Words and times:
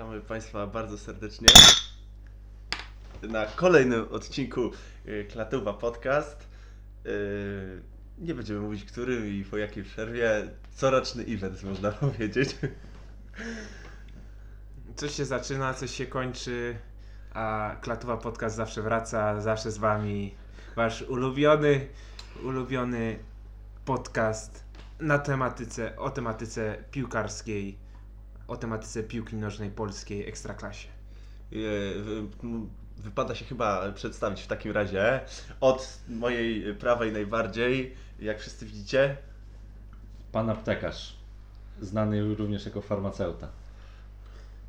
Witamy 0.00 0.20
Państwa 0.20 0.66
bardzo 0.66 0.98
serdecznie 0.98 1.48
na 3.22 3.46
kolejnym 3.46 4.08
odcinku 4.10 4.70
y, 5.06 5.26
Klatuwa 5.32 5.74
Podcast. 5.74 6.48
Y, 7.06 7.82
Nie 8.18 8.34
będziemy 8.34 8.60
mówić 8.60 8.84
którym 8.84 9.26
i 9.26 9.44
po 9.44 9.56
jakiej 9.56 9.84
przerwie. 9.84 10.48
Coroczny 10.76 11.24
event 11.24 11.62
można 11.62 11.92
powiedzieć. 12.06 12.56
Coś 14.96 15.14
się 15.14 15.24
zaczyna, 15.24 15.74
coś 15.74 15.90
się 15.90 16.06
kończy, 16.06 16.76
a 17.34 17.76
Klatuwa 17.80 18.16
Podcast 18.16 18.56
zawsze 18.56 18.82
wraca, 18.82 19.40
zawsze 19.40 19.70
z 19.70 19.78
wami. 19.78 20.34
Wasz 20.76 21.02
ulubiony, 21.02 21.86
ulubiony 22.42 23.18
podcast 23.84 24.64
na 25.00 25.18
tematyce, 25.18 25.96
o 25.96 26.10
tematyce 26.10 26.84
piłkarskiej, 26.90 27.89
o 28.50 28.56
tematyce 28.56 29.02
piłki 29.02 29.36
nożnej 29.36 29.70
polskiej 29.70 30.28
ekstraklasie. 30.28 30.88
M, 32.42 32.68
Wypada 32.98 33.34
się 33.34 33.44
chyba 33.44 33.92
przedstawić 33.92 34.42
w 34.42 34.46
takim 34.46 34.72
razie. 34.72 35.20
Od 35.60 35.98
mojej 36.08 36.74
prawej 36.74 37.12
najbardziej, 37.12 37.94
jak 38.18 38.40
wszyscy 38.40 38.66
widzicie, 38.66 39.16
Pan 40.32 40.50
aptekarz, 40.50 41.16
znany 41.80 42.34
również 42.34 42.64
jako 42.64 42.80
farmaceuta. 42.80 43.48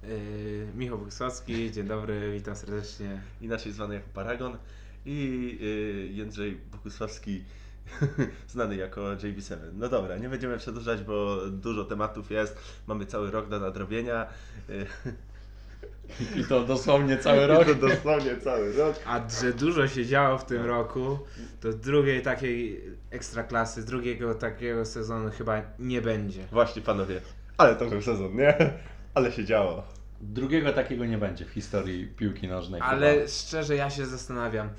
Yy, 0.03 0.67
Michał 0.75 0.97
Wysocki, 0.97 1.71
dzień 1.71 1.87
dobry, 1.87 2.31
witam 2.33 2.55
serdecznie. 2.55 3.21
inaczej 3.41 3.71
zwany 3.71 3.95
jako 3.95 4.07
Paragon 4.13 4.57
i 5.05 5.57
y, 5.61 6.13
Jędrzej 6.13 6.57
Bokusławski, 6.71 7.43
znany 8.47 8.75
jako 8.75 9.01
JB7. 9.01 9.57
No 9.73 9.89
dobra, 9.89 10.17
nie 10.17 10.29
będziemy 10.29 10.57
przedłużać, 10.57 11.03
bo 11.03 11.37
dużo 11.47 11.85
tematów 11.85 12.31
jest, 12.31 12.59
mamy 12.87 13.05
cały 13.05 13.31
rok 13.31 13.49
do 13.49 13.59
nadrobienia. 13.59 14.27
I 16.35 16.43
to 16.43 16.63
dosłownie 16.63 17.17
cały 17.17 17.43
i 17.43 17.47
rok. 17.47 17.65
To 17.65 17.75
dosłownie 17.75 18.37
cały 18.37 18.73
rok. 18.73 18.95
A 19.05 19.29
że 19.41 19.53
dużo 19.53 19.87
się 19.87 20.05
działo 20.05 20.37
w 20.37 20.45
tym 20.45 20.65
roku, 20.65 21.19
to 21.61 21.73
drugiej 21.73 22.21
takiej 22.21 22.81
ekstraklasy, 23.09 23.85
drugiego 23.85 24.35
takiego 24.35 24.85
sezonu 24.85 25.29
chyba 25.37 25.61
nie 25.79 26.01
będzie. 26.01 26.43
Właśnie 26.51 26.81
panowie, 26.81 27.21
ale 27.57 27.75
to 27.75 27.85
był 27.85 28.01
sezon, 28.01 28.35
nie? 28.35 28.73
Ale 29.13 29.31
się 29.31 29.45
działo. 29.45 29.83
Drugiego 30.21 30.73
takiego 30.73 31.05
nie 31.05 31.17
będzie 31.17 31.45
w 31.45 31.49
historii 31.49 32.07
piłki 32.07 32.47
nożnej. 32.47 32.81
Ale 32.81 33.13
chyba. 33.13 33.27
szczerze 33.27 33.75
ja 33.75 33.89
się 33.89 34.05
zastanawiam, 34.05 34.69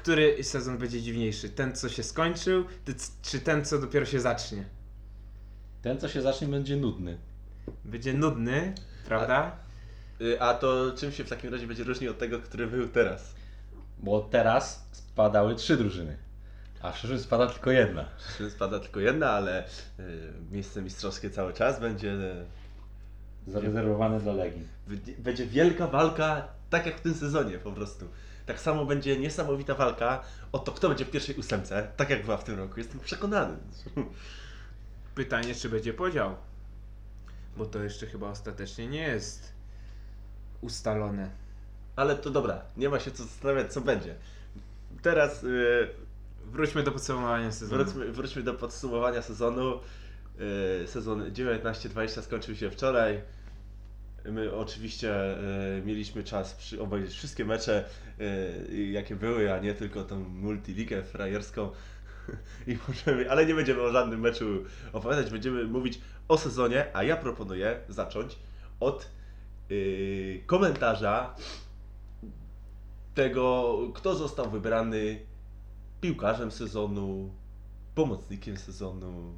który 0.00 0.44
sezon 0.44 0.78
będzie 0.78 1.02
dziwniejszy? 1.02 1.50
Ten, 1.50 1.76
co 1.76 1.88
się 1.88 2.02
skończył, 2.02 2.64
czy 3.22 3.40
ten, 3.40 3.64
co 3.64 3.78
dopiero 3.78 4.06
się 4.06 4.20
zacznie? 4.20 4.64
Ten, 5.82 5.98
co 6.00 6.08
się 6.08 6.22
zacznie, 6.22 6.48
będzie 6.48 6.76
nudny. 6.76 7.18
Będzie 7.84 8.14
nudny, 8.14 8.74
prawda? 9.06 9.56
Y, 10.20 10.40
A 10.40 10.54
to 10.54 10.92
czym 10.96 11.12
się 11.12 11.24
w 11.24 11.28
takim 11.28 11.52
razie 11.52 11.66
będzie 11.66 11.84
różnił 11.84 12.10
od 12.10 12.18
tego, 12.18 12.38
który 12.38 12.66
był 12.66 12.88
teraz? 12.88 13.34
Bo 13.98 14.20
teraz 14.20 14.88
spadały 14.92 15.54
trzy 15.54 15.76
drużyny, 15.76 16.16
a 16.82 16.92
w 16.92 16.94
przyszłym 16.94 17.20
spada 17.20 17.46
tylko 17.46 17.70
jedna. 17.70 18.08
Spada 18.50 18.80
tylko 18.80 19.00
jedna, 19.00 19.30
ale 19.30 19.64
y, 19.66 19.70
miejsce 20.50 20.82
mistrzowskie 20.82 21.30
cały 21.30 21.52
czas 21.52 21.80
będzie 21.80 22.16
Zarezerwowane 23.46 24.20
dla 24.20 24.32
Legii. 24.32 24.68
Będzie 25.18 25.46
wielka 25.46 25.86
walka, 25.86 26.48
tak 26.70 26.86
jak 26.86 26.96
w 26.96 27.00
tym 27.00 27.14
sezonie 27.14 27.58
po 27.58 27.72
prostu. 27.72 28.06
Tak 28.48 28.60
samo 28.60 28.84
będzie 28.84 29.18
niesamowita 29.18 29.74
walka 29.74 30.22
o 30.52 30.58
to, 30.58 30.72
kto 30.72 30.88
będzie 30.88 31.04
w 31.04 31.10
pierwszej 31.10 31.36
ósemce, 31.36 31.92
tak 31.96 32.10
jak 32.10 32.24
była 32.24 32.36
w 32.36 32.44
tym 32.44 32.58
roku. 32.58 32.74
Jestem 32.78 33.00
przekonany. 33.00 33.56
Pytanie, 35.14 35.54
czy 35.54 35.68
będzie 35.68 35.94
podział? 35.94 36.36
Bo 37.56 37.66
to 37.66 37.82
jeszcze 37.82 38.06
chyba 38.06 38.30
ostatecznie 38.30 38.86
nie 38.86 39.02
jest 39.02 39.52
ustalone. 40.60 41.30
Ale 41.96 42.16
to 42.16 42.30
dobra, 42.30 42.62
nie 42.76 42.88
ma 42.88 43.00
się 43.00 43.10
co 43.10 43.22
zastanawiać, 43.24 43.72
co 43.72 43.80
będzie. 43.80 44.14
Teraz 45.02 45.42
yy, 45.42 45.88
Wróćmy 46.44 46.82
do 46.82 46.92
podsumowania 46.92 47.52
sezonu. 47.52 47.84
wróćmy, 47.84 48.12
wróćmy 48.12 48.42
do 48.42 48.54
podsumowania 48.54 49.22
sezonu. 49.22 49.80
Yy, 50.80 50.86
sezon 50.86 51.32
19-20 51.32 52.22
skończył 52.22 52.56
się 52.56 52.70
wczoraj. 52.70 53.20
My 54.32 54.54
oczywiście 54.54 55.36
yy, 55.76 55.82
mieliśmy 55.86 56.24
czas 56.24 56.54
przy, 56.54 56.82
obejrzeć 56.82 57.14
wszystkie 57.14 57.44
mecze, 57.44 57.84
yy, 58.18 58.86
jakie 58.86 59.16
były, 59.16 59.52
a 59.54 59.58
nie 59.58 59.74
tylko 59.74 60.04
tą 60.04 60.18
multiligę 60.18 61.02
frajerską. 61.02 61.70
I 62.66 62.78
możemy, 62.88 63.30
ale 63.30 63.46
nie 63.46 63.54
będziemy 63.54 63.82
o 63.82 63.92
żadnym 63.92 64.20
meczu 64.20 64.64
opowiadać, 64.92 65.30
będziemy 65.30 65.64
mówić 65.64 66.00
o 66.28 66.38
sezonie, 66.38 66.86
a 66.96 67.04
ja 67.04 67.16
proponuję 67.16 67.80
zacząć 67.88 68.38
od 68.80 69.10
yy, 69.70 70.42
komentarza 70.46 71.34
tego, 73.14 73.78
kto 73.94 74.14
został 74.14 74.50
wybrany 74.50 75.20
piłkarzem 76.00 76.50
sezonu, 76.50 77.30
pomocnikiem 77.94 78.56
sezonu. 78.56 79.32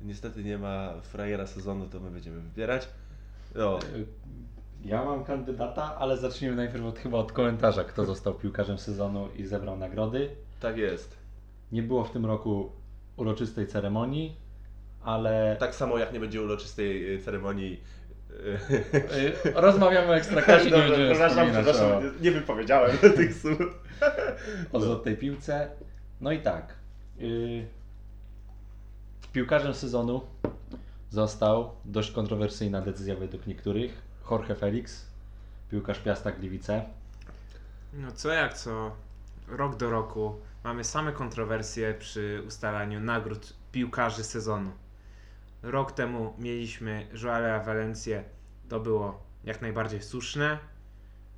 Niestety 0.00 0.44
nie 0.44 0.58
ma 0.58 1.00
frajera 1.02 1.46
sezonu, 1.46 1.88
to 1.88 2.00
my 2.00 2.10
będziemy 2.10 2.40
wybierać. 2.40 2.88
No, 3.54 3.78
Ja 4.84 5.04
mam 5.04 5.24
kandydata, 5.24 5.96
ale 5.96 6.16
zacznijmy 6.16 6.56
najpierw 6.56 6.84
od, 6.84 6.98
chyba 6.98 7.18
od 7.18 7.32
komentarza, 7.32 7.84
kto 7.84 8.04
został 8.04 8.34
piłkarzem 8.34 8.78
sezonu 8.78 9.28
i 9.36 9.46
zebrał 9.46 9.76
nagrody. 9.76 10.30
tak 10.60 10.76
jest. 10.78 11.16
Nie 11.72 11.82
było 11.82 12.04
w 12.04 12.10
tym 12.10 12.26
roku 12.26 12.72
uroczystej 13.16 13.66
ceremonii, 13.66 14.36
ale 15.02 15.56
Tak 15.60 15.74
samo 15.74 15.98
jak 15.98 16.12
nie 16.12 16.20
będzie 16.20 16.42
uroczystej 16.42 17.14
y, 17.14 17.18
ceremonii. 17.22 17.80
y, 18.30 19.52
rozmawiamy 19.54 20.08
o 20.08 20.16
Ekstraklasie, 20.16 20.64
nie 20.64 20.70
będziemy 20.70 21.10
przepraszam, 21.10 21.48
o, 21.48 21.52
przepraszam, 21.52 22.02
nie 22.20 22.30
wypowiedziałem 22.30 22.98
tych 23.16 23.34
słów. 23.34 23.58
o 24.72 24.80
złotej 24.80 25.16
piłce. 25.16 25.70
No 26.20 26.32
i 26.32 26.40
tak. 26.40 26.74
piłkarzem 29.32 29.74
sezonu 29.74 30.20
został 31.14 31.70
dość 31.84 32.10
kontrowersyjna 32.10 32.80
decyzja 32.80 33.16
według 33.16 33.46
niektórych. 33.46 34.02
Jorge 34.30 34.54
Felix, 34.54 35.06
piłkarz 35.70 35.98
Piasta 35.98 36.32
Gliwice. 36.32 36.84
No 37.92 38.12
co 38.12 38.28
jak 38.32 38.54
co, 38.54 38.92
rok 39.48 39.76
do 39.76 39.90
roku 39.90 40.36
mamy 40.64 40.84
same 40.84 41.12
kontrowersje 41.12 41.94
przy 41.94 42.42
ustalaniu 42.46 43.00
nagród 43.00 43.52
piłkarzy 43.72 44.24
sezonu. 44.24 44.70
Rok 45.62 45.92
temu 45.92 46.34
mieliśmy 46.38 47.06
Joala 47.22 47.60
Valencję, 47.64 48.24
to 48.68 48.80
było 48.80 49.22
jak 49.44 49.62
najbardziej 49.62 50.02
słuszne, 50.02 50.58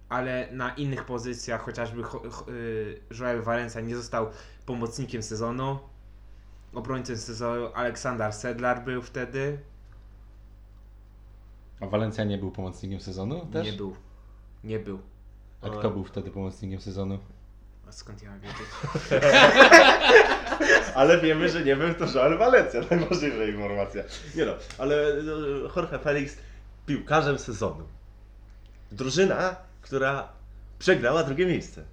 ale 0.08 0.48
na 0.52 0.74
innych 0.74 1.04
pozycjach, 1.04 1.62
chociażby 1.62 2.02
Cho- 2.02 2.30
Cho- 2.30 2.50
y, 2.50 3.00
Joel 3.20 3.42
Valencia 3.42 3.80
nie 3.80 3.96
został 3.96 4.26
pomocnikiem 4.66 5.22
sezonu. 5.22 5.78
Obrońcą 6.74 7.16
sezonu 7.16 7.68
Aleksander 7.74 8.32
Sedlar 8.32 8.84
był 8.84 9.02
wtedy. 9.02 9.58
A 11.80 11.86
Walencja 11.86 12.24
nie 12.24 12.38
był 12.38 12.50
pomocnikiem 12.50 13.00
sezonu 13.00 13.46
też? 13.52 13.66
Nie 13.66 13.72
był. 13.72 13.96
Nie 14.64 14.78
był. 14.78 14.98
A 15.62 15.68
kto 15.68 15.90
był 15.90 16.04
wtedy 16.04 16.30
pomocnikiem 16.30 16.80
sezonu? 16.80 17.18
A 17.88 17.92
skąd 17.92 18.22
ja 18.22 18.30
mam 18.30 18.40
wiedzieć? 18.40 18.66
Ale 20.94 21.20
wiemy, 21.20 21.48
że 21.48 21.64
nie 21.64 21.76
był 21.76 21.94
to 21.94 22.04
Joel 22.14 22.38
Valencia, 22.38 22.80
najważniejsza 22.90 23.44
informacja. 23.44 24.02
Nie 24.34 24.44
no, 24.44 24.52
ale 24.78 24.96
no, 25.22 25.32
Jorge 25.76 25.98
Felix 25.98 26.36
piłkarzem 26.86 27.38
sezonu. 27.38 27.84
Drużyna, 28.92 29.56
która 29.82 30.28
przegrała 30.78 31.24
drugie 31.24 31.46
miejsce. 31.46 31.84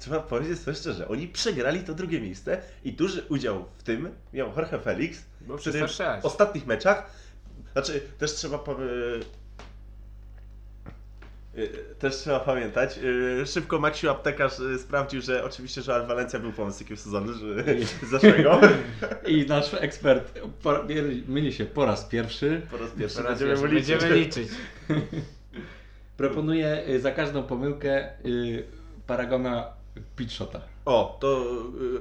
Trzeba 0.00 0.20
powiedzieć 0.20 0.58
sobie 0.58 0.76
szczerze, 0.76 1.08
oni 1.08 1.28
przegrali 1.28 1.80
to 1.80 1.94
drugie 1.94 2.20
miejsce 2.20 2.62
i 2.84 2.92
duży 2.92 3.24
udział 3.28 3.64
w 3.78 3.82
tym 3.82 4.08
miał 4.32 4.52
Jorge 4.56 4.78
Felix, 4.78 5.24
Bo 5.40 5.56
który 5.56 5.86
w 6.22 6.24
ostatnich 6.24 6.66
meczach, 6.66 7.10
znaczy 7.72 8.00
też 8.18 8.32
trzeba 8.34 8.58
powie... 8.58 8.84
y, 11.58 11.70
też 11.98 12.16
trzeba 12.16 12.40
pamiętać, 12.40 12.98
y, 13.42 13.46
szybko 13.46 13.78
Maksiu 13.78 14.10
Aptekarz 14.10 14.60
y, 14.60 14.78
sprawdził, 14.78 15.22
że 15.22 15.44
oczywiście 15.44 15.80
Joel 15.88 16.06
Valencia 16.06 16.38
był 16.38 16.52
pomocnikiem 16.52 16.96
sezonu 16.96 17.32
że, 17.32 17.64
zeszłego. 18.18 18.60
I 19.26 19.46
nasz 19.46 19.74
ekspert 19.74 20.40
po, 20.62 20.84
myli 21.28 21.52
się 21.52 21.64
po 21.64 21.86
raz 21.86 22.04
pierwszy. 22.04 22.62
Po 22.70 22.76
raz 22.76 22.90
pierwszy 22.90 23.16
Teraz 23.16 23.30
będziemy 23.38 23.50
wiesz, 23.50 23.60
mu 23.60 23.66
liczyć. 23.66 23.90
będziemy 23.90 24.16
liczyć. 24.16 24.48
Proponuje 26.16 26.88
y, 26.88 27.00
za 27.00 27.10
każdą 27.10 27.42
pomyłkę 27.42 28.08
y, 28.26 28.64
Paragona 29.94 30.16
pitshota. 30.16 30.60
O, 30.84 31.18
to 31.20 31.44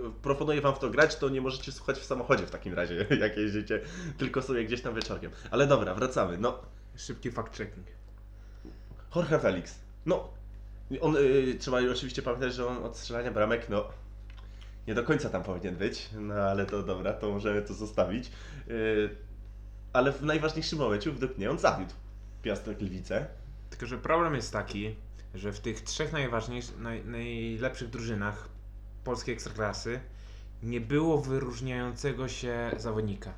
y, 0.08 0.22
proponuję 0.22 0.62
wam 0.62 0.76
w 0.76 0.80
to 0.80 0.90
grać, 0.90 1.16
to 1.16 1.30
nie 1.30 1.42
możecie 1.42 1.72
słuchać 1.72 2.00
w 2.00 2.06
samochodzie 2.06 2.46
w 2.46 2.52
takim 2.52 2.74
razie, 2.74 3.06
jak 3.20 3.38
jeździcie, 3.38 3.82
tylko 4.18 4.42
sobie 4.42 4.66
gdzieś 4.66 4.82
tam 4.82 4.96
wieczorkiem. 4.96 5.32
Ale 5.52 5.68
dobra, 5.68 5.96
wracamy. 5.96 6.38
No, 6.38 6.60
Szybki 6.96 7.32
fact 7.32 7.58
checking. 7.58 7.88
Jorge 9.16 9.40
Felix. 9.40 9.80
No, 10.06 10.30
on, 11.02 11.16
y, 11.16 11.56
trzeba 11.60 11.78
oczywiście 11.92 12.22
pamiętać, 12.22 12.54
że 12.54 12.68
on 12.68 12.84
od 12.84 12.98
strzelania 12.98 13.32
bramek, 13.32 13.70
no, 13.70 13.88
nie 14.88 14.94
do 14.96 15.04
końca 15.04 15.30
tam 15.30 15.44
powinien 15.44 15.76
być, 15.76 16.10
no 16.14 16.34
ale 16.34 16.66
to 16.66 16.84
dobra, 16.84 17.14
to 17.14 17.30
możemy 17.30 17.62
to 17.62 17.74
zostawić. 17.74 18.32
Y, 18.68 19.10
ale 19.94 20.12
w 20.12 20.24
najważniejszym 20.24 20.80
momencie 20.80 21.12
według 21.12 21.38
mnie 21.38 21.52
on 21.52 21.60
zawiódł. 21.60 21.94
Piasta 22.42 22.74
Gliwice. 22.74 23.28
Tylko, 23.70 23.86
że 23.86 23.98
problem 23.98 24.36
jest 24.36 24.54
taki, 24.54 24.96
że 25.34 25.54
w 25.54 25.60
tych 25.60 25.82
trzech 25.82 26.14
najważniejszych, 26.14 26.80
naj, 26.80 27.06
najlepszych 27.06 27.90
drużynach 27.90 28.50
polskiej 29.04 29.34
ekstraklasy 29.34 30.00
nie 30.64 30.82
było 30.82 31.18
wyróżniającego 31.18 32.28
się 32.28 32.72
zawodnika. 32.78 33.34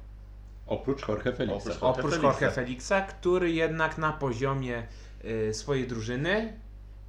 Oprócz 0.67 1.07
Jorge 1.07 1.33
Felixa. 1.33 1.69
Oprócz-. 1.81 2.23
Jorge 2.23 2.51
Felixa, 2.51 3.01
który 3.01 3.51
jednak 3.51 3.97
na 3.97 4.13
poziomie 4.13 4.87
y, 5.25 5.53
swojej 5.53 5.87
drużyny 5.87 6.53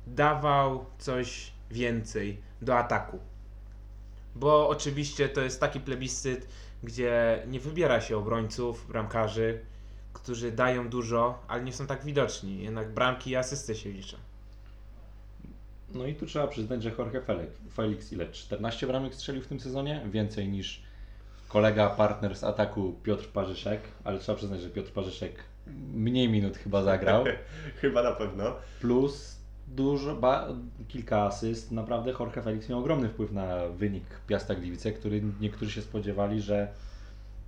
dawał 0.07 0.87
coś 0.99 1.53
więcej 1.71 2.41
do 2.63 2.79
ataku. 2.79 3.19
Bo 4.35 4.69
oczywiście 4.69 5.29
to 5.29 5.41
jest 5.41 5.61
taki 5.61 5.81
plebiscyt, 5.81 6.49
gdzie 6.83 7.43
nie 7.47 7.61
wybiera 7.61 8.01
się 8.01 8.17
obrońców, 8.17 8.87
bramkarzy, 8.89 9.61
którzy 10.13 10.53
dają 10.53 10.89
dużo, 10.89 11.43
ale 11.49 11.63
nie 11.63 11.73
są 11.73 11.87
tak 11.87 12.05
widoczni. 12.05 12.63
Jednak 12.63 12.95
bramki 12.95 13.31
i 13.31 13.37
asysty 13.37 13.75
się 13.75 13.91
liczą. 13.91 14.17
No 15.95 16.07
i 16.07 16.15
tu 16.15 16.27
trzeba 16.27 16.47
przyznać, 16.47 16.83
że 16.83 16.91
Jorge 16.99 17.21
Felix, 17.21 17.53
Felix 17.73 18.13
ile? 18.13 18.31
14 18.31 18.87
bramek 18.87 19.15
strzelił 19.15 19.43
w 19.43 19.47
tym 19.47 19.61
sezonie? 19.61 20.01
Więcej 20.11 20.49
niż 20.49 20.83
kolega, 21.49 21.91
partner 21.91 22.37
z 22.37 22.45
ataku 22.45 22.95
Piotr 23.03 23.29
Parzyszek, 23.29 23.81
ale 24.05 24.19
trzeba 24.19 24.37
przyznać, 24.37 24.61
że 24.61 24.71
Piotr 24.71 24.93
Parzyszek 24.93 25.35
mniej 25.95 26.29
minut 26.29 26.57
chyba 26.57 26.83
zagrał. 26.83 27.25
Chyba 27.81 28.03
na 28.03 28.13
pewno. 28.13 28.55
Plus 28.81 29.37
dużo, 29.69 30.17
ba, 30.17 30.49
kilka 30.89 31.23
asyst. 31.23 31.73
Naprawdę 31.73 32.13
Jorge 32.21 32.43
Felix 32.43 32.69
miał 32.69 32.79
ogromny 32.79 33.09
wpływ 33.09 33.33
na 33.33 33.69
wynik 33.69 34.05
Piasta 34.27 34.55
Gliwice, 34.55 34.93
który 34.93 35.23
niektórzy 35.41 35.71
się 35.71 35.83
spodziewali, 35.83 36.41
że 36.41 36.69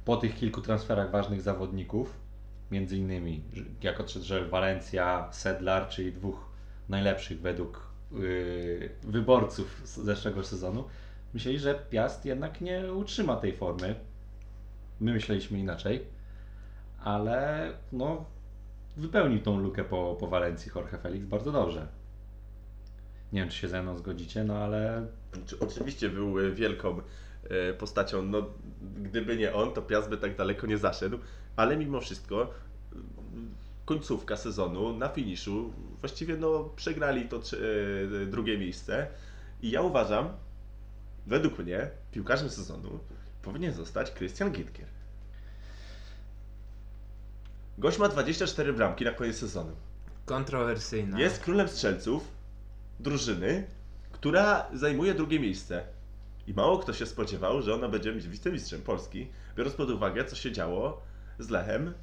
po 0.04 0.16
tych 0.16 0.36
kilku 0.36 0.60
transferach 0.60 1.10
ważnych 1.10 1.42
zawodników, 1.42 2.16
między 2.70 2.96
innymi 2.96 3.42
jak 3.82 4.00
odszedł 4.00 4.24
że 4.24 4.44
Valencia, 4.48 5.28
Sedlar, 5.32 5.88
czyli 5.88 6.12
dwóch 6.12 6.46
najlepszych 6.88 7.40
według 7.40 7.93
wyborców 9.02 9.80
z 9.84 9.96
zeszłego 9.96 10.44
sezonu, 10.44 10.84
myśleli, 11.34 11.58
że 11.58 11.74
Piast 11.90 12.24
jednak 12.24 12.60
nie 12.60 12.92
utrzyma 12.92 13.36
tej 13.36 13.52
formy. 13.56 13.94
My 15.00 15.12
myśleliśmy 15.12 15.58
inaczej, 15.58 16.06
ale 16.98 17.68
no 17.92 18.24
wypełnił 18.96 19.40
tą 19.40 19.58
lukę 19.58 19.84
po, 19.84 20.16
po 20.20 20.26
Walencji 20.26 20.72
Jorge 20.74 20.98
Felix 20.98 21.26
bardzo 21.26 21.52
dobrze. 21.52 21.86
Nie 23.32 23.40
wiem, 23.40 23.48
czy 23.48 23.56
się 23.58 23.68
ze 23.68 23.82
mną 23.82 23.96
zgodzicie, 23.96 24.44
no 24.44 24.56
ale 24.56 25.06
Czy- 25.46 25.58
Oczywiście 25.58 26.08
był 26.08 26.38
e, 26.38 26.50
wielką 26.50 27.00
e, 27.50 27.74
postacią. 27.74 28.22
No, 28.22 28.46
gdyby 29.02 29.36
nie 29.36 29.54
on, 29.54 29.72
to 29.72 29.82
Piast 29.82 30.08
by 30.08 30.16
tak 30.16 30.36
daleko 30.36 30.66
nie 30.66 30.78
zaszedł, 30.78 31.18
ale 31.56 31.76
mimo 31.76 32.00
wszystko 32.00 32.50
końcówka 33.84 34.36
sezonu 34.36 34.96
na 34.96 35.08
finiszu 35.08 35.72
właściwie 36.00 36.36
no, 36.36 36.64
przegrali 36.76 37.28
to 37.28 37.36
e, 38.22 38.26
drugie 38.26 38.58
miejsce 38.58 39.06
i 39.62 39.70
ja 39.70 39.82
uważam, 39.82 40.28
według 41.26 41.58
mnie, 41.58 41.90
piłkarzem 42.12 42.50
sezonu 42.50 42.98
powinien 43.42 43.72
zostać 43.72 44.12
Christian 44.12 44.52
Gittker. 44.52 44.86
Gość 47.78 47.98
ma 47.98 48.08
24 48.08 48.72
bramki 48.72 49.04
na 49.04 49.10
koniec 49.10 49.36
sezonu. 49.36 49.72
Kontrowersyjna. 50.26 51.20
Jest 51.20 51.42
królem 51.42 51.68
strzelców 51.68 52.28
drużyny, 53.00 53.66
która 54.12 54.66
zajmuje 54.72 55.14
drugie 55.14 55.40
miejsce. 55.40 55.86
I 56.46 56.54
mało 56.54 56.78
kto 56.78 56.92
się 56.92 57.06
spodziewał, 57.06 57.62
że 57.62 57.74
ona 57.74 57.88
będzie 57.88 58.12
wicemistrzem 58.12 58.82
Polski, 58.82 59.28
biorąc 59.56 59.76
pod 59.76 59.90
uwagę, 59.90 60.24
co 60.24 60.36
się 60.36 60.52
działo 60.52 61.02
z 61.38 61.50
Lechem 61.50 61.94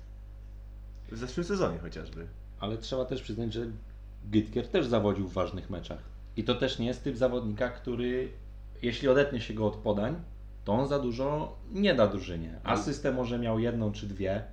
w 1.11 1.17
zeszłym 1.17 1.43
sezonie 1.43 1.79
chociażby. 1.79 2.27
Ale 2.59 2.77
trzeba 2.77 3.05
też 3.05 3.21
przyznać, 3.21 3.53
że 3.53 3.65
Gytkier 4.25 4.67
też 4.67 4.85
zawodził 4.85 5.27
w 5.27 5.33
ważnych 5.33 5.69
meczach. 5.69 5.99
I 6.37 6.43
to 6.43 6.55
też 6.55 6.79
nie 6.79 6.87
jest 6.87 7.03
typ 7.03 7.17
zawodnika, 7.17 7.69
który, 7.69 8.31
jeśli 8.81 9.07
odetnie 9.07 9.41
się 9.41 9.53
go 9.53 9.67
od 9.67 9.75
podań, 9.75 10.15
to 10.65 10.73
on 10.73 10.87
za 10.87 10.99
dużo 10.99 11.55
nie 11.71 11.95
da 11.95 12.07
drużynie. 12.07 12.59
Asystę 12.63 13.11
może 13.11 13.39
miał 13.39 13.59
jedną 13.59 13.91
czy 13.91 14.07
dwie. 14.07 14.43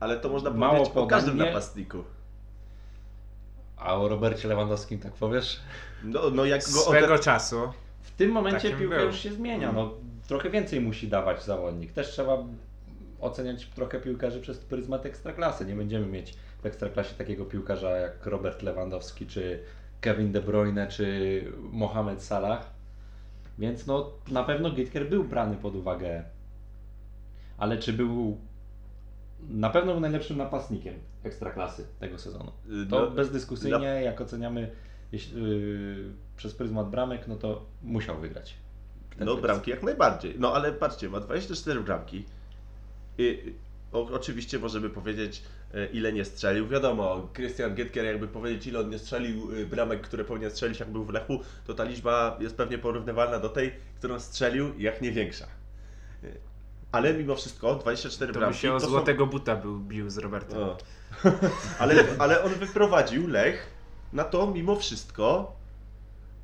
Ale 0.00 0.16
to 0.20 0.28
można 0.28 0.50
Mało 0.50 0.72
powiedzieć 0.72 0.90
o 0.90 0.94
podań, 0.94 1.08
każdym 1.08 1.38
nie? 1.38 1.44
napastniku. 1.44 2.04
A 3.76 3.96
o 3.96 4.08
Robercie 4.08 4.48
Lewandowskim 4.48 4.98
tak 4.98 5.12
powiesz? 5.12 5.60
No, 6.04 6.30
no 6.30 6.44
jak 6.44 6.60
go 6.60 6.66
Swego 6.80 7.14
ode... 7.14 7.22
czasu. 7.22 7.56
W 8.02 8.10
tym 8.10 8.30
momencie 8.30 8.76
piłka 8.76 8.96
był. 8.96 9.06
już 9.06 9.18
się 9.18 9.32
zmienia. 9.32 9.72
No, 9.72 9.94
trochę 10.28 10.50
więcej 10.50 10.80
musi 10.80 11.08
dawać 11.08 11.44
zawodnik. 11.44 11.92
Też 11.92 12.10
trzeba 12.10 12.38
oceniać 13.22 13.66
trochę 13.66 14.00
piłkarzy 14.00 14.40
przez 14.40 14.58
pryzmat 14.58 15.06
ekstraklasy. 15.06 15.66
Nie 15.66 15.74
będziemy 15.74 16.06
mieć 16.06 16.34
w 16.62 16.66
ekstraklasie 16.66 17.14
takiego 17.14 17.44
piłkarza 17.44 17.90
jak 17.90 18.26
Robert 18.26 18.62
Lewandowski, 18.62 19.26
czy 19.26 19.62
Kevin 20.00 20.32
De 20.32 20.40
Bruyne, 20.40 20.88
czy 20.88 21.44
Mohamed 21.58 22.22
Salah. 22.22 22.70
Więc 23.58 23.86
no, 23.86 24.10
na 24.30 24.44
pewno 24.44 24.70
Gitker 24.70 25.08
był 25.08 25.24
brany 25.24 25.56
pod 25.56 25.76
uwagę. 25.76 26.24
Ale 27.58 27.78
czy 27.78 27.92
był 27.92 28.38
na 29.50 29.70
pewno 29.70 29.92
był 29.92 30.00
najlepszym 30.00 30.36
napastnikiem 30.36 30.94
ekstraklasy 31.24 31.86
tego 32.00 32.18
sezonu. 32.18 32.52
To 32.90 33.00
No, 33.00 33.10
bezdyskusyjnie, 33.10 33.86
jak 33.86 34.20
oceniamy 34.20 34.70
jeśli, 35.12 35.42
yy, 35.42 36.12
przez 36.36 36.54
pryzmat 36.54 36.90
bramek, 36.90 37.28
no 37.28 37.36
to 37.36 37.64
musiał 37.82 38.18
wygrać. 38.18 38.54
No 39.20 39.36
bramki 39.36 39.70
jak 39.70 39.82
najbardziej. 39.82 40.34
No 40.38 40.54
ale 40.54 40.72
patrzcie, 40.72 41.08
ma 41.08 41.20
24 41.20 41.80
bramki. 41.80 42.24
I, 43.18 43.52
o, 43.92 44.08
oczywiście 44.12 44.58
możemy 44.58 44.90
powiedzieć, 44.90 45.42
e, 45.74 45.86
ile 45.86 46.12
nie 46.12 46.24
strzelił. 46.24 46.68
Wiadomo, 46.68 47.28
Christian 47.34 47.74
Gietker 47.74 48.04
jakby 48.04 48.28
powiedzieć, 48.28 48.66
ile 48.66 48.80
on 48.80 48.90
nie 48.90 48.98
strzelił 48.98 49.50
e, 49.62 49.66
bramek, 49.66 50.00
które 50.00 50.24
powinien 50.24 50.50
strzelić, 50.50 50.80
jak 50.80 50.90
był 50.90 51.04
w 51.04 51.10
Lechu, 51.10 51.40
to 51.66 51.74
ta 51.74 51.84
liczba 51.84 52.36
jest 52.40 52.56
pewnie 52.56 52.78
porównywalna 52.78 53.38
do 53.38 53.48
tej, 53.48 53.72
którą 53.98 54.20
strzelił, 54.20 54.72
jak 54.78 55.02
nie 55.02 55.12
większa. 55.12 55.46
E, 56.24 56.28
Ale 56.92 57.14
mimo 57.14 57.36
wszystko 57.36 57.74
24 57.74 58.32
To 58.32 58.38
bramki 58.38 58.58
się 58.58 58.72
o 58.72 58.78
to 58.78 58.84
są- 58.84 58.90
złotego 58.90 59.26
buta 59.26 59.56
był, 59.56 59.80
bił 59.80 60.10
z 60.10 60.18
Robertem. 60.18 60.58
ale, 61.78 62.04
ale 62.18 62.42
on 62.42 62.52
wyprowadził 62.54 63.28
Lech 63.28 63.66
na 64.12 64.24
to 64.24 64.46
mimo 64.46 64.76
wszystko 64.76 65.56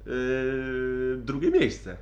yy, 0.07 1.17
drugie 1.17 1.51
miejsce. 1.51 1.97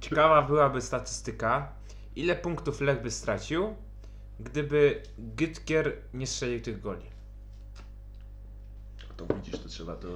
Ciekawa 0.00 0.42
byłaby 0.42 0.80
statystyka, 0.80 1.72
ile 2.16 2.36
punktów 2.36 2.80
Lech 2.80 3.02
by 3.02 3.10
stracił, 3.10 3.74
gdyby 4.40 5.02
Gytkier 5.18 5.96
nie 6.14 6.26
strzelił 6.26 6.60
tych 6.60 6.80
goli. 6.80 7.12
To 9.16 9.34
widzisz, 9.34 9.60
to 9.60 9.68
trzeba 9.68 9.96
to. 9.96 10.08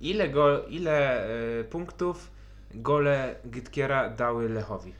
Ile, 0.00 0.28
go, 0.28 0.66
ile 0.66 1.26
e, 1.60 1.64
punktów 1.64 2.30
gole 2.74 3.34
Gytkiera 3.44 4.10
dały 4.10 4.48
Lechowi? 4.48 4.92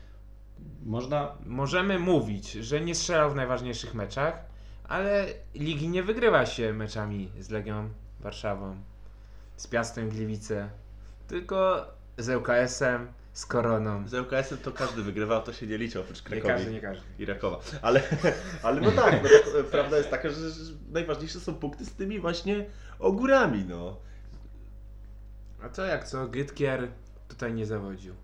Można, 0.85 1.35
Możemy 1.45 1.99
mówić, 1.99 2.51
że 2.51 2.81
nie 2.81 2.95
strzelał 2.95 3.31
w 3.31 3.35
najważniejszych 3.35 3.93
meczach, 3.93 4.45
ale 4.83 5.27
ligi 5.55 5.89
nie 5.89 6.03
wygrywa 6.03 6.45
się 6.45 6.73
meczami 6.73 7.31
z 7.39 7.49
Legią 7.49 7.89
Warszawą, 8.19 8.75
z 9.57 9.67
Piastem 9.67 10.09
Gliwice, 10.09 10.69
tylko 11.27 11.87
z 12.17 12.29
ŁKS-em, 12.29 13.07
z 13.33 13.45
Koroną. 13.45 14.07
Z 14.07 14.13
ŁKS-em 14.13 14.57
to 14.57 14.71
każdy 14.71 15.03
wygrywał, 15.03 15.43
to 15.43 15.53
się 15.53 15.67
nie 15.67 15.77
liczy 15.77 15.99
oprócz 15.99 16.17
Nie 16.17 16.23
Krakowi 16.23 16.53
każdy, 16.53 16.71
nie 16.71 16.81
każdy. 16.81 17.03
i 17.19 17.25
Rakowa. 17.25 17.59
Ale, 17.81 18.01
ale 18.63 18.81
no 18.81 18.91
tak, 18.91 19.23
no 19.23 19.29
tak, 19.29 19.65
prawda 19.65 19.97
jest 19.97 20.09
taka, 20.09 20.29
że, 20.29 20.49
że 20.49 20.73
najważniejsze 20.91 21.39
są 21.39 21.55
punkty 21.55 21.85
z 21.85 21.93
tymi 21.93 22.19
właśnie 22.19 22.65
ogórami, 22.99 23.65
no. 23.69 23.97
A 25.63 25.69
co 25.69 25.85
jak 25.85 26.07
co, 26.07 26.27
Gytkier 26.27 26.87
tutaj 27.27 27.53
nie 27.53 27.65
zawodził. 27.65 28.15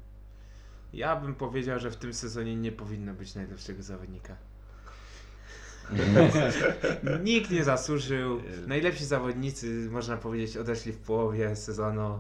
Ja 0.94 1.16
bym 1.16 1.36
powiedział, 1.36 1.80
że 1.80 1.92
w 1.92 1.96
tym 1.96 2.14
sezonie 2.14 2.56
nie 2.56 2.72
powinno 2.72 3.14
być 3.14 3.36
najlepszego 3.36 3.84
zawodnika. 3.84 4.36
Nikt 7.24 7.52
nie 7.52 7.64
zasłużył. 7.64 8.42
Najlepsi 8.68 9.06
zawodnicy, 9.06 9.88
można 9.92 10.18
powiedzieć, 10.18 10.58
odeszli 10.58 10.92
w 10.94 10.98
połowie 10.98 11.56
sezonu. 11.56 12.20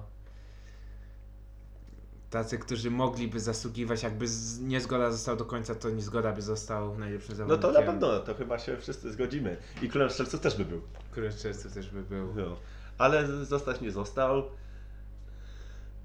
Tacy, 2.29 2.57
którzy 2.59 2.91
mogliby 2.91 3.39
zasługiwać, 3.39 4.03
jakby 4.03 4.27
z- 4.27 4.59
niezgoda 4.59 5.11
został 5.11 5.35
do 5.35 5.45
końca, 5.45 5.75
to 5.75 5.89
niezgoda 5.89 6.31
by 6.31 6.41
został 6.41 6.97
najlepszym 6.97 7.31
No 7.31 7.35
zawodnikiem. 7.37 7.73
to 7.73 7.79
na 7.79 7.85
pewno, 7.85 8.19
to 8.19 8.33
chyba 8.35 8.59
się 8.59 8.77
wszyscy 8.77 9.11
zgodzimy. 9.13 9.57
I 9.81 9.89
królem 9.89 10.09
strzelców 10.09 10.39
też 10.39 10.55
by 10.55 10.65
był. 10.65 10.81
Który 11.11 11.33
często 11.33 11.69
też 11.69 11.89
by 11.89 12.01
był. 12.03 12.33
No. 12.35 12.55
Ale 12.97 13.27
zostać 13.45 13.81
nie 13.81 13.91
został. 13.91 14.43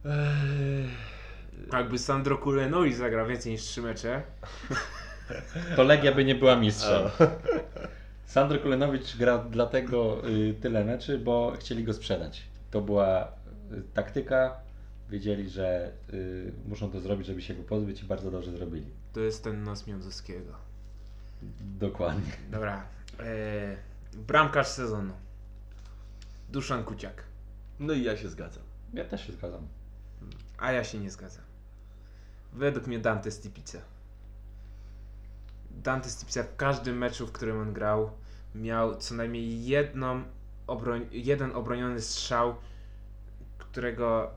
Eee, 0.05 0.89
Jakby 1.73 1.99
Sandro 1.99 2.39
Kulenoi 2.39 2.93
zagrał 2.93 3.27
więcej 3.27 3.53
niż 3.53 3.63
trzy 3.63 3.83
mecze, 3.83 4.23
to 5.77 5.83
Legia 5.83 6.13
by 6.15 6.25
nie 6.25 6.35
była 6.35 6.57
mistrzem. 6.57 7.03
Sandro 8.27 8.59
Kulenowicz 8.59 9.17
grał 9.17 9.41
dlatego 9.51 10.29
y, 10.29 10.55
tyle 10.61 10.85
meczy, 10.85 11.19
bo 11.19 11.53
chcieli 11.61 11.85
go 11.85 11.93
sprzedać. 11.93 12.43
To 12.71 12.81
była 12.81 13.25
y, 13.25 13.83
taktyka. 13.95 14.57
Wiedzieli, 15.13 15.51
że 15.51 15.93
y, 16.13 16.53
muszą 16.69 16.91
to 16.91 17.01
zrobić, 17.01 17.27
żeby 17.27 17.43
się 17.43 17.55
go 17.55 17.63
pozbyć 17.63 18.03
i 18.03 18.05
bardzo 18.05 18.31
dobrze 18.31 18.53
zrobili. 18.53 18.87
to 19.13 19.21
jest 19.21 19.45
ten 19.45 19.63
nos 19.63 19.87
Miądowskiego. 19.87 20.53
Dokładnie. 21.61 22.33
Dobra. 22.51 22.85
Eee, 23.21 23.77
bramkarz 24.15 24.67
sezonu. 24.67 25.13
Duszan 26.49 26.85
Kuciak. 26.85 27.25
No 27.81 27.93
i 27.93 28.03
ja 28.03 28.17
się 28.17 28.29
zgadzam. 28.29 28.63
Ja 28.95 29.05
też 29.05 29.27
się 29.27 29.33
zgadzam. 29.33 29.67
A 30.59 30.73
ja 30.73 30.85
się 30.85 30.99
nie 30.99 31.11
zgadzam. 31.11 31.45
Według 32.53 32.87
mnie 32.87 32.99
Dante 32.99 33.31
Stipica. 33.31 33.79
Dante 35.71 36.09
Stipica 36.09 36.43
w 36.43 36.57
każdym 36.57 36.99
meczu, 36.99 37.27
w 37.27 37.33
którym 37.33 37.61
on 37.61 37.73
grał, 37.73 38.11
miał 38.55 38.97
co 38.97 39.15
najmniej 39.15 39.65
jedną 39.65 40.23
obroń, 40.67 41.07
jeden 41.11 41.53
obroniony 41.57 42.01
strzał, 42.01 42.55
którego 43.59 44.31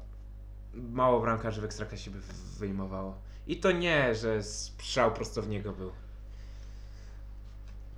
mało 0.76 1.22
bramkarzy 1.22 1.62
w 1.62 1.64
Ekstraklasie 1.64 2.12
by 2.12 2.18
wyjmowało. 2.60 3.16
I 3.48 3.58
to 3.58 3.72
nie, 3.72 4.16
że 4.16 4.44
strzał 4.44 5.12
prosto 5.12 5.42
w 5.42 5.50
niego 5.50 5.72
był. 5.72 5.92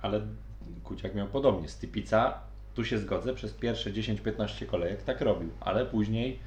Ale 0.02 0.20
Kuciak 0.84 1.14
miał 1.14 1.26
podobnie. 1.26 1.68
Stypica, 1.68 2.40
tu 2.74 2.84
się 2.84 2.98
zgodzę, 2.98 3.34
przez 3.34 3.52
pierwsze 3.52 3.92
10-15 3.92 4.66
kolejek 4.66 5.02
tak 5.02 5.20
robił, 5.20 5.50
ale 5.60 5.86
później 5.86 6.38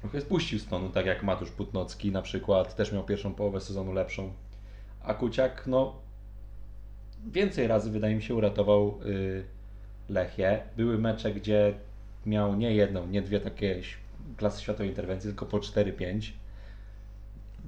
trochę 0.00 0.20
spuścił 0.20 0.58
z 0.58 0.66
tonu, 0.66 0.88
tak 0.88 1.06
jak 1.06 1.22
Matusz 1.22 1.50
Putnocki 1.50 2.12
na 2.12 2.22
przykład, 2.22 2.76
też 2.76 2.92
miał 2.92 3.04
pierwszą 3.04 3.34
połowę 3.34 3.60
sezonu 3.60 3.92
lepszą. 3.92 4.32
A 5.02 5.14
Kuciak, 5.14 5.66
no 5.66 5.96
więcej 7.26 7.66
razy 7.66 7.90
wydaje 7.90 8.14
mi 8.14 8.22
się 8.22 8.34
uratował 8.34 9.00
y, 9.06 9.44
Lechię. 10.08 10.62
Były 10.76 10.98
mecze, 10.98 11.32
gdzie 11.32 11.74
miał 12.26 12.56
nie 12.56 12.74
jedną, 12.74 13.06
nie 13.06 13.22
dwie 13.22 13.40
takie 13.40 13.82
klasy 14.36 14.62
światowej 14.62 14.88
interwencji, 14.88 15.30
tylko 15.30 15.46
po 15.46 15.58
4-5. 15.58 16.32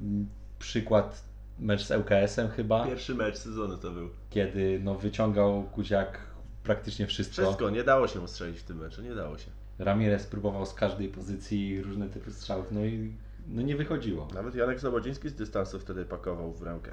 Mm, 0.01 0.27
Przykład 0.59 1.25
mecz 1.59 1.85
z 1.85 1.91
ŁKS-em 1.91 2.49
chyba 2.49 2.87
Pierwszy 2.87 3.15
mecz 3.15 3.37
sezonu 3.37 3.77
to 3.79 3.91
był. 3.91 4.09
kiedy 4.31 4.81
no, 4.85 4.95
wyciągał 4.95 5.63
Kuciak 5.63 6.19
praktycznie 6.65 7.07
wszystko. 7.07 7.43
Wszystko, 7.43 7.71
nie 7.71 7.85
dało 7.85 8.09
się 8.09 8.29
strzelić 8.29 8.59
w 8.61 8.63
tym 8.63 8.77
meczu, 8.79 9.03
nie 9.03 9.15
dało 9.15 9.39
się. 9.39 9.51
Ramirez 9.79 10.27
próbował 10.27 10.67
z 10.67 10.75
każdej 10.75 11.09
pozycji 11.09 11.83
różne 11.83 12.09
typy 12.09 12.33
strzałów, 12.33 12.67
no 12.73 12.85
i 12.85 13.13
no 13.49 13.63
nie 13.63 13.77
wychodziło. 13.77 14.29
Nawet 14.35 14.55
Janek 14.55 14.81
Zabodziński 14.81 15.29
z 15.29 15.35
dystansu 15.35 15.81
wtedy 15.81 16.05
pakował 16.05 16.53
w 16.53 16.63
ramkę. 16.63 16.91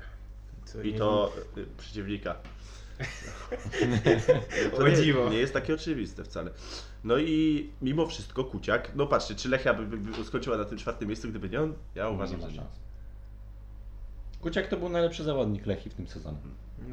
Co 0.66 0.82
I 0.82 0.94
to 0.94 1.34
y, 1.58 1.66
przeciwnika. 1.78 2.36
O 4.74 4.78
To 4.78 4.88
nie, 4.88 4.96
dziwo. 4.96 5.30
nie 5.30 5.38
jest 5.38 5.54
takie 5.54 5.74
oczywiste 5.74 6.24
wcale. 6.24 6.52
No 7.04 7.18
i 7.18 7.70
mimo 7.82 8.08
wszystko 8.08 8.44
Kuciak, 8.44 8.96
no 8.96 9.08
patrzcie, 9.08 9.36
czy 9.36 9.50
Lechia 9.50 9.74
by, 9.74 9.86
by, 9.86 9.98
by 9.98 10.24
skończyła 10.24 10.58
na 10.58 10.66
tym 10.66 10.78
czwartym 10.78 11.08
miejscu, 11.08 11.30
gdyby 11.30 11.50
nie 11.50 11.62
on? 11.62 11.74
Ja 11.96 12.10
uważam, 12.10 12.40
nie 12.40 12.50
że 12.50 12.54
nie. 12.54 12.64
Kuciak 14.42 14.68
to 14.68 14.78
był 14.78 14.90
najlepszy 14.90 15.24
zawodnik 15.24 15.66
Lechii 15.66 15.92
w 15.92 15.94
tym 15.94 16.08
sezonie. 16.08 16.38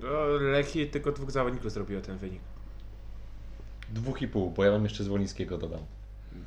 No, 0.02 0.26
Lechii 0.40 0.90
tylko 0.90 1.12
dwóch 1.12 1.31
zawodników 1.31 1.73
zrobiło 1.73 2.00
ten 2.00 2.19
wynik. 2.19 2.40
Dwóch 3.90 4.23
i 4.23 4.29
pół, 4.29 4.50
bo 4.50 4.64
ja 4.64 4.73
bym 4.73 4.85
jeszcze 4.85 5.05
Zwolińskiego 5.05 5.59
dodał. 5.59 5.81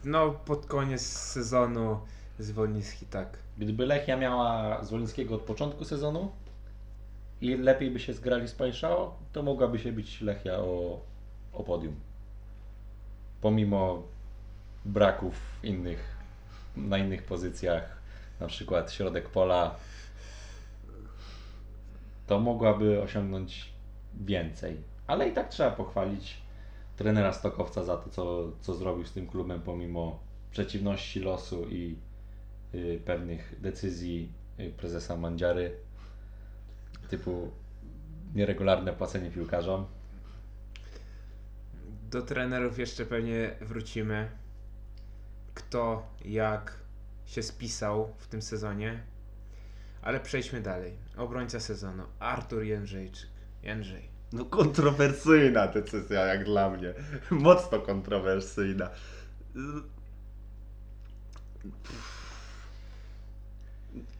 No, 0.03 0.31
pod 0.31 0.65
koniec 0.65 1.01
sezonu 1.01 1.99
Zwolnicki 2.39 3.05
tak. 3.05 3.37
Gdyby 3.57 3.85
Lechia 3.85 4.17
miała 4.17 4.83
Zwolińskiego 4.83 5.35
od 5.35 5.41
początku 5.41 5.85
sezonu 5.85 6.31
i 7.41 7.57
lepiej 7.57 7.91
by 7.91 7.99
się 7.99 8.13
zgrali 8.13 8.47
z 8.47 8.51
Pajszao, 8.51 9.15
to 9.31 9.43
mogłaby 9.43 9.79
się 9.79 9.91
bić 9.91 10.21
Lechia 10.21 10.53
o, 10.53 11.01
o 11.53 11.63
podium. 11.63 11.95
Pomimo 13.43 14.03
braków 14.85 15.59
innych, 15.63 16.17
na 16.77 16.97
innych 16.97 17.23
pozycjach, 17.23 17.97
na 18.39 18.47
przykład 18.47 18.91
środek 18.91 19.29
pola, 19.29 19.75
to 22.27 22.39
mogłaby 22.39 23.01
osiągnąć 23.01 23.73
więcej. 24.13 24.77
Ale 25.07 25.29
i 25.29 25.33
tak 25.33 25.49
trzeba 25.49 25.71
pochwalić 25.71 26.37
trenera 26.97 27.33
Stokowca 27.33 27.83
za 27.83 27.97
to, 27.97 28.09
co, 28.09 28.51
co 28.61 28.73
zrobił 28.73 29.05
z 29.05 29.11
tym 29.11 29.27
klubem 29.27 29.61
pomimo 29.61 30.19
przeciwności 30.51 31.19
losu 31.19 31.69
i 31.69 31.97
y, 32.75 33.01
pewnych 33.05 33.61
decyzji 33.61 34.31
y, 34.59 34.71
prezesa 34.77 35.17
Mandziary 35.17 35.71
typu 37.09 37.51
nieregularne 38.35 38.93
płacenie 38.93 39.31
piłkarzom. 39.31 39.85
Do 42.13 42.21
trenerów 42.21 42.79
jeszcze 42.79 43.05
pewnie 43.05 43.55
wrócimy. 43.61 44.31
Kto, 45.53 46.09
jak 46.25 46.77
się 47.25 47.43
spisał 47.43 48.13
w 48.17 48.27
tym 48.27 48.41
sezonie. 48.41 49.03
Ale 50.01 50.19
przejdźmy 50.19 50.61
dalej. 50.61 50.97
Obrońca 51.17 51.59
sezonu. 51.59 52.03
Artur 52.19 52.63
Jędrzejczyk. 52.63 53.29
Jędrzej. 53.63 54.09
No 54.33 54.45
kontrowersyjna 54.45 55.67
decyzja 55.67 56.25
jak 56.25 56.45
dla 56.45 56.69
mnie. 56.69 56.93
Mocno 57.29 57.79
kontrowersyjna. 57.79 58.89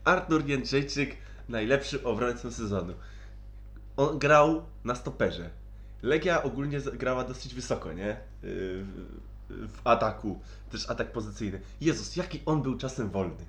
Artur 0.04 0.46
Jędrzejczyk, 0.46 1.16
najlepszy 1.48 2.04
obrońcą 2.04 2.50
sezonu. 2.50 2.94
On 3.96 4.18
grał 4.18 4.64
na 4.84 4.94
stoperze. 4.94 5.63
Legia 6.02 6.42
ogólnie 6.42 6.80
grała 6.80 7.24
dosyć 7.24 7.54
wysoko, 7.54 7.92
nie? 7.92 8.16
W, 8.42 8.84
w 9.48 9.86
ataku, 9.86 10.40
też 10.70 10.90
atak 10.90 11.12
pozycyjny. 11.12 11.60
Jezus, 11.80 12.16
jaki 12.16 12.40
on 12.46 12.62
był 12.62 12.78
czasem 12.78 13.10
wolny. 13.10 13.44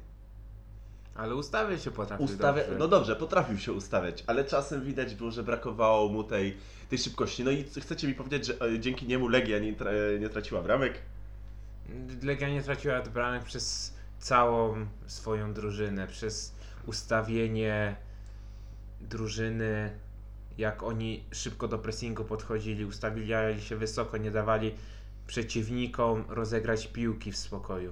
Ale 1.15 1.35
ustawię 1.35 1.79
się 1.79 1.91
potrafił 1.91 2.25
Ustawia... 2.25 2.61
dobrze. 2.61 2.79
No 2.79 2.87
dobrze, 2.87 3.15
potrafił 3.15 3.57
się 3.57 3.73
ustawiać, 3.73 4.23
ale 4.27 4.45
czasem 4.45 4.83
widać 4.83 5.15
było, 5.15 5.31
że 5.31 5.43
brakowało 5.43 6.09
mu 6.09 6.23
tej, 6.23 6.57
tej 6.89 6.99
szybkości. 6.99 7.43
No 7.43 7.51
i 7.51 7.63
chcecie 7.63 8.07
mi 8.07 8.13
powiedzieć, 8.13 8.45
że 8.45 8.61
e, 8.61 8.79
dzięki 8.79 9.07
niemu 9.07 9.27
Legia 9.27 9.59
nie, 9.59 9.73
tra... 9.73 9.91
nie 10.19 10.29
traciła 10.29 10.61
bramek? 10.61 10.93
Legia 12.23 12.49
nie 12.49 12.63
traciła 12.63 13.01
bramek 13.01 13.43
przez 13.43 13.93
całą 14.19 14.85
swoją 15.07 15.53
drużynę, 15.53 16.07
przez 16.07 16.55
ustawienie 16.85 17.95
drużyny, 19.01 19.99
jak 20.57 20.83
oni 20.83 21.23
szybko 21.31 21.67
do 21.67 21.79
pressingu 21.79 22.23
podchodzili, 22.23 22.85
ustawiali 22.85 23.61
się 23.61 23.75
wysoko, 23.75 24.17
nie 24.17 24.31
dawali 24.31 24.75
przeciwnikom 25.27 26.25
rozegrać 26.29 26.87
piłki 26.87 27.31
w 27.31 27.37
spokoju. 27.37 27.91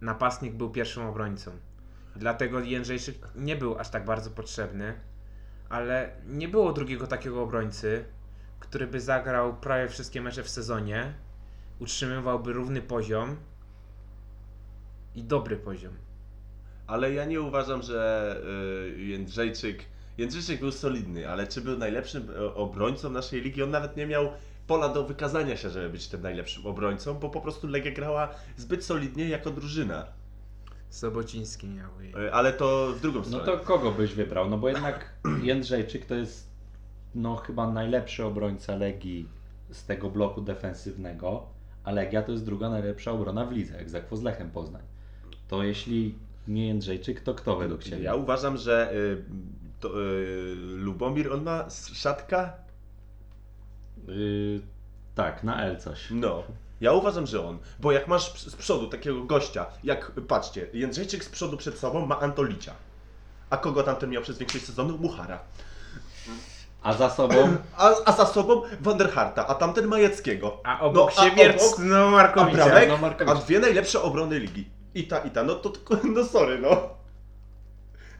Napastnik 0.00 0.54
był 0.54 0.70
pierwszym 0.70 1.02
obrońcą. 1.02 1.50
Dlatego 2.16 2.60
Jędrzejczyk 2.60 3.16
nie 3.34 3.56
był 3.56 3.78
aż 3.78 3.90
tak 3.90 4.04
bardzo 4.04 4.30
potrzebny, 4.30 4.94
ale 5.68 6.16
nie 6.26 6.48
było 6.48 6.72
drugiego 6.72 7.06
takiego 7.06 7.42
obrońcy, 7.42 8.04
który 8.60 8.86
by 8.86 9.00
zagrał 9.00 9.56
prawie 9.56 9.88
wszystkie 9.88 10.22
mecze 10.22 10.42
w 10.42 10.50
sezonie, 10.50 11.14
utrzymywałby 11.78 12.52
równy 12.52 12.82
poziom 12.82 13.36
i 15.14 15.24
dobry 15.24 15.56
poziom. 15.56 15.94
Ale 16.86 17.12
ja 17.12 17.24
nie 17.24 17.40
uważam, 17.40 17.82
że 17.82 18.36
y, 18.96 19.00
Jędrzejczyk... 19.00 19.84
Jędrzejczyk 20.20 20.60
był 20.60 20.72
solidny, 20.72 21.28
ale 21.28 21.46
czy 21.46 21.60
był 21.60 21.78
najlepszym 21.78 22.30
e, 22.30 22.54
obrońcą 22.54 23.10
naszej 23.10 23.40
ligi? 23.40 23.62
On 23.62 23.70
nawet 23.70 23.96
nie 23.96 24.06
miał 24.06 24.28
pola 24.66 24.88
do 24.88 25.04
wykazania 25.04 25.56
się, 25.56 25.70
żeby 25.70 25.90
być 25.90 26.08
tym 26.08 26.22
najlepszym 26.22 26.66
obrońcą, 26.66 27.14
bo 27.14 27.30
po 27.30 27.40
prostu 27.40 27.66
Legia 27.66 27.92
grała 27.92 28.28
zbyt 28.56 28.84
solidnie 28.84 29.28
jako 29.28 29.50
drużyna. 29.50 30.06
Sobociński 30.90 31.68
miał. 31.68 32.00
jej. 32.00 32.26
E, 32.26 32.32
Ale 32.32 32.52
to 32.52 32.92
w 32.92 33.00
drugą 33.00 33.18
No 33.18 33.24
stronę. 33.24 33.44
to 33.44 33.58
kogo 33.58 33.90
byś 33.92 34.14
wybrał? 34.14 34.50
No 34.50 34.58
bo 34.58 34.68
jednak 34.68 35.12
Jędrzejczyk 35.42 36.06
to 36.06 36.14
jest 36.14 36.50
no 37.14 37.36
chyba 37.36 37.70
najlepszy 37.72 38.24
obrońca 38.24 38.76
Legii 38.76 39.28
z 39.70 39.84
tego 39.84 40.10
bloku 40.10 40.40
defensywnego, 40.40 41.46
a 41.84 41.92
Legia 41.92 42.22
to 42.22 42.32
jest 42.32 42.44
druga 42.44 42.70
najlepsza 42.70 43.12
obrona 43.12 43.46
w 43.46 43.52
lidze, 43.52 43.76
jak 43.76 43.90
z 43.90 44.22
Lechem 44.22 44.50
Poznań. 44.50 44.82
To 45.48 45.62
jeśli 45.62 46.14
nie 46.48 46.66
Jędrzejczyk, 46.66 47.20
to 47.20 47.34
kto 47.34 47.56
według 47.56 47.82
Ciebie? 47.84 48.02
Ja 48.02 48.14
uważam, 48.14 48.56
że 48.56 48.92
y, 48.94 49.24
to, 49.80 49.88
y, 50.02 50.54
Lubomir, 50.56 51.32
on 51.32 51.42
ma 51.42 51.64
szatka? 51.94 52.52
Y, 54.08 54.60
tak, 55.14 55.44
na 55.44 55.62
L 55.64 55.76
coś. 55.80 55.98
No. 56.10 56.42
Ja 56.80 56.92
uważam, 56.92 57.26
że 57.26 57.46
on. 57.48 57.58
Bo 57.80 57.92
jak 57.92 58.08
masz 58.08 58.38
z 58.40 58.56
przodu 58.56 58.86
takiego 58.88 59.24
gościa, 59.24 59.66
jak 59.84 60.10
patrzcie, 60.28 60.66
Jędrzejczyk 60.72 61.24
z 61.24 61.28
przodu 61.28 61.56
przed 61.56 61.78
sobą 61.78 62.06
ma 62.06 62.20
Antolicia. 62.20 62.72
A 63.50 63.56
kogo 63.56 63.82
tamten 63.82 64.10
miał 64.10 64.22
przez 64.22 64.38
większość 64.38 64.64
sezonu? 64.64 64.98
Muchara. 64.98 65.38
A 66.82 66.92
za 66.92 67.10
sobą 67.10 67.56
A, 67.76 67.90
a 68.04 68.12
za 68.12 68.26
sobą 68.26 68.62
Wanderharta, 68.80 69.46
a 69.46 69.54
tamten 69.54 69.86
Majeckiego. 69.86 70.60
A 70.64 70.80
obok 70.80 71.12
No, 71.16 71.22
a 71.22 71.24
siebie 71.30 71.52
obok- 71.54 71.78
no, 71.78 71.96
A 72.06 72.10
Markowicza. 72.10 72.64
Bramek, 72.64 72.88
no, 72.88 72.96
Markowicz. 72.96 73.36
a 73.36 73.40
dwie 73.40 73.58
najlepsze 73.60 74.02
obrony 74.02 74.38
ligi. 74.38 74.70
I 74.94 75.04
ta, 75.06 75.18
i 75.18 75.30
ta. 75.30 75.42
No 75.44 75.54
to 75.54 75.70
tylko, 75.70 75.96
no 76.14 76.24
sorry, 76.24 76.58
no. 76.58 76.88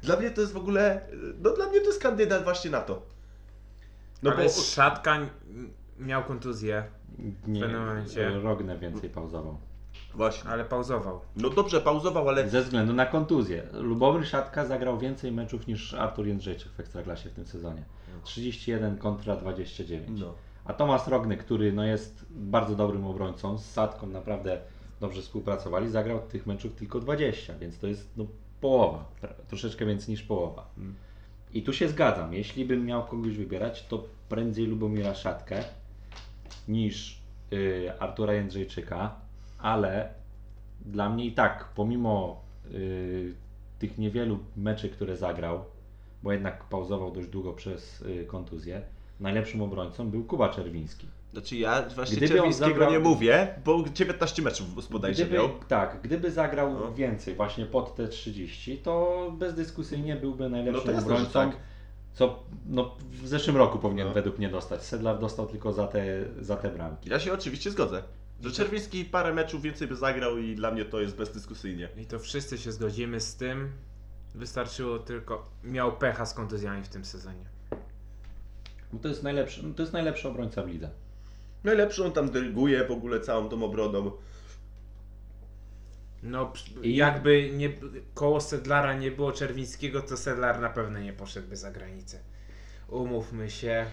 Dla 0.03 0.17
mnie 0.17 0.31
to 0.31 0.41
jest 0.41 0.53
w 0.53 0.57
ogóle, 0.57 1.01
no 1.43 1.51
dla 1.51 1.67
mnie 1.67 1.81
to 1.81 1.87
jest 1.87 2.03
kandydat 2.03 2.45
właśnie 2.45 2.71
na 2.71 2.81
to. 2.81 3.03
No 4.23 4.31
Ale 4.31 4.45
bo, 4.45 4.51
Szatka 4.51 5.19
miał 5.99 6.25
kontuzję. 6.25 6.85
nie, 7.47 7.61
pewnym 7.61 7.87
momencie. 7.87 8.31
Rogne 8.31 8.79
więcej 8.79 9.11
pauzował. 9.11 9.59
Właśnie. 10.15 10.51
ale 10.51 10.65
pauzował. 10.65 11.21
No 11.37 11.51
dobrze, 11.51 11.81
pauzował, 11.81 12.29
ale 12.29 12.49
Ze 12.49 12.63
względu 12.63 12.93
na 12.93 13.07
kontuzję. 13.07 13.63
Lubomir 13.73 14.27
Szatka 14.27 14.65
zagrał 14.67 14.99
więcej 14.99 15.33
meczów 15.33 15.67
niż 15.67 15.95
Artur 15.95 16.27
Jędrzejczyk 16.27 16.73
w 16.73 16.81
Ekstraklasie 16.81 17.31
w 17.31 17.33
tym 17.33 17.47
sezonie. 17.47 17.83
31 18.25 18.99
kontra 18.99 19.37
29. 19.37 20.21
no. 20.21 20.35
A 20.65 20.73
Tomasz 20.73 21.07
Rogny, 21.07 21.37
który 21.37 21.73
no 21.73 21.85
jest 21.85 22.27
bardzo 22.31 22.77
dobrym 22.77 23.07
obrońcą, 23.07 23.59
z 23.59 23.65
Sadką 23.65 24.07
naprawdę 24.07 24.61
dobrze 25.01 25.23
współpracowali, 25.23 25.91
zagrał 25.91 26.21
tych 26.21 26.47
meczów 26.47 26.75
tylko 26.75 27.01
20, 27.01 27.55
więc 27.59 27.79
to 27.79 27.87
jest 27.87 28.09
no, 28.17 28.27
połowa, 28.61 29.05
troszeczkę 29.49 29.87
więcej 29.87 30.11
niż 30.13 30.23
połowa. 30.23 30.71
Mm. 30.79 30.95
I 31.55 31.63
tu 31.63 31.73
się 31.73 31.89
zgadzam, 31.89 32.35
jeśli 32.35 32.65
bym 32.65 32.87
miał 32.87 33.07
kogoś 33.07 33.37
wybierać, 33.37 33.87
to 33.87 34.05
prędzej 34.29 34.67
Lubomira 34.67 35.15
Szatkę 35.15 35.65
niż 36.69 37.21
y, 37.53 37.93
Artura 37.99 38.35
Jędrzejczyka, 38.35 39.15
ale 39.59 40.15
dla 40.81 41.11
mnie 41.11 41.25
i 41.25 41.33
tak, 41.33 41.69
pomimo 41.75 42.43
y, 42.73 43.35
tych 43.79 43.99
niewielu 43.99 44.39
meczy, 44.57 44.89
które 44.89 45.17
zagrał, 45.17 45.65
bo 46.23 46.33
jednak 46.33 46.65
pauzował 46.65 47.11
dość 47.11 47.29
długo 47.29 47.53
przez 47.53 48.03
y, 48.03 48.25
kontuzję, 48.27 48.83
najlepszym 49.21 49.63
obrońcą 49.63 50.11
był 50.11 50.25
Kuba 50.25 50.49
Czerwiński. 50.49 51.07
Znaczy 51.33 51.57
ja 51.57 51.83
właśnie 51.95 52.17
Gdyby 52.17 52.35
Czerwińskiego 52.35 52.69
zagrał- 52.71 52.91
nie 52.93 52.99
mówię, 52.99 53.55
bo 53.65 53.85
19 53.95 54.43
meczów 54.43 54.89
bodajże 54.91 55.23
Gdyby, 55.23 55.37
miał. 55.39 55.49
tak, 55.69 55.99
gdyby 56.03 56.31
zagrał 56.31 56.73
No. 56.73 56.93
więcej, 56.93 57.35
właśnie 57.35 57.67
pod 57.67 57.95
te 57.95 58.09
30, 58.09 58.79
to 58.79 59.27
bezdyskusyjnie 59.39 60.17
byłby 60.17 60.49
najlepszym 60.49 60.93
No 60.97 60.99
obrońcą. 61.03 61.31
tak. 61.33 61.57
Co 62.13 62.43
no, 62.67 62.97
w 63.23 63.27
zeszłym 63.29 63.57
roku 63.57 63.79
powinien 63.79 64.09
No. 64.09 64.15
według 64.15 64.39
mnie 64.39 64.49
dostać. 64.49 64.83
Sedlar 64.83 65.19
dostał 65.19 65.47
tylko 65.47 65.73
za 65.73 65.87
te, 65.87 66.05
za 66.41 66.57
te 66.57 66.71
bramki. 66.71 67.11
Ja 67.11 67.21
się 67.21 67.33
oczywiście 67.33 67.71
zgodzę. 67.71 68.03
Że 68.41 68.51
Czerwiński 68.51 69.05
parę 69.05 69.35
meczów 69.35 69.63
więcej 69.63 69.89
by 69.89 69.97
zagrał 69.97 70.39
i 70.39 70.55
dla 70.55 70.71
mnie 70.71 70.85
to 70.85 71.01
jest 71.01 71.17
bezdyskusyjnie. 71.17 71.89
I 71.97 72.07
to 72.07 72.19
wszyscy 72.19 72.59
się 72.59 72.73
zgodzimy 72.73 73.21
z 73.21 73.37
tym. 73.37 73.71
Wystarczyło 74.35 74.99
tylko. 74.99 75.51
Miał 75.65 75.93
pecha 75.97 76.27
z 76.27 76.35
kontuzjami 76.35 76.83
w 76.85 76.89
tym 76.89 77.05
sezonie. 77.05 77.45
Bo 78.93 78.99
to 78.99 79.09
jest 79.09 79.23
najlepszy, 79.23 79.63
no, 79.67 79.75
to 79.75 79.83
jest 79.83 79.93
najlepszy 79.93 80.29
obrońca 80.29 80.63
w 80.63 80.69
lidze. 80.69 80.91
Najlepszy 81.65 82.05
on 82.05 82.13
tam 82.13 82.31
dyryguje 82.31 82.85
w 82.85 82.91
ogóle 82.91 83.21
całą 83.21 83.49
tą 83.49 83.65
obroną. 83.65 84.13
No, 86.23 86.53
jakby 86.83 87.51
nie, 87.51 87.73
koło 88.15 88.41
Sedlara 88.41 88.95
nie 88.95 89.11
było 89.11 89.33
Czerwińskiego, 89.33 90.03
to 90.03 90.17
Sedlar 90.17 90.61
na 90.61 90.71
pewno 90.71 90.99
nie 90.99 91.13
poszedłby 91.13 91.57
za 91.57 91.71
granicę. 91.71 92.19
Umówmy 92.89 93.51
się. 93.51 93.87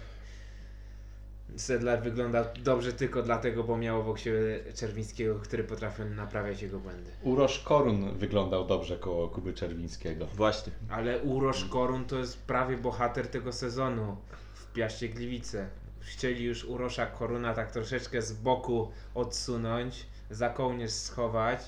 Sedlar 1.55 2.03
wygląda 2.03 2.43
dobrze 2.63 2.93
tylko 2.93 3.23
dlatego, 3.23 3.63
bo 3.63 3.77
miał 3.77 4.01
obok 4.01 4.19
siebie 4.19 4.59
Czerwińskiego, 4.75 5.39
który 5.39 5.63
potrafił 5.63 6.05
naprawiać 6.05 6.61
jego 6.61 6.79
błędy. 6.79 7.11
Urosz 7.21 7.59
Korun 7.59 8.17
wyglądał 8.17 8.67
dobrze 8.67 8.97
koło 8.97 9.27
Kuby 9.27 9.53
Czerwińskiego. 9.53 10.25
Właśnie. 10.25 10.73
Ale 10.89 11.21
Urosz 11.21 11.65
Korun 11.65 12.05
to 12.05 12.19
jest 12.19 12.37
prawie 12.45 12.77
bohater 12.77 13.27
tego 13.27 13.51
sezonu 13.51 14.17
w 14.53 14.73
Piaście 14.73 15.09
Gliwice. 15.09 15.69
Chcieli 16.07 16.43
już 16.43 16.65
Urosza 16.65 17.05
Koruna 17.05 17.53
tak 17.53 17.71
troszeczkę 17.71 18.21
z 18.21 18.33
boku 18.33 18.91
odsunąć, 19.15 20.05
za 20.29 20.49
kołnierz 20.49 20.91
schować. 20.91 21.59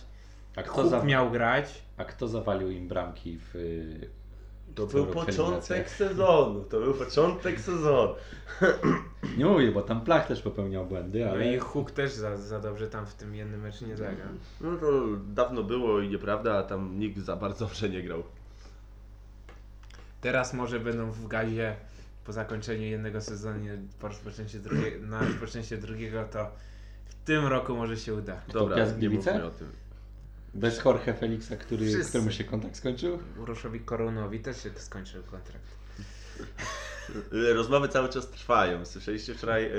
A 0.56 0.64
kto, 0.64 0.90
za, 0.90 1.04
miał 1.04 1.32
grać. 1.32 1.84
a 1.98 2.06
kto 2.06 2.28
zawalił 2.28 2.72
im 2.72 2.88
bramki 2.88 3.40
w 3.40 3.54
To 4.76 4.88
w 4.88 4.92
był 4.92 5.06
początek 5.06 5.90
sezonu. 5.90 6.64
To 6.64 6.80
był 6.80 6.94
początek 6.94 7.60
sezonu. 7.60 8.14
Nie 9.38 9.46
mówię, 9.46 9.72
bo 9.72 9.82
tam 9.82 10.02
Plach 10.02 10.28
też 10.28 10.42
popełniał 10.42 10.86
błędy, 10.86 11.26
No 11.26 11.32
ale 11.32 11.56
i 11.56 11.60
Huk 11.60 11.92
też 11.92 12.14
za, 12.14 12.38
za 12.38 12.60
dobrze 12.60 12.88
tam 12.88 13.06
w 13.06 13.14
tym 13.14 13.36
jednym 13.36 13.62
meczu 13.62 13.88
nie 13.88 13.98
zagrał. 13.98 14.28
No 14.62 14.78
to 14.78 14.92
dawno 15.28 15.64
było 15.64 16.00
i 16.00 16.10
nieprawda, 16.10 16.58
a 16.58 16.64
tam 16.64 17.00
nikt 17.00 17.18
za 17.18 17.36
bardzo 17.36 17.66
dobrze 17.66 17.90
nie 17.90 18.04
grał. 18.04 18.24
Teraz 20.22 20.54
może 20.54 20.80
będą 20.80 21.12
w 21.12 21.28
gazie 21.28 21.76
po 22.30 22.34
zakończeniu 22.34 22.82
jednego 22.84 23.22
sezonu, 23.22 23.66
po 24.00 24.08
rozpoczęciu 24.08 24.60
drugiego, 24.60 25.08
na 25.08 25.20
rozpoczęcie 25.20 25.78
drugiego, 25.78 26.24
to 26.32 26.52
w 27.06 27.16
tym 27.16 27.48
roku 27.48 27.76
może 27.76 27.98
się 27.98 28.14
uda. 28.14 28.42
Dobra, 28.54 28.76
Piast 28.78 28.92
nie 28.94 29.00
Gliwice? 29.00 29.32
mówmy 29.34 29.46
o 29.48 29.52
tym. 29.52 29.72
bez 30.54 30.86
Jorge 30.86 31.14
Felixa, 31.14 31.52
który, 31.60 31.86
Wszyscy. 31.88 32.10
któremu 32.10 32.32
się 32.32 32.44
kontakt 32.44 32.76
skończył. 32.76 33.20
Uroszowi 33.38 33.80
Korunowi 33.80 34.40
też 34.40 34.64
się 34.64 34.70
skończył 34.76 35.24
kontrakt. 35.24 35.66
Rozmowy 37.56 37.90
cały 37.90 38.10
czas 38.10 38.30
trwają. 38.30 38.86
Słyszeliście 38.86 39.34
wczoraj 39.36 39.72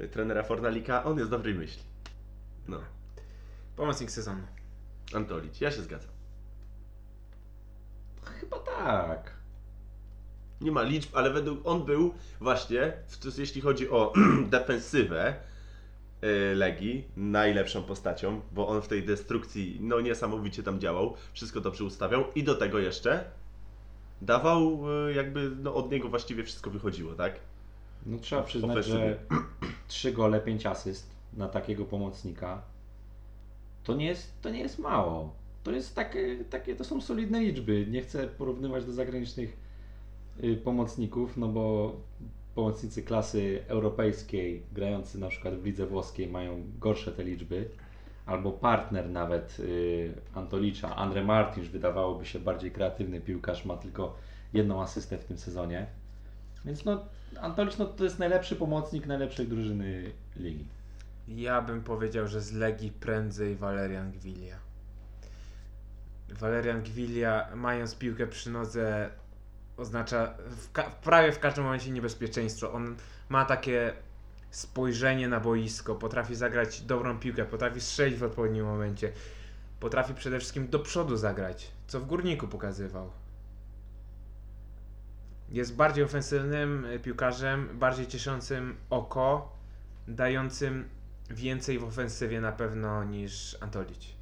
y, 0.00 0.08
trenera 0.08 0.42
Fornalika? 0.42 1.04
On 1.04 1.18
jest 1.18 1.30
dobrej 1.30 1.54
myśli. 1.54 1.82
No, 2.68 2.80
Pomocnik 3.76 4.10
sezonu. 4.10 4.42
Antolić, 5.14 5.60
ja 5.60 5.70
się 5.70 5.82
zgadzam. 5.82 6.10
Chyba 8.40 8.58
tak. 8.58 9.33
Nie 10.64 10.72
ma 10.72 10.82
liczb, 10.82 11.10
ale 11.16 11.30
według 11.30 11.60
on 11.64 11.84
był 11.84 12.14
właśnie, 12.40 12.92
w- 13.08 13.38
jeśli 13.38 13.60
chodzi 13.60 13.90
o 13.90 14.12
defensywę 14.50 15.34
y, 16.24 16.54
Legii, 16.54 17.04
najlepszą 17.16 17.82
postacią, 17.82 18.40
bo 18.52 18.68
on 18.68 18.82
w 18.82 18.88
tej 18.88 19.04
destrukcji 19.04 19.78
no 19.80 20.00
niesamowicie 20.00 20.62
tam 20.62 20.80
działał, 20.80 21.14
wszystko 21.32 21.60
dobrze 21.60 21.84
ustawiał 21.84 22.24
i 22.34 22.44
do 22.44 22.54
tego 22.54 22.78
jeszcze 22.78 23.24
dawał 24.22 24.80
y, 25.08 25.14
jakby, 25.14 25.50
no 25.62 25.74
od 25.74 25.90
niego 25.90 26.08
właściwie 26.08 26.44
wszystko 26.44 26.70
wychodziło, 26.70 27.12
tak? 27.14 27.40
No 28.06 28.18
trzeba 28.18 28.42
przyznać, 28.42 28.84
że 28.84 29.18
3 29.88 30.12
gole, 30.18 30.40
5 30.40 30.66
asyst 30.66 31.10
na 31.32 31.48
takiego 31.48 31.84
pomocnika 31.84 32.62
to 33.84 33.94
nie 33.94 34.06
jest, 34.06 34.42
to 34.42 34.50
nie 34.50 34.60
jest 34.60 34.78
mało. 34.78 35.34
To 35.62 35.70
jest 35.70 35.94
takie, 35.94 36.44
takie, 36.50 36.76
to 36.76 36.84
są 36.84 37.00
solidne 37.00 37.40
liczby. 37.40 37.86
Nie 37.90 38.02
chcę 38.02 38.28
porównywać 38.28 38.84
do 38.84 38.92
zagranicznych 38.92 39.56
pomocników, 40.64 41.36
no 41.36 41.48
bo 41.48 41.96
pomocnicy 42.54 43.02
klasy 43.02 43.62
europejskiej, 43.68 44.62
grający 44.72 45.18
na 45.18 45.28
przykład 45.28 45.54
w 45.54 45.64
lidze 45.64 45.86
włoskiej, 45.86 46.28
mają 46.28 46.64
gorsze 46.78 47.12
te 47.12 47.24
liczby. 47.24 47.68
Albo 48.26 48.52
partner 48.52 49.10
nawet 49.10 49.60
y, 49.60 50.14
Antolicza, 50.34 50.96
Andre 50.96 51.24
Martins, 51.24 51.68
wydawałoby 51.68 52.26
się 52.26 52.38
bardziej 52.38 52.70
kreatywny 52.70 53.20
piłkarz, 53.20 53.64
ma 53.64 53.76
tylko 53.76 54.16
jedną 54.52 54.82
asystę 54.82 55.18
w 55.18 55.24
tym 55.24 55.38
sezonie. 55.38 55.86
Więc 56.64 56.84
no, 56.84 57.04
Antolicz 57.40 57.78
no, 57.78 57.86
to 57.86 58.04
jest 58.04 58.18
najlepszy 58.18 58.56
pomocnik 58.56 59.06
najlepszej 59.06 59.48
drużyny 59.48 60.10
ligi. 60.36 60.66
Ja 61.28 61.62
bym 61.62 61.82
powiedział, 61.82 62.28
że 62.28 62.40
z 62.40 62.52
Legii 62.52 62.90
prędzej 62.90 63.56
Valerian 63.56 64.12
Gwilia. 64.12 64.56
Valerian 66.28 66.82
Gwilia, 66.82 67.48
mając 67.54 67.94
piłkę 67.94 68.26
przy 68.26 68.50
nodze, 68.50 69.10
oznacza 69.76 70.34
w 70.48 70.68
prawie 71.02 71.32
w 71.32 71.38
każdym 71.38 71.64
momencie 71.64 71.90
niebezpieczeństwo. 71.90 72.72
On 72.72 72.96
ma 73.28 73.44
takie 73.44 73.92
spojrzenie 74.50 75.28
na 75.28 75.40
boisko, 75.40 75.94
potrafi 75.94 76.34
zagrać 76.34 76.80
dobrą 76.80 77.18
piłkę, 77.18 77.44
potrafi 77.44 77.80
strzelić 77.80 78.18
w 78.18 78.22
odpowiednim 78.22 78.64
momencie. 78.64 79.12
Potrafi 79.80 80.14
przede 80.14 80.38
wszystkim 80.38 80.68
do 80.68 80.78
przodu 80.78 81.16
zagrać, 81.16 81.70
co 81.86 82.00
w 82.00 82.06
górniku 82.06 82.48
pokazywał. 82.48 83.10
Jest 85.48 85.76
bardziej 85.76 86.04
ofensywnym 86.04 86.86
piłkarzem, 87.02 87.78
bardziej 87.78 88.06
cieszącym 88.06 88.76
oko, 88.90 89.56
dającym 90.08 90.88
więcej 91.30 91.78
w 91.78 91.84
ofensywie 91.84 92.40
na 92.40 92.52
pewno 92.52 93.04
niż 93.04 93.56
Antolić. 93.60 94.14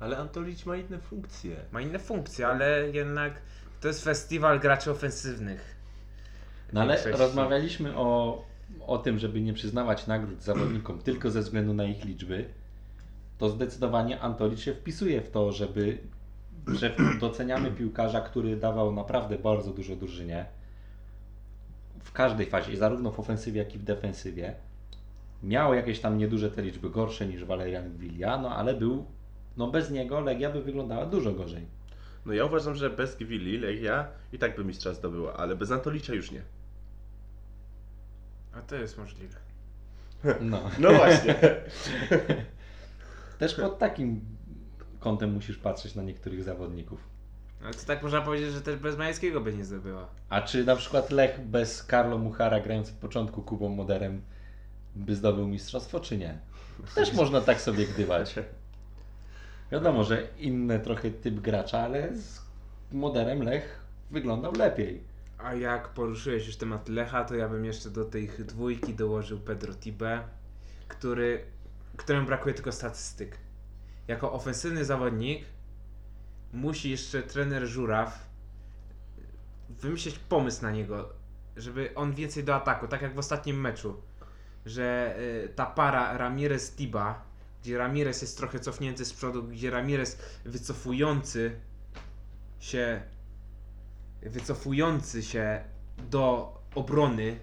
Ale 0.00 0.18
Antolić 0.18 0.66
ma 0.66 0.76
inne 0.76 0.98
funkcje. 0.98 1.56
Ma 1.72 1.80
inne 1.80 1.98
funkcje, 1.98 2.46
ale 2.46 2.90
jednak 2.90 3.42
to 3.80 3.88
jest 3.88 4.04
festiwal 4.04 4.60
graczy 4.60 4.90
ofensywnych. 4.90 5.76
No 6.72 6.80
ale 6.80 6.94
Większości. 6.94 7.18
rozmawialiśmy 7.18 7.96
o, 7.96 8.42
o 8.86 8.98
tym, 8.98 9.18
żeby 9.18 9.40
nie 9.40 9.52
przyznawać 9.52 10.06
nagród 10.06 10.42
zawodnikom 10.42 10.98
tylko 10.98 11.30
ze 11.30 11.40
względu 11.40 11.74
na 11.74 11.84
ich 11.84 12.04
liczby. 12.04 12.48
To 13.38 13.50
zdecydowanie 13.50 14.20
Antolicz 14.20 14.60
się 14.60 14.74
wpisuje 14.74 15.20
w 15.20 15.30
to, 15.30 15.52
żeby 15.52 15.98
że 16.74 16.96
doceniamy 17.20 17.70
piłkarza, 17.70 18.20
który 18.20 18.56
dawał 18.56 18.92
naprawdę 18.92 19.38
bardzo 19.38 19.70
dużo 19.70 19.96
drużynie 19.96 20.46
w 22.02 22.12
każdej 22.12 22.46
fazie, 22.46 22.76
zarówno 22.76 23.10
w 23.10 23.20
ofensywie, 23.20 23.58
jak 23.58 23.74
i 23.74 23.78
w 23.78 23.84
defensywie. 23.84 24.54
Miał 25.42 25.74
jakieś 25.74 26.00
tam 26.00 26.18
nieduże 26.18 26.50
te 26.50 26.62
liczby, 26.62 26.90
gorsze 26.90 27.26
niż 27.26 27.44
Valerian 27.44 27.96
Villa, 27.96 28.38
no 28.38 28.56
ale 28.56 28.74
był, 28.74 29.04
no 29.56 29.70
bez 29.70 29.90
niego 29.90 30.20
Legia 30.20 30.50
by 30.50 30.62
wyglądała 30.62 31.06
dużo 31.06 31.32
gorzej. 31.32 31.77
No 32.26 32.32
ja 32.32 32.44
uważam, 32.44 32.74
że 32.74 32.90
bez 32.90 33.16
Gwili 33.16 33.58
Legia 33.58 34.08
i 34.32 34.38
tak 34.38 34.56
by 34.56 34.64
mistrza 34.64 34.94
zdobyła, 34.94 35.36
ale 35.36 35.56
bez 35.56 35.70
Antolicza 35.70 36.14
już 36.14 36.30
nie. 36.30 36.42
A 38.52 38.60
to 38.60 38.76
jest 38.76 38.98
możliwe. 38.98 39.36
No. 40.40 40.70
No 40.78 40.92
właśnie. 40.92 41.34
Też 43.38 43.54
pod 43.54 43.78
takim 43.78 44.20
kątem 45.00 45.32
musisz 45.32 45.58
patrzeć 45.58 45.94
na 45.94 46.02
niektórych 46.02 46.44
zawodników. 46.44 47.00
Ale 47.64 47.74
to 47.74 47.86
tak 47.86 48.02
można 48.02 48.20
powiedzieć, 48.20 48.52
że 48.52 48.60
też 48.60 48.76
bez 48.76 48.96
Majewskiego 48.96 49.40
by 49.40 49.54
nie 49.54 49.64
zdobyła. 49.64 50.08
A 50.28 50.42
czy 50.42 50.64
na 50.64 50.76
przykład 50.76 51.10
Lech 51.10 51.40
bez 51.40 51.86
Carlo 51.86 52.18
Muchara 52.18 52.60
grając 52.60 52.88
od 52.88 52.94
początku 52.94 53.42
Kubą 53.42 53.68
Moderem 53.68 54.22
by 54.96 55.16
zdobył 55.16 55.48
mistrzostwo, 55.48 56.00
czy 56.00 56.18
nie? 56.18 56.38
Też 56.94 57.12
można 57.22 57.40
tak 57.40 57.60
sobie 57.60 57.86
gdywać. 57.86 58.34
Wiadomo, 59.72 60.04
że 60.04 60.28
inny 60.38 60.80
trochę 60.80 61.10
typ 61.10 61.40
gracza, 61.40 61.80
ale 61.80 62.16
z 62.16 62.40
moderem 62.92 63.42
Lech 63.42 63.80
wyglądał 64.10 64.52
lepiej. 64.52 65.02
A 65.38 65.54
jak 65.54 65.88
poruszyłeś 65.88 66.46
już 66.46 66.56
temat 66.56 66.88
Lecha, 66.88 67.24
to 67.24 67.34
ja 67.34 67.48
bym 67.48 67.64
jeszcze 67.64 67.90
do 67.90 68.04
tej 68.04 68.28
dwójki 68.38 68.94
dołożył 68.94 69.40
Pedro 69.40 69.74
Tibe, 69.74 70.22
który, 70.88 71.44
któremu 71.96 72.26
brakuje 72.26 72.54
tylko 72.54 72.72
statystyk. 72.72 73.38
Jako 74.08 74.32
ofensywny 74.32 74.84
zawodnik 74.84 75.44
musi 76.52 76.90
jeszcze 76.90 77.22
trener 77.22 77.66
Żuraw 77.66 78.28
wymyślić 79.68 80.18
pomysł 80.18 80.62
na 80.62 80.70
niego, 80.70 81.08
żeby 81.56 81.94
on 81.94 82.14
więcej 82.14 82.44
do 82.44 82.54
ataku, 82.54 82.88
tak 82.88 83.02
jak 83.02 83.14
w 83.14 83.18
ostatnim 83.18 83.60
meczu, 83.60 84.02
że 84.66 85.16
y, 85.44 85.48
ta 85.48 85.66
para 85.66 86.18
Ramirez-Tiba, 86.18 87.14
gdzie 87.62 87.78
Ramirez 87.78 88.22
jest 88.22 88.36
trochę 88.36 88.60
cofnięty 88.60 89.04
z 89.04 89.12
przodu, 89.12 89.42
gdzie 89.42 89.70
Ramirez 89.70 90.18
wycofujący 90.44 91.60
się 92.60 93.02
wycofujący 94.22 95.22
się 95.22 95.64
do 96.10 96.54
obrony 96.74 97.38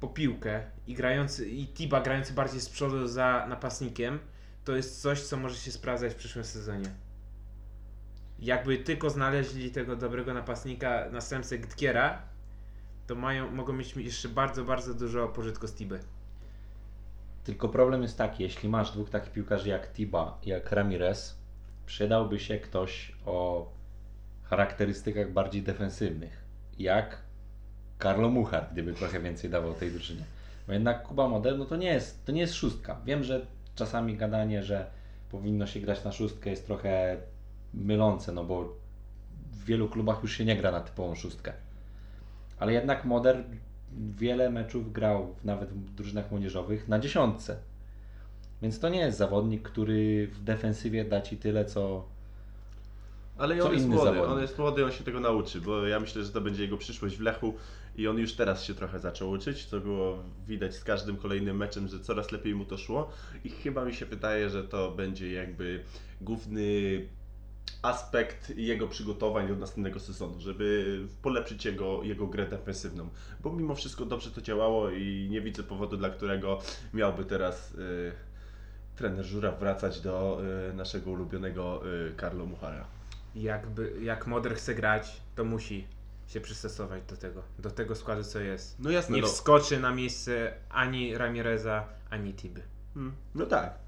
po 0.00 0.08
piłkę 0.08 0.62
i 0.86 0.94
grający 0.94 1.48
i 1.48 1.66
Tiba 1.66 2.00
grający 2.00 2.32
bardziej 2.32 2.60
z 2.60 2.68
przodu 2.68 3.08
za 3.08 3.46
napastnikiem, 3.48 4.18
to 4.64 4.76
jest 4.76 5.02
coś, 5.02 5.22
co 5.22 5.36
może 5.36 5.56
się 5.56 5.72
sprawdzać 5.72 6.12
w 6.12 6.16
przyszłym 6.16 6.44
sezonie. 6.44 6.90
Jakby 8.38 8.78
tylko 8.78 9.10
znaleźli 9.10 9.70
tego 9.70 9.96
dobrego 9.96 10.34
napastnika, 10.34 11.10
następcę 11.10 11.58
Gtkiera, 11.58 12.22
to 13.06 13.14
mają, 13.14 13.50
mogą 13.50 13.72
mieć 13.72 13.96
jeszcze 13.96 14.28
bardzo, 14.28 14.64
bardzo 14.64 14.94
dużo 14.94 15.28
pożytku 15.28 15.66
z 15.66 15.72
Tiby. 15.72 16.00
Tylko 17.48 17.68
problem 17.68 18.02
jest 18.02 18.18
taki, 18.18 18.42
jeśli 18.42 18.68
masz 18.68 18.92
dwóch 18.92 19.10
takich 19.10 19.32
piłkarzy 19.32 19.68
jak 19.68 19.92
Tiba 19.92 20.38
jak 20.42 20.72
Ramirez, 20.72 21.38
przydałby 21.86 22.40
się 22.40 22.58
ktoś 22.58 23.12
o 23.26 23.68
charakterystykach 24.42 25.32
bardziej 25.32 25.62
defensywnych, 25.62 26.44
jak 26.78 27.22
Carlo 28.02 28.28
Muchar, 28.28 28.68
gdyby 28.72 28.92
trochę 28.92 29.20
więcej 29.20 29.50
dawał 29.50 29.74
tej 29.74 29.90
drużynie. 29.90 30.24
Bo 30.66 30.72
jednak 30.72 31.02
Kuba 31.02 31.28
Model, 31.28 31.58
no 31.58 31.64
to 31.64 31.76
nie 31.76 31.86
jest, 31.86 32.24
to 32.26 32.32
nie 32.32 32.40
jest 32.40 32.54
szóstka. 32.54 33.00
Wiem, 33.04 33.24
że 33.24 33.46
czasami 33.74 34.16
gadanie, 34.16 34.62
że 34.62 34.90
powinno 35.30 35.66
się 35.66 35.80
grać 35.80 36.04
na 36.04 36.12
szóstkę 36.12 36.50
jest 36.50 36.66
trochę 36.66 37.16
mylące, 37.74 38.32
no 38.32 38.44
bo 38.44 38.76
w 39.52 39.64
wielu 39.64 39.88
klubach 39.88 40.22
już 40.22 40.36
się 40.36 40.44
nie 40.44 40.56
gra 40.56 40.72
na 40.72 40.80
typową 40.80 41.14
szóstkę. 41.14 41.52
Ale 42.58 42.72
jednak 42.72 43.04
Moder 43.04 43.44
wiele 44.16 44.50
meczów 44.50 44.92
grał, 44.92 45.34
nawet 45.44 45.72
w 45.72 45.94
drużynach 45.94 46.30
młodzieżowych, 46.30 46.88
na 46.88 46.98
dziesiątce. 46.98 47.56
Więc 48.62 48.80
to 48.80 48.88
nie 48.88 49.00
jest 49.00 49.18
zawodnik, 49.18 49.62
który 49.62 50.26
w 50.26 50.44
defensywie 50.44 51.04
da 51.04 51.20
Ci 51.20 51.36
tyle, 51.36 51.64
co 51.64 52.04
Ale 53.38 53.58
Co 53.58 53.66
on 53.66 53.72
jest 53.74 53.86
młody, 53.86 54.04
zawodnik. 54.04 54.30
on 54.36 54.40
jest 54.40 54.58
młody, 54.58 54.84
on 54.84 54.92
się 54.92 55.04
tego 55.04 55.20
nauczy, 55.20 55.60
bo 55.60 55.86
ja 55.86 56.00
myślę, 56.00 56.24
że 56.24 56.30
to 56.30 56.40
będzie 56.40 56.62
jego 56.62 56.76
przyszłość 56.76 57.16
w 57.16 57.20
Lechu 57.20 57.54
i 57.96 58.08
on 58.08 58.18
już 58.18 58.32
teraz 58.32 58.64
się 58.64 58.74
trochę 58.74 58.98
zaczął 58.98 59.30
uczyć, 59.30 59.64
co 59.64 59.80
było 59.80 60.18
widać 60.48 60.74
z 60.74 60.84
każdym 60.84 61.16
kolejnym 61.16 61.56
meczem, 61.56 61.88
że 61.88 62.00
coraz 62.00 62.32
lepiej 62.32 62.54
mu 62.54 62.64
to 62.64 62.76
szło 62.78 63.10
i 63.44 63.50
chyba 63.50 63.84
mi 63.84 63.94
się 63.94 64.06
wydaje, 64.06 64.50
że 64.50 64.64
to 64.64 64.90
będzie 64.90 65.32
jakby 65.32 65.84
główny 66.20 66.62
aspekt 67.82 68.50
jego 68.56 68.88
przygotowań 68.88 69.48
do 69.48 69.56
następnego 69.56 70.00
sezonu, 70.00 70.40
żeby 70.40 70.98
polepszyć 71.22 71.64
jego, 71.64 72.02
jego 72.02 72.26
grę 72.26 72.46
defensywną, 72.46 73.08
bo 73.40 73.52
mimo 73.52 73.74
wszystko 73.74 74.04
dobrze 74.04 74.30
to 74.30 74.40
działało 74.40 74.90
i 74.90 75.28
nie 75.30 75.40
widzę 75.40 75.62
powodu, 75.62 75.96
dla 75.96 76.10
którego 76.10 76.58
miałby 76.94 77.24
teraz 77.24 77.74
y, 77.74 78.12
trener 78.96 79.24
Żuraw 79.24 79.60
wracać 79.60 80.00
do 80.00 80.40
y, 80.70 80.74
naszego 80.74 81.10
ulubionego 81.10 81.82
y, 82.08 82.14
Carlo 82.20 82.46
Muchara. 82.46 82.84
Jakby, 83.34 83.92
jak 84.02 84.26
Moder 84.26 84.54
chce 84.54 84.74
grać, 84.74 85.20
to 85.36 85.44
musi 85.44 85.86
się 86.26 86.40
przystosować 86.40 87.02
do 87.08 87.16
tego, 87.16 87.42
do 87.58 87.70
tego 87.70 87.94
składu, 87.94 88.24
co 88.24 88.40
jest. 88.40 88.78
No 88.78 88.90
jasne, 88.90 89.16
Nie 89.16 89.22
no. 89.22 89.28
wskoczy 89.28 89.80
na 89.80 89.94
miejsce 89.94 90.52
ani 90.70 91.18
Ramireza, 91.18 91.84
ani 92.10 92.34
Tiby. 92.34 92.62
Mm, 92.96 93.12
No 93.34 93.46
tak. 93.46 93.78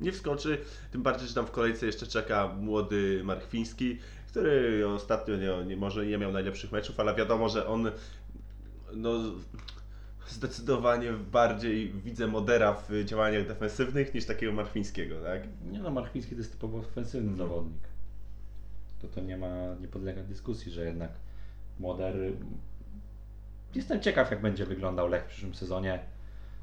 Nie 0.00 0.12
wskoczy, 0.12 0.58
tym 0.90 1.02
bardziej, 1.02 1.28
że 1.28 1.34
tam 1.34 1.46
w 1.46 1.50
kolejce 1.50 1.86
jeszcze 1.86 2.06
czeka 2.06 2.48
młody 2.60 3.20
Marchwiński, 3.24 3.98
który 4.28 4.88
ostatnio 4.88 5.36
nie, 5.36 5.64
nie, 5.66 5.76
może 5.76 6.06
nie 6.06 6.18
miał 6.18 6.32
najlepszych 6.32 6.72
meczów, 6.72 7.00
ale 7.00 7.14
wiadomo, 7.14 7.48
że 7.48 7.66
on 7.66 7.90
no, 8.94 9.12
zdecydowanie 10.28 11.12
bardziej 11.12 11.92
widzę 11.92 12.26
Modera 12.26 12.72
w 12.74 13.04
działaniach 13.04 13.46
defensywnych 13.46 14.14
niż 14.14 14.24
takiego 14.24 14.52
Marchwińskiego, 14.52 15.20
tak? 15.20 15.42
Nie 15.70 15.78
no, 15.78 15.90
Marchwiński 15.90 16.34
to 16.34 16.38
jest 16.38 16.52
typowo 16.52 16.78
ofensywny 16.78 17.36
zawodnik. 17.36 17.82
To 19.00 19.08
to 19.08 19.20
nie 19.20 19.36
ma, 19.36 19.74
nie 19.80 19.88
podlega 19.88 20.22
dyskusji, 20.22 20.72
że 20.72 20.84
jednak 20.84 21.10
Moder... 21.78 22.16
Jestem 23.74 24.00
ciekaw, 24.00 24.30
jak 24.30 24.42
będzie 24.42 24.66
wyglądał 24.66 25.08
Lech 25.08 25.24
w 25.24 25.26
przyszłym 25.26 25.54
sezonie 25.54 26.00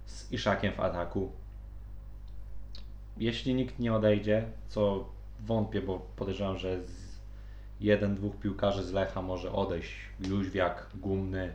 z 0.06 0.32
Iszakiem 0.32 0.74
w 0.74 0.80
ataku. 0.80 1.32
Jeśli 3.18 3.54
nikt 3.54 3.80
nie 3.80 3.94
odejdzie, 3.94 4.46
co 4.68 5.10
wątpię, 5.40 5.82
bo 5.82 6.00
podejrzewam, 6.16 6.58
że 6.58 6.80
jeden, 7.80 8.16
dwóch 8.16 8.36
piłkarzy 8.36 8.84
z 8.84 8.92
Lecha 8.92 9.22
może 9.22 9.52
odejść. 9.52 9.94
Jóźwiak, 10.20 10.88
Gumny. 10.96 11.54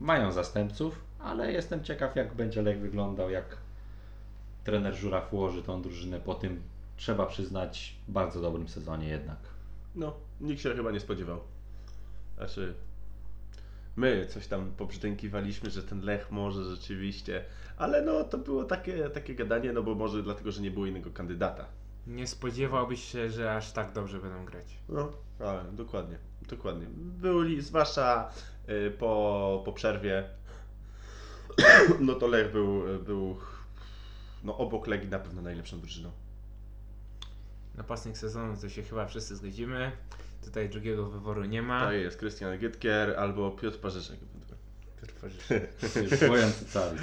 Mają 0.00 0.32
zastępców, 0.32 1.04
ale 1.18 1.52
jestem 1.52 1.84
ciekaw, 1.84 2.16
jak 2.16 2.34
będzie 2.34 2.62
Lech 2.62 2.80
wyglądał, 2.80 3.30
jak 3.30 3.56
trener 4.64 4.94
Żuraw 4.94 5.34
ułoży 5.34 5.62
tą 5.62 5.82
drużynę 5.82 6.20
po 6.20 6.34
tym, 6.34 6.62
trzeba 6.96 7.26
przyznać, 7.26 7.96
bardzo 8.08 8.40
dobrym 8.40 8.68
sezonie 8.68 9.08
jednak. 9.08 9.38
No, 9.94 10.14
nikt 10.40 10.62
się 10.62 10.74
chyba 10.74 10.90
nie 10.90 11.00
spodziewał. 11.00 11.40
Znaczy, 12.36 12.74
my 13.96 14.26
coś 14.26 14.46
tam 14.46 14.70
pobrzdękiwaliśmy, 14.70 15.70
że 15.70 15.82
ten 15.82 16.00
Lech 16.00 16.30
może 16.30 16.64
rzeczywiście, 16.64 17.44
ale 17.76 18.02
no 18.02 18.24
to 18.24 18.38
było 18.38 18.64
takie, 18.64 19.10
takie 19.10 19.34
gadanie, 19.34 19.72
no 19.72 19.82
bo 19.82 19.94
może 19.94 20.22
dlatego, 20.22 20.52
że 20.52 20.62
nie 20.62 20.70
było 20.70 20.86
innego 20.86 21.10
kandydata. 21.10 21.66
Nie 22.06 22.26
spodziewałbyś 22.26 23.04
się, 23.04 23.30
że 23.30 23.56
aż 23.56 23.72
tak 23.72 23.92
dobrze 23.92 24.18
będą 24.18 24.44
grać. 24.44 24.66
No, 24.88 25.12
ale 25.40 25.64
dokładnie, 25.72 26.18
dokładnie. 26.48 26.86
Byli, 26.96 27.62
zwłaszcza 27.62 28.30
y, 28.68 28.90
po, 28.90 29.62
po 29.64 29.72
przerwie, 29.72 30.24
no 32.00 32.14
to 32.14 32.26
Lech 32.26 32.52
był, 32.52 32.82
był 33.04 33.36
no 34.44 34.58
obok 34.58 34.86
Legii 34.86 35.08
na 35.08 35.18
pewno 35.18 35.42
najlepszą 35.42 35.80
drużyną. 35.80 36.10
Napastnik 37.74 38.18
sezonu 38.18 38.56
to 38.60 38.68
się 38.68 38.82
chyba 38.82 39.06
wszyscy 39.06 39.36
zgodzimy. 39.36 39.92
Tutaj 40.44 40.68
drugiego 40.68 41.06
wyboru 41.10 41.44
nie 41.44 41.62
ma. 41.62 41.84
To 41.84 41.92
jest 41.92 42.16
Krystian 42.16 42.58
Gytkier 42.58 43.14
albo 43.18 43.50
Piotr 43.50 43.78
ewentualnie. 43.78 44.20
Piotr 45.00 45.14
Parzyszyk. 45.14 46.10
Już 46.20 46.28
bojący 46.28 46.64
cali. 46.64 46.98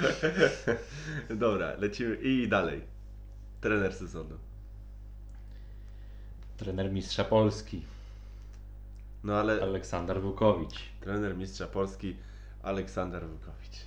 Dobra, 1.44 1.76
lecimy 1.78 2.14
i 2.16 2.48
dalej. 2.48 2.80
Trener 3.60 3.94
sezonu. 3.94 4.38
Trener 6.56 6.92
mistrza 6.92 7.24
Polski, 7.24 7.82
No 9.24 9.36
ale 9.40 9.62
Aleksander 9.62 10.20
Wukowicz. 10.20 10.78
trener 11.00 11.36
mistrza 11.36 11.66
Polski 11.66 12.16
Aleksander 12.62 13.26
Wukowicz. 13.26 13.78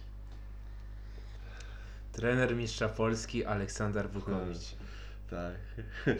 Trener 2.11 2.55
mistrza 2.55 2.89
Polski 2.89 3.45
Aleksander 3.45 4.09
Wukowicz. 4.09 4.75
Tak. 5.29 5.53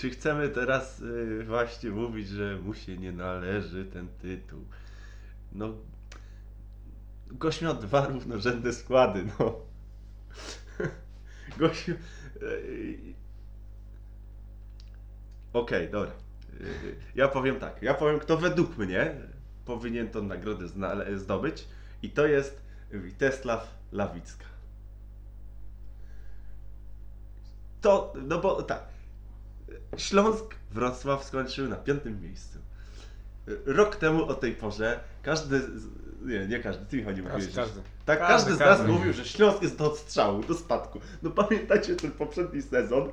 czy, 0.00 0.10
chcemy 0.10 0.48
teraz 0.48 1.00
y, 1.00 1.44
właśnie 1.44 1.90
mówić, 1.90 2.28
że 2.28 2.56
mu 2.56 2.74
się 2.74 2.96
nie 2.96 3.12
należy 3.12 3.84
ten 3.84 4.08
tytuł? 4.08 4.64
No. 5.52 5.74
Gość 7.26 7.62
miał 7.62 7.74
dwa 7.74 8.06
równorzędne 8.06 8.72
składy, 8.72 9.24
no. 9.38 9.54
Gość. 11.58 11.88
y, 11.88 13.14
Okej, 15.52 15.90
dobra. 15.90 16.12
Y, 16.60 16.96
Ja 17.14 17.28
powiem 17.28 17.56
tak. 17.60 17.82
Ja 17.82 17.94
powiem, 17.94 18.18
kto 18.18 18.36
według 18.36 18.78
mnie 18.78 19.14
powinien 19.64 20.08
tą 20.08 20.22
nagrodę 20.22 20.64
zdobyć. 21.16 21.68
I 22.02 22.10
to 22.10 22.26
jest 22.26 22.62
Witesław 22.90 23.74
Lawicka. 23.92 24.44
To, 27.80 28.12
no 28.28 28.40
bo 28.40 28.62
tak. 28.62 28.99
Śląsk 29.96 30.54
Wrocław 30.70 31.24
skończył 31.24 31.68
na 31.68 31.76
piątym 31.76 32.22
miejscu. 32.22 32.58
Rok 33.66 33.96
temu 33.96 34.24
o 34.24 34.34
tej 34.34 34.52
porze 34.52 35.00
każdy. 35.22 35.60
z- 35.60 36.00
Nie, 36.26 36.46
nie 36.46 36.58
każdy, 36.60 36.86
ty 36.86 36.96
Michał 36.96 37.12
nie 37.12 37.22
Każdy, 37.22 37.32
mówiłeś. 37.36 37.54
każdy. 37.56 37.80
Tak, 38.04 38.18
Każdy, 38.18 38.34
każdy, 38.34 38.54
z 38.54 38.58
każdy. 38.58 38.82
nas 38.84 38.92
mówił, 38.92 39.12
że 39.12 39.24
Śląsk 39.24 39.62
jest 39.62 39.76
do 39.76 39.92
odstrzału, 39.92 40.42
do 40.42 40.54
spadku. 40.54 41.00
No 41.22 41.30
pamiętacie 41.30 41.96
ten 41.96 42.10
poprzedni 42.10 42.62
sezon? 42.62 43.12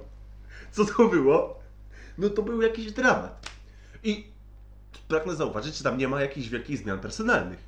Co 0.72 0.86
to 0.86 1.08
było? 1.08 1.60
No 2.18 2.30
to 2.30 2.42
był 2.42 2.62
jakiś 2.62 2.92
dramat. 2.92 3.50
I 4.04 4.28
pragnę 5.08 5.36
zauważyć, 5.36 5.78
czy 5.78 5.84
tam 5.84 5.98
nie 5.98 6.08
ma 6.08 6.22
jakichś 6.22 6.48
wielkich 6.48 6.78
zmian 6.78 7.00
personalnych. 7.00 7.60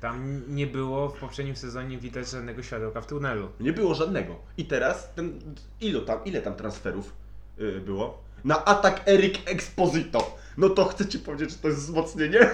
Tam 0.00 0.42
nie 0.48 0.66
było 0.66 1.08
w 1.08 1.18
poprzednim 1.18 1.56
sezonie 1.56 1.98
widać 1.98 2.30
żadnego 2.30 2.62
światełka 2.62 3.00
w 3.00 3.06
tunelu. 3.06 3.48
Nie 3.60 3.72
było 3.72 3.94
żadnego. 3.94 4.36
I 4.56 4.64
teraz 4.64 5.14
ten, 5.14 5.40
ilu 5.80 6.00
tam, 6.02 6.24
ile 6.24 6.42
tam 6.42 6.54
transferów 6.54 7.12
yy, 7.58 7.80
było? 7.80 8.25
Na 8.46 8.64
atak 8.64 9.02
Eric 9.08 9.50
Exposito. 9.50 10.36
No 10.56 10.68
to 10.68 10.84
chcecie 10.84 11.18
powiedzieć, 11.18 11.50
że 11.50 11.56
to 11.56 11.68
jest 11.68 11.80
wzmocnienie? 11.80 12.50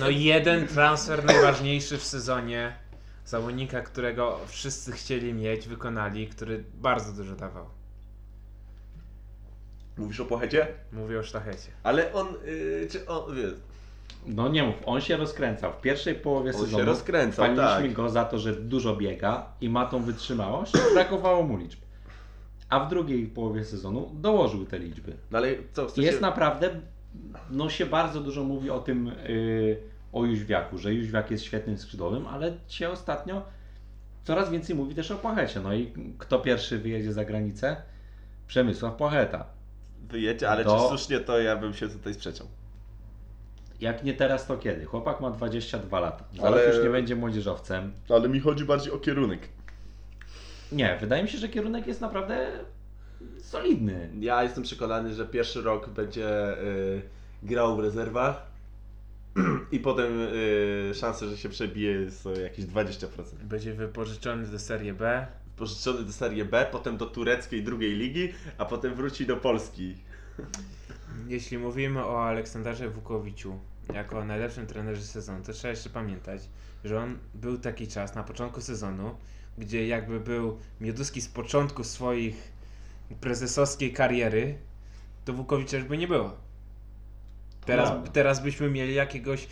No 0.00 0.08
jeden 0.08 0.66
transfer 0.66 1.24
najważniejszy 1.24 1.98
w 1.98 2.04
sezonie. 2.04 2.76
Zawodnika, 3.24 3.80
którego 3.80 4.38
wszyscy 4.46 4.92
chcieli 4.92 5.34
mieć, 5.34 5.68
wykonali, 5.68 6.28
który 6.28 6.64
bardzo 6.74 7.12
dużo 7.12 7.36
dawał. 7.36 7.66
Mówisz 9.96 10.20
o 10.20 10.24
Pochecie? 10.24 10.66
Mówię 10.92 11.18
o 11.18 11.22
sztachecie. 11.22 11.68
Ale 11.82 12.12
on, 12.12 12.26
yy, 12.44 12.88
czy 12.90 13.06
on, 13.06 13.36
wiesz, 13.36 13.52
No 14.26 14.48
nie 14.48 14.62
mów, 14.62 14.76
on 14.86 15.00
się 15.00 15.16
rozkręcał. 15.16 15.72
W 15.72 15.80
pierwszej 15.80 16.14
połowie 16.14 16.50
On 16.50 16.56
się 16.56 16.64
sezonu 16.64 16.84
rozkręcał, 16.84 17.44
chwaliliśmy 17.44 17.88
tak. 17.88 17.92
go 17.92 18.08
za 18.08 18.24
to, 18.24 18.38
że 18.38 18.52
dużo 18.52 18.96
biega 18.96 19.46
i 19.60 19.68
ma 19.68 19.86
tą 19.86 20.02
wytrzymałość. 20.02 20.72
Brakowało 20.94 21.42
mu 21.42 21.56
liczb. 21.56 21.78
A 22.68 22.80
w 22.80 22.88
drugiej 22.90 23.26
połowie 23.26 23.64
sezonu 23.64 24.10
dołożył 24.14 24.66
te 24.66 24.78
liczby. 24.78 25.16
no 25.30 25.38
ale 25.38 25.54
co, 25.72 25.86
chcecie... 25.86 26.02
Jest 26.02 26.20
naprawdę, 26.20 26.70
no 27.50 27.70
się 27.70 27.86
bardzo 27.86 28.20
dużo 28.20 28.44
mówi 28.44 28.70
o 28.70 28.78
tym, 28.80 29.06
yy, 29.28 29.82
o 30.12 30.24
Jóźwiaku, 30.24 30.78
że 30.78 30.94
Jóźwiak 30.94 31.30
jest 31.30 31.44
świetnym 31.44 31.78
skrzydłowym, 31.78 32.26
ale 32.26 32.52
się 32.68 32.88
ostatnio 32.90 33.42
coraz 34.24 34.50
więcej 34.50 34.76
mówi 34.76 34.94
też 34.94 35.10
o 35.10 35.16
Płachecie. 35.16 35.60
No 35.60 35.74
i 35.74 35.92
kto 36.18 36.38
pierwszy 36.38 36.78
wyjedzie 36.78 37.12
za 37.12 37.24
granicę? 37.24 37.76
Przemysław 38.46 38.94
Płacheta. 38.96 39.46
Wyjedzie, 40.08 40.50
ale 40.50 40.64
Do- 40.64 40.76
czy 40.76 40.88
słusznie, 40.88 41.20
to 41.20 41.40
ja 41.40 41.56
bym 41.56 41.74
się 41.74 41.88
tutaj 41.88 42.14
sprzeczał. 42.14 42.46
Jak 43.80 44.04
nie 44.04 44.14
teraz, 44.14 44.46
to 44.46 44.56
kiedy? 44.56 44.84
Chłopak 44.84 45.20
ma 45.20 45.30
22 45.30 46.00
lata. 46.00 46.24
Za 46.40 46.42
Ale- 46.46 46.66
już 46.74 46.84
nie 46.84 46.90
będzie 46.90 47.16
młodzieżowcem. 47.16 47.92
Ale 48.08 48.28
mi 48.28 48.40
chodzi 48.40 48.64
bardziej 48.64 48.92
o 48.92 48.98
kierunek. 48.98 49.48
Nie, 50.72 50.98
wydaje 51.00 51.22
mi 51.22 51.28
się, 51.28 51.38
że 51.38 51.48
kierunek 51.48 51.86
jest 51.86 52.00
naprawdę 52.00 52.50
solidny. 53.40 54.10
Ja 54.20 54.42
jestem 54.42 54.64
przekonany, 54.64 55.14
że 55.14 55.26
pierwszy 55.26 55.62
rok 55.62 55.88
będzie 55.88 56.58
y, 56.58 57.02
grał 57.42 57.76
w 57.76 57.80
rezerwach 57.80 58.46
i 59.72 59.80
potem 59.80 60.20
y, 60.20 60.92
szanse, 60.94 61.28
że 61.28 61.36
się 61.36 61.48
przebije 61.48 62.10
są 62.10 62.32
jakieś 62.32 62.64
20%. 62.64 63.06
Będzie 63.42 63.74
wypożyczony 63.74 64.46
do 64.46 64.58
Serie 64.58 64.94
B. 64.94 65.26
Pożyczony 65.56 66.02
do 66.02 66.12
Serie 66.12 66.44
B, 66.44 66.66
potem 66.72 66.96
do 66.96 67.06
tureckiej 67.06 67.62
drugiej 67.62 67.96
ligi, 67.96 68.32
a 68.58 68.64
potem 68.64 68.94
wróci 68.94 69.26
do 69.26 69.36
Polski. 69.36 69.94
Jeśli 71.28 71.58
mówimy 71.58 72.04
o 72.04 72.24
Aleksandarze 72.24 72.88
Wukowiciu 72.88 73.58
jako 73.94 74.24
najlepszym 74.24 74.66
trenerze 74.66 75.02
sezonu, 75.02 75.44
to 75.44 75.52
trzeba 75.52 75.70
jeszcze 75.70 75.90
pamiętać, 75.90 76.42
że 76.84 77.00
on 77.00 77.18
był 77.34 77.58
taki 77.58 77.88
czas 77.88 78.14
na 78.14 78.22
początku 78.22 78.60
sezonu, 78.60 79.14
gdzie 79.58 79.86
jakby 79.86 80.20
był 80.20 80.58
Mioduski 80.80 81.20
z 81.20 81.28
początku 81.28 81.84
swoich 81.84 82.52
prezesowskiej 83.20 83.92
kariery, 83.92 84.58
to 85.24 85.32
Wukowicza 85.32 85.76
już 85.76 85.86
by 85.86 85.98
nie 85.98 86.08
było. 86.08 86.30
Teraz, 87.66 87.90
Prawda. 87.90 88.10
teraz 88.10 88.42
byśmy 88.42 88.70
mieli 88.70 88.94
jakiegoś 88.94 89.44
e, 89.44 89.48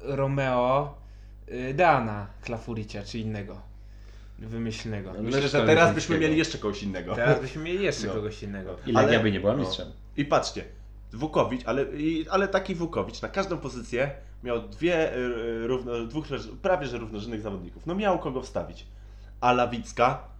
Romeo 0.00 0.94
y, 1.48 1.74
Dana 1.74 2.26
Klafuricia 2.42 3.02
czy 3.02 3.18
innego 3.18 3.60
wymyślnego. 4.38 5.12
No, 5.16 5.22
Myślę, 5.22 5.48
że 5.48 5.66
teraz 5.66 5.94
byśmy 5.94 6.18
mieli 6.18 6.38
jeszcze 6.38 6.58
kogoś 6.58 6.82
innego. 6.82 7.14
Teraz 7.14 7.40
byśmy 7.40 7.62
mieli 7.62 7.84
jeszcze 7.84 8.06
No. 8.06 8.12
kogoś 8.14 8.42
innego. 8.42 8.76
I 8.86 8.92
Legia 8.92 9.08
Ale- 9.08 9.20
by 9.20 9.32
nie 9.32 9.40
była 9.40 9.52
no. 9.52 9.58
mistrzem. 9.58 9.88
I 10.16 10.24
patrzcie, 10.24 10.64
Wukowicz, 11.12 11.62
ale, 11.66 11.84
i, 11.84 12.28
ale 12.28 12.48
taki 12.48 12.74
Wukowicz 12.74 13.22
na 13.22 13.28
każdą 13.28 13.58
pozycję 13.58 14.10
miał 14.44 14.68
dwie 14.68 15.16
y, 15.16 15.66
równo, 15.66 16.06
dwóch 16.06 16.26
prawie 16.62 16.86
że 16.86 16.98
równorzędnych 16.98 17.40
zawodników. 17.40 17.86
No 17.86 17.94
miał 17.94 18.18
kogo 18.18 18.42
wstawić. 18.42 18.86
A 19.40 19.52
Lawicka, 19.52 20.30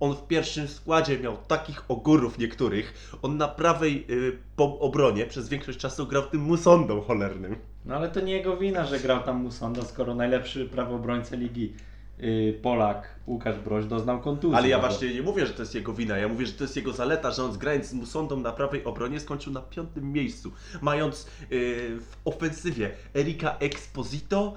on 0.00 0.16
w 0.16 0.26
pierwszym 0.26 0.68
składzie 0.68 1.18
miał 1.18 1.36
takich 1.36 1.84
ogórów 1.88 2.38
niektórych. 2.38 3.18
On 3.22 3.36
na 3.36 3.48
prawej 3.48 4.06
y, 4.10 4.38
po 4.56 4.78
obronie 4.78 5.26
przez 5.26 5.48
większość 5.48 5.78
czasu 5.78 6.06
grał 6.06 6.22
tym 6.22 6.40
musondą 6.40 7.00
cholernym. 7.00 7.56
No 7.84 7.96
ale 7.96 8.08
to 8.08 8.20
nie 8.20 8.32
jego 8.32 8.56
wina, 8.56 8.86
że 8.86 9.00
grał 9.00 9.22
tam 9.22 9.42
Musonda, 9.42 9.82
skoro 9.82 10.14
najlepszy 10.14 10.66
prawobrońca 10.66 11.36
ligi 11.36 11.72
yy, 12.18 12.58
Polak 12.62 13.14
Łukasz 13.26 13.58
Broś 13.58 13.84
doznał 13.84 14.20
kontuzji. 14.20 14.56
Ale 14.56 14.68
ja 14.68 14.76
No 14.76 14.88
właśnie 14.88 15.14
nie 15.14 15.22
mówię, 15.22 15.46
że 15.46 15.52
to 15.52 15.62
jest 15.62 15.74
jego 15.74 15.92
wina. 15.92 16.18
Ja 16.18 16.28
mówię, 16.28 16.46
że 16.46 16.52
to 16.52 16.64
jest 16.64 16.76
jego 16.76 16.92
zaleta, 16.92 17.30
że 17.30 17.44
on 17.44 17.52
zgrając 17.52 17.86
z 17.86 17.92
Musondą 17.94 18.36
na 18.40 18.52
prawej 18.52 18.84
obronie 18.84 19.20
skończył 19.20 19.52
na 19.52 19.60
piątym 19.60 20.12
miejscu. 20.12 20.52
Mając 20.82 21.26
y, 21.52 21.98
w 22.00 22.16
ofensywie 22.24 22.90
Erika 23.16 23.56
Exposito, 23.58 24.54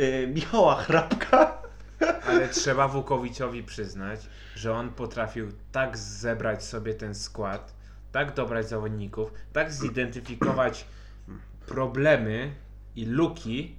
y, 0.00 0.32
Michała 0.34 0.74
Hrabka. 0.76 1.63
Ale 2.26 2.48
trzeba 2.48 2.88
Wukowiciowi 2.88 3.62
przyznać, 3.62 4.28
że 4.54 4.72
on 4.72 4.90
potrafił 4.90 5.52
tak 5.72 5.98
zebrać 5.98 6.64
sobie 6.64 6.94
ten 6.94 7.14
skład, 7.14 7.74
tak 8.12 8.34
dobrać 8.34 8.68
zawodników, 8.68 9.32
tak 9.52 9.72
zidentyfikować 9.72 10.86
problemy 11.66 12.54
i 12.96 13.04
luki, 13.04 13.76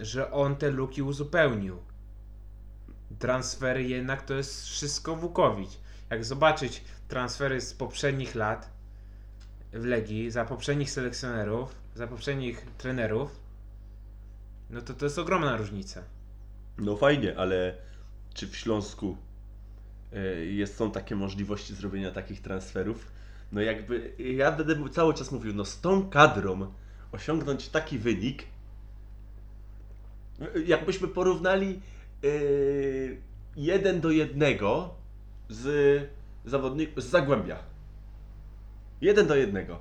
że 0.00 0.30
on 0.30 0.56
te 0.56 0.70
luki 0.70 1.02
uzupełnił. 1.02 1.78
Transfery 3.18 3.82
jednak 3.82 4.22
to 4.22 4.34
jest 4.34 4.66
wszystko 4.66 5.16
Wukowicz. 5.16 5.78
Jak 6.10 6.24
zobaczyć 6.24 6.84
transfery 7.08 7.60
z 7.60 7.74
poprzednich 7.74 8.34
lat 8.34 8.70
w 9.72 9.84
Legii, 9.84 10.30
za 10.30 10.44
poprzednich 10.44 10.90
selekcjonerów, 10.90 11.74
za 11.94 12.06
poprzednich 12.06 12.66
trenerów, 12.78 13.40
no 14.70 14.80
to 14.80 14.94
to 14.94 15.06
jest 15.06 15.18
ogromna 15.18 15.56
różnica. 15.56 16.02
No 16.80 16.96
fajnie, 16.96 17.38
ale 17.38 17.74
czy 18.34 18.46
w 18.48 18.56
Śląsku 18.56 19.16
y, 20.12 20.46
jest, 20.46 20.76
są 20.76 20.90
takie 20.90 21.16
możliwości 21.16 21.74
zrobienia 21.74 22.10
takich 22.10 22.42
transferów? 22.42 23.06
No 23.52 23.60
jakby, 23.60 24.12
ja 24.18 24.52
będę 24.52 24.88
cały 24.90 25.14
czas 25.14 25.32
mówił, 25.32 25.54
no 25.54 25.64
z 25.64 25.80
tą 25.80 26.10
kadrą 26.10 26.72
osiągnąć 27.12 27.68
taki 27.68 27.98
wynik, 27.98 28.42
y, 30.56 30.64
jakbyśmy 30.64 31.08
porównali 31.08 31.80
y, 32.24 33.20
jeden 33.56 34.00
do 34.00 34.10
jednego 34.10 34.94
z 35.48 36.08
zawodników, 36.44 37.04
z 37.04 37.06
Zagłębia. 37.06 37.58
Jeden 39.00 39.26
do 39.26 39.34
jednego. 39.36 39.78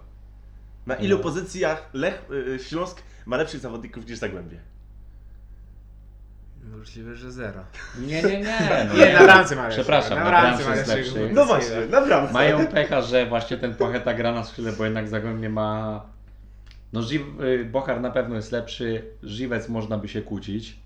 Na 0.86 0.96
ilu 0.96 1.18
No. 1.18 1.24
pozycjach 1.24 1.90
Lech, 1.94 2.26
y, 2.32 2.60
Śląsk 2.60 3.02
ma 3.26 3.38
lepszych 3.38 3.60
zawodników 3.60 4.08
niż 4.08 4.18
Zagłębie? 4.18 4.60
Możliwe, 6.78 7.16
że 7.16 7.32
zero. 7.32 7.64
Nie, 8.00 8.24
nie, 8.24 8.40
nie. 8.42 8.58
No 8.90 8.94
Nie, 8.96 9.14
na 9.14 9.20
bramce 9.24 9.56
ma 9.56 9.62
lepszego, 9.64 9.84
Przepraszam, 9.84 10.20
na 10.20 10.26
bramce 10.26 10.64
bramce 10.64 10.70
ma 10.70 10.76
jest 10.76 10.88
lepszego. 10.88 11.20
lepszy. 11.20 11.36
No 11.36 11.46
właśnie, 11.46 11.76
na 11.90 12.02
bramce. 12.02 12.34
Mają 12.34 12.68
pecha, 12.68 13.02
że 13.02 13.26
właśnie 13.26 13.58
ten 13.58 13.76
Płacheta 13.76 14.14
gra 14.14 14.32
na 14.32 14.44
skrzydle, 14.44 14.72
bo 14.72 14.86
jednak 14.86 15.08
Zagłębie 15.08 15.50
ma... 15.50 16.02
No 16.94 17.02
Ży- 17.02 17.24
y, 17.44 17.66
Bochar 17.66 18.02
na 18.02 18.12
pewno 18.12 18.36
jest 18.36 18.52
lepszy, 18.52 19.04
Żywec 19.24 19.70
można 19.70 19.98
by 19.98 20.08
się 20.08 20.22
kłócić. 20.22 20.80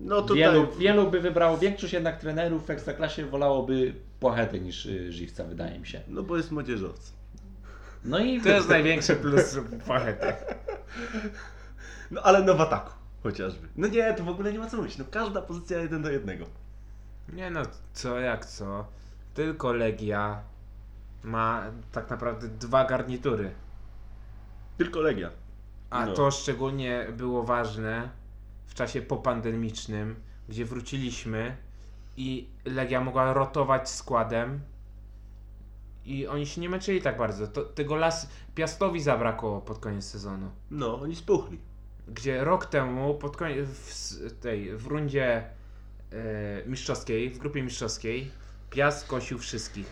No 0.00 0.22
tutaj... 0.22 0.36
Wielu, 0.36 0.68
wielu 0.78 1.10
by 1.10 1.20
wybrało, 1.20 1.58
większość 1.58 1.92
jednak 1.92 2.20
trenerów 2.20 2.66
w 2.66 2.70
Ekstraklasie 2.70 3.26
wolałoby 3.26 3.94
Płachetę 4.20 4.60
niż 4.60 4.86
y, 4.86 5.12
Żywca, 5.12 5.44
wydaje 5.44 5.78
mi 5.78 5.86
się. 5.86 6.00
No 6.08 6.22
bo 6.22 6.36
jest 6.36 6.52
młodzieżowcy. 6.52 7.12
No 8.04 8.18
i 8.18 8.40
To 8.40 8.48
jest 8.48 8.68
największy 8.68 9.16
plus 9.16 9.58
Pachety. 9.88 10.26
No 12.10 12.22
ale 12.22 12.42
no 12.42 12.54
w 12.54 12.60
ataku 12.60 12.90
chociażby. 13.24 13.68
No 13.76 13.88
nie, 13.88 14.14
to 14.14 14.24
w 14.24 14.28
ogóle 14.28 14.52
nie 14.52 14.58
ma 14.58 14.70
co 14.70 14.76
mówić. 14.76 14.98
No 14.98 15.04
każda 15.10 15.42
pozycja 15.42 15.78
jeden 15.78 16.02
do 16.02 16.10
jednego. 16.10 16.44
Nie 17.32 17.50
no, 17.50 17.62
co 17.92 18.18
jak 18.20 18.46
co. 18.46 18.86
Tylko 19.34 19.72
Legia 19.72 20.42
ma 21.22 21.62
tak 21.92 22.10
naprawdę 22.10 22.48
dwa 22.48 22.84
garnitury. 22.84 23.50
Tylko 24.78 25.00
Legia. 25.00 25.30
A 25.90 26.06
No. 26.06 26.12
to 26.14 26.30
szczególnie 26.30 27.06
było 27.16 27.42
ważne 27.44 28.08
w 28.66 28.74
czasie 28.74 29.02
popandemicznym, 29.02 30.16
gdzie 30.48 30.64
wróciliśmy 30.64 31.56
i 32.16 32.48
Legia 32.64 33.00
mogła 33.00 33.32
rotować 33.32 33.90
składem 33.90 34.60
i 36.04 36.26
oni 36.26 36.46
się 36.46 36.60
nie 36.60 36.68
męczyli 36.68 37.02
tak 37.02 37.18
bardzo. 37.18 37.46
To, 37.46 37.62
tego 37.62 37.96
las 37.96 38.28
Piastowi 38.54 39.00
zabrakło 39.00 39.60
pod 39.60 39.78
koniec 39.78 40.04
sezonu. 40.04 40.50
No, 40.70 41.00
oni 41.00 41.16
spuchli. 41.16 41.58
Gdzie 42.08 42.44
rok 42.44 42.66
temu 42.66 43.14
pod 43.14 43.36
koniec, 43.36 43.68
w, 43.68 44.40
tej, 44.40 44.76
w 44.76 44.86
rundzie 44.86 45.44
e, 46.12 46.66
mistrzowskiej, 46.66 47.30
w 47.30 47.38
grupie 47.38 47.62
mistrzowskiej 47.62 48.30
Piast 48.70 49.06
kosił 49.06 49.38
wszystkich. 49.38 49.86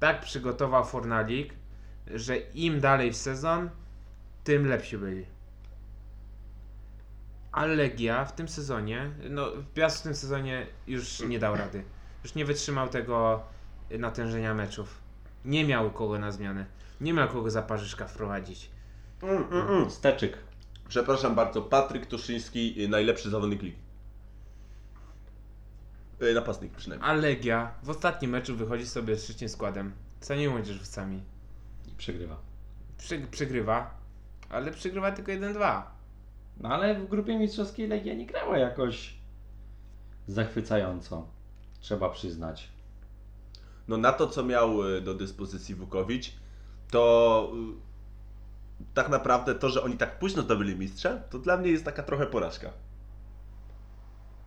Tak 0.00 0.20
przygotował 0.20 0.84
Fornalik, 0.84 1.54
że 2.06 2.36
im 2.36 2.80
dalej 2.80 3.12
w 3.12 3.16
sezon, 3.16 3.70
tym 4.44 4.66
lepsi 4.66 4.98
byli. 4.98 5.26
A 7.52 7.66
Legia 7.66 8.24
w 8.24 8.34
tym 8.34 8.48
sezonie, 8.48 9.10
no 9.30 9.46
Piast 9.74 10.00
w 10.00 10.02
tym 10.02 10.14
sezonie 10.14 10.66
już 10.86 11.20
nie 11.20 11.38
dał 11.38 11.56
rady. 11.56 11.84
Już 12.24 12.34
nie 12.34 12.44
wytrzymał 12.44 12.88
tego 12.88 13.42
natężenia 13.90 14.54
meczów. 14.54 15.00
Nie 15.44 15.64
miał 15.64 15.90
kogo 15.90 16.18
na 16.18 16.32
zmianę. 16.32 16.66
Nie 17.00 17.12
miał 17.12 17.28
kogo 17.28 17.50
za 17.50 17.62
parzyszka 17.62 18.06
wprowadzić. 18.06 18.70
Mm, 19.22 19.44
mm, 19.52 19.68
mm. 19.68 19.90
Steczyk. 19.90 20.38
Przepraszam 20.88 21.34
bardzo, 21.34 21.62
Patryk 21.62 22.06
Tuszyński, 22.06 22.84
y, 22.84 22.88
najlepszy 22.88 23.30
zawodnik 23.30 23.62
ligi. 23.62 23.78
Y, 26.22 26.34
Napastnik 26.34 26.72
przynajmniej. 26.72 27.10
A 27.10 27.14
Legia 27.14 27.74
w 27.82 27.90
ostatnim 27.90 28.30
meczu 28.30 28.56
wychodzi 28.56 28.86
sobie 28.86 29.16
z 29.16 29.22
trzecim 29.22 29.48
składem. 29.48 29.92
Co 30.20 30.34
nie 30.34 30.48
młodzieżowcami. 30.48 31.22
I 31.88 31.90
przegrywa. 31.96 32.36
Przy, 32.98 33.20
przegrywa, 33.30 33.94
ale 34.50 34.70
przegrywa 34.70 35.12
tylko 35.12 35.32
1-2. 35.32 35.82
No 36.60 36.68
ale 36.68 36.94
w 36.94 37.08
grupie 37.08 37.38
mistrzowskiej 37.38 37.88
Legia 37.88 38.14
nie 38.14 38.26
grała 38.26 38.58
jakoś 38.58 39.14
zachwycająco. 40.28 41.26
Trzeba 41.80 42.10
przyznać. 42.10 42.68
No 43.88 43.96
na 43.96 44.12
to, 44.12 44.26
co 44.26 44.44
miał 44.44 44.86
y, 44.88 45.00
do 45.00 45.14
dyspozycji 45.14 45.74
Wukowicz, 45.74 46.32
to 46.90 47.52
tak 48.94 49.08
naprawdę 49.08 49.54
to, 49.54 49.68
że 49.68 49.82
oni 49.82 49.96
tak 49.96 50.18
późno 50.18 50.42
zdobyli 50.42 50.76
mistrza, 50.76 51.16
to 51.30 51.38
dla 51.38 51.56
mnie 51.56 51.70
jest 51.70 51.84
taka 51.84 52.02
trochę 52.02 52.26
porażka. 52.26 52.70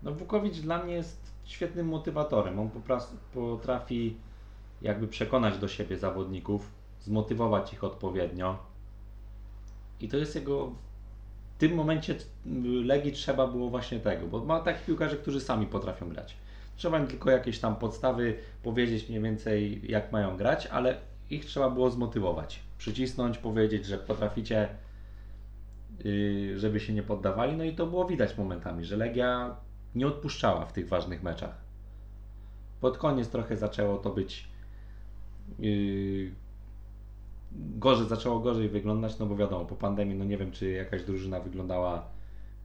No 0.04 0.13
Wukowicz 0.13 0.58
dla 0.58 0.84
mnie 0.84 0.94
jest 0.94 1.32
świetnym 1.44 1.88
motywatorem. 1.88 2.60
On 2.60 2.70
po 2.70 2.80
prostu 2.80 3.18
potrafi 3.34 4.18
jakby 4.82 5.08
przekonać 5.08 5.58
do 5.58 5.68
siebie 5.68 5.98
zawodników, 5.98 6.72
zmotywować 7.02 7.74
ich 7.74 7.84
odpowiednio. 7.84 8.58
I 10.00 10.10
to 10.10 10.18
jest 10.18 10.36
jego... 10.36 10.72
W 11.56 11.60
tym 11.60 11.76
momencie 11.76 12.15
Legii 12.84 13.12
trzeba 13.12 13.48
było 13.48 13.70
właśnie 13.70 14.00
tego, 14.00 14.28
bo 14.28 14.46
ma 14.46 14.60
takich 14.60 14.86
piłkarzy, 14.86 15.18
którzy 15.18 15.42
sami 15.42 15.65
potrafią 15.68 16.10
grać. 16.10 16.36
Trzeba 16.76 17.00
im 17.00 17.08
tylko 17.08 17.32
jakieś 17.32 17.60
tam 17.60 17.76
podstawy 17.76 18.38
powiedzieć 18.63 19.10
mniej 19.10 19.22
więcej 19.22 19.82
jak 19.92 20.12
mają 20.12 20.38
grać, 20.38 20.68
ale 20.68 20.98
ich 21.30 21.46
trzeba 21.46 21.70
było 21.70 21.89
zmotywować. 21.89 22.68
Przycisnąć, 22.80 23.38
powiedzieć, 23.38 23.86
że 23.86 23.98
potraficie, 23.98 24.70
yy, 26.04 26.60
żeby 26.60 26.80
się 26.80 26.94
nie 26.94 27.04
poddawali. 27.04 27.58
No 27.58 27.63
i 27.63 27.76
to 27.76 27.88
było 27.88 28.06
widać 28.06 28.38
momentami, 28.38 28.86
że 28.86 28.98
Legia 28.98 29.56
nie 29.96 30.08
odpuszczała 30.08 30.65
w 30.65 30.74
tych 30.74 30.89
ważnych 30.89 31.24
meczach. 31.24 31.62
Pod 32.82 32.98
koniec 32.98 33.30
trochę 33.30 33.58
zaczęło 33.58 33.98
to 33.98 34.10
być 34.10 34.48
yy, 35.60 36.32
gorzej, 37.52 38.08
zaczęło 38.08 38.39
gorzej 38.39 38.70
wyglądać, 38.70 39.20
no 39.20 39.26
bo 39.26 39.36
wiadomo, 39.36 39.65
po 39.65 39.76
pandemii, 39.76 40.15
no 40.15 40.26
nie 40.26 40.38
wiem, 40.38 40.52
czy 40.52 40.72
jakaś 40.72 41.04
drużyna 41.04 41.39
wyglądała, 41.39 42.06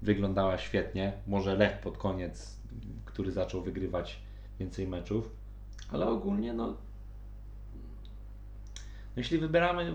wyglądała 0.03 0.59
świetnie. 0.59 1.12
Może 1.27 1.57
Lech 1.57 1.81
pod 1.81 1.98
koniec, 1.98 2.61
który 3.05 3.33
zaczął 3.33 3.62
wygrywać 3.62 4.20
więcej 4.61 4.88
meczów, 4.88 5.31
ale 5.92 6.07
ogólnie, 6.07 6.53
no 6.53 6.77
jeśli 9.16 9.38
wybieramy 9.38 9.94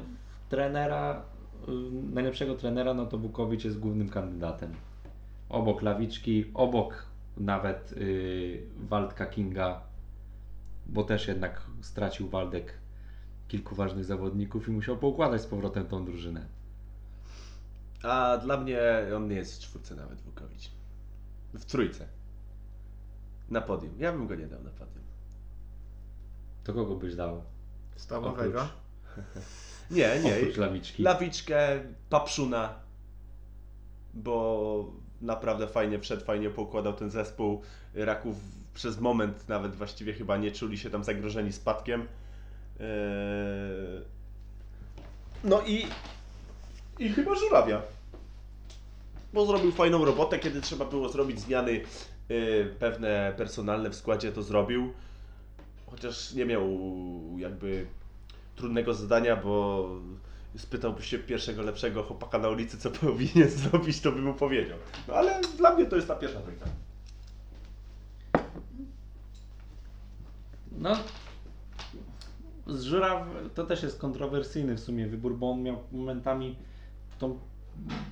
trenera, 0.50 1.22
yy, 1.68 1.74
najlepszego 2.14 2.56
trenera, 2.56 2.94
no 2.94 3.06
to 3.06 3.18
Bukowicz 3.18 3.66
jest 3.66 3.80
głównym 3.80 4.10
kandydatem. 4.10 4.74
Obok 5.50 5.82
Lawiczki, 5.82 6.46
obok 6.54 7.06
nawet 7.38 7.92
yy, 7.98 8.62
Waldka 8.90 9.26
Kinga, 9.26 9.82
bo 10.86 11.04
też 11.04 11.28
jednak 11.28 11.62
stracił 11.82 12.30
Waldek 12.30 12.74
kilku 13.48 13.76
ważnych 13.76 14.06
zawodników 14.06 14.68
i 14.68 14.72
musiał 14.72 14.98
poukładać 14.98 15.42
z 15.42 15.46
powrotem 15.48 15.86
tą 15.86 16.06
drużynę. 16.06 16.46
A 18.04 18.38
dla 18.38 18.58
mnie 18.58 18.82
on 19.16 19.28
nie 19.28 19.36
jest 19.36 19.56
w 19.56 19.60
czwórce 19.60 19.96
nawet 19.96 20.22
Wukowicz. 20.22 20.72
W 21.54 21.66
trójce. 21.66 22.08
Na 23.50 23.62
podium. 23.62 23.94
Ja 23.98 24.12
bym 24.12 24.28
go 24.28 24.36
nie 24.36 24.48
dał 24.48 24.64
na 24.64 24.70
podium. 24.70 25.04
To 26.64 26.74
kogo 26.74 26.96
byś 26.96 27.16
dał? 27.16 27.44
Stawowego. 27.96 28.68
Nie, 29.92 30.20
nie. 30.24 30.36
Oprócz 30.38 30.58
Lawiczki. 30.58 31.04
Lawiczkę, 31.04 31.80
Papszuna, 32.10 32.74
bo 34.14 34.92
naprawdę 35.22 35.68
fajnie 35.68 36.00
wszedł, 36.00 36.26
fajnie 36.26 36.50
poukładał 36.50 36.94
ten 36.94 37.10
zespół. 37.10 37.62
Raków 37.94 38.36
przez 38.74 39.00
moment 39.00 39.50
nawet 39.50 39.76
właściwie 39.76 40.14
chyba 40.14 40.38
nie 40.38 40.52
czuli 40.52 40.78
się 40.78 40.90
tam 40.90 41.04
zagrożeni 41.04 41.52
spadkiem. 41.52 42.08
Eee, 42.80 44.06
No 45.44 45.62
i, 45.62 45.86
i 47.00 47.10
chyba 47.10 47.36
Żurawia. 47.36 47.82
Bo 49.34 49.46
zrobił 49.46 49.72
fajną 49.72 50.06
robotę, 50.06 50.40
kiedy 50.40 50.62
trzeba 50.62 50.86
było 50.86 51.10
zrobić 51.10 51.40
zmiany 51.40 51.82
yy, 52.30 52.76
pewne 52.80 53.34
personalne 53.38 53.90
w 53.90 53.96
składzie, 53.96 54.32
to 54.32 54.44
zrobił. 54.44 54.94
Chociaż 55.86 56.34
nie 56.34 56.46
miał 56.46 56.68
jakby 57.38 57.86
trudnego 58.60 58.94
zadania, 58.94 59.36
bo 59.36 59.88
spytałby 60.58 61.04
się 61.04 61.20
pierwszego 61.20 61.62
lepszego 61.62 62.04
chłopaka 62.04 62.40
na 62.40 62.50
ulicy, 62.50 62.78
co 62.78 62.92
powinien 63.08 63.50
zrobić, 63.50 64.02
to 64.02 64.12
by 64.12 64.22
mu 64.22 64.34
powiedział. 64.34 64.78
No 65.08 65.14
ale 65.14 65.42
dla 65.58 65.76
mnie 65.76 65.86
to 65.86 65.96
jest 65.96 66.08
ta 66.08 66.16
pierwsza 66.16 66.40
trójka. 66.42 66.66
No, 70.72 70.96
z 72.68 72.84
Żuraw 72.84 73.28
to 73.56 73.66
też 73.66 73.84
jest 73.84 74.00
kontrowersyjny 74.00 74.76
w 74.76 74.80
sumie 74.80 75.08
wybór, 75.08 75.38
bo 75.38 75.52
on 75.52 75.64
miał 75.64 75.84
momentami 75.92 76.56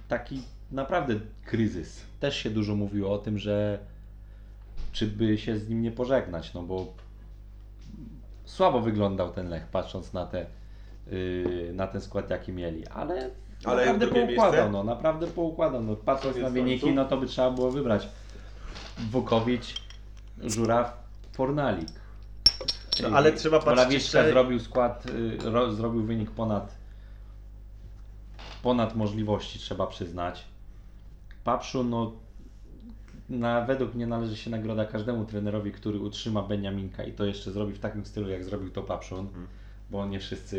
taki 0.07 0.41
naprawdę 0.71 1.15
kryzys. 1.45 2.01
Też 2.19 2.38
się 2.38 2.49
dużo 2.49 2.75
mówiło 2.75 3.13
o 3.13 3.17
tym, 3.17 3.39
że 3.39 3.79
czy 4.91 5.07
by 5.07 5.38
się 5.38 5.57
z 5.57 5.69
nim 5.69 5.81
nie 5.81 5.91
pożegnać, 5.91 6.53
no 6.53 6.63
bo 6.63 6.93
słabo 8.47 8.81
wyglądał 8.81 9.29
ten 9.29 9.49
Lech, 9.49 9.67
patrząc 9.67 10.13
na 10.13 10.25
te 10.25 10.45
yy, 11.07 11.71
na 11.73 11.88
ten 11.88 12.01
skład 12.01 12.29
jaki 12.29 12.51
mieli, 12.51 12.88
ale, 12.88 13.29
Ale 13.65 13.86
naprawdę 13.86 14.07
poukładał, 14.07 14.51
miejsce? 14.51 14.69
no 14.71 14.83
naprawdę 14.83 15.27
poukładał, 15.27 15.83
no 15.83 15.95
patrząc 15.95 16.38
na 16.38 16.49
wyniki, 16.49 16.91
no 16.93 17.05
to 17.05 17.17
by 17.17 17.27
trzeba 17.27 17.51
było 17.51 17.71
wybrać 17.71 18.07
Wukowicz, 19.12 19.81
Żuraw, 20.43 21.03
Fornalik. 21.33 21.89
No, 23.03 23.17
ale 23.17 23.33
trzeba 23.33 23.57
patrzeć 23.60 23.75
Morawiecka 23.77 24.17
jeszcze- 24.19 24.31
zrobił 24.31 24.60
skład, 24.60 25.05
y, 25.05 25.38
ro, 25.43 25.71
zrobił 25.71 26.03
wynik 26.03 26.31
ponad 26.31 26.77
ponad 28.63 28.95
możliwości, 28.95 29.60
trzeba 29.60 29.88
przyznać. 29.88 30.45
Papszu, 31.43 31.83
no 31.83 32.12
na, 33.30 33.66
według 33.66 33.96
mnie 33.96 34.08
należy 34.08 34.38
się 34.38 34.50
nagroda 34.50 34.86
każdemu 34.86 35.26
trenerowi, 35.26 35.72
który 35.72 36.00
utrzyma 36.00 36.42
Beniaminka 36.42 37.04
i 37.04 37.13
to 37.13 37.26
jeszcze 37.26 37.52
zrobi 37.52 37.74
w 37.74 37.80
takim 37.80 38.06
stylu, 38.06 38.30
jak 38.30 38.44
zrobił 38.44 38.70
to 38.72 38.84
Papszun, 38.84 39.20
Mhm. 39.28 39.48
bo 39.92 40.06
nie 40.06 40.20
wszyscy, 40.20 40.58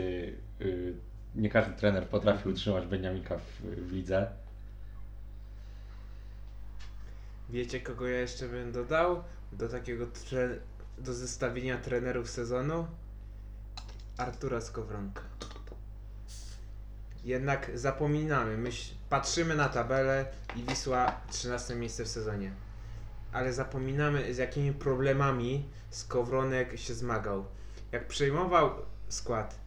y, 0.60 0.94
nie 1.34 1.50
każdy 1.50 1.72
trener 1.72 2.08
potrafi 2.08 2.48
utrzymać 2.48 2.86
Beniaminka 2.86 3.38
w, 3.38 3.60
w 3.88 3.92
lidze. 3.92 4.26
Wiecie, 7.50 7.80
kogo 7.80 8.06
ja 8.08 8.20
jeszcze 8.20 8.48
bym 8.48 8.72
dodał 8.72 9.22
do 9.52 9.68
takiego 9.68 10.06
tre... 10.06 10.48
do 10.98 11.14
zestawienia 11.14 11.78
trenerów 11.78 12.30
sezonu? 12.30 12.86
Artura 14.16 14.60
Skowronka. 14.60 15.22
Jednak 17.24 17.70
zapominamy, 17.74 18.58
myśl... 18.58 18.94
patrzymy 19.08 19.54
na 19.56 19.68
tabelę 19.68 20.26
i 20.56 20.62
Wisła 20.62 21.20
13 21.30 21.74
miejsce 21.74 22.04
w 22.04 22.08
sezonie. 22.08 22.52
Ale 23.32 23.52
zapominamy 23.52 24.34
z 24.34 24.36
jakimi 24.38 24.72
problemami 24.72 25.68
Skowronek 25.90 26.78
się 26.78 26.94
zmagał. 26.94 27.44
Jak 27.92 28.08
przejmował 28.08 28.70
skład 29.08 29.58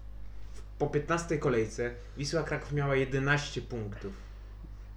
po 0.79 0.87
15 0.87 1.37
kolejce 1.37 1.91
Wisła 2.17 2.43
Kraków 2.43 2.71
miała 2.71 2.95
11 2.95 3.61
punktów. 3.61 4.13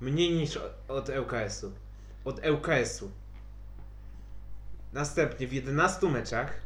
Mniej 0.01 0.33
niż 0.35 0.57
od- 0.89 1.09
ŁKS-u 1.09 1.73
od 2.25 2.41
ŁKS-u. 2.47 3.11
Następnie 4.93 5.49
w 5.49 5.53
11 5.53 6.11
meczach 6.11 6.61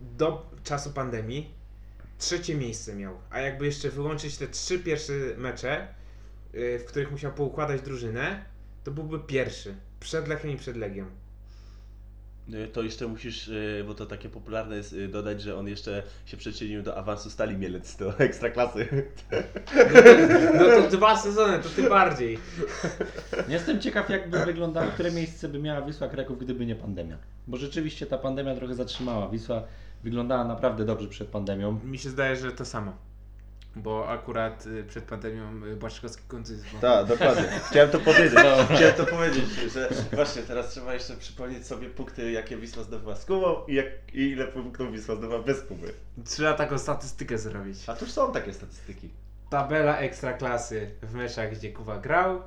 do 0.00 0.50
czasu 0.64 0.92
pandemii 0.92 1.54
trzecie 2.20 2.54
miejsce 2.54 2.94
miał. 2.94 3.14
A 3.30 3.40
jakby 3.40 3.66
jeszcze 3.66 3.90
wyłączyć 3.90 4.36
te 4.36 4.48
trzy 4.48 4.78
pierwsze 4.78 5.12
mecze, 5.36 5.88
yy, 6.52 6.78
w 6.78 6.84
których 6.84 7.10
musiał 7.10 7.32
poukładać 7.32 7.80
drużynę, 7.80 8.44
to 8.84 8.90
byłby 8.90 9.18
pierwszy. 9.18 9.74
Przed 10.00 10.28
Lechem 10.28 10.50
i 10.50 10.56
przed 10.56 10.76
Legią. 10.76 11.06
Y, 12.54 12.68
To 12.68 12.82
jeszcze 12.82 13.06
musisz, 13.06 13.48
y, 13.48 13.84
bo 13.86 13.94
to 13.94 14.06
takie 14.06 14.28
popularne 14.28 14.76
jest, 14.76 14.92
y, 14.92 15.08
dodać, 15.08 15.42
że 15.42 15.56
on 15.56 15.68
jeszcze 15.68 16.02
się 16.26 16.36
przyczynił 16.36 16.82
do 16.82 16.96
awansu 16.96 17.30
Stali 17.30 17.56
Mielec 17.56 17.96
do 17.96 18.18
Ekstraklasy. 18.18 18.88
No 20.54 20.64
to 20.64 20.88
dwa 20.96 21.16
sezony, 21.16 21.58
to 21.58 21.68
tym 21.68 21.88
bardziej. 21.88 22.38
Jestem 23.48 23.80
ciekaw, 23.80 24.10
jak 24.10 24.30
by 24.30 24.44
wyglądało, 24.44 24.90
które 24.90 25.10
miejsce 25.10 25.48
by 25.48 25.58
miała 25.58 25.86
Wisła 25.86 26.08
Kraków, 26.08 26.38
gdyby 26.38 26.66
nie 26.66 26.76
pandemia. 26.76 27.18
Bo 27.46 27.56
rzeczywiście 27.56 28.06
ta 28.06 28.18
pandemia 28.18 28.54
trochę 28.54 28.74
zatrzymała. 28.74 29.28
Wisła 29.28 29.62
wyglądała 30.02 30.44
naprawdę 30.44 30.84
dobrze 30.84 31.08
przed 31.08 31.28
pandemią. 31.28 31.80
Mi 31.84 31.98
się 31.98 32.10
zdaje, 32.10 32.36
że 32.36 32.52
to 32.52 32.64
samo. 32.64 32.92
Bo 33.76 34.08
akurat 34.08 34.66
y, 34.66 34.84
przed 34.84 35.04
pandemią 35.04 35.64
y, 35.66 35.76
Błaszczykowski 35.76 36.22
kontuzją. 36.28 36.80
Tak, 36.80 37.06
dokładnie. 37.06 37.42
Chciałem 37.70 37.90
to 37.90 37.98
powiedzieć. 37.98 38.38
Chciałem 38.76 38.94
to 38.94 39.06
powiedzieć, 39.06 39.44
że 39.72 39.88
właśnie 40.12 40.42
teraz 40.42 40.68
trzeba 40.70 40.94
jeszcze 40.94 41.16
przypomnieć 41.16 41.66
sobie 41.66 41.90
punkty, 41.90 42.30
jakie 42.30 42.56
Wisła 42.56 42.82
zdobyła 42.82 43.16
z 43.16 43.24
Kubą 43.24 43.66
i, 43.68 43.74
jak, 43.74 43.86
i 44.14 44.20
ile 44.20 44.46
punktów 44.46 44.92
Wisła 44.92 45.16
zdobyła 45.16 45.42
bez 45.42 45.62
Kuby. 45.62 45.92
Trzeba 46.24 46.52
taką 46.52 46.78
statystykę 46.78 47.38
zrobić. 47.38 47.78
A 47.88 47.94
tuż 47.94 48.10
są 48.10 48.32
takie 48.32 48.52
statystyki. 48.52 49.08
tabela 49.50 49.98
ekstraklasy 49.98 50.90
w 51.02 51.14
meczach, 51.14 51.52
gdzie 51.56 51.72
Kuba 51.72 51.98
grał, 51.98 52.42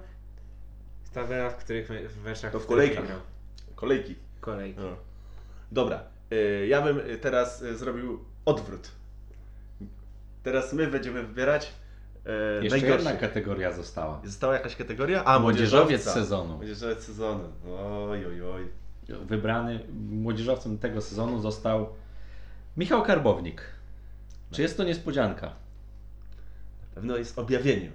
tabela, 1.13 1.49
w 1.49 1.55
których 1.55 1.89
w 2.11 2.23
meczach, 2.23 2.51
To 2.51 2.59
w 2.59 2.61
nie 2.63 2.67
kolejkach. 2.67 3.05
grał. 3.07 3.19
Kolejki. 3.75 4.15
Kolejki. 4.41 4.79
No. 4.79 4.95
Dobra, 5.71 6.03
ja 6.67 6.81
bym 6.81 6.99
y, 6.99 7.17
teraz 7.17 7.61
y, 7.61 7.77
zrobił 7.77 8.19
odwrót. 8.45 8.91
Teraz 10.43 10.73
my 10.73 10.87
będziemy 10.87 11.23
wybierać 11.23 11.73
y, 12.61 12.63
Jeszcze 12.63 12.79
jedna 12.79 13.13
kategoria 13.13 13.71
została. 13.71 14.21
Została 14.25 14.53
jakaś 14.53 14.75
kategoria? 14.75 15.23
A, 15.23 15.39
Młodzieżowiec 15.39 15.81
młodzieżowca. 15.89 16.13
sezonu. 16.13 16.55
Młodzieżowiec 16.55 17.03
sezonu. 17.03 17.43
Oj, 18.09 18.25
oj, 18.25 18.41
oj. 18.41 18.67
Wybrany 19.25 19.79
młodzieżowcem 20.09 20.77
tego 20.77 21.01
sezonu 21.01 21.41
został 21.41 21.87
Michał 22.77 23.03
Karbownik. 23.03 23.61
Czy 24.51 24.61
jest 24.61 24.77
to 24.77 24.83
niespodzianka? 24.83 25.47
Na 25.47 26.95
pewno 26.95 27.17
jest 27.17 27.39
objawieniem 27.39 27.91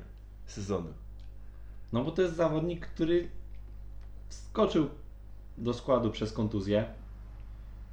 sezonu. 0.46 0.92
No 1.92 2.04
bo 2.04 2.10
to 2.10 2.22
jest 2.22 2.36
zawodnik, 2.36 2.86
który 2.86 3.28
wskoczył 4.28 4.88
do 5.58 5.74
składu 5.74 6.10
przez 6.10 6.32
kontuzję. 6.32 6.84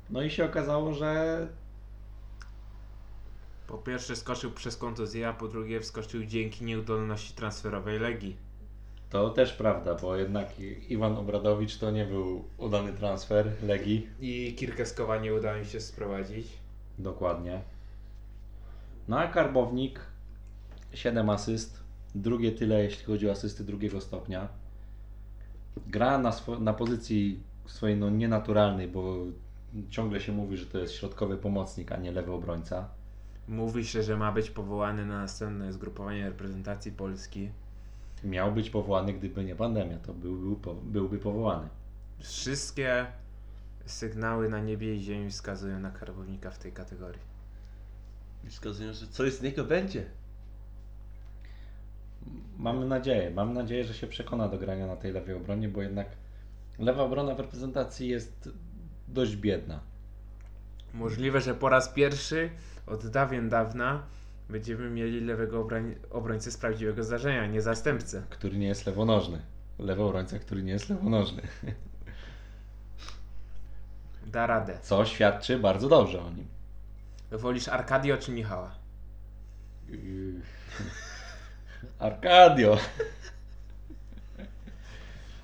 No 0.10 0.22
i 0.22 0.30
się 0.30 0.45
okazało, 0.45 0.93
że 0.93 1.47
Po 3.68 3.78
pierwsze 3.78 4.16
skoczył 4.16 4.51
przez 4.51 4.78
kontuzję, 4.78 5.28
a 5.30 5.34
po 5.34 5.47
drugie 5.47 5.82
wskoczył 5.82 6.26
dzięki 6.26 6.66
nieudolności 6.66 7.34
transferowej 7.34 7.99
Legii. 7.99 8.38
to 9.10 9.30
też 9.30 9.53
prawda, 9.53 9.95
bo 9.95 10.16
jednak 10.16 10.60
Iwan 10.89 11.18
Obradowicz 11.18 11.78
to 11.78 11.91
nie 11.91 12.06
był 12.06 12.45
udany 12.58 12.93
transfer 12.93 13.51
Legii. 13.64 14.08
I 14.20 14.56
Kirkeskowa 14.58 15.18
nie 15.18 15.34
udało 15.34 15.60
mi 15.60 15.66
się 15.66 15.80
sprowadzić. 15.82 16.47
Dokładnie. 16.99 17.62
No 19.08 19.20
a 19.20 19.28
Karbownik 19.28 19.99
7 20.93 21.30
asyst, 21.30 21.84
drugie 22.16 22.51
tyle 22.51 22.84
jeśli 22.84 23.06
chodzi 23.06 23.30
o 23.30 23.32
asysty 23.32 23.64
drugiego 23.64 24.01
stopnia. 24.01 24.47
Gra 25.88 26.18
na, 26.18 26.30
swo- 26.32 26.62
na 26.62 26.74
pozycji 26.74 27.43
swojej 27.66 27.97
no, 27.97 28.10
nienaturalnej, 28.10 28.88
bo 28.88 29.16
ciągle 29.89 30.21
się 30.21 30.32
mówi, 30.32 30.57
że 30.57 30.65
to 30.65 30.78
jest 30.78 30.93
środkowy 30.93 31.38
pomocnik, 31.38 31.91
a 31.91 31.97
nie 31.97 32.11
lewy 32.11 32.32
obrońca. 32.32 32.89
Mówi 33.47 33.86
się, 33.86 34.03
że 34.03 34.17
ma 34.17 34.32
być 34.32 34.49
powołany 34.49 35.05
na 35.05 35.21
następne 35.21 35.73
zgrupowanie 35.73 36.30
reprezentacji 36.30 36.91
Polski. 36.91 37.49
Miał 38.23 38.51
być 38.51 38.69
powołany, 38.69 39.13
gdyby 39.13 39.43
nie 39.43 39.55
pandemia, 39.55 39.97
to 39.97 40.13
był, 40.13 40.36
był, 40.38 40.55
po- 40.55 40.73
byłby 40.73 41.17
powołany. 41.19 41.67
Wszystkie 42.19 43.05
sygnały 43.86 44.49
na 44.49 44.59
niebie 44.59 44.95
i 44.95 45.01
ziemi 45.01 45.30
wskazują 45.30 45.80
na 45.80 45.91
karbownika 45.91 46.51
w 46.51 46.57
tej 46.59 46.71
kategorii. 46.71 47.21
I 48.43 48.49
wskazują, 48.49 48.93
że 48.93 49.07
coś 49.07 49.34
z 49.34 49.41
niego 49.41 49.63
będzie. 49.63 50.05
Mamy 52.57 52.86
nadzieję, 52.86 53.32
mam 53.32 53.53
nadzieję, 53.53 53.86
że 53.86 53.93
się 53.93 54.07
przekona 54.07 54.47
do 54.47 54.57
grania 54.57 54.88
na 54.88 54.95
tej 54.95 55.11
lewej 55.11 55.36
obronie, 55.36 55.69
bo 55.69 55.82
jednak 55.82 56.07
lewa 56.80 57.03
obrona 57.03 57.36
w 57.36 57.39
reprezentacji 57.39 58.07
jest 58.07 58.49
dość 59.08 59.36
biedna. 59.36 59.80
Możliwe, 60.93 61.41
że 61.41 61.56
po 61.56 61.70
raz 61.70 61.89
pierwszy 61.89 62.49
od 62.88 63.08
dawien 63.08 63.49
dawna 63.49 64.03
będziemy 64.49 64.89
mieli 64.89 65.22
lewego 65.22 65.66
obroń- 65.66 65.95
obrońcę 66.12 66.51
z 66.51 66.58
prawdziwego 66.58 67.03
zdarzenia, 67.03 67.47
nie 67.47 67.62
zastępcę. 67.62 68.24
który 68.30 68.58
nie 68.58 68.68
jest 68.68 68.86
lewonożny. 68.86 69.41
Lewy 69.80 70.03
obrońca, 70.03 70.39
który 70.39 70.64
nie 70.64 70.72
jest 70.72 70.89
lewonożny. 70.89 71.41
Da 74.28 74.47
radę. 74.47 74.78
Co 74.82 75.06
świadczy 75.06 75.60
bardzo 75.60 75.89
dobrze 75.89 76.22
o 76.22 76.30
nim. 76.30 76.47
Wolisz 77.32 77.68
Arkadio 77.68 78.18
czy 78.18 78.32
Michała? 78.32 78.76
Arkadio. 81.99 82.78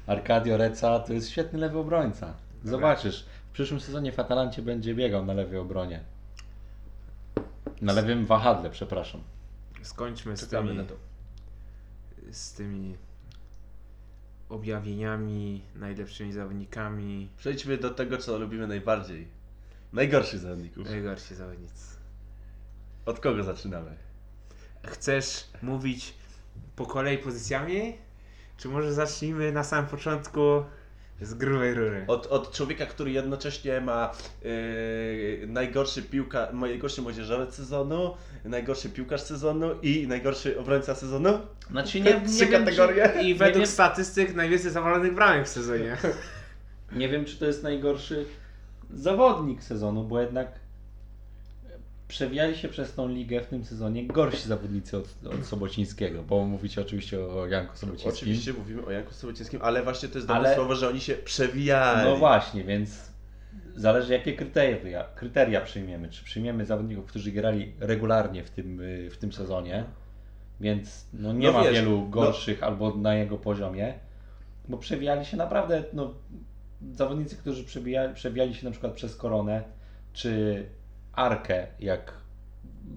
Arkadio 0.07 0.57
Reca 0.57 0.99
to 0.99 1.13
jest 1.13 1.29
świetny 1.29 1.59
lewy 1.59 1.77
obrońca. 1.79 2.33
Zobaczysz, 2.63 3.25
w 3.51 3.53
przyszłym 3.53 3.79
sezonie 3.79 4.11
w 4.11 4.19
Atalancie 4.19 4.61
będzie 4.61 4.95
biegał 4.95 5.25
na 5.25 5.33
lewej 5.33 5.59
obronie. 5.59 6.03
Na 7.81 7.93
lewym 7.93 8.25
wahadle, 8.25 8.69
przepraszam. 8.69 9.21
Skończmy 9.83 10.37
z 10.37 10.39
Czekamy 10.41 10.67
tymi, 10.67 10.77
na 10.77 10.83
to. 10.85 10.95
z 12.31 12.53
tymi 12.53 12.95
objawieniami, 14.49 15.61
najlepszymi 15.75 16.33
zawodnikami, 16.33 17.29
Przejdźmy 17.37 17.77
do 17.77 17.89
tego, 17.89 18.17
co 18.17 18.37
lubimy 18.37 18.67
najbardziej. 18.67 19.27
Najgorszych 19.93 20.39
zawodników. 20.39 20.89
najgorsi 20.89 21.35
zawodnicy. 21.35 21.95
Od 23.05 23.19
kogo 23.19 23.43
zaczynamy? 23.43 23.95
Chcesz 24.83 25.47
mówić 25.61 26.13
po 26.75 26.85
kolei 26.85 27.17
pozycjami? 27.17 27.97
Czy 28.57 28.67
może 28.69 28.93
zacznijmy 28.93 29.51
na 29.51 29.63
samym 29.63 29.89
początku 29.89 30.39
z 31.21 31.33
grubej 31.33 31.73
rury? 31.73 32.03
Od, 32.07 32.27
od 32.27 32.51
człowieka, 32.51 32.85
który 32.85 33.11
jednocześnie 33.11 33.81
ma 33.81 34.11
yy, 34.43 35.47
najgorszy 35.47 36.01
piłka, 36.03 36.47
najgorszy 36.53 37.01
młodzieżowiec 37.01 37.55
sezonu, 37.55 38.13
najgorszy 38.45 38.89
piłkarz 38.89 39.21
sezonu 39.21 39.71
i 39.81 40.07
najgorszy 40.07 40.59
obrońca 40.59 40.95
sezonu? 40.95 41.39
Znaczy 41.71 42.03
Trzy 42.37 42.47
kategorie? 42.47 43.11
I 43.21 43.27
nie 43.27 43.35
według 43.35 43.57
wiem- 43.57 43.67
statystyk 43.67 44.35
najwięcej 44.35 44.71
zawalonych 44.71 45.15
bramek 45.15 45.45
w 45.45 45.49
sezonie. 45.49 45.97
Nie 46.91 47.09
wiem, 47.09 47.25
czy 47.25 47.37
to 47.37 47.45
jest 47.45 47.63
najgorszy 47.63 48.25
zawodnik 48.93 49.63
sezonu, 49.63 50.03
bo 50.03 50.21
jednak 50.21 50.60
przewijali 52.11 52.57
się 52.57 52.69
przez 52.69 52.93
tą 52.93 53.07
ligę 53.09 53.41
w 53.41 53.45
tym 53.47 53.65
sezonie 53.65 54.07
gorsi 54.07 54.47
zawodnicy 54.47 54.97
od, 54.97 55.05
od 55.33 55.45
Sobocińskiego, 55.45 56.23
bo 56.23 56.45
mówicie 56.45 56.81
oczywiście 56.81 57.19
o 57.25 57.47
Janku 57.47 57.77
Sobocińskim. 57.77 58.11
Oczywiście 58.11 58.53
mówimy 58.53 58.85
o 58.85 58.91
Janku 58.91 59.13
Sobocińskim, 59.13 59.59
ale 59.61 59.83
właśnie 59.83 60.09
to 60.09 60.15
jest 60.17 60.27
dobre 60.27 60.43
Ale- 60.47 60.55
słowo, 60.55 60.75
że 60.75 60.89
oni 60.89 60.99
się 61.01 61.13
przewijali. 61.15 62.09
No 62.09 62.17
właśnie, 62.17 62.63
więc 62.63 63.11
zależy 63.75 64.13
jakie 64.13 64.33
kryteria, 64.33 65.03
kryteria 65.15 65.61
przyjmiemy. 65.61 66.09
Czy 66.09 66.23
przyjmiemy 66.23 66.65
zawodników, 66.65 67.05
którzy 67.05 67.31
grali 67.31 67.73
regularnie 67.79 68.43
w 68.43 68.49
tym, 68.49 68.81
w 69.11 69.17
tym 69.17 69.31
sezonie, 69.33 69.83
więc 70.61 71.05
no 71.13 71.33
nie 71.33 71.47
No 71.47 71.53
ma 71.53 71.63
wiesz, 71.63 71.73
wielu 71.73 71.91
no- 72.01 72.07
gorszych 72.07 72.63
albo 72.63 72.95
na 72.95 73.15
jego 73.15 73.37
poziomie, 73.37 73.93
bo 74.69 74.77
przewijali 74.77 75.25
się 75.25 75.37
naprawdę 75.37 75.83
no, 75.93 76.13
zawodnicy, 76.93 77.35
którzy 77.37 77.63
przebijali, 77.63 78.13
przewijali 78.15 78.55
się 78.55 78.65
na 78.65 78.71
przykład 78.71 78.93
przez 78.93 79.15
Koronę, 79.15 79.63
czy 80.13 80.65
Arkę, 81.13 81.67
jak 81.79 82.13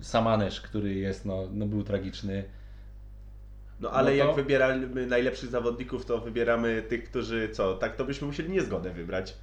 Samanesz, 0.03 0.61
który 0.61 0.95
jest, 0.95 1.25
no, 1.25 1.49
no 1.53 1.67
był 1.67 1.83
tragiczny. 1.85 2.45
No 3.81 3.91
ale 3.91 4.11
No 4.11 4.19
to- 4.23 4.27
jak 4.27 4.37
wybieramy 4.37 5.07
najlepszych 5.07 5.51
zawodników, 5.51 6.05
to 6.07 6.19
wybieramy 6.19 6.83
tych, 6.83 7.05
którzy 7.05 7.49
co, 7.49 7.75
tak 7.75 7.97
to 7.97 8.05
byśmy 8.05 8.27
musieli 8.27 8.51
niezgodę 8.51 8.91
wybrać. 8.91 9.35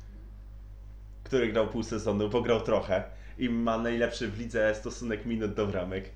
Który 1.24 1.52
grał 1.52 1.68
pół 1.68 1.84
sezonu, 1.84 2.30
bo 2.30 2.42
grał 2.42 2.62
trochę 2.62 3.04
i 3.38 3.50
ma 3.50 3.78
najlepszy 3.78 4.28
w 4.28 4.40
lidze 4.40 4.76
stosunek 4.76 5.26
minut 5.26 5.54
do 5.54 5.68
bramek. 5.68 6.10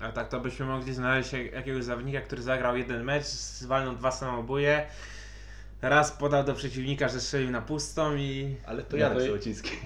A 0.00 0.12
tak 0.12 0.28
to 0.28 0.40
byśmy 0.40 0.66
mogli 0.66 0.94
znaleźć 0.94 1.32
jak- 1.32 1.52
jakiegoś 1.52 1.84
zawodnika, 1.84 2.20
który 2.20 2.42
zagrał 2.42 2.76
jeden 2.76 3.04
mecz, 3.04 3.24
zwalnął 3.26 3.96
dwa 3.96 4.10
samobóje, 4.10 4.86
raz 5.88 6.12
podał 6.12 6.44
do 6.44 6.54
przeciwnika, 6.54 7.08
że 7.08 7.20
strzelił 7.20 7.50
na 7.50 7.62
pustą 7.62 8.16
i 8.16 8.56
Ale 8.66 8.82
to 8.82 8.96
Janek. 8.96 9.30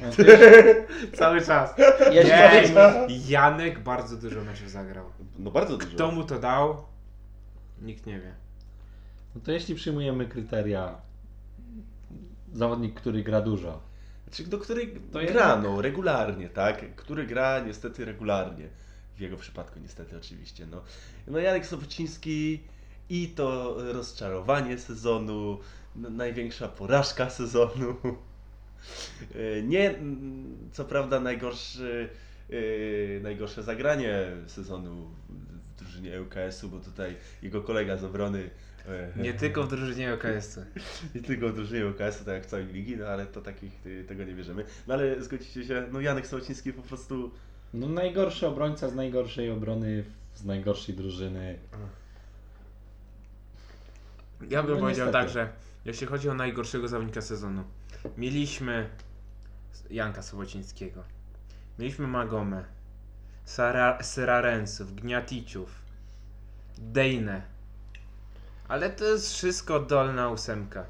No, 0.03 0.09
cały 1.19 1.43
czas. 1.43 1.75
jeśli 2.13 2.75
Nie, 3.09 3.19
Janek 3.29 3.79
bardzo 3.83 4.17
dużo 4.17 4.45
meczów 4.45 4.71
zagrał. 4.71 5.05
No 5.39 5.51
bardzo 5.51 5.77
dużo. 5.77 5.91
Kto 5.95 6.11
mu 6.13 6.25
to 6.25 6.39
dał? 6.39 6.85
Nikt 7.83 8.07
nie 8.07 8.21
wie. 8.21 8.35
no 9.35 9.41
to 9.45 9.53
jeśli 9.53 9.75
przyjmujemy 9.75 10.27
kryteria 10.27 11.01
zawodnik, 12.53 12.95
który 12.95 13.23
gra 13.23 13.41
dużo, 13.41 13.81
Znaczy, 14.25 14.45
do 14.45 14.59
której 14.59 14.95
To 14.95 15.19
gra, 15.19 15.23
jednak- 15.23 15.63
no, 15.63 15.83
regularnie, 15.83 16.49
tak? 16.49 16.95
Który 16.97 17.27
gra 17.27 17.61
niestety 17.67 18.05
regularnie. 18.05 18.69
W 19.17 19.21
jego 19.21 19.37
przypadku 19.37 19.79
niestety 19.81 20.17
oczywiście, 20.17 20.67
no. 20.67 20.83
No 21.27 21.39
Janek 21.39 21.67
Sobociński 21.67 22.61
i 23.11 23.29
to 23.29 23.77
rozczarowanie 23.93 24.79
sezonu, 24.79 25.59
największa 26.11 26.69
porażka 26.69 27.31
sezonu. 27.31 27.95
E, 29.35 29.63
Nie, 29.63 29.95
co 30.73 30.85
prawda 30.85 31.21
najgorszy, 31.21 32.09
e, 32.51 33.21
najgorsze 33.21 33.63
zagranie 33.63 34.27
sezonu 34.47 35.11
w 35.29 35.79
drużynie 35.79 36.21
ŁKS-u, 36.23 36.69
bo 36.69 36.81
tutaj 36.81 37.17
jego 37.43 37.63
kolega 37.63 37.97
z 37.97 38.05
obrony 38.05 38.51
e, 38.89 39.13
Nie 39.23 39.35
tylko 39.35 39.63
w 39.63 39.69
drużynie 39.69 40.15
OKS-u. 40.15 40.61
nie 41.15 41.23
tylko 41.23 41.51
drużynie 41.51 41.87
UKS-u, 41.87 42.25
tak 42.25 42.35
jak 42.35 42.43
w 42.43 42.47
całej 42.47 42.67
ligi, 42.67 42.97
no 42.97 43.07
ale 43.07 43.27
to 43.27 43.41
takich 43.43 43.73
tego 44.09 44.25
nie 44.25 44.35
bierzemy. 44.35 44.65
No 44.87 44.95
ale 44.95 45.23
zgodzicie 45.23 45.65
się, 45.65 45.87
no 45.93 46.01
Janek 46.01 46.27
Sołociński 46.27 46.73
po 46.73 46.83
prostu 46.83 47.31
no 47.75 47.89
najgorszy 47.89 48.47
obrońca 48.47 48.89
z 48.89 48.95
najgorszej 48.95 49.51
obrony, 49.51 50.05
z 50.35 50.45
najgorszej 50.45 50.95
drużyny. 50.95 51.59
Ja 54.51 54.63
bym 54.63 54.75
No 54.75 54.81
powiedział 54.81 55.07
niestety. 55.07 55.13
tak, 55.25 55.29
że 55.29 55.49
jeśli 55.89 56.07
chodzi 56.07 56.29
o 56.29 56.35
najgorszego 56.35 56.89
zawodnika 56.89 57.21
sezonu, 57.23 57.65
mieliśmy 58.17 58.89
Janka 59.91 60.23
Sobocińskiego, 60.23 61.05
mieliśmy 61.79 62.07
Magomę, 62.07 62.65
Sara, 63.45 64.03
Syrarensów, 64.03 64.95
Gniaticiów, 64.95 65.83
Dejne. 66.79 67.43
Ale 68.69 68.91
to 68.91 69.05
jest 69.05 69.33
wszystko 69.35 69.81
dolna 69.81 70.29
ósemka. 70.29 70.85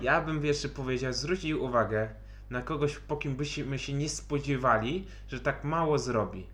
Ja 0.00 0.20
bym 0.20 0.44
jeszcze 0.44 0.68
powiedział, 0.68 1.12
zwrócił 1.12 1.64
uwagę 1.64 2.08
na 2.50 2.62
kogoś, 2.62 2.98
po 2.98 3.16
kim 3.16 3.36
byśmy 3.36 3.78
się 3.78 3.92
nie 3.92 4.08
spodziewali, 4.08 5.06
że 5.28 5.40
tak 5.40 5.64
mało 5.64 5.98
zrobi. 5.98 6.46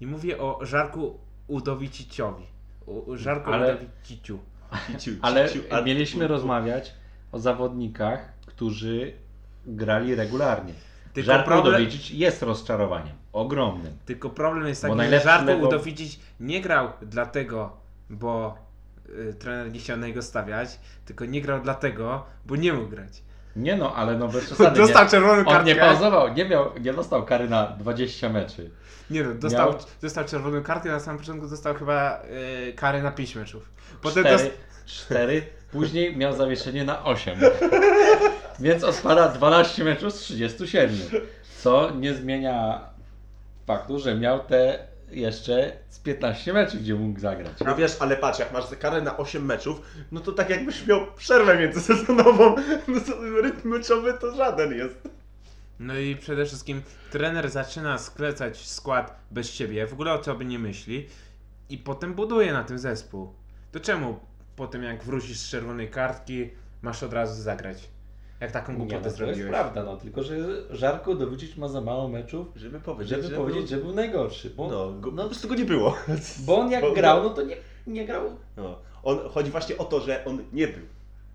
I 0.00 0.06
mówię 0.06 0.38
o 0.38 0.58
Żarku 0.62 1.18
Udowiciciowi. 1.46 2.46
U 2.86 3.16
Żarku 3.16 3.52
Ale- 3.52 3.74
Udowiciciu. 3.74 4.38
Ciciu, 4.98 5.10
Ale 5.22 5.48
mieliśmy 5.84 6.26
rozmawiać 6.28 6.94
o 7.32 7.38
zawodnikach, 7.38 8.32
którzy 8.46 9.12
grali 9.66 10.14
regularnie. 10.14 10.72
Tylko 11.12 11.26
Żarko 11.26 11.50
problem- 11.50 11.74
Udowicic 11.74 12.10
jest 12.10 12.42
rozczarowaniem. 12.42 13.12
Ogromnym. 13.32 13.92
Tylko 14.06 14.30
problem 14.30 14.66
jest 14.66 14.82
taki, 14.82 15.00
że 15.10 15.20
Żarko 15.20 15.46
lewo- 15.52 15.66
Udowicic 15.66 16.18
nie 16.40 16.60
grał 16.60 16.88
dlatego, 17.02 17.76
bo 18.10 18.58
y, 19.08 19.34
trener 19.34 19.72
nie 19.72 19.78
chciał 19.78 19.96
na 19.96 20.06
niego 20.06 20.22
stawiać, 20.22 20.78
tylko 21.04 21.24
nie 21.24 21.40
grał 21.42 21.60
dlatego, 21.62 22.24
bo 22.46 22.56
nie 22.56 22.72
mógł 22.72 22.88
grać. 22.88 23.22
Nie 23.56 23.76
no, 23.76 23.94
ale 23.94 24.18
no 24.18 24.28
bez 24.28 24.44
przesady. 24.46 24.76
Dostał 24.80 25.04
nie. 25.04 25.10
czerwoną 25.10 25.38
On 25.38 25.44
kartkę. 25.44 25.64
nie 25.74 25.80
pauzował, 25.80 26.34
nie, 26.34 26.44
miał, 26.48 26.70
nie 26.80 26.92
dostał 26.92 27.24
kary 27.24 27.48
na 27.48 27.66
20 27.66 28.28
meczy. 28.28 28.70
Nie 29.10 29.22
no, 29.22 29.34
dostał, 29.34 29.70
Miał- 29.72 29.80
dostał 30.02 30.24
czerwoną 30.24 30.62
kartkę, 30.62 30.88
na 30.90 31.00
samym 31.00 31.20
początku 31.20 31.48
dostał 31.48 31.74
chyba 31.74 32.22
y, 32.68 32.72
karę 32.72 33.02
na 33.02 33.10
5 33.12 33.34
meczów. 33.36 33.70
Potem 34.02 34.24
Cztery, 34.24 34.38
dost... 34.44 34.50
cztery, 34.86 35.42
później 35.72 36.16
miał 36.16 36.36
zawieszenie 36.36 36.84
na 36.84 37.04
8. 37.04 37.38
Więc 38.60 38.84
odpada 38.84 39.28
12 39.28 39.84
meczów 39.84 40.12
z 40.12 40.16
37. 40.16 40.96
Co 41.58 41.90
nie 41.90 42.14
zmienia 42.14 42.80
faktu, 43.66 43.98
że 43.98 44.14
miał 44.14 44.40
te 44.40 44.78
jeszcze 45.10 45.72
z 45.88 45.98
15 45.98 46.52
meczów, 46.52 46.80
gdzie 46.80 46.94
mógł 46.94 47.20
zagrać. 47.20 47.52
No 47.66 47.76
wiesz, 47.76 47.96
ale 48.00 48.16
patrz, 48.16 48.38
jak 48.38 48.52
masz 48.52 48.64
karę 48.78 49.02
na 49.02 49.16
8 49.16 49.44
meczów, 49.44 49.80
no 50.12 50.20
to 50.20 50.32
tak 50.32 50.50
jakbyś 50.50 50.86
miał 50.86 51.06
przerwę 51.16 51.58
międzysezonową. 51.58 52.54
No 52.88 53.00
to 53.00 53.40
rytm 53.42 53.68
meczowy 53.68 54.14
to 54.20 54.34
żaden 54.34 54.72
jest. 54.72 55.08
No 55.80 55.98
i 55.98 56.16
przede 56.16 56.46
wszystkim 56.46 56.82
trener 57.10 57.50
zaczyna 57.50 57.98
sklecać 57.98 58.66
skład 58.66 59.16
bez 59.30 59.52
ciebie, 59.52 59.86
w 59.86 59.92
ogóle 59.92 60.12
o 60.12 60.18
co 60.18 60.34
by 60.34 60.44
nie 60.44 60.58
myśli 60.58 61.08
i 61.68 61.78
potem 61.78 62.14
buduje 62.14 62.52
na 62.52 62.64
tym 62.64 62.78
zespół. 62.78 63.32
To 63.72 63.80
czemu 63.80 64.20
po 64.56 64.66
tym 64.66 64.82
jak 64.82 65.04
wrócisz 65.04 65.38
z 65.38 65.48
czerwonej 65.50 65.90
kartki 65.90 66.50
masz 66.82 67.02
od 67.02 67.12
razu 67.12 67.42
zagrać? 67.42 67.88
Jak 68.40 68.52
taką 68.52 68.72
Nie, 68.72 68.78
głupotę 68.78 68.96
no, 68.96 69.02
to 69.02 69.06
jest 69.08 69.16
zrobiłeś? 69.16 69.48
prawda, 69.50 69.84
no, 69.84 69.96
tylko 69.96 70.22
że 70.22 70.36
Żarko 70.70 71.14
Dowicic 71.14 71.56
ma 71.56 71.68
za 71.68 71.80
mało 71.80 72.08
meczów, 72.08 72.46
Żeby 72.56 72.80
powiedzieć, 72.80 73.22
żeby 73.22 73.36
powiedzieć, 73.36 73.68
że 73.68 73.76
był 73.76 73.94
najgorszy. 73.94 74.50
Bo, 74.50 74.68
No, 74.70 74.92
go, 74.92 75.10
no, 75.10 75.22
po 75.22 75.28
prostu 75.28 75.48
go 75.48 75.54
nie 75.54 75.64
było. 75.64 75.96
bo 76.46 76.58
on 76.58 76.70
jak 76.70 76.80
Bo- 76.82 76.92
grał, 76.92 77.22
no 77.22 77.30
to 77.30 77.42
nie, 77.42 77.56
nie 77.86 78.06
grał, 78.06 78.36
No. 78.56 78.78
On, 79.02 79.18
chodzi 79.30 79.50
właśnie 79.50 79.78
o 79.78 79.84
to, 79.84 80.00
że 80.00 80.24
on 80.24 80.44
nie 80.52 80.68
był. 80.68 80.82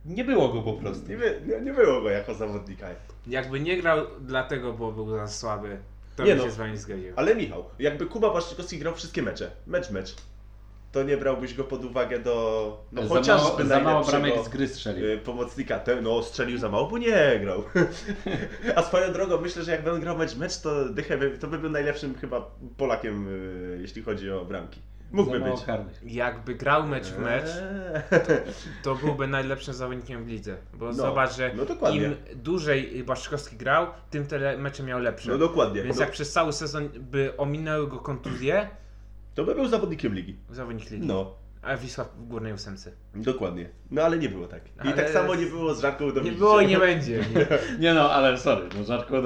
nie 0.06 0.24
było 0.24 0.50
go 0.50 0.62
po 0.62 0.74
prostu. 0.74 1.08
Nie, 1.10 1.18
nie, 1.18 1.62
nie 1.62 1.74
było 1.74 2.02
go 2.02 2.10
jako 2.10 2.34
zawodnika. 2.34 2.88
Jakby 3.28 3.60
nie 3.60 3.82
grał 3.82 4.06
dlatego, 4.22 4.74
bo 4.74 4.92
był 4.92 5.10
za 5.10 5.28
słaby, 5.28 5.78
to 6.16 6.24
Nie 6.24 6.30
bym 6.30 6.38
no. 6.38 6.44
się 6.46 6.52
z 6.52 6.56
wami 6.58 6.78
zgodził. 6.78 7.14
Ale 7.16 7.36
Michał, 7.36 7.64
jakby 7.80 8.06
Kuba 8.06 8.30
Błaszczykowski 8.30 8.78
grał 8.80 8.96
wszystkie 8.96 9.22
mecze, 9.22 9.52
mecz, 9.68 9.90
mecz, 9.92 10.16
to 10.98 11.04
nie 11.04 11.18
brałbyś 11.18 11.54
go 11.54 11.64
pod 11.64 11.86
uwagę 11.86 12.20
do, 12.20 12.86
no 12.92 13.02
za, 13.02 13.08
chociażby 13.10 13.64
mało, 13.64 13.70
za 13.70 13.80
mało 13.80 14.06
bramek 14.06 14.34
z 14.46 14.50
gry 14.50 14.68
strzelił. 14.68 15.06
y, 15.12 15.18
pomocnika. 15.18 15.80
Te, 15.80 16.02
no 16.02 16.24
strzelił 16.24 16.58
za 16.58 16.70
mało, 16.70 16.88
bo 16.88 16.98
nie 16.98 17.40
grał. 17.42 17.64
A 18.76 18.84
swoją 18.84 19.14
drogą 19.14 19.42
myślę, 19.42 19.64
że 19.64 19.72
jakby 19.72 19.92
on 19.92 20.02
grał 20.02 20.18
mecz, 20.18 20.36
mecz, 20.36 20.58
to 20.62 20.90
Dychę 20.90 21.18
to 21.40 21.48
by 21.48 21.60
był 21.60 21.70
najlepszym 21.70 22.16
chyba 22.16 22.52
Polakiem, 22.78 23.28
y, 23.28 23.78
jeśli 23.82 24.04
chodzi 24.04 24.32
o 24.32 24.46
bramki. 24.46 24.82
Mógłby 25.12 25.40
być. 25.40 25.64
karnych. 25.66 26.00
Jakby 26.04 26.56
grał 26.56 26.88
mecz 26.88 27.08
w 27.08 27.20
mecz, 27.20 27.46
Eee. 27.46 28.38
to 28.84 28.96
byłby 28.96 29.28
najlepszym 29.28 29.74
zawodnikiem 29.74 30.24
w 30.26 30.28
lidze. 30.28 30.58
Bo 30.74 30.86
No, 30.86 30.94
zobacz, 30.94 31.36
że 31.36 31.52
no 31.82 31.90
im 31.92 32.16
dłużej 32.36 33.04
Błaszczykowski 33.04 33.56
grał, 33.56 33.88
tym 34.10 34.28
te 34.28 34.58
mecze 34.58 34.84
miał 34.84 35.00
lepsze. 35.00 35.32
No 35.32 35.38
dokładnie. 35.38 35.84
Więc 35.84 35.96
No, 35.96 36.02
jak 36.02 36.12
przez 36.12 36.32
cały 36.32 36.54
sezon 36.54 36.90
by 37.00 37.38
ominęły 37.38 37.88
go 37.88 37.98
kontuzje, 38.00 38.70
To 39.38 39.44
by 39.46 39.56
był 39.56 39.68
zawodnikiem 39.68 40.14
ligi. 40.14 40.36
zawodnik 40.52 40.92
ligi. 40.92 41.08
No, 41.08 41.36
A 41.62 41.78
Wisła 41.78 42.04
w 42.04 42.28
górnej 42.28 42.54
ósemce. 42.54 42.92
dokładnie. 43.16 43.70
No 43.92 44.02
ale 44.02 44.18
nie 44.18 44.30
było 44.30 44.48
tak. 44.48 44.68
I 44.68 44.80
Ale- 44.80 44.94
tak 44.94 45.10
samo 45.10 45.36
nie 45.36 45.46
było 45.46 45.76
z 45.76 45.82
Żarką 45.82 46.12
do 46.12 46.22
Nie 46.22 46.32
było 46.32 46.62
i 46.62 46.68
nie 46.68 46.78
będzie. 46.78 47.26
Nie 47.80 47.94
no, 47.94 48.12
ale 48.12 48.38
sorry, 48.38 48.70
no 48.78 48.84
Żarko 48.84 49.22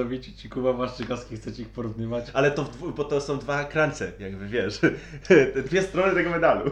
i 0.45 0.49
Kuba 0.49 0.74
Błaszczykowski 0.74 1.38
chcecie 1.38 1.62
ich 1.62 1.70
porównywać? 1.70 2.26
Ale 2.34 2.51
to, 2.51 2.64
w 2.64 2.93
bo 2.93 3.03
to 3.03 3.22
są 3.22 3.39
dwa 3.39 3.64
krance, 3.64 4.12
jakby 4.20 4.47
wiesz. 4.47 4.80
Te 5.28 5.64
dwie 5.64 5.82
strony 5.82 6.14
tego 6.14 6.30
medalu. 6.30 6.72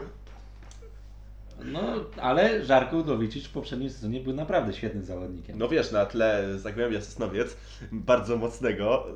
No, 1.65 1.81
ale 2.21 2.65
Żarko 2.65 2.97
w 3.47 3.51
poprzednim 3.51 3.89
sezonie 3.89 4.19
był 4.19 4.33
naprawdę 4.33 4.73
świetnym 4.73 5.03
zawodnikiem. 5.03 5.57
No 5.59 5.67
wiesz, 5.67 5.91
na 5.91 6.05
tle 6.05 6.57
Zagłębia 6.57 7.01
Sosnowiec, 7.01 7.57
bardzo 7.91 8.37
mocnego. 8.37 9.07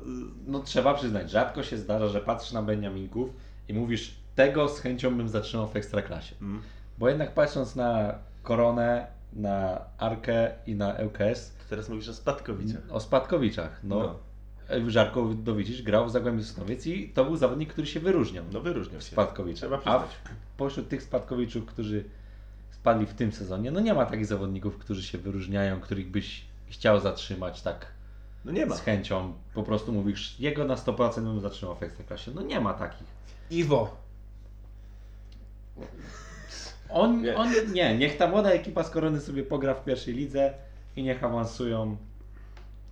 No 0.46 0.62
trzeba 0.62 0.94
przyznać, 0.94 1.30
rzadko 1.30 1.62
się 1.62 1.76
zdarza, 1.76 2.08
że 2.08 2.20
patrzysz 2.20 2.52
na 2.52 2.62
Beniaminków 2.62 3.30
i 3.68 3.74
mówisz, 3.74 4.14
tego 4.34 4.68
z 4.68 4.80
chęcią 4.80 5.16
bym 5.16 5.28
zatrzymał 5.28 5.68
w 5.68 5.76
Ekstraklasie. 5.76 6.34
Mm. 6.42 6.62
Bo 6.98 7.08
jednak 7.08 7.34
patrząc 7.34 7.76
na 7.76 8.14
Koronę, 8.42 9.06
na 9.32 9.80
Arkę 9.98 10.50
i 10.66 10.74
na 10.74 10.94
ŁKS, 11.04 11.50
To 11.58 11.64
teraz 11.70 11.88
mówisz 11.88 12.08
o 12.08 12.14
Spadkowicach. 12.14 12.80
o 12.90 13.00
Spadkowiczach, 13.00 13.80
no, 13.84 14.18
Żarko 14.86 15.24
Dowicic 15.34 15.80
grał 15.80 16.06
w 16.06 16.10
Zagłębiu 16.10 16.42
Sosnowiec 16.44 16.86
i 16.86 17.08
to 17.08 17.24
był 17.24 17.36
zawodnik, 17.36 17.72
który 17.72 17.86
się 17.86 18.00
wyróżniał. 18.00 18.44
No 18.52 18.60
wyróżniał 18.60 19.00
się. 19.00 19.06
Spadkowicza. 19.06 19.66
A 19.84 19.98
w, 19.98 20.06
pośród 20.56 20.88
tych 20.88 21.02
Spadkowiczów, 21.02 21.66
którzy 21.66 22.04
spadli 22.70 23.06
w 23.06 23.14
tym 23.14 23.32
sezonie, 23.32 23.70
no 23.70 23.80
nie 23.80 23.94
ma 23.94 24.06
takich 24.06 24.26
zawodników, 24.26 24.78
którzy 24.78 25.02
się 25.02 25.18
wyróżniają, 25.18 25.80
których 25.80 26.10
byś 26.10 26.44
chciał 26.68 27.00
zatrzymać 27.00 27.62
tak 27.62 27.86
No 28.44 28.52
nie 28.52 28.66
ma. 28.66 28.76
z 28.76 28.80
chęcią. 28.80 29.32
Po 29.54 29.62
prostu 29.62 29.92
mówisz, 29.92 30.40
jego 30.40 30.64
na 30.64 30.74
100% 30.74 31.14
bym 31.24 31.40
zatrzymał 31.40 31.76
w 31.76 31.82
Ekstraklasie. 31.82 32.30
No 32.34 32.42
nie 32.42 32.60
ma 32.60 32.74
takich. 32.74 33.06
Iwo. 33.50 33.96
On, 36.88 37.22
Nie. 37.22 37.36
on 37.36 37.48
nie, 37.72 37.98
niech 37.98 38.16
ta 38.16 38.28
młoda 38.28 38.50
ekipa 38.50 38.82
z 38.82 38.90
Korony 38.90 39.20
sobie 39.20 39.42
pogra 39.42 39.74
w 39.74 39.84
pierwszej 39.84 40.14
lidze 40.14 40.54
i 40.96 41.02
niech 41.02 41.24
awansują. 41.24 41.96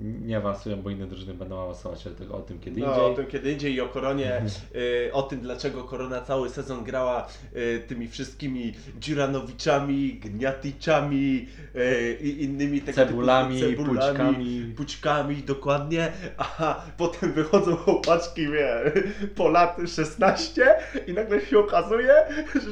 Nie 0.03 0.37
awansują, 0.37 0.77
bo 0.83 0.91
inne 0.91 1.07
drużyny 1.07 1.35
będą 1.35 1.63
awansować, 1.63 2.07
ale 2.07 2.15
tego 2.17 2.35
o 2.37 2.41
tym 2.41 2.59
kiedy 2.61 2.81
No, 2.81 2.87
o 2.95 3.09
indziej. 3.09 3.17
tym 3.17 3.27
kiedy 3.33 3.53
indziej 3.53 3.75
i 3.75 3.81
o 3.81 3.89
Koronie, 3.89 4.43
y, 4.75 5.11
o 5.13 5.23
tym 5.23 5.41
dlaczego 5.41 5.85
Korona 5.85 6.21
cały 6.21 6.49
sezon 6.51 6.85
grała 6.85 7.29
y, 7.57 7.83
tymi 7.89 8.09
wszystkimi 8.09 8.73
Dziuranowiczami, 9.01 10.15
Gniaticzami 10.15 11.47
y, 11.77 12.19
i 12.21 12.45
innymi 12.45 12.81
tego 12.81 12.97
Cebulami, 12.97 13.61
typu 13.61 13.85
pućkami. 13.85 14.75
pućkami, 14.77 15.37
dokładnie, 15.37 16.13
a 16.37 16.83
potem 16.97 17.33
wychodzą 17.33 17.77
chłopaczki, 17.77 18.49
wie, 18.49 18.93
po 19.35 19.49
lat 19.49 19.77
16 19.87 20.75
i 21.07 21.13
nagle 21.13 21.41
się 21.41 21.59
okazuje, 21.59 22.15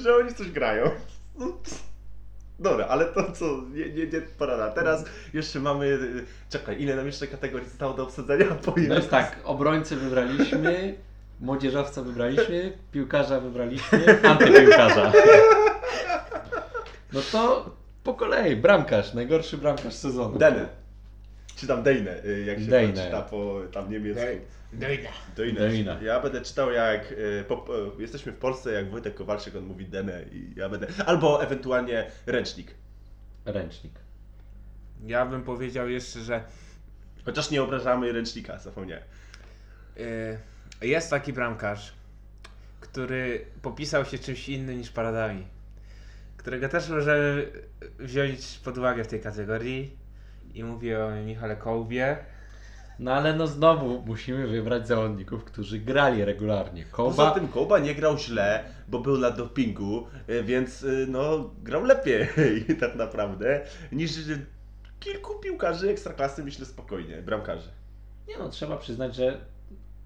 że 0.02 0.16
oni 0.16 0.34
coś 0.34 0.50
grają. 0.50 0.90
Dobra, 2.60 2.86
ale 2.86 3.04
to 3.04 3.32
co, 3.32 3.44
nie, 3.74 3.92
nie, 3.92 4.06
nie 4.06 4.20
porada. 4.20 4.70
Teraz 4.70 5.04
jeszcze 5.34 5.60
mamy, 5.60 5.86
y, 5.86 6.24
czekaj, 6.50 6.82
ile 6.82 6.96
nam 6.96 7.06
jeszcze 7.06 7.26
kategorii 7.26 7.68
zostało 7.68 7.94
do 7.94 8.02
obsadzenia? 8.02 8.44
Po 8.64 8.74
No 8.88 8.94
jest 8.94 9.10
tak, 9.10 9.36
obrońcę 9.44 9.96
wybraliśmy, 9.96 10.94
młodzieżowca 11.40 12.02
wybraliśmy, 12.02 12.72
piłkarza 12.92 13.40
wybraliśmy, 13.40 14.18
antypiłkarza. 14.30 15.12
No 17.12 17.20
to 17.32 17.70
po 18.04 18.14
kolei, 18.14 18.56
bramkarz, 18.56 19.14
najgorszy 19.14 19.58
bramkarz 19.58 19.94
sezonu. 19.94 20.38
Dene. 20.38 20.79
Czy 21.60 21.66
tam 21.66 21.82
Dejne, 21.82 22.24
y, 22.24 22.44
jak 22.46 22.58
się 22.58 22.64
Dejne. 22.66 22.92
to 22.92 23.04
czyta 23.04 23.22
po 23.22 23.60
tam 23.72 23.90
niemiecku. 23.90 24.22
Dejda. 24.72 25.08
Dejne. 25.36 25.60
Dejne. 25.60 25.98
Ja 26.02 26.20
będę 26.20 26.40
czytał 26.40 26.72
jak 26.72 27.12
y, 27.12 27.44
po, 27.48 27.56
po, 27.56 27.72
jesteśmy 27.98 28.32
w 28.32 28.36
Polsce, 28.36 28.72
jak 28.72 28.90
Wojtek 28.90 29.14
Kowalczyk, 29.14 29.56
on 29.56 29.64
mówi 29.64 29.86
Dene 29.86 30.22
i 30.32 30.52
ja 30.56 30.68
będę. 30.68 30.86
Albo 31.06 31.42
ewentualnie 31.42 32.06
ręcznik. 32.26 32.74
Ręcznik. 33.44 33.92
Ja 35.06 35.26
bym 35.26 35.42
powiedział 35.42 35.88
jeszcze, 35.88 36.20
że 36.20 36.44
Chociaż 37.24 37.50
nie 37.50 37.62
obrażamy 37.62 38.12
ręcznika, 38.12 38.58
zapomniałem. 38.58 39.04
y, 40.82 40.86
jest 40.86 41.10
taki 41.10 41.32
bramkarz, 41.32 41.92
który 42.80 43.44
popisał 43.62 44.04
się 44.04 44.18
czymś 44.18 44.48
innym 44.48 44.78
niż 44.78 44.90
paradami. 44.90 45.46
Którego 46.36 46.68
też 46.68 46.88
możemy 46.88 47.46
wziąć 47.98 48.60
pod 48.64 48.78
uwagę 48.78 49.04
w 49.04 49.08
tej 49.08 49.20
kategorii. 49.20 49.99
I 50.54 50.64
mówię 50.64 51.04
o 51.04 51.10
Michale 51.10 51.56
Kołbie. 51.56 52.16
No 52.98 53.12
ale 53.12 53.34
no 53.36 53.46
znowu 53.46 54.02
musimy 54.06 54.46
wybrać 54.46 54.88
zawodników, 54.88 55.44
którzy 55.44 55.78
grali 55.78 56.24
regularnie. 56.24 56.84
Poza 56.96 57.22
Koba, 57.24 57.30
tym 57.30 57.48
Koba 57.48 57.78
nie 57.78 57.94
grał 57.94 58.18
źle, 58.18 58.64
bo 58.88 58.98
był 58.98 59.18
na 59.18 59.30
dopingu, 59.30 60.06
y, 60.30 60.42
więc 60.44 60.82
y, 60.82 61.06
no 61.10 61.50
grał 61.62 61.84
lepiej 61.84 62.28
tak 62.80 62.96
naprawdę 62.96 63.60
niż 63.92 64.16
y, 64.16 64.46
kilku 65.00 65.34
piłkarzy 65.38 65.90
ekstraklasy, 65.90 66.44
myślę 66.44 66.66
spokojnie, 66.66 67.22
bramkarzy. 67.22 67.68
nie 68.28 68.38
no, 68.38 68.48
trzeba 68.48 68.76
przyznać, 68.76 69.14
że 69.14 69.38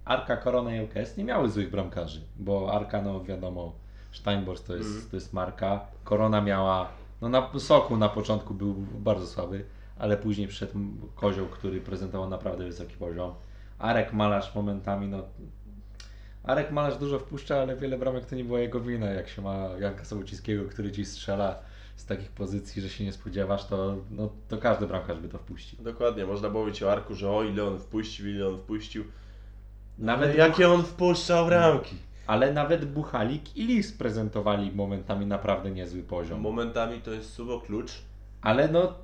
Arka, 0.05 0.37
Korona 0.37 0.77
i 0.77 0.81
ŁKS 0.81 1.17
nie 1.17 1.25
miały 1.25 1.51
złych 1.51 1.71
bramkarzy, 1.71 2.21
bo 2.37 2.73
Arka, 2.73 3.03
no 3.03 3.25
wiadomo, 3.25 3.73
Steinborst 4.13 4.67
to 4.67 4.77
jest, 4.77 4.89
Mhm. 4.89 5.11
to 5.11 5.17
jest 5.17 5.33
marka. 5.33 5.81
Korona 6.05 6.41
miała, 6.41 6.89
no 7.21 7.29
na 7.29 7.51
soku 7.59 7.97
na 7.97 8.09
początku 8.09 8.55
był 8.55 8.75
bardzo 8.99 9.27
słaby, 9.27 9.65
ale 9.99 10.17
później 10.17 10.49
przyszedł 10.49 10.73
Kozioł, 11.15 11.47
który 11.47 11.81
prezentował 11.81 12.31
naprawdę 12.31 12.65
wysoki 12.65 12.97
poziom. 12.97 13.35
Arek 13.79 14.13
Malarz 14.13 14.55
momentami, 14.55 15.09
no 15.09 15.23
Arek 16.45 16.71
Malarz 16.71 16.99
dużo 16.99 17.19
wpuszcza, 17.19 17.61
ale 17.61 17.77
wiele 17.77 17.99
bramek 17.99 18.27
to 18.27 18.37
nie 18.37 18.45
była 18.45 18.61
jego 18.61 18.81
wina. 18.81 19.07
Jak 19.07 19.29
się 19.29 19.43
ma 19.43 19.69
Janka 19.81 20.05
Sołocińskiego, 20.05 20.65
który 20.65 20.93
ci 20.93 21.05
strzela 21.05 21.59
z 21.97 22.07
takich 22.07 22.31
pozycji, 22.31 22.83
że 22.83 22.89
się 22.89 23.05
nie 23.05 23.13
spodziewasz, 23.13 23.65
to, 23.65 23.97
no, 24.11 24.31
to 24.49 24.59
każdy 24.59 24.87
bramkarz 24.87 25.19
by 25.19 25.29
to 25.29 25.39
wpuścił. 25.39 25.85
Dokładnie, 25.85 26.27
można 26.27 26.51
było 26.51 26.65
mówić 26.65 26.83
o 26.83 26.93
Arku, 26.93 27.15
że 27.15 27.31
o 27.31 27.43
ile 27.43 27.65
on 27.65 27.79
wpuścił, 27.79 28.29
ile 28.29 28.49
on 28.49 28.59
wpuścił. 28.59 29.05
Nawet 29.99 30.31
Ale 30.31 30.39
jakie 30.39 30.71
on 30.71 30.83
wpuszczał 30.83 31.47
bramki. 31.47 31.97
Ale 32.27 32.53
nawet 32.53 32.85
Buchalik 32.85 33.57
i 33.57 33.67
Lis 33.67 33.93
prezentowali 33.93 34.73
momentami 34.73 35.27
naprawdę 35.27 35.71
niezły 35.71 36.03
poziom. 36.03 36.41
Momentami 36.41 37.01
to 37.01 37.11
jest 37.11 37.33
słowo 37.33 37.61
klucz. 37.61 37.93
Ale 38.43 38.69
no, 38.69 38.95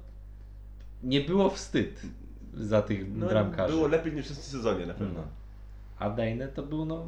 nie 1.03 1.20
było 1.20 1.51
wstyd 1.51 2.01
za 2.55 2.82
tych 2.82 3.16
No, 3.16 3.26
bramkarzy. 3.26 3.74
było 3.74 3.88
lepiej 3.88 4.12
niż 4.12 4.24
w 4.26 4.28
tym 4.34 4.36
sezonie 4.36 4.86
na 4.86 4.94
pewno. 4.94 5.20
No. 5.20 5.26
A 5.98 6.11
Dejne 6.11 6.48
to 6.48 6.62
był 6.62 6.84
no... 6.84 7.07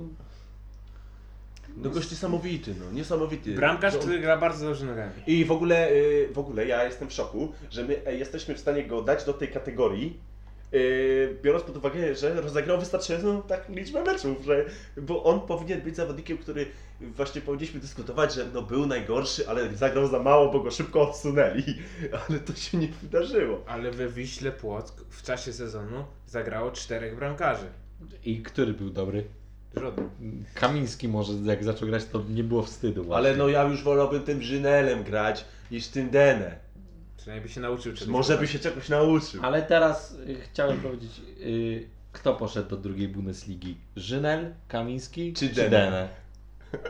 No 1.77 1.91
gość 1.91 2.11
niesamowity, 2.11 2.75
no, 2.81 2.93
niesamowity. 2.93 3.55
Bramkarz, 3.55 3.95
on- 3.95 4.01
który 4.01 4.19
gra 4.21 4.37
bardzo 4.37 4.67
dobrze 4.67 4.85
nogami. 4.87 5.13
I 5.27 5.45
w 5.45 5.53
ogóle, 5.53 5.91
y, 5.93 6.29
w 6.33 6.39
ogóle 6.39 6.67
ja 6.67 6.85
jestem 6.85 7.09
w 7.09 7.13
szoku, 7.13 7.53
że 7.71 7.85
my 7.85 8.07
e, 8.07 8.15
jesteśmy 8.17 8.55
w 8.55 8.59
stanie 8.61 8.85
go 8.85 9.03
dać 9.03 9.25
do 9.25 9.33
tej 9.33 9.49
kategorii, 9.49 10.21
biorąc 11.43 11.65
pod 11.65 11.77
uwagę, 11.77 12.15
że 12.15 12.41
rozegrał 12.41 12.81
wystarczającą 12.81 13.43
tak 13.43 13.69
liczbę 13.69 14.05
meczów, 14.05 14.45
że, 14.45 14.65
bo 14.97 15.25
on 15.25 15.41
powinien 15.41 15.81
być 15.81 15.97
zawodnikiem, 15.97 16.39
który 16.39 16.67
właśnie 17.01 17.41
powinniśmy 17.41 17.81
dyskutować, 17.81 18.35
że 18.35 18.47
no 18.55 18.63
był 18.63 18.87
najgorszy, 18.87 19.49
ale 19.49 19.75
zagrał 19.75 20.09
za 20.09 20.19
mało, 20.19 20.53
bo 20.53 20.61
go 20.61 20.71
szybko 20.71 21.09
odsunęli, 21.09 21.65
ale 22.29 22.39
to 22.39 22.55
się 22.55 22.79
nie 22.79 22.89
wydarzyło. 22.89 23.65
Ale 23.67 23.91
we 23.91 24.09
Wiśle 24.09 24.53
Płock 24.53 25.05
w 25.11 25.23
czasie 25.23 25.53
sezonu 25.53 26.05
zagrało 26.27 26.71
czterech 26.71 27.17
bramkarzy. 27.17 27.67
I 28.25 28.43
który 28.43 28.73
był 28.73 28.91
dobry? 28.91 29.25
Żaden. 29.77 30.11
Kamiński 30.55 31.09
może 31.09 31.33
jak 31.33 31.65
zaczął 31.65 31.89
grać 31.89 32.05
to 32.05 32.23
nie 32.31 32.45
było 32.45 32.63
wstydu 32.63 33.05
właśnie. 33.05 33.29
Ale 33.29 33.37
no 33.37 33.49
ja 33.49 33.63
już 33.63 33.83
wolałbym 33.83 34.23
tym 34.23 34.43
Żynelem 34.43 35.03
grać 35.03 35.45
niż 35.71 35.89
tym 35.89 36.11
Dene. 36.11 36.59
By 37.27 37.49
się 37.49 37.61
nauczył 37.61 37.93
czegoś. 37.93 38.09
Może 38.09 38.39
by 38.39 38.49
się 38.49 38.59
czegoś 38.59 38.89
nauczył. 38.89 39.45
Ale 39.45 39.63
teraz 39.63 40.13
y, 40.13 40.41
chciałem 40.41 40.81
powiedzieć, 40.81 41.21
y, 41.41 41.89
kto 42.13 42.35
poszedł 42.35 42.69
do 42.69 42.77
drugiej 42.77 43.09
Bundesligi? 43.09 43.77
Żynel, 43.97 44.55
Kamiński 44.69 45.33
Czy 45.33 45.49
czy, 45.49 45.55
Dene? 45.55 45.71
Dene? 45.71 46.09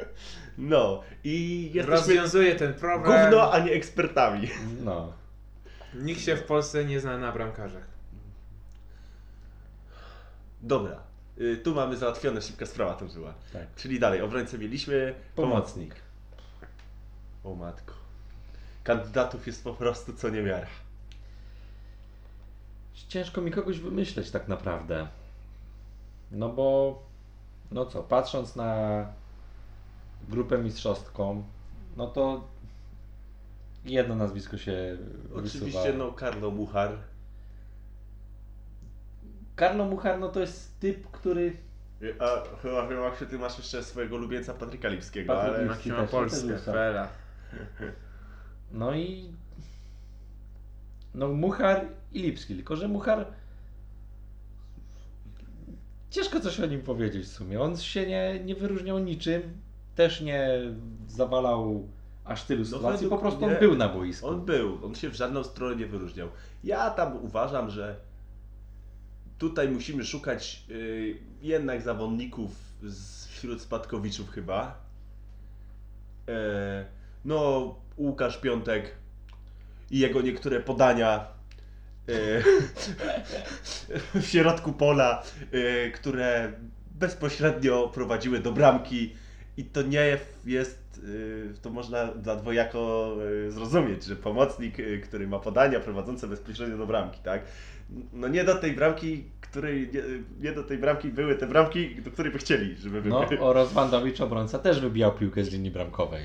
No 0.58 1.02
i 1.24 1.64
jesteśmy 1.74 1.96
Rozwiązuje 1.96 2.54
ten 2.54 2.74
problem. 2.74 3.22
gówno, 3.22 3.52
a 3.52 3.58
nie 3.58 3.72
ekspertami. 3.72 4.48
No. 4.84 5.12
Nikt 5.94 6.20
się 6.20 6.36
w 6.36 6.42
Polsce 6.42 6.84
nie 6.84 7.00
zna 7.00 7.18
na 7.18 7.32
bramkarzach. 7.32 7.86
Dobra, 10.62 11.02
y, 11.40 11.56
tu 11.56 11.74
mamy 11.74 11.96
załatwione, 11.96 12.42
szybka 12.42 12.66
sprawa 12.66 12.94
to 12.94 13.04
była. 13.04 13.34
Tak. 13.52 13.66
Czyli 13.76 14.00
dalej, 14.00 14.20
obrońcę 14.22 14.58
mieliśmy, 14.58 15.14
pomocnik. 15.34 15.94
O 17.44 17.54
matko. 17.54 18.01
Kandydatów 18.84 19.46
jest 19.46 19.64
po 19.64 19.74
prostu 19.74 20.12
co 20.12 20.28
niemiara. 20.28 20.66
Ciężko 23.08 23.40
mi 23.40 23.50
kogoś 23.50 23.78
wymyśleć 23.78 24.30
tak 24.30 24.48
naprawdę. 24.48 25.08
No 26.30 26.48
bo, 26.48 26.98
no 27.70 27.86
co, 27.86 28.02
patrząc 28.02 28.56
na 28.56 29.06
grupę 30.28 30.58
mistrzowską, 30.58 31.44
no 31.96 32.06
to 32.06 32.48
jedno 33.84 34.14
nazwisko 34.14 34.58
się 34.58 34.96
Oczywiście 35.34 35.58
wysuwa. 35.58 35.98
no 35.98 36.12
Karlo 36.12 36.50
Muchar. 36.50 36.90
Karlo 39.56 39.84
Muchar, 39.84 40.20
no 40.20 40.28
to 40.28 40.40
jest 40.40 40.80
typ, 40.80 41.10
który... 41.10 41.56
A 42.18 42.56
chyba, 42.62 42.88
chyba 42.88 43.00
Maksiu, 43.00 43.26
ty 43.26 43.38
masz 43.38 43.58
jeszcze 43.58 43.82
swojego 43.82 44.16
ulubieńca 44.16 44.54
Patryka 44.54 44.88
Lipskiego, 44.88 45.34
Patryk 45.34 45.54
ale... 45.54 45.64
Lipski. 45.64 45.92
Maksima 45.92 46.24
też 46.24 46.44
jest. 46.44 46.64
Fela. 46.64 47.08
No 48.72 48.94
i... 48.94 49.32
No 51.14 51.28
Muchar 51.28 51.86
i 52.12 52.22
Lipski, 52.22 52.54
tylko 52.54 52.76
że 52.76 52.88
Muchar... 52.88 53.26
Ciężko 56.10 56.40
coś 56.40 56.60
o 56.60 56.66
nim 56.66 56.82
powiedzieć 56.82 57.26
w 57.26 57.32
sumie. 57.32 57.60
On 57.60 57.76
się 57.76 58.06
nie, 58.06 58.40
nie 58.44 58.54
wyróżniał 58.54 58.98
niczym, 58.98 59.42
też 59.94 60.20
nie 60.20 60.48
zawalał 61.08 61.88
aż 62.24 62.44
tylu 62.44 62.64
sytuacji, 62.64 63.08
po 63.08 63.14
No 63.14 63.20
prostu 63.20 63.44
on 63.44 63.54
był 63.60 63.76
na 63.76 63.88
boisku. 63.88 64.28
On 64.28 64.44
był, 64.44 64.84
on 64.84 64.94
się 64.94 65.10
w 65.10 65.14
żadną 65.14 65.44
stronę 65.44 65.76
nie 65.76 65.86
wyróżniał. 65.86 66.28
Ja 66.64 66.90
tam 66.90 67.16
uważam, 67.16 67.70
że 67.70 67.96
tutaj 69.38 69.68
musimy 69.68 70.04
szukać 70.04 70.64
y, 70.70 71.18
jednak 71.42 71.82
zawodników 71.82 72.50
z, 72.82 73.26
wśród 73.26 73.60
spadkowiczów 73.62 74.30
chyba. 74.30 74.78
E, 76.28 76.84
no, 77.24 77.74
Łukasz 77.98 78.38
Piątek 78.38 78.94
i 79.90 79.98
jego 79.98 80.22
niektóre 80.22 80.60
podania 80.60 81.26
e, 82.08 82.42
w 84.20 84.26
środku 84.26 84.72
pola, 84.72 85.22
e, 85.52 85.90
które 85.90 86.52
bezpośrednio 86.94 87.88
prowadziły 87.88 88.38
do 88.38 88.52
bramki 88.52 89.14
i 89.56 89.64
to 89.64 89.82
nie 89.82 90.18
jest, 90.46 91.00
y, 91.04 91.54
to 91.62 91.70
można 91.70 92.06
dla 92.06 92.36
dwojako 92.36 93.12
zrozumieć, 93.48 94.04
że 94.04 94.16
pomocnik, 94.16 94.76
który 95.04 95.26
ma 95.26 95.38
podania 95.38 95.80
prowadzące 95.80 96.28
bezpośrednio 96.28 96.78
do 96.78 96.86
bramki, 96.86 97.20
tak? 97.24 97.42
No 98.12 98.28
nie 98.28 98.44
do 98.44 98.54
tej 98.54 98.72
bramki, 98.72 99.24
której, 99.40 99.90
nie, 99.94 100.02
nie 100.40 100.52
do 100.52 100.62
tej 100.62 100.78
bramki 100.78 101.08
były 101.08 101.34
te 101.34 101.46
bramki, 101.46 101.94
do 102.02 102.10
której 102.10 102.32
by 102.32 102.38
chcieli, 102.38 102.76
żeby 102.76 103.02
No 103.08 103.26
były. 103.26 103.40
oraz 103.40 103.72
Wandowicz 103.72 104.20
obrońca 104.20 104.58
też 104.58 104.80
wybijał 104.80 105.12
piłkę 105.12 105.44
z 105.44 105.52
linii 105.52 105.70
bramkowej. 105.70 106.22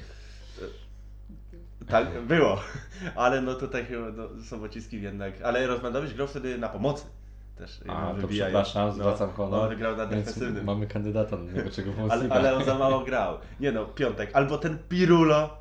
Tak, 1.90 2.22
było. 2.22 2.60
Ale 3.16 3.42
no 3.42 3.54
tutaj 3.54 3.86
chyba 3.86 4.12
no, 4.12 4.44
Sobociński 4.44 5.02
jednak, 5.02 5.34
ale 5.44 5.68
Rozmandowicz 5.68 6.14
grał 6.14 6.28
wtedy 6.28 6.58
na 6.58 6.70
pomocy. 6.70 7.06
Też 7.56 7.80
A, 7.88 8.14
to 8.22 8.28
przepraszam, 8.28 8.92
zwracam 8.92 9.32
honor. 9.32 9.62
No, 9.62 9.70
on 9.70 9.78
grał 9.78 9.98
na 9.98 10.06
defensywnym. 10.06 10.66
mamy 10.66 10.88
kandydata 10.88 11.38
do 11.38 11.44
najlepszego 11.44 11.92
Ale, 11.92 11.98
pomocnika. 11.98 12.36
ale 12.36 12.56
on 12.56 12.66
za 12.66 12.78
mało 12.78 13.00
grał. 13.00 13.38
Nie 13.60 13.72
no, 13.72 13.86
piątek. 13.86 14.30
Albo 14.34 14.58
ten 14.58 14.78
Pirulo. 14.90 15.58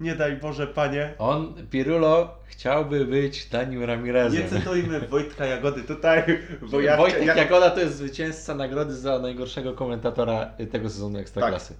Nie 0.00 0.14
daj 0.14 0.36
Boże, 0.36 0.66
panie. 0.66 1.14
On, 1.18 1.54
Pirulo, 1.70 2.38
chciałby 2.46 3.04
być 3.04 3.48
Danim 3.48 3.84
Ramirezem. 3.84 4.42
Nie 4.42 4.48
cytujmy 4.48 5.00
Wojtka 5.00 5.46
Jagody 5.46 5.82
tutaj, 5.82 6.22
bo 6.70 6.80
ja... 6.80 6.96
Wojtek 6.96 7.26
ja, 7.26 7.34
Jagoda 7.34 7.70
to 7.70 7.80
jest 7.80 7.96
zwycięzca 7.96 8.54
nagrody 8.54 8.94
za 8.94 9.18
najgorszego 9.18 9.72
komentatora 9.72 10.50
tego 10.72 10.90
sezonu 10.90 11.18
Ekstraklasy. 11.18 11.74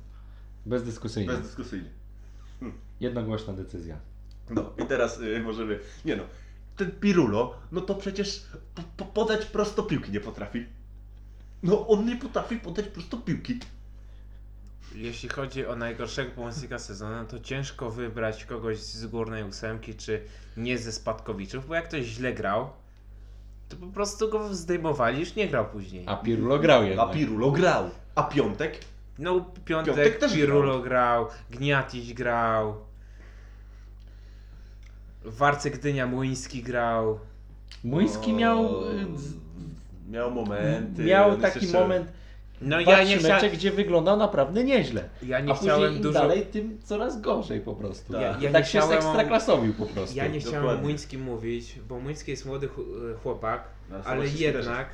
Bezdyskusyjnie. 0.66 1.32
Bezdyskusyjnie. 1.32 1.90
Jednogłośna 3.00 3.52
decyzja. 3.52 3.96
No 4.50 4.72
i 4.84 4.86
teraz 4.86 5.20
y, 5.20 5.40
możemy... 5.40 5.78
Nie 6.04 6.16
no, 6.16 6.22
ten 6.76 6.90
Pirulo, 6.90 7.54
no 7.72 7.80
to 7.80 7.94
przecież 7.94 8.46
po, 8.74 8.82
po, 8.96 9.04
podać 9.04 9.46
prosto 9.46 9.82
piłki 9.82 10.12
nie 10.12 10.20
potrafi. 10.20 10.66
No 11.62 11.86
on 11.88 12.06
nie 12.06 12.16
potrafi 12.16 12.56
podać 12.56 12.86
prosto 12.86 13.16
piłki. 13.16 13.60
Jeśli 14.94 15.28
chodzi 15.28 15.66
o 15.66 15.76
najgorszego 15.76 16.30
pomocnika 16.30 16.78
sezonu, 16.78 17.26
to 17.28 17.40
ciężko 17.40 17.90
wybrać 17.90 18.44
kogoś 18.44 18.78
z 18.78 19.06
górnej 19.06 19.44
ósemki, 19.44 19.94
czy 19.94 20.22
nie 20.56 20.78
ze 20.78 20.92
spadkowiczów, 20.92 21.68
bo 21.68 21.74
jak 21.74 21.88
ktoś 21.88 22.04
źle 22.04 22.32
grał, 22.32 22.70
to 23.68 23.76
po 23.76 23.86
prostu 23.86 24.30
go 24.30 24.54
zdejmowali, 24.54 25.20
już 25.20 25.34
nie 25.34 25.48
grał 25.48 25.66
później. 25.66 26.04
A 26.06 26.16
Pirulo 26.16 26.58
grał 26.58 26.82
A 26.82 26.84
jednak. 26.84 27.12
Pirulo 27.12 27.50
grał. 27.50 27.90
A 28.14 28.22
Piątek? 28.22 28.80
No, 29.18 29.44
Piątek, 29.64 29.94
Piątek 29.94 30.18
też 30.18 30.32
Pirulo 30.34 30.80
grał, 30.80 31.26
Gniatiś 31.50 32.14
grał, 32.14 32.74
Warce 35.24 35.70
Gdynia 35.70 36.06
Młyński 36.06 36.62
grał. 36.62 37.18
Muński 37.84 38.32
O, 38.32 38.36
miał... 38.36 38.84
y, 38.84 39.06
Miał 40.10 40.30
momenty. 40.30 41.04
Miał 41.04 41.36
taki 41.38 41.60
jeszcze- 41.64 41.80
moment 41.80 42.12
No 42.60 42.80
ja 42.80 43.04
nie, 43.04 43.16
mecze, 43.16 43.38
chcia... 43.38 43.50
gdzie 43.50 43.70
wyglądał 43.70 44.16
naprawdę 44.16 44.64
nieźle. 44.64 45.08
ja 45.22 45.40
nie 45.40 45.52
A 45.52 45.54
później 45.54 45.72
chciałem 45.72 45.96
im 45.96 46.02
dużo... 46.02 46.18
dalej, 46.18 46.46
tym 46.46 46.78
coraz 46.84 47.20
gorzej 47.20 47.60
po 47.60 47.74
prostu. 47.74 48.12
Tak. 48.12 48.22
Ja, 48.22 48.36
ja 48.40 48.52
tak 48.52 48.64
się 48.66 48.78
chciałem... 48.78 48.96
ekstraklasowił 48.98 49.74
po 49.74 49.86
prostu. 49.86 50.16
Ja 50.16 50.26
nie 50.26 50.40
chciałem 50.40 50.56
Dokładnie. 50.56 50.80
o 50.80 50.84
Młyńskim 50.84 51.22
mówić, 51.22 51.78
bo 51.88 52.00
Młyński 52.00 52.30
jest 52.30 52.46
młody 52.46 52.68
ch- 52.68 53.22
chłopak, 53.22 53.64
No, 53.90 53.96
ale 54.04 54.26
jednak 54.28 54.88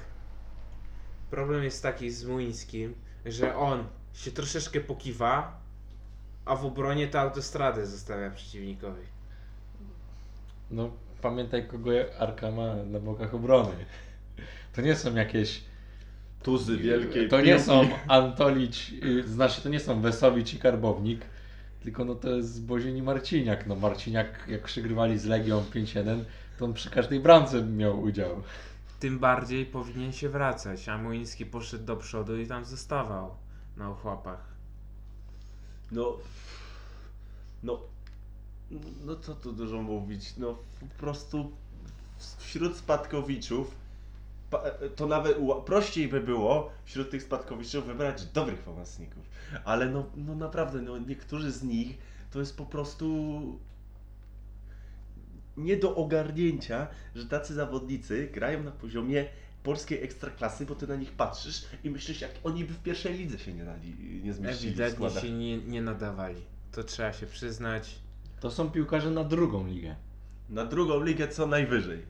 problem 1.31 1.65
jest 1.65 1.83
taki 1.83 2.11
z 2.11 2.25
Młyńskim, 2.25 2.95
że 3.27 3.57
on 3.57 3.85
się 4.15 4.31
troszeczkę 4.33 4.81
pokiwa, 4.81 5.61
a 6.45 6.57
w 6.57 6.67
obronie 6.67 7.09
to 7.09 7.21
autostradę 7.21 7.87
zostawia 7.87 8.31
przeciwnikowi. 8.31 9.03
No 10.71 10.91
pamiętaj 11.23 11.67
kogo 11.69 11.91
Arka 12.19 12.51
ma 12.51 12.75
na 12.75 13.01
bokach 13.01 13.35
obrony. 13.35 13.73
To 14.73 14.83
nie 14.83 14.97
są 14.97 15.15
jakieś 15.15 15.65
Tuzy 16.43 16.77
wielkiej 16.77 17.29
To 17.29 17.41
nie 17.41 17.47
piłki. 17.47 17.63
są 17.65 17.89
Antolić, 18.09 18.95
y, 19.05 19.29
znaczy 19.29 19.63
to 19.63 19.69
nie 19.69 19.81
są 19.81 20.01
Wesowicz 20.01 20.55
i 20.55 20.59
Karbownik, 20.59 21.21
Tylko 21.83 22.05
no 22.05 22.15
to 22.15 22.31
jest 22.31 22.65
Bozieni 22.67 23.03
Marciniak. 23.03 23.67
No 23.67 23.77
Marciniak 23.77 24.45
jak 24.49 24.63
przegrywali 24.63 25.19
z 25.19 25.25
Legią 25.25 25.63
5-1, 25.75 26.25
to 26.59 26.65
on 26.65 26.75
przy 26.75 26.91
każdej 26.91 27.21
bramce 27.21 27.63
miał 27.63 28.01
udział. 28.03 28.43
Tym 29.01 29.19
bardziej 29.19 29.67
powinien 29.67 30.13
się 30.13 30.29
wracać, 30.29 30.89
a 30.89 30.99
Młyński 30.99 31.47
poszedł 31.47 31.85
do 31.85 31.97
przodu 31.97 32.39
i 32.41 32.47
tam 32.47 32.65
zostawał 32.65 33.35
na 33.77 33.91
ochłapach. 33.91 34.53
No, 35.93 36.17
no, 37.63 37.81
no 39.05 39.17
co 39.17 39.35
tu 39.35 39.53
dużo 39.53 39.83
mówić, 39.83 40.37
no 40.37 40.59
po 40.81 40.87
prostu 40.99 41.53
wśród 42.39 42.77
spadkowiczów 42.77 43.75
pa- 44.51 44.65
to 44.97 45.07
nawet 45.07 45.37
prościej 45.67 46.09
by 46.09 46.21
było 46.21 46.71
wśród 46.85 47.11
tych 47.11 47.23
spadkowiczów 47.23 47.87
wybrać 47.87 48.27
dobrych 48.27 48.61
pomocników, 48.61 49.25
ale 49.65 49.89
no, 49.89 50.07
no 50.17 50.35
naprawdę, 50.35 50.83
no 50.83 50.99
niektórzy 50.99 51.53
z 51.53 51.63
nich 51.63 51.99
to 52.31 52.41
jest 52.41 52.57
po 52.57 52.67
prostu 52.67 53.59
nie 55.57 55.77
do 55.77 55.97
ogarnięcia, 55.97 56.87
że 57.15 57.27
tacy 57.27 57.55
zawodnicy 57.55 58.29
grają 58.33 58.63
na 58.63 58.71
poziomie 58.71 59.29
polskiej 59.63 60.05
ekstraklasy, 60.05 60.67
bo 60.67 60.75
ty 60.75 60.87
na 60.87 60.97
nich 60.97 61.13
patrzysz 61.13 61.65
i 61.85 61.91
myślisz, 61.91 62.21
jak 62.21 62.31
oni 62.45 62.65
by 62.65 62.75
w 62.75 62.83
pierwszej 62.83 63.19
lidze 63.19 63.39
się 63.39 63.53
nie 63.53 63.65
dali, 63.65 64.21
nie 64.25 64.33
zmieścili 64.33 64.73
Ewidentnie 64.73 65.11
się 65.21 65.31
nie, 65.31 65.59
nie 65.59 65.83
nadawali. 65.83 66.41
To 66.73 66.85
trzeba 66.85 67.13
się 67.13 67.27
przyznać. 67.27 67.95
To 68.41 68.51
są 68.51 68.71
piłkarze 68.71 69.11
na 69.11 69.25
drugą 69.25 69.67
ligę. 69.67 69.97
Na 70.51 70.65
drugą 70.65 71.05
ligę 71.05 71.29
co 71.29 71.47
najwyżej. 71.47 72.03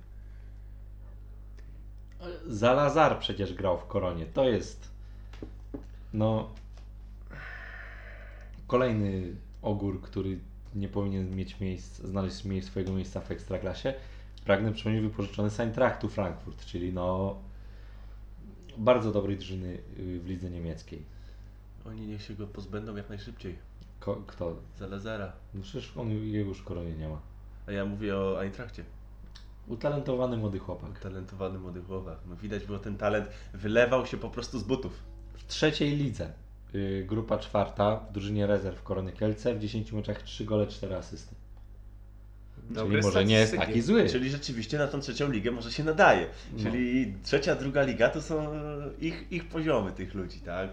Zalazar 2.46 3.18
przecież 3.18 3.54
grał 3.54 3.78
w 3.78 3.86
Koronie. 3.86 4.26
To 4.26 4.48
jest 4.48 4.88
no 6.12 6.50
kolejny 8.66 9.36
ogór, 9.62 10.02
który 10.02 10.38
nie 10.74 10.88
powinien 10.88 11.36
mieć 11.36 11.60
miejsc, 11.60 11.98
znaleźć 11.98 12.36
swojego 12.62 12.92
miejsca 12.92 13.20
w 13.20 13.30
Ekstraklasie. 13.30 13.94
Pragnę 14.44 14.72
przypomnieć 14.72 15.02
wypożyczony 15.02 15.50
z 15.50 15.60
Eintrachtu 15.60 16.08
Frankfurt, 16.08 16.64
czyli 16.64 16.92
no 16.92 17.36
bardzo 18.78 19.12
dobrej 19.12 19.36
drużyny 19.36 19.78
y, 19.98 20.20
w 20.20 20.26
lidze 20.26 20.50
niemieckiej. 20.50 21.02
Oni 21.86 22.06
niech 22.06 22.22
się 22.22 22.34
go 22.34 22.46
pozbędą 22.46 22.96
jak 22.96 23.08
najszybciej. 23.08 23.58
Ko, 24.00 24.22
kto? 24.26 24.56
Za 24.78 24.86
Lazara. 24.86 25.32
No 25.54 25.62
przecież 25.62 25.96
on 25.96 26.10
jego 26.10 26.48
już 26.48 26.62
Koronie 26.62 26.94
nie 26.94 27.08
ma. 27.08 27.20
A 27.66 27.72
ja 27.72 27.84
mówię 27.84 28.16
o 28.16 28.40
Eintrachcie. 28.42 28.84
Utalentowany 29.66 30.36
młody 30.36 30.58
chłopak. 30.58 31.00
Talentowany 31.00 31.58
młody 31.58 31.82
chłopak. 31.82 32.18
No 32.28 32.36
widać 32.36 32.64
było 32.64 32.78
ten 32.78 32.96
talent. 32.96 33.28
Wylewał 33.54 34.06
się 34.06 34.16
po 34.16 34.30
prostu 34.30 34.58
z 34.58 34.62
butów. 34.62 35.02
W 35.34 35.46
trzeciej 35.46 35.96
lidze. 35.96 36.32
y, 36.74 37.04
grupa 37.08 37.38
czwarta 37.38 37.96
w 37.96 38.12
drużynie 38.12 38.46
rezerw 38.46 38.82
Korony 38.82 39.12
Kielce 39.12 39.54
w 39.54 39.58
10 39.58 39.92
meczach 39.92 40.22
3 40.22 40.44
gole, 40.44 40.66
4 40.66 40.96
asysty. 40.96 41.34
Dobre 42.72 42.92
Czyli 42.92 43.02
może 43.02 43.24
nie 43.24 43.38
jest 43.38 43.56
taki 43.56 43.80
zły. 43.80 44.08
Czyli 44.08 44.30
rzeczywiście 44.30 44.78
na 44.78 44.86
tą 44.86 45.00
trzecią 45.00 45.30
ligę 45.30 45.50
może 45.50 45.72
się 45.72 45.84
nadaje. 45.84 46.26
No. 46.52 46.62
Czyli 46.62 47.14
trzecia, 47.24 47.54
druga 47.54 47.82
liga 47.82 48.08
to 48.08 48.22
są 48.22 48.52
ich, 49.00 49.32
ich 49.32 49.48
poziomy 49.48 49.92
tych 49.92 50.14
ludzi, 50.14 50.40
tak? 50.40 50.70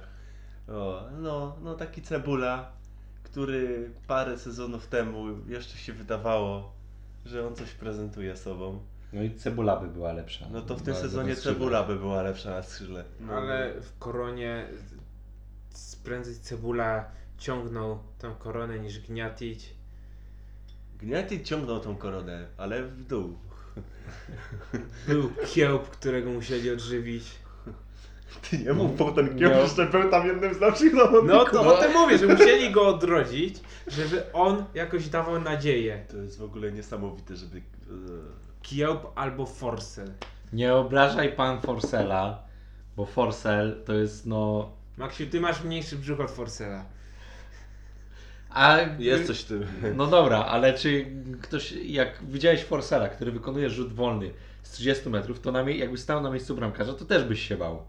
O, 0.68 1.04
no, 1.22 1.56
no 1.64 1.76
taki 1.76 2.02
cebula, 2.02 2.72
który 3.24 3.89
parę 4.08 4.38
sezonów 4.38 4.88
temu 4.88 5.26
jeszcze 5.47 5.78
się 5.78 5.93
wydawało, 5.93 6.74
że 7.26 7.47
on 7.47 7.56
coś 7.56 7.72
prezentuje 7.72 8.38
sobą. 8.38 8.80
No 9.14 9.24
i 9.24 9.32
Cebula 9.32 9.76
by 9.78 9.88
była 9.88 10.14
lepsza. 10.14 10.45
No 10.52 10.62
to 10.62 10.76
w 10.76 10.82
tym 10.82 10.95
sezonie 10.95 11.36
cebula 11.36 11.84
by 11.84 11.95
była 11.95 12.22
lepsza 12.22 12.50
na 12.50 12.64
skrzydle. 12.64 13.04
No. 13.20 13.34
Ale 13.34 13.82
w 13.82 14.00
koronie 14.00 14.68
prędzej 16.04 16.36
Cebula 16.36 17.12
ciągnął 17.38 18.00
tą 18.20 18.36
koronę 18.36 18.80
niż 18.80 19.00
Gniatić. 19.00 19.74
Gniaty 21.02 21.39
ciągnął 21.43 21.80
tą 21.80 21.95
koronę, 21.95 22.47
ale 22.58 22.84
w 22.84 23.04
dół. 23.04 23.38
Był 25.08 25.32
kiełb, 25.54 25.89
którego 25.89 26.30
musieli 26.30 26.72
odżywić. 26.72 27.24
Ty 28.50 28.58
nie 28.58 28.74
mów, 28.74 28.97
bo 28.97 29.12
ten 29.12 29.26
Nie. 29.36 29.39
kieł 29.39 29.50
jeszcze 29.52 29.86
był 29.86 30.10
tam 30.12 30.28
jednym 30.28 30.54
z 30.54 30.60
lepszych 30.60 30.95
zawodników. 30.95 31.54
No 31.54 31.64
to 31.64 31.78
o 31.78 31.82
tym 31.82 31.93
mówię, 31.93 32.18
że 32.18 32.28
musieli 32.28 32.72
go 32.72 32.88
odrodzić, 32.88 33.56
żeby 33.88 34.34
on 34.34 34.66
jakoś 34.74 35.10
dawał 35.10 35.41
nadzieję. 35.41 36.06
To 36.12 36.18
jest 36.18 36.39
w 36.39 36.43
ogóle 36.43 36.72
niesamowite, 36.72 37.36
żeby... 37.36 37.58
e, 37.58 37.62
Kiełb 38.62 39.12
albo 39.16 39.45
Forsell. 39.45 40.12
Nie 40.54 40.74
obrażaj 40.76 41.34
pan 41.36 41.62
Forsela, 41.62 42.43
bo 42.97 43.06
Forsel 43.06 43.84
to 43.86 43.93
jest 43.93 44.26
no... 44.26 44.72
Maksiu, 44.97 45.24
ty 45.32 45.39
masz 45.41 45.64
mniejszy 45.64 45.95
brzuch 45.95 46.20
od 46.20 46.32
Forsella. 46.32 46.86
A, 48.50 48.78
Jest 49.00 49.28
coś 49.28 49.39
w 49.41 49.45
tym. 49.45 49.66
No 49.97 50.08
dobra, 50.08 50.45
ale 50.45 50.74
czy 50.74 51.06
ktoś, 51.41 51.72
jak 51.72 52.24
widziałeś 52.24 52.64
Forsela, 52.64 53.10
który 53.10 53.32
wykonuje 53.32 53.70
rzut 53.70 53.93
wolny 53.93 54.32
z 54.64 54.72
30 54.72 55.10
metrów, 55.10 55.39
to 55.39 55.52
na, 55.52 55.62
jakby 55.62 55.97
stał 55.97 56.22
na 56.22 56.30
miejscu 56.30 56.56
bramkarza, 56.56 56.93
to 56.93 57.06
też 57.06 57.24
byś 57.24 57.47
się 57.47 57.58
bał. 57.58 57.84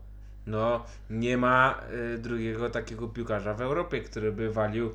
No, 0.46 0.84
nie 1.10 1.36
ma 1.36 1.80
y, 2.14 2.18
drugiego 2.18 2.70
takiego 2.70 3.08
piłkarza 3.08 3.54
w 3.54 3.60
Europie, 3.60 4.00
który 4.00 4.32
by 4.32 4.50
walił 4.52 4.94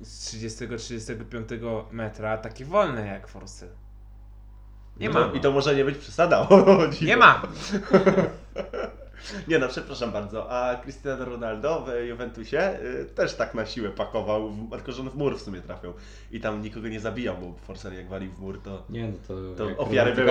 z 0.00 0.34
30-35 0.34 1.84
metra 1.90 2.38
takie 2.38 2.64
wolne 2.64 3.06
jak 3.06 3.28
Forsell. 3.28 3.68
Nie 4.96 5.08
No 5.08 5.20
ma. 5.20 5.32
I 5.34 5.40
to 5.40 5.52
może 5.52 5.74
nie 5.74 5.84
być 5.84 5.98
przesada. 5.98 6.48
o. 6.48 6.76
Nie 7.02 7.16
ma. 7.16 7.42
Nie 9.48 9.58
no, 9.58 9.68
przepraszam 9.68 10.12
bardzo. 10.12 10.50
A 10.50 10.76
Cristiano 10.76 11.24
Ronaldo 11.24 11.86
w 11.86 12.06
Juventusie 12.08 12.78
y, 12.82 13.04
też 13.14 13.34
tak 13.36 13.54
na 13.54 13.66
siłę 13.66 13.90
pakował, 13.90 14.50
w- 14.50 14.70
tylko 14.70 14.92
że 14.92 15.02
on 15.02 15.10
w 15.10 15.14
mur 15.14 15.38
w 15.38 15.42
sumie 15.42 15.60
trafiał. 15.60 15.94
I 16.30 16.40
tam 16.40 16.62
nikogo 16.62 16.88
nie 16.88 17.00
zabijał, 17.00 17.36
bo 17.36 17.52
Forser 17.58 17.92
jak 17.92 18.08
walił 18.08 18.32
w 18.32 18.40
mur, 18.40 18.62
to... 18.62 18.84
Nie 18.90 19.08
no 19.08 19.14
to... 19.28 19.34
To 19.54 19.76
ofiary 19.78 20.14
były. 20.14 20.30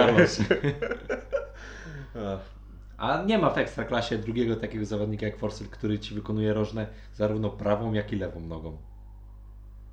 Ach. 2.15 2.39
A 2.97 3.23
nie 3.23 3.37
ma 3.37 3.49
w 3.49 3.57
Ekstraklasie 3.57 4.17
drugiego 4.17 4.55
takiego 4.55 4.85
zawodnika 4.85 5.25
jak 5.25 5.37
Forsel, 5.37 5.67
który 5.67 5.99
ci 5.99 6.15
wykonuje 6.15 6.53
rożne 6.53 6.87
zarówno 7.13 7.49
prawą, 7.49 7.93
jak 7.93 8.13
i 8.13 8.15
lewą 8.15 8.39
nogą. 8.39 8.77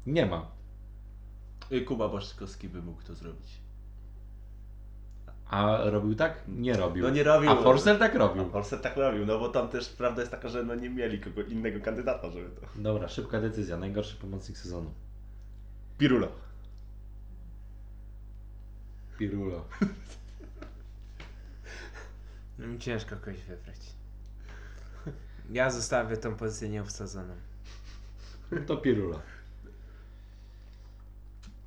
Nie 0.06 0.26
ma. 0.26 0.46
Y, 1.72 1.80
Kuba 1.80 2.08
Boszkowski 2.08 2.68
by 2.68 2.82
mógł 2.82 3.02
to 3.02 3.14
zrobić. 3.14 3.59
A 5.50 5.90
robił 5.90 6.14
tak? 6.14 6.42
Nie 6.48 6.76
robił. 6.76 7.04
No 7.04 7.10
nie 7.10 7.22
robił. 7.22 7.50
A 7.50 7.56
Forsell 7.56 7.98
tak 7.98 8.14
robił. 8.14 8.42
A 8.42 8.48
Forser 8.48 8.80
tak 8.80 8.96
robił, 8.96 9.26
no 9.26 9.38
bo 9.38 9.48
tam 9.48 9.68
też 9.68 9.88
prawda 9.88 10.22
jest 10.22 10.30
taka, 10.30 10.48
że 10.48 10.64
no 10.64 10.74
nie 10.74 10.90
mieli 10.90 11.20
kogo 11.20 11.42
innego 11.42 11.80
kandydata, 11.84 12.30
żeby 12.30 12.50
to... 12.50 12.66
Dobra, 12.76 13.08
szybka 13.08 13.40
decyzja. 13.40 13.76
Najgorszy 13.76 14.16
pomocnik 14.16 14.58
sezonu. 14.58 14.90
Pirulo. 15.98 16.28
Pirulo. 19.18 19.64
No 22.58 22.66
mi 22.66 22.78
ciężko 22.78 23.16
kogoś 23.16 23.42
wybrać. 23.42 23.76
Ja 25.50 25.70
zostawię 25.70 26.16
tą 26.16 26.36
pozycję 26.36 26.68
nieobsadzoną. 26.68 27.34
To 28.66 28.76
Pirulo. 28.76 29.20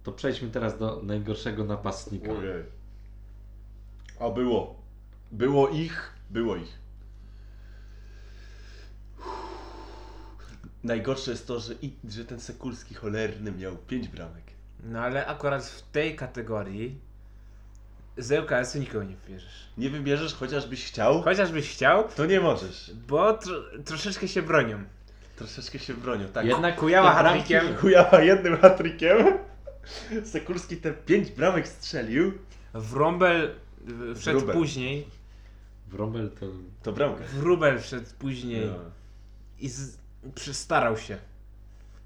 To 0.03 0.11
przejdźmy 0.11 0.49
teraz 0.49 0.77
do 0.77 1.01
najgorszego 1.03 1.63
napastnika. 1.63 2.31
Ojej. 2.31 2.63
A 4.23 4.29
było. 4.29 4.75
Było 5.31 5.69
ich, 5.69 6.11
było 6.29 6.55
ich. 6.55 6.79
Najgorsze 10.83 11.31
jest 11.31 11.47
to, 11.47 11.59
że, 11.59 11.73
i, 11.81 11.93
że 12.09 12.25
ten 12.25 12.39
Sekulski 12.39 12.95
cholerny 12.95 13.51
miał 13.51 13.75
5 13.77 14.07
bramek. 14.07 14.43
No 14.83 14.99
ale 14.99 15.25
akurat 15.27 15.65
w 15.65 15.91
tej 15.91 16.15
kategorii 16.15 16.99
z 18.17 18.31
ŁKS-u 18.31 18.79
nikogo 18.79 19.03
nie 19.03 19.15
wybierzesz. 19.15 19.67
Nie 19.77 19.89
wybierzesz, 19.89 20.33
chociażbyś 20.33 20.85
chciał, 20.85 21.21
Chociażbyś 21.21 21.71
chciał, 21.71 22.07
to 22.15 22.25
nie 22.25 22.39
możesz. 22.39 22.91
bo 23.07 23.33
tro, 23.33 23.55
troszeczkę 23.85 24.27
się 24.27 24.41
bronią. 24.41 24.83
Troszeczkę 25.35 25.79
się 25.79 25.93
bronią. 25.93 26.27
Tak, 26.27 26.45
te 26.45 27.13
bramki- 27.13 27.43
hat-trickiem. 27.43 27.75
Chujawa 27.77 28.21
jednym 28.31 28.57
hatrykiem. 28.57 29.17
Sekulski 30.23 30.77
te 30.77 30.91
5 30.93 31.31
bramek 31.31 31.67
strzelił. 31.67 32.31
Wrąbel 32.73 33.55
wszedł 34.15 34.37
Wróbel. 34.39 34.55
później. 34.55 35.07
Wrąbel 35.87 36.31
to... 36.39 36.45
To 36.83 36.91
bramka. 36.93 37.23
Wróbel 37.23 37.79
wszedł 37.79 38.07
później 38.19 38.65
No. 38.65 38.75
i 39.59 39.69
z, 39.69 39.97
starał 40.51 40.97
się. 40.97 41.17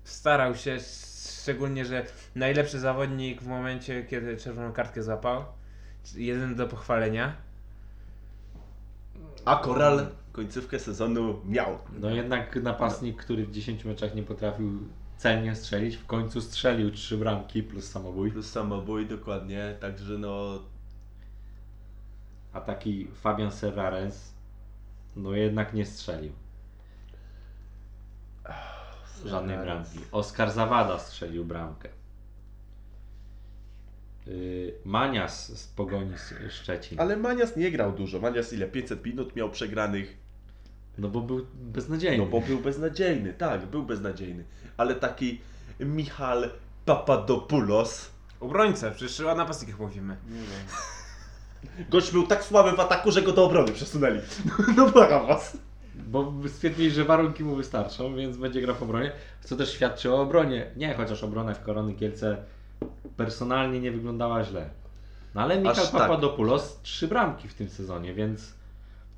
Starał 0.04 0.56
się, 0.56 0.78
szczególnie, 1.42 1.86
że 1.86 2.06
najlepszy 2.36 2.80
zawodnik 2.80 3.42
w 3.42 3.48
momencie, 3.48 4.04
kiedy 4.04 4.38
czerwoną 4.38 4.74
kartkę 4.74 5.04
złapał. 5.04 5.46
Jeden 6.16 6.56
do 6.56 6.68
pochwalenia. 6.68 7.36
A 9.46 9.56
Koral 9.56 10.08
końcówkę 10.32 10.80
sezonu 10.80 11.42
miał. 11.46 11.78
No 12.00 12.10
jednak 12.10 12.56
napastnik, 12.64 13.18
który 13.24 13.46
w 13.46 13.52
10 13.52 13.86
meczach 13.86 14.16
nie 14.16 14.24
potrafił 14.24 14.80
celnie 15.18 15.56
strzelić, 15.56 15.96
w 15.98 16.06
końcu 16.06 16.42
strzelił 16.42 16.92
3 16.92 17.18
bramki 17.18 17.64
plus 17.64 17.90
samobój. 17.92 18.32
Plus 18.32 18.52
samobój, 18.52 19.06
dokładnie. 19.06 19.76
Także 19.80 20.18
no, 20.18 20.60
A 22.54 22.62
taki 22.62 23.08
Fabian 23.22 23.52
Serrares 23.52 24.34
no 25.16 25.34
jednak 25.34 25.74
nie 25.74 25.86
strzelił. 25.86 26.32
Żadnej 29.26 29.58
bramki. 29.58 30.00
Oskar 30.12 30.52
Zawada 30.52 31.00
strzelił 31.00 31.46
bramkę. 31.46 31.90
Yy, 34.28 34.74
Manias 34.86 35.60
z 35.60 35.68
Pogoni 35.68 36.18
z 36.18 36.54
Szczecin. 36.54 37.00
Ale 37.00 37.18
Manias 37.18 37.56
nie 37.56 37.72
grał 37.72 37.92
dużo. 37.92 38.20
Manias 38.20 38.54
ile? 38.54 38.68
500 38.68 39.06
minut 39.06 39.36
miał 39.36 39.50
przegranych. 39.50 40.18
No 40.98 41.10
bo 41.10 41.22
był 41.22 41.48
beznadziejny. 41.54 42.18
No 42.18 42.26
bo 42.26 42.42
był 42.42 42.60
beznadziejny, 42.60 43.34
tak, 43.34 43.66
był 43.66 43.84
beznadziejny. 43.84 44.44
Ale 44.78 44.96
taki 44.96 45.42
Michal 45.80 46.50
Papadopoulos. 46.86 48.12
Obrońca, 48.40 48.92
przecież 48.92 49.20
o 49.20 49.36
napastnikach 49.36 49.80
mówimy. 49.80 50.18
Gość 51.90 52.12
był 52.12 52.28
tak 52.28 52.44
słaby 52.44 52.72
w 52.72 52.80
ataku, 52.80 53.12
że 53.12 53.22
go 53.22 53.32
do 53.32 53.46
obrony 53.46 53.72
przesunęli. 53.72 54.20
No 54.78 54.90
błagam 54.90 55.28
was. 55.28 55.58
Bo 55.96 56.34
stwierdzili, 56.48 56.92
że 56.92 57.06
warunki 57.06 57.44
mu 57.44 57.56
wystarczą, 57.56 58.16
więc 58.16 58.38
będzie 58.38 58.62
grał 58.62 58.76
w 58.76 58.84
obronie. 58.84 59.12
Co 59.44 59.56
też 59.56 59.74
świadczy 59.74 60.12
o 60.14 60.22
obronie. 60.22 60.72
Nie, 60.76 60.94
chociaż 60.94 61.24
obrona 61.24 61.54
w 61.54 61.64
Korony 61.64 61.94
Kielce 61.94 62.38
personalnie 63.18 63.80
nie 63.80 63.92
wyglądała 63.92 64.44
źle. 64.44 64.70
No 65.36 65.42
ale 65.42 65.58
Michał 65.58 65.84
Aż 65.84 65.92
tak. 65.92 66.02
Papadopoulos 66.02 66.80
trzy 66.82 67.08
bramki 67.08 67.48
w 67.48 67.54
tym 67.54 67.70
sezonie, 67.70 68.14
więc 68.14 68.54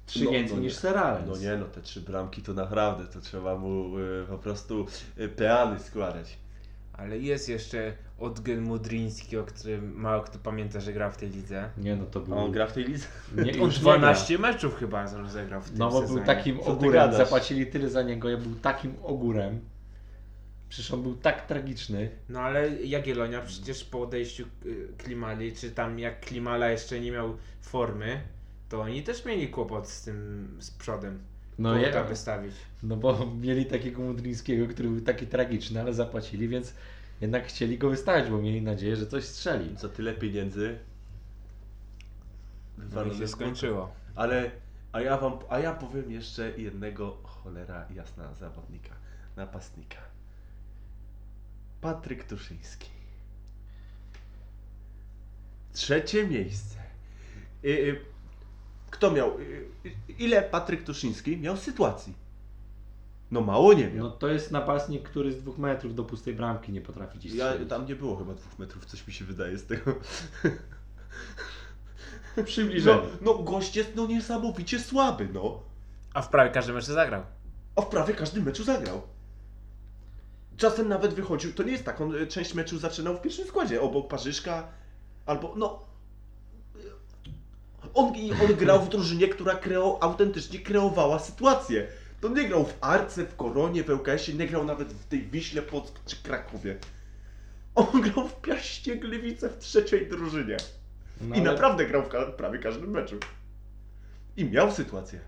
trzy 0.05 0.25
No, 0.25 0.31
więcej 0.31 0.57
no 0.57 0.63
niż 0.63 0.73
nie. 0.73 0.79
Serralens. 0.79 1.27
No 1.27 1.37
nie 1.37 1.57
no, 1.57 1.65
te 1.65 1.81
trzy 1.81 2.01
bramki 2.01 2.41
to 2.41 2.53
naprawdę, 2.53 3.05
to 3.05 3.21
trzeba 3.21 3.57
mu 3.57 3.99
y, 3.99 4.25
po 4.29 4.37
prostu 4.37 4.85
y, 5.19 5.29
peany 5.29 5.79
składać. 5.79 6.37
Ale 6.93 7.19
jest 7.19 7.49
jeszcze 7.49 7.93
Odgel 8.19 8.61
Mudriński, 8.61 9.37
o 9.37 9.43
którym 9.43 9.93
mało 9.95 10.23
kto 10.23 10.39
pamięta, 10.39 10.79
że 10.79 10.93
grał 10.93 11.11
w 11.11 11.17
tej 11.17 11.29
lidze. 11.29 11.69
Nie, 11.77 11.95
no 11.95 12.05
to 12.05 12.19
A 12.19 12.23
był... 12.23 12.37
on 12.37 12.51
gra 12.51 12.67
w 12.67 12.73
tej 12.73 12.83
lidze? 12.85 13.05
Nie, 13.37 13.51
On 13.53 13.59
już 13.59 13.75
nie 13.75 13.81
12 13.81 14.37
meczów 14.37 14.75
chyba 14.75 15.11
rozegrał 15.17 15.61
w 15.61 15.69
tym 15.69 15.77
No 15.77 15.89
bo 15.91 16.01
sezonie. 16.01 16.17
był 16.17 16.25
takim 16.25 16.59
ogórem, 16.59 17.13
zapłacili 17.13 17.67
tyle 17.67 17.89
za 17.89 18.01
niego, 18.01 18.29
ja 18.29 18.37
był 18.37 18.55
takim 18.55 18.93
ogórem. 19.03 19.59
Przecież 20.69 20.91
on 20.91 21.03
był 21.03 21.15
tak 21.15 21.47
tragiczny. 21.47 22.09
No 22.29 22.39
ale 22.39 22.69
Jagiellonia 22.69 23.41
przecież 23.41 23.83
po 23.83 24.01
odejściu 24.01 24.45
y, 24.65 24.87
Klimali, 24.97 25.53
czy 25.53 25.71
tam 25.71 25.99
jak 25.99 26.19
Klimala 26.25 26.69
jeszcze 26.69 26.99
nie 26.99 27.11
miał 27.11 27.37
formy, 27.61 28.21
to 28.69 28.81
oni 28.81 29.03
też 29.03 29.25
mieli 29.25 29.47
kłopot 29.47 29.89
z 29.89 30.03
tym, 30.03 30.47
z 30.59 30.71
przodem. 30.71 31.19
No, 31.59 31.77
je, 31.77 31.93
tam 31.93 32.07
wystawić. 32.07 32.53
no 32.83 32.95
bo 32.97 33.25
mieli 33.41 33.65
takiego 33.65 34.01
Mudryńskiego, 34.01 34.67
który 34.67 34.89
był 34.89 35.01
taki 35.01 35.27
tragiczny, 35.27 35.81
ale 35.81 35.93
zapłacili, 35.93 36.47
więc 36.47 36.73
jednak 37.21 37.47
chcieli 37.47 37.77
go 37.77 37.89
wystawić, 37.89 38.29
bo 38.29 38.37
mieli 38.37 38.61
nadzieję, 38.61 38.95
że 38.95 39.07
coś 39.07 39.23
strzeli. 39.23 39.77
Za 39.77 39.89
tyle 39.89 40.13
pieniędzy. 40.13 40.79
No 42.77 43.03
i 43.03 43.17
się 43.17 43.27
skończyło. 43.27 43.91
Ale, 44.15 44.51
a 44.91 45.01
ja 45.01 45.17
wam, 45.17 45.33
a 45.49 45.59
ja 45.59 45.73
powiem 45.73 46.11
jeszcze 46.11 46.59
jednego 46.59 47.17
cholera 47.23 47.87
jasna 47.95 48.33
zawodnika, 48.33 48.95
napastnika. 49.35 49.97
Patryk 51.81 52.23
Tuszyński. 52.23 52.89
Trzecie 55.73 56.27
miejsce. 56.27 56.79
Y, 57.65 57.67
y, 57.67 58.05
Kto 58.91 59.11
miał, 59.11 59.39
y, 59.39 59.43
y, 59.85 59.95
ile 60.19 60.41
Patryk 60.41 60.83
Tuszyński 60.83 61.37
miał 61.37 61.57
sytuacji? 61.57 62.13
No 63.31 63.41
mało 63.41 63.73
nie 63.73 63.89
miał. 63.89 64.05
No 64.05 64.11
to 64.11 64.27
jest 64.27 64.51
napastnik, 64.51 65.09
który 65.09 65.31
z 65.31 65.41
dwóch 65.41 65.57
metrów 65.57 65.95
do 65.95 66.03
pustej 66.03 66.33
bramki 66.33 66.71
nie 66.71 66.81
potrafi 66.81 67.19
ci 67.19 67.37
Ja, 67.37 67.53
tam 67.69 67.85
nie 67.85 67.95
było 67.95 68.15
chyba 68.15 68.33
dwóch 68.33 68.59
metrów, 68.59 68.85
coś 68.85 69.07
mi 69.07 69.13
się 69.13 69.25
wydaje 69.25 69.57
z 69.57 69.65
tego. 69.65 69.95
Przybliżenie. 72.45 73.01
No, 73.21 73.33
no 73.33 73.43
gość 73.43 73.75
jest 73.75 73.95
no 73.95 74.07
niesamowicie 74.07 74.79
słaby, 74.79 75.27
no. 75.33 75.59
A 76.13 76.21
w 76.21 76.29
prawie 76.29 76.51
każdym 76.51 76.75
meczu 76.75 76.93
zagrał. 76.93 77.23
A 77.75 77.81
w 77.81 77.89
prawie 77.89 78.13
każdym 78.13 78.43
meczu 78.43 78.63
zagrał. 78.63 79.01
Czasem 80.57 80.87
nawet 80.87 81.13
wychodził, 81.13 81.53
to 81.53 81.63
nie 81.63 81.71
jest 81.71 81.83
tak, 81.83 82.01
on 82.01 82.15
e, 82.15 82.27
część 82.27 82.53
meczu 82.53 82.77
zaczynał 82.77 83.17
w 83.17 83.21
pierwszym 83.21 83.47
składzie, 83.47 83.81
obok 83.81 84.07
Parzyszka, 84.07 84.67
albo 85.25 85.53
no... 85.55 85.89
On, 87.93 88.15
i 88.15 88.31
on 88.31 88.55
grał 88.55 88.81
w 88.81 88.89
drużynie, 88.89 89.27
która 89.27 89.55
kreo, 89.55 89.97
autentycznie 90.01 90.59
kreowała 90.59 91.19
sytuację. 91.19 91.87
To 92.21 92.29
nie 92.29 92.47
grał 92.47 92.65
w 92.65 92.77
Arce, 92.81 93.25
w 93.25 93.35
Koronie, 93.35 93.83
w 93.83 93.89
ŁKS-ie, 93.89 94.37
nie 94.37 94.47
grał 94.47 94.65
nawet 94.65 94.93
w 94.93 95.07
tej 95.07 95.21
Wiśle 95.21 95.61
Płock 95.61 95.99
czy 96.05 96.15
Krakowie. 96.23 96.77
On 97.75 98.01
grał 98.01 98.27
w 98.27 98.41
Piaście 98.41 98.95
Gliwice 98.95 99.49
w 99.49 99.57
trzeciej 99.57 100.07
drużynie. 100.09 100.57
No, 101.21 101.35
I 101.35 101.39
ale- 101.39 101.51
naprawdę 101.51 101.85
grał 101.85 102.03
w 102.03 102.07
ka- 102.09 102.25
prawie 102.25 102.59
każdym 102.59 102.89
meczu. 102.91 103.15
I 104.37 104.45
miał 104.45 104.71
sytuację. 104.71 105.19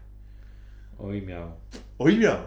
Oj 1.00 1.22
miał. 1.22 1.52
Oj 2.00 2.18
miał. 2.18 2.38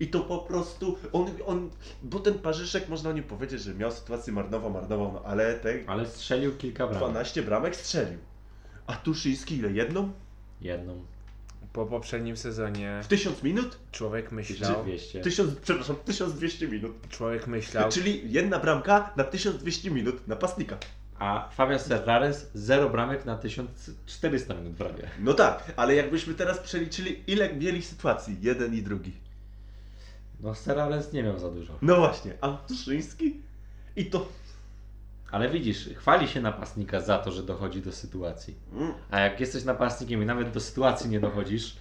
I 0.00 0.08
to 0.08 0.20
po 0.20 0.38
prostu, 0.38 0.98
on, 1.12 1.30
on, 1.46 1.70
bo 2.02 2.20
ten 2.20 2.34
Parzyszek 2.38 2.88
można 2.88 3.12
nie 3.12 3.22
powiedzieć, 3.22 3.62
że 3.62 3.74
miał 3.74 3.90
sytuację 3.92 4.32
marnową, 4.32 4.70
marnową, 4.70 5.12
no 5.12 5.22
ale 5.24 5.54
te 5.54 5.74
Ale 5.86 6.06
strzelił 6.06 6.56
kilka 6.56 6.86
bramek. 6.86 7.10
12 7.10 7.42
bramek 7.42 7.76
strzelił. 7.76 8.18
A 8.86 8.92
Tuszyński 8.96 9.56
ile? 9.56 9.72
Jedną? 9.72 10.12
Jedną. 10.60 11.04
Po 11.72 11.86
poprzednim 11.86 12.36
sezonie 12.36 13.00
W 13.04 13.06
1000 13.08 13.42
minut? 13.42 13.78
człowiek 13.92 14.32
myślał, 14.32 14.82
200. 14.82 15.20
Tysiąc, 15.20 15.54
przepraszam, 15.54 15.96
1200 16.04 16.68
minut. 16.68 16.92
człowiek 17.08 17.46
myślał, 17.46 17.90
Czyli 17.90 18.32
jedna 18.32 18.58
bramka 18.58 19.12
na 19.16 19.24
1200 19.24 19.90
minut 19.90 20.28
napastnika. 20.28 20.78
A 21.18 21.48
Fabian 21.52 21.78
Serrares 21.78 22.50
0 22.54 22.90
bramek 22.90 23.24
na 23.24 23.36
1400 23.36 24.54
minut 24.54 24.76
prawie. 24.76 25.08
No 25.20 25.34
tak, 25.34 25.72
ale 25.76 25.94
jakbyśmy 25.94 26.34
teraz 26.34 26.58
przeliczyli, 26.58 27.22
ile 27.26 27.54
mieli 27.54 27.82
sytuacji, 27.82 28.36
jeden 28.40 28.74
i 28.74 28.82
drugi. 28.82 29.12
No 30.40 30.54
Serrares 30.54 31.12
nie 31.12 31.22
miał 31.22 31.38
za 31.38 31.50
dużo. 31.50 31.78
No 31.82 31.96
właśnie, 31.96 32.32
a 32.40 32.48
Tuszyński? 32.56 33.40
I 33.96 34.06
to... 34.06 34.28
Ale 35.32 35.50
widzisz, 35.50 35.88
chwali 35.96 36.28
się 36.28 36.40
napastnika 36.40 37.00
za 37.00 37.18
to, 37.18 37.32
że 37.32 37.42
dochodzi 37.42 37.82
do 37.82 37.92
sytuacji. 37.92 38.54
Mm. 38.72 38.92
A 39.10 39.20
jak 39.20 39.40
jesteś 39.40 39.64
napastnikiem 39.64 40.22
i 40.22 40.26
nawet 40.26 40.50
do 40.50 40.60
sytuacji 40.60 41.10
nie 41.10 41.20
dochodzisz, 41.20 41.76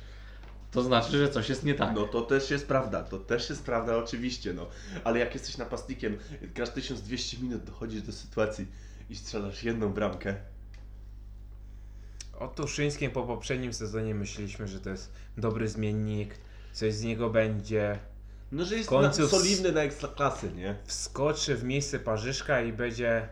to 0.71 0.83
znaczy, 0.83 1.17
że 1.17 1.29
coś 1.29 1.49
jest 1.49 1.63
nie 1.63 1.75
tak. 1.75 1.95
No 1.95 2.07
to 2.07 2.21
też 2.21 2.51
jest 2.51 2.67
prawda, 2.67 3.03
to 3.03 3.17
też 3.17 3.49
jest 3.49 3.63
prawda 3.63 3.97
oczywiście, 3.97 4.53
no. 4.53 4.67
Ale 5.03 5.19
jak 5.19 5.33
jesteś 5.33 5.57
napastnikiem, 5.57 6.17
grasz 6.55 6.69
1200 6.69 7.37
minut, 7.37 7.63
dochodzisz 7.63 8.01
do 8.01 8.11
sytuacji 8.11 8.67
i 9.09 9.15
strzelasz 9.15 9.63
jedną 9.63 9.93
bramkę. 9.93 10.35
o 12.39 12.47
Tuszyńskim 12.47 13.11
po 13.11 13.23
poprzednim 13.23 13.73
sezonie 13.73 14.15
myśleliśmy, 14.15 14.67
że 14.67 14.79
to 14.79 14.89
jest 14.89 15.11
dobry 15.37 15.67
zmiennik, 15.67 16.35
coś 16.73 16.93
z 16.93 17.03
niego 17.03 17.29
będzie, 17.29 17.99
No, 18.51 18.65
że 18.65 18.75
jest 18.75 18.91
na, 18.91 19.13
solidny 19.13 19.71
na 19.71 19.81
ekstraklasy, 19.81 20.51
nie? 20.51 20.75
wskoczy 20.85 21.55
w 21.55 21.63
miejsce 21.63 21.99
Parzyszka 21.99 22.61
i 22.61 22.73
będzie, 22.73 23.27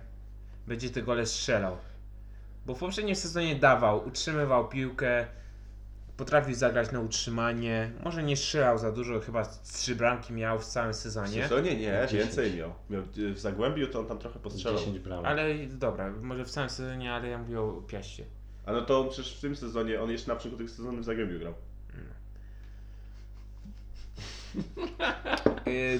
będzie 0.69 0.89
te 0.89 1.01
gole 1.01 1.25
strzelał. 1.25 1.77
Bo 2.65 2.75
w 2.75 2.79
poprzednim 2.79 3.15
sezonie 3.15 3.55
dawał, 3.55 4.07
utrzymywał 4.07 4.67
piłkę, 4.69 5.27
potrafił 6.17 6.55
zagrać 6.55 6.91
na 6.91 6.99
utrzymanie, 6.99 7.91
może 8.03 8.23
nie 8.23 8.37
strzelał 8.37 8.77
za 8.77 8.91
dużo, 8.91 9.19
chyba 9.19 9.45
trzy 9.45 9.95
bramki 9.95 10.33
miał 10.33 10.59
w 10.59 10.65
całym 10.65 10.93
W 10.93 10.95
sezonie. 10.95 11.43
sezonie 11.43 11.75
nie, 11.75 11.99
10. 12.07 12.11
więcej 12.13 12.53
miał. 12.55 12.73
miał. 12.89 13.03
W 13.33 13.39
Zagłębiu 13.39 13.87
to 13.87 13.99
on 13.99 14.05
tam 14.07 14.19
trochę 14.19 14.39
postrzelał. 14.39 14.79
10 14.79 14.99
bramek. 14.99 15.25
Ale 15.25 15.55
dobra, 15.67 16.11
może 16.21 16.45
w 16.45 16.49
całym 16.49 16.69
sezonie, 16.69 17.13
ale 17.13 17.27
ja 17.27 17.37
mówię 17.37 17.61
o 17.61 17.81
Piaście. 17.87 18.23
A 18.65 18.71
no 18.71 18.81
to 18.81 18.99
on 19.01 19.09
przecież 19.09 19.37
w 19.37 19.41
tym 19.41 19.55
sezonie, 19.55 20.01
on 20.01 20.11
jeszcze 20.11 20.27
na 20.31 20.35
przykład 20.35 20.57
tych 20.59 20.69
sezonów 20.69 21.01
w 21.01 21.03
Zagłębiu 21.03 21.39
grał. 21.39 21.53
Yy, 25.65 25.99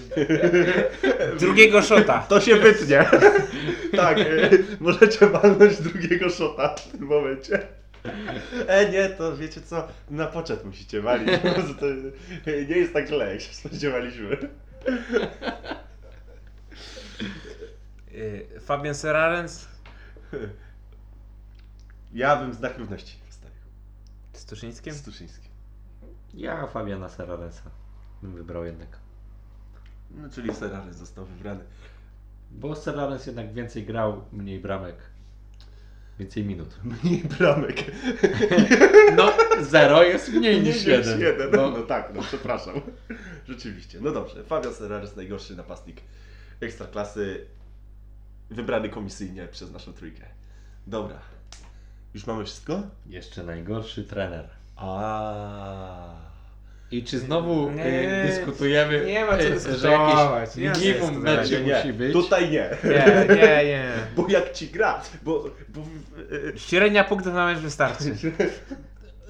drugiego 1.40 1.82
szota. 1.82 2.20
To 2.30 2.42
się 2.42 2.56
wytnie. 2.56 3.06
tak, 3.98 4.18
e, 4.20 4.50
możecie 4.80 5.28
walnąć 5.28 5.82
drugiego 5.82 6.30
szota 6.30 6.76
w 6.76 6.92
tym 6.92 7.08
momencie. 7.08 7.68
E, 8.68 8.90
nie, 8.90 9.10
to 9.10 9.38
wiecie 9.38 9.62
co, 9.62 9.88
na 10.10 10.28
poczet 10.28 10.66
musicie 10.66 11.02
walić, 11.02 11.30
bo 11.44 11.74
to 11.80 11.86
nie 12.46 12.78
jest 12.78 12.94
tak 12.94 13.08
źle, 13.08 13.32
jak 13.32 13.42
się 13.42 13.54
spodziewaliśmy. 13.54 14.38
Yy, 18.12 18.60
Fabian 18.60 18.96
Serrarens 18.96 19.68
Ja 22.14 22.36
bym 22.36 22.54
znak 22.54 22.78
równości 22.78 23.18
postawił. 23.28 23.58
z 24.34 24.46
Tuszyńskim. 24.46 24.94
Z 24.94 25.02
Tuszyńskim. 25.02 25.52
Ja 26.34 26.68
Fabiana 26.68 27.10
Serraresa 27.10 27.72
bym 28.24 28.36
wybrał 28.36 28.66
jednak. 28.66 28.98
No, 30.12 30.30
czyli 30.30 30.56
Serrarez 30.56 30.96
został 30.96 31.26
wybrany. 31.26 31.64
Bo 32.52 32.76
Serrares 32.76 33.26
jednak 33.26 33.54
więcej 33.54 33.86
grał, 33.86 34.22
mniej 34.32 34.60
bramek. 34.60 34.96
Więcej 36.20 36.44
minut. 36.46 36.78
Mniej 37.04 37.24
bramek. 37.24 37.76
No, 39.18 39.34
0 39.62 40.04
jest 40.04 40.34
mniej 40.34 40.62
niż 40.62 40.86
Mniej 40.86 40.98
1. 40.98 41.20
jeden. 41.22 41.52
No, 41.52 41.72
No 41.72 41.82
tak, 41.82 42.12
no 42.16 42.22
przepraszam. 42.22 42.82
Rzeczywiście. 43.48 44.00
No 44.02 44.12
dobrze, 44.12 44.44
Fabian 44.44 44.74
Serrarez 44.74 45.16
najgorszy 45.16 45.56
napastnik 45.56 46.02
ekstraklasy 46.62 47.46
wybrany 48.50 48.90
komisyjnie 48.90 49.48
przez 49.48 49.72
naszą 49.72 49.94
trójkę. 49.94 50.24
Dobra. 50.88 51.20
Już 52.14 52.28
mamy 52.28 52.46
wszystko? 52.46 52.82
Jeszcze 53.06 53.44
najgorszy 53.44 54.04
trener. 54.04 54.50
A. 54.76 56.29
I 56.92 57.04
czy 57.04 57.20
znowu 57.20 57.72
Nie, 57.72 57.84
e, 57.86 58.28
dyskutujemy, 58.28 59.06
nie 59.06 59.26
ma 59.26 59.38
co 59.38 59.50
dyskutować, 59.50 60.54
że 60.56 60.62
nie 60.62 60.72
co 60.72 60.80
jakiś 60.80 61.02
minimum 61.02 61.22
meczy 61.24 61.62
nie, 61.64 61.76
musi 61.76 61.94
być? 61.94 62.14
tutaj 62.14 62.50
nie. 62.52 62.70
Nie, 62.84 63.36
nie, 63.36 63.66
nie. 63.66 63.84
Bo 64.16 64.26
jak 64.30 64.54
ci 64.54 64.68
gra, 64.68 65.02
bo, 65.22 65.44
bo 65.70 65.82
e, 66.56 66.58
Średnia 66.58 67.04
punktów 67.04 67.34
na 67.34 67.46
mecz 67.46 67.60
wystarczy. 67.60 68.16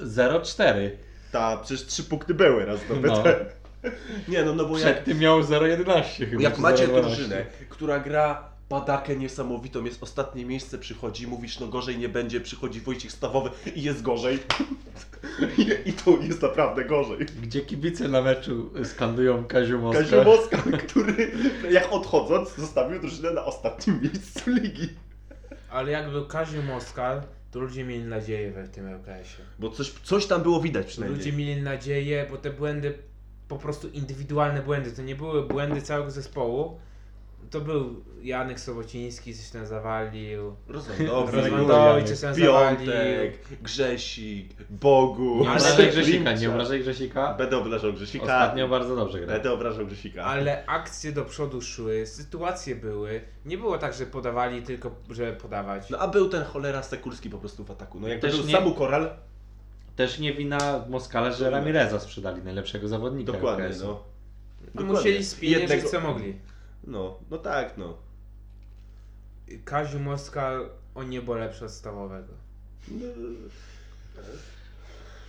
0-4. 0.03 0.89
ta, 1.31 1.57
przecież 1.57 1.85
trzy 1.85 2.03
punkty 2.03 2.33
były 2.33 2.65
raz 2.65 2.79
zdobyte. 2.79 3.45
Nie 4.27 4.43
no, 4.43 4.53
no 4.55 4.65
bo 4.65 4.77
jak, 4.79 4.93
Przed 4.93 5.05
tym 5.05 5.19
miał 5.19 5.41
0-11 5.41 6.03
chyba. 6.29 6.41
jak 6.43 6.57
macie 6.57 6.87
0,12. 6.87 7.01
drużynę, 7.01 7.45
która 7.69 7.99
gra 7.99 8.48
padakę 8.69 9.15
niesamowitą, 9.15 9.85
jest 9.85 10.03
ostatnie 10.03 10.45
miejsce, 10.45 10.77
przychodzi, 10.77 11.27
mówisz 11.27 11.59
no 11.59 11.67
gorzej 11.67 11.97
nie 11.97 12.09
będzie, 12.09 12.41
przychodzi 12.41 12.81
Wojciech 12.81 13.11
Stawowy 13.11 13.49
i 13.75 13.81
jest 13.81 14.01
gorzej. 14.01 14.39
I, 15.57 15.61
i 15.89 15.93
to 15.93 16.11
jest 16.11 16.41
naprawdę 16.41 16.85
gorzej. 16.85 17.25
Gdzie 17.41 17.61
kibice 17.61 18.07
na 18.07 18.21
meczu 18.21 18.69
skandują 18.83 19.45
Kaziu 19.45 19.79
Moska. 19.79 20.03
Kaziu 20.03 20.23
Moska, 20.23 20.57
który 20.87 21.31
jak 21.71 21.93
odchodząc 21.93 22.55
zostawił 22.55 22.99
drużynę 22.99 23.31
na 23.31 23.45
ostatnim 23.45 24.01
miejscu 24.01 24.51
ligi. 24.51 24.89
Ale 25.69 25.91
jak 25.91 26.11
był 26.11 26.25
Kaziu 26.25 26.63
Moskal, 26.63 27.21
to 27.51 27.59
ludzie 27.59 27.83
mieli 27.83 28.03
nadzieję 28.03 28.51
we 28.51 28.63
w 28.63 28.69
tym 28.69 28.87
LKS-ie. 28.87 29.45
Bo 29.59 29.69
coś, 29.69 29.91
coś 30.03 30.25
tam 30.25 30.41
było 30.41 30.61
widać 30.61 30.87
przynajmniej. 30.87 31.17
Ludzie 31.19 31.33
mieli 31.33 31.61
nadzieję, 31.61 32.27
bo 32.31 32.37
te 32.37 32.49
błędy, 32.49 32.97
po 33.47 33.57
prostu 33.57 33.87
indywidualne 33.87 34.61
błędy, 34.61 34.91
to 34.91 35.01
nie 35.01 35.15
były 35.15 35.43
błędy 35.43 35.81
całego 35.81 36.11
zespołu. 36.11 36.79
To 37.51 37.61
był 37.61 38.03
Janek 38.21 38.59
Sobociński, 38.59 39.35
coś 39.35 39.49
tam 39.49 39.65
zawalił. 39.65 40.55
Rozwodowicz, 40.67 41.33
Rozwodowicz 41.33 42.07
coś 42.07 42.19
tam 42.19 42.33
zawalił. 42.33 42.79
Piątek, 42.79 43.61
Grzesik, 43.61 44.53
Bogu. 44.69 45.35
Nie 45.41 45.49
obrażaj 45.49 45.89
Grzesika, 45.89 46.33
nie 46.33 46.49
obrażaj 46.49 46.79
Grzesika. 46.79 47.33
Będę 47.33 47.57
obrażał 47.57 47.93
Grzesika. 47.93 48.23
Ostatnio 48.23 48.67
bardzo 48.67 48.95
dobrze 48.95 49.19
gra. 49.19 49.33
Będę 49.33 49.51
obrażał 49.51 49.85
Grzesika. 49.85 50.23
Ale 50.23 50.65
akcje 50.65 51.11
do 51.11 51.25
przodu 51.25 51.61
szły, 51.61 52.07
sytuacje 52.07 52.75
były. 52.75 53.21
Nie 53.45 53.57
było 53.57 53.77
tak, 53.77 53.93
że 53.93 54.05
podawali 54.05 54.61
tylko, 54.61 54.91
że 55.09 55.33
podawać. 55.33 55.89
No 55.89 55.97
a 55.97 56.07
był 56.07 56.29
ten 56.29 56.43
cholera 56.43 56.83
Sekulski 56.83 57.29
po 57.29 57.37
prostu 57.37 57.65
w 57.65 57.71
ataku. 57.71 57.99
No 57.99 58.07
jakby 58.07 58.27
Też 58.27 58.37
był 58.37 58.45
nie- 58.45 58.53
Samu 58.53 58.73
Koral, 58.73 59.09
Też 59.95 60.19
nie 60.19 60.33
wina 60.33 60.85
Moskala, 60.89 61.31
że 61.31 61.49
Ramireza 61.49 61.99
sprzedali 61.99 62.43
najlepszego 62.43 62.87
zawodnika. 62.87 63.31
dokładnie 63.31 63.69
no. 63.81 64.03
Dokładnie. 64.65 64.93
musieli 64.93 65.25
spieniężyć 65.25 65.69
Jednego- 65.69 65.89
co 65.89 65.99
mogli. 66.01 66.35
No, 66.83 67.19
no 67.31 67.37
tak 67.37 67.77
no. 67.77 67.97
Kaziu 69.65 69.99
Moskal 69.99 70.69
o 70.95 71.03
niebo 71.03 71.35
lepszy 71.35 71.65
od 71.65 71.71
stawowego. 71.71 72.33
no. 72.87 73.07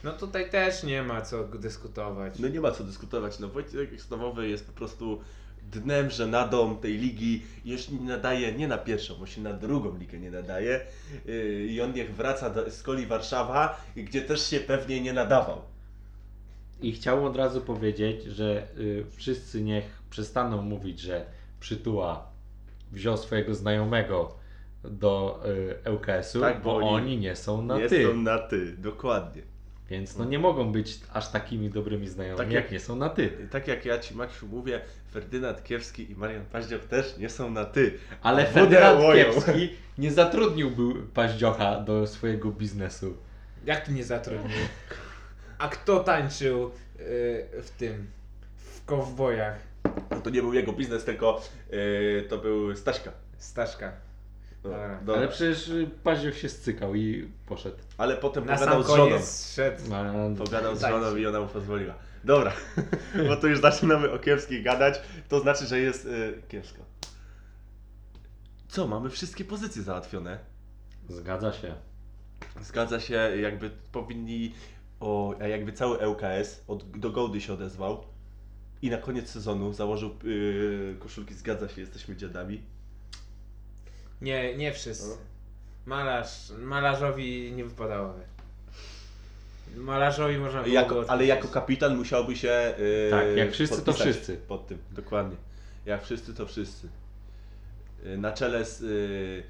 No 0.05 0.13
tutaj 0.13 0.51
też 0.51 0.83
nie 0.83 1.03
ma 1.03 1.23
co 1.23 1.45
dyskutować. 1.45 2.39
No 2.39 2.49
nie 2.49 2.61
ma 2.61 2.71
co 2.71 2.85
dyskutować, 2.85 3.39
no 3.39 3.49
Wojciech 3.49 4.03
Stawowy 4.03 4.49
jest 4.49 4.67
po 4.67 4.73
prostu 4.73 5.21
dnem, 5.63 6.11
żenadą 6.11 6.77
tej 6.77 6.99
ligi 6.99 7.43
i 7.65 7.71
już 7.71 7.89
nie 7.89 8.01
nadaje 8.01 8.53
nie 8.53 8.69
na 8.69 8.79
pierwszą, 8.79 9.15
bo 9.15 9.27
się 9.27 9.41
na 9.41 9.53
drugą 9.53 9.99
ligę 9.99 10.19
nie 10.19 10.31
nadaje 10.31 10.87
yy, 11.25 11.67
i 11.67 11.81
on 11.81 11.93
niech 11.93 12.15
wraca 12.15 12.51
do 12.51 12.71
Skoli 12.71 13.07
Warszawa, 13.07 13.81
gdzie 13.97 14.23
też 14.23 14.47
się 14.47 14.61
pewnie 14.61 15.01
nie 15.01 15.13
nadawał. 15.13 15.63
I 16.83 16.93
chciałbym 16.93 17.25
od 17.25 17.37
razu 17.37 17.61
powiedzieć, 17.61 18.25
że 18.25 18.69
y, 18.79 19.05
wszyscy 19.17 19.63
niech 19.63 19.85
przestaną 20.11 20.63
mówić, 20.63 21.01
że 21.01 21.27
Przytuła 21.61 22.27
wziął 22.93 23.17
swojego 23.17 23.55
znajomego 23.55 24.35
do 24.85 25.43
y, 25.87 25.91
ŁKS-u, 25.91 26.41
Tak, 26.41 26.63
bo 26.63 26.71
bo, 26.71 26.77
oni 26.77 26.89
oni 26.89 27.19
nie 27.19 27.37
są 27.37 27.63
na 27.63 27.79
nie 27.79 27.89
ty. 27.89 28.07
są 28.07 28.17
na 28.17 28.39
ty, 28.39 28.77
dokładnie. 28.77 29.43
Więc 29.91 30.17
no 30.17 30.25
nie 30.25 30.39
mogą 30.39 30.73
być 30.73 31.01
aż 31.13 31.29
takimi 31.29 31.71
dobrymi 31.71 32.09
znajomymi, 32.09 32.39
Tak 32.47 32.53
jak 32.55 32.65
jak- 32.65 32.73
nie 32.73 32.81
są 32.81 32.97
na 32.97 33.09
ty. 33.09 33.31
Tak 33.51 33.69
jak 33.69 33.85
ja 33.85 33.99
Ci 33.99 34.15
Maksiu 34.15 34.47
mówię, 34.47 34.81
Ferdynand 35.13 35.65
Kiewski 35.65 36.11
i 36.11 36.17
Marian 36.17 36.45
Paździoch 36.53 36.85
też 36.85 37.17
nie 37.19 37.29
są 37.29 37.51
na 37.51 37.65
ty. 37.65 37.99
Ale 38.23 38.47
Ferdynand 38.47 39.01
łoją. 39.03 39.25
Kiepski 39.25 39.71
nie 39.99 40.13
zatrudniłby 40.13 40.83
Paździocha 41.15 41.81
do 41.81 42.07
swojego 42.07 42.51
biznesu. 42.51 43.17
Jak 43.67 43.87
tu 43.87 43.93
nie 43.93 44.05
zatrudnił? 44.05 44.59
A 45.59 45.69
kto 45.69 46.01
tańczył 46.05 46.65
y, 46.67 46.71
w 47.63 47.71
tym, 47.79 48.07
w 48.57 48.85
kowbojach? 48.85 49.70
No 50.11 50.21
to 50.21 50.31
nie 50.31 50.43
był 50.43 50.55
jego 50.55 50.73
biznes, 50.73 51.05
tylko 51.05 51.41
yy, 51.71 52.27
to 52.29 52.39
był 52.39 52.77
Staśka. 52.77 53.13
Staszka. 53.39 53.93
No, 54.65 54.71
Dobra. 54.71 54.99
dobra. 54.99 55.15
Ale 55.17 55.29
przecież 55.29 55.69
y, 55.69 55.91
Paździoch 56.05 56.37
się 56.37 56.49
stykał 56.49 56.95
i 56.95 57.31
poszedł. 57.47 57.77
Ale 57.99 58.17
potem 58.17 58.45
Na 58.47 58.55
pogadał 58.55 58.83
sam 58.83 58.85
z 58.85 58.97
żoną. 58.97 59.11
koniec 59.11 59.55
szedł. 59.55 59.83
A, 59.95 60.13
Pogadał 60.39 60.77
z 60.77 60.81
Tak. 60.81 60.91
żoną 60.91 61.17
i 61.17 61.27
ona 61.27 61.41
mu 61.41 61.47
pozwoliła. 61.47 61.95
Dobra, 62.25 62.53
bo 63.29 63.37
tu 63.37 63.49
już 63.49 63.61
zaczynamy 63.61 64.11
o 64.11 64.19
kiepskich 64.19 64.65
gadać, 64.65 65.01
to 65.29 65.41
znaczy, 65.41 65.67
że 65.67 65.79
jest 65.81 66.05
yy, 66.05 66.43
kiepsko. 66.49 66.83
Co, 68.69 68.87
mamy 68.87 69.11
wszystkie 69.11 69.45
pozycje 69.45 69.83
załatwione. 69.83 70.39
Zgadza 71.09 71.53
się. 71.53 71.75
Zgadza 72.61 73.01
się, 73.01 73.15
jakby 73.41 73.71
powinni, 73.93 74.55
o, 75.01 75.35
a 75.41 75.47
jakby 75.47 75.73
cały 75.73 76.09
ŁKS 76.09 76.65
od, 76.69 76.99
do 76.99 77.11
Gołdy 77.11 77.41
się 77.41 77.53
odezwał 77.53 78.05
i 78.83 78.91
na 78.91 78.99
koniec 78.99 79.31
sezonu 79.31 79.73
założył 79.73 80.17
yy, 80.25 80.97
koszulki 80.99 81.35
Zgadza 81.35 81.69
się, 81.69 81.81
jesteśmy 81.81 82.17
dziadami. 82.17 82.63
Nie, 84.21 84.57
nie 84.57 84.73
wszyscy. 84.73 85.09
No. 85.09 85.17
Malarz, 85.87 86.53
malarzowi 86.59 87.53
nie 87.53 87.65
wypadało. 87.65 88.15
Malarzowi 89.77 90.39
można 90.39 90.63
było 90.63 90.75
Jako, 90.75 91.05
ale 91.09 91.27
jako 91.27 91.49
kapitan 91.49 91.97
musiałby 91.97 92.37
się. 92.37 92.75
Yy, 92.79 93.11
Tak, 93.11 93.27
jak 93.37 93.53
wszyscy, 93.53 93.83
to 93.83 93.93
wszyscy. 93.93 94.37
Pod 94.37 94.67
tym, 94.67 94.79
dokładnie. 94.91 95.37
Jak 95.87 96.05
wszyscy, 96.05 96.35
to 96.35 96.47
wszyscy. 96.47 96.89
Yy, 98.05 98.19
na 98.19 98.33
czele 98.33 98.65
z 98.65 98.81
yy, 98.81 99.43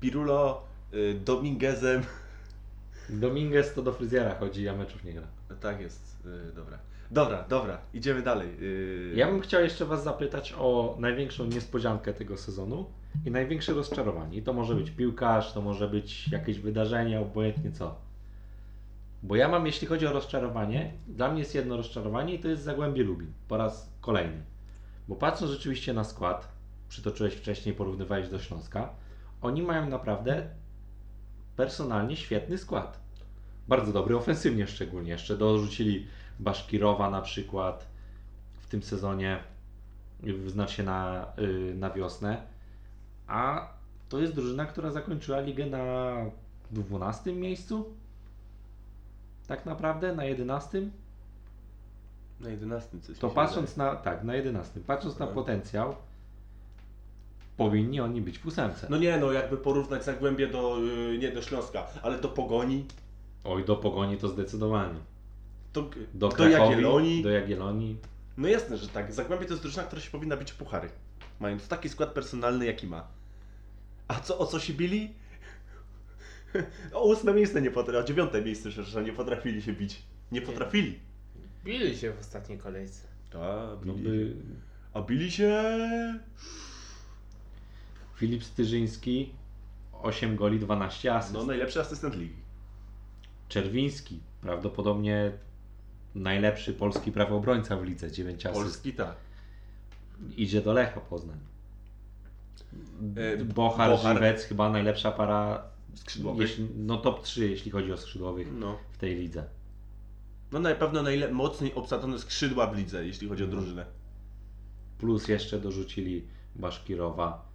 Pirulo, 0.00 0.64
yy, 0.92 1.14
Dominguezem. 1.14 2.02
Dominguez 3.08 3.74
to 3.74 3.82
do 3.82 3.92
fryzjera 3.92 4.34
chodzi, 4.34 4.68
a 4.68 4.76
meczów 4.76 5.04
nie 5.04 5.12
gra. 5.12 5.26
Tak 5.60 5.80
jest, 5.80 6.16
yy, 6.24 6.52
dobra. 6.54 6.78
Dobra, 7.10 7.44
dobra, 7.48 7.78
idziemy 7.94 8.22
dalej. 8.22 8.48
Yy, 8.60 9.12
Ja 9.16 9.26
bym 9.26 9.40
chciał 9.40 9.62
jeszcze 9.62 9.84
Was 9.84 10.04
zapytać 10.04 10.54
o 10.58 10.96
największą 10.98 11.44
niespodziankę 11.44 12.14
tego 12.14 12.36
sezonu 12.36 12.86
i 13.26 13.30
największe 13.30 13.72
rozczarowanie. 13.72 14.38
I 14.38 14.42
to 14.42 14.52
może 14.52 14.74
być 14.74 14.90
piłkarz, 14.90 15.52
to 15.52 15.62
może 15.62 15.88
być 15.88 16.28
jakieś 16.28 16.60
wydarzenie, 16.60 17.20
obojętnie 17.20 17.72
co. 17.72 17.94
Bo 19.22 19.36
ja 19.36 19.48
mam, 19.48 19.66
jeśli 19.66 19.86
chodzi 19.86 20.06
o 20.06 20.12
rozczarowanie, 20.12 20.92
dla 21.08 21.30
mnie 21.30 21.38
jest 21.38 21.54
jedno 21.54 21.76
rozczarowanie 21.76 22.34
i 22.34 22.38
to 22.38 22.48
jest 22.48 22.62
Zagłębie 22.62 23.02
Lubin. 23.02 23.32
Po 23.48 23.56
raz 23.56 23.92
kolejny. 24.00 24.42
Bo 25.08 25.16
patrząc 25.16 25.50
rzeczywiście 25.50 25.92
na 25.92 26.04
skład, 26.04 26.48
przytoczyłeś 26.88 27.34
wcześniej, 27.34 27.74
porównywałeś 27.74 28.28
do 28.28 28.38
Śląska, 28.38 28.88
oni 29.42 29.62
mają 29.62 29.88
naprawdę 29.88 30.48
personalnie 31.56 32.16
świetny 32.16 32.58
skład. 32.58 33.00
Bardzo 33.68 33.92
dobry, 33.92 34.16
ofensywnie 34.16 34.66
szczególnie. 34.66 35.10
Jeszcze 35.10 35.36
dorzucili 35.36 36.06
Baszkirowa 36.38 37.10
na 37.10 37.22
przykład 37.22 37.86
w 38.60 38.66
tym 38.66 38.82
sezonie, 38.82 39.38
y, 40.26 40.50
znaczy 40.50 40.82
na, 40.82 41.26
y, 41.38 41.74
na 41.74 41.90
wiosnę. 41.90 42.42
A 43.26 43.68
to 44.08 44.18
jest 44.18 44.34
drużyna, 44.34 44.66
która 44.66 44.90
zakończyła 44.90 45.40
ligę 45.40 45.66
na 45.66 46.14
12 46.70 47.32
miejscu. 47.32 47.94
Tak 49.46 49.66
naprawdę, 49.66 50.14
na 50.14 50.24
11. 50.24 50.82
Na 52.40 52.48
11 52.48 53.00
coś. 53.00 53.18
To 53.18 53.30
patrząc 53.30 53.76
na, 53.76 53.96
tak, 53.96 54.24
na 54.24 54.34
11. 54.34 54.80
Patrząc 54.80 55.18
na 55.18 55.26
potencjał, 55.26 55.94
powinni 57.56 58.00
oni 58.00 58.20
być 58.20 58.38
w 58.38 58.46
ósemce. 58.46 58.86
No 58.90 58.96
nie, 58.98 59.18
no 59.18 59.32
jakby 59.32 59.56
porównać 59.56 60.04
Zagłębie 60.04 60.46
do, 60.46 60.78
yy, 60.78 61.18
nie 61.18 61.32
do 61.32 61.42
Śląska, 61.42 61.86
ale 62.02 62.20
do 62.20 62.28
Pogoni, 62.28 62.84
Oj, 63.44 63.64
do 63.64 63.76
Pogoni 63.76 64.16
to 64.16 64.28
zdecydowanie. 64.28 64.98
Do, 66.14 66.28
do 66.28 66.48
Jagiellonii. 66.48 67.22
Do 67.22 67.30
Jagiellonii. 67.30 67.96
No 68.36 68.48
jasne, 68.48 68.76
że 68.76 68.88
tak. 68.88 69.12
Zagłębie 69.12 69.46
to 69.46 69.52
jest 69.52 69.62
drużyna, 69.62 69.82
która 69.82 70.02
się 70.02 70.10
powinna 70.10 70.36
bić 70.36 70.52
o 70.52 70.54
puchary. 70.54 70.88
Mając 71.40 71.68
taki 71.68 71.88
skład 71.88 72.12
personalny, 72.12 72.66
jaki 72.66 72.86
ma. 72.86 73.08
A 74.08 74.20
co, 74.20 74.38
o 74.38 74.46
co 74.46 74.60
się 74.60 74.72
bili? 74.72 75.14
O 76.92 77.04
ósme 77.04 77.34
miejsce 77.34 77.62
nie 77.62 77.70
potrafili, 77.70 78.04
o 78.04 78.06
dziewiąte 78.06 78.42
miejsce, 78.42 78.70
że 78.70 79.02
nie 79.04 79.12
potrafili 79.12 79.62
się 79.62 79.72
bić. 79.72 80.02
Nie 80.32 80.42
potrafili. 80.42 80.98
Bili 81.64 81.96
się 81.98 82.12
w 82.12 82.20
ostatniej 82.20 82.58
kolejce. 82.58 83.06
A, 83.34 83.66
No 83.84 83.94
bili, 83.94 84.02
by 84.08 84.34
a 84.94 85.02
bili 85.02 85.30
się... 85.30 85.64
Filip 88.14 88.44
Styżyński 88.44 89.32
8 89.92 90.36
goli, 90.36 90.58
12 90.58 91.14
asyst. 91.14 91.34
No 91.34 91.44
najlepszy 91.44 91.80
asystent 91.80 92.16
ligi. 92.16 92.36
Czerwiński, 93.48 94.20
prawdopodobnie 94.40 95.32
najlepszy 96.20 96.72
polski 96.74 97.12
prawoobrońca 97.12 97.76
w 97.76 97.84
lidze, 97.84 98.12
9 98.12 98.46
asyst. 98.46 98.62
Polski 98.62 98.92
tak. 98.92 99.16
Idzie 100.36 100.60
do 100.62 100.72
Lecha 100.72 101.00
Poznań. 101.00 101.38
E, 103.16 103.44
Bochar, 103.44 103.90
Bochar. 103.90 104.16
Żywec, 104.16 104.42
chyba 104.44 104.70
najlepsza 104.70 105.12
para, 105.12 105.62
Skrzydłowy. 105.94 106.42
jeśli, 106.42 106.68
no 106.76 106.96
top 106.96 107.22
3 107.22 107.48
jeśli 107.50 107.70
chodzi 107.70 107.92
o 107.92 107.96
skrzydłowych 107.96 108.48
No. 108.58 108.78
w 108.92 108.98
tej 108.98 109.14
lidze. 109.16 109.44
No 110.52 110.58
na 110.58 110.74
pewno 110.74 111.02
najmocniej 111.02 111.74
obsadzone 111.74 112.18
skrzydła 112.18 112.66
w 112.66 112.76
lidze, 112.76 113.06
jeśli 113.06 113.28
chodzi 113.28 113.42
o 113.42 113.46
Mhm. 113.46 113.62
drużynę. 113.62 113.86
Plus 114.98 115.28
jeszcze 115.28 115.60
dorzucili 115.60 116.26
Baszkirowa. 116.54 117.48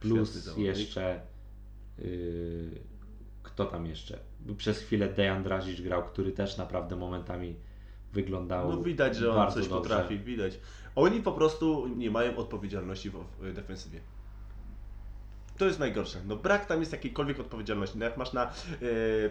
Plus 0.00 0.56
jeszcze. 0.56 1.20
Yy, 1.98 2.70
kto 3.42 3.64
tam 3.64 3.86
jeszcze? 3.86 4.18
Przez 4.56 4.78
chwilę 4.78 5.08
Dejan 5.08 5.42
Drazic 5.42 5.80
grał, 5.80 6.04
który 6.04 6.32
też 6.32 6.56
naprawdę 6.56 6.96
momentami 6.96 7.56
wyglądał. 8.12 8.68
No 8.70 8.82
widać, 8.82 9.16
że 9.16 9.32
on 9.32 9.52
coś 9.52 9.68
dobrze. 9.68 9.68
potrafi, 9.70 10.18
widać. 10.18 10.58
Oni 10.96 11.22
po 11.22 11.32
prostu 11.32 11.88
nie 11.96 12.10
mają 12.10 12.36
odpowiedzialności 12.36 13.10
w, 13.10 13.52
defensywie. 13.54 14.00
To 15.58 15.66
jest 15.66 15.78
najgorsze. 15.78 16.18
No 16.26 16.36
brak 16.36 16.66
tam 16.66 16.80
jest 16.80 16.92
jakiejkolwiek 16.92 17.40
odpowiedzialności. 17.40 17.98
No 17.98 18.04
jak 18.04 18.16
masz 18.16 18.32
na 18.32 18.44
e, 18.46 18.50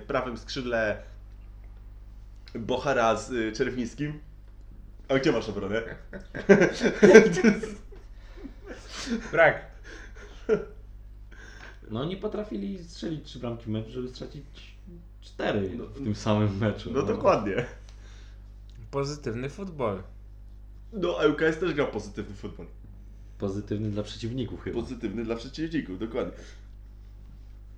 prawym 0.08 0.38
skrzydle 0.38 1.04
Bohara 2.56 3.16
z 3.16 3.32
e, 3.32 3.52
Czerwińskim, 3.52 4.20
a 5.10 5.20
gdzie 5.20 5.32
masz 5.32 5.50
obronę? 5.50 5.82
Brak. 9.32 9.66
No 11.92 12.02
oni 12.02 12.18
potrafili 12.18 12.84
strzelić 12.84 13.26
trzy 13.26 13.40
bramki 13.40 13.66
w 13.66 13.68
meczu, 13.68 13.92
żeby 13.92 14.10
stracić 14.10 14.44
cztery 15.22 15.72
No, 15.78 15.86
w 15.86 16.04
tym 16.04 16.16
samym 16.16 16.58
meczu. 16.58 16.90
No 16.94 17.02
dokładnie. 17.02 17.66
Pozytywny 18.92 19.50
futbol. 19.50 20.04
No 20.94 21.18
a 21.20 21.28
UKS 21.28 21.60
też 21.60 21.74
grał 21.74 21.88
pozytywny 21.88 22.36
futbol. 22.36 22.66
Pozytywny 23.38 23.89
dla 23.89 24.04
przeciwników 24.04 24.62
chyba. 24.64 24.82
Pozytywny 24.82 25.24
dla 25.24 25.36
przeciwników, 25.36 26.00
dokładnie. 26.00 26.34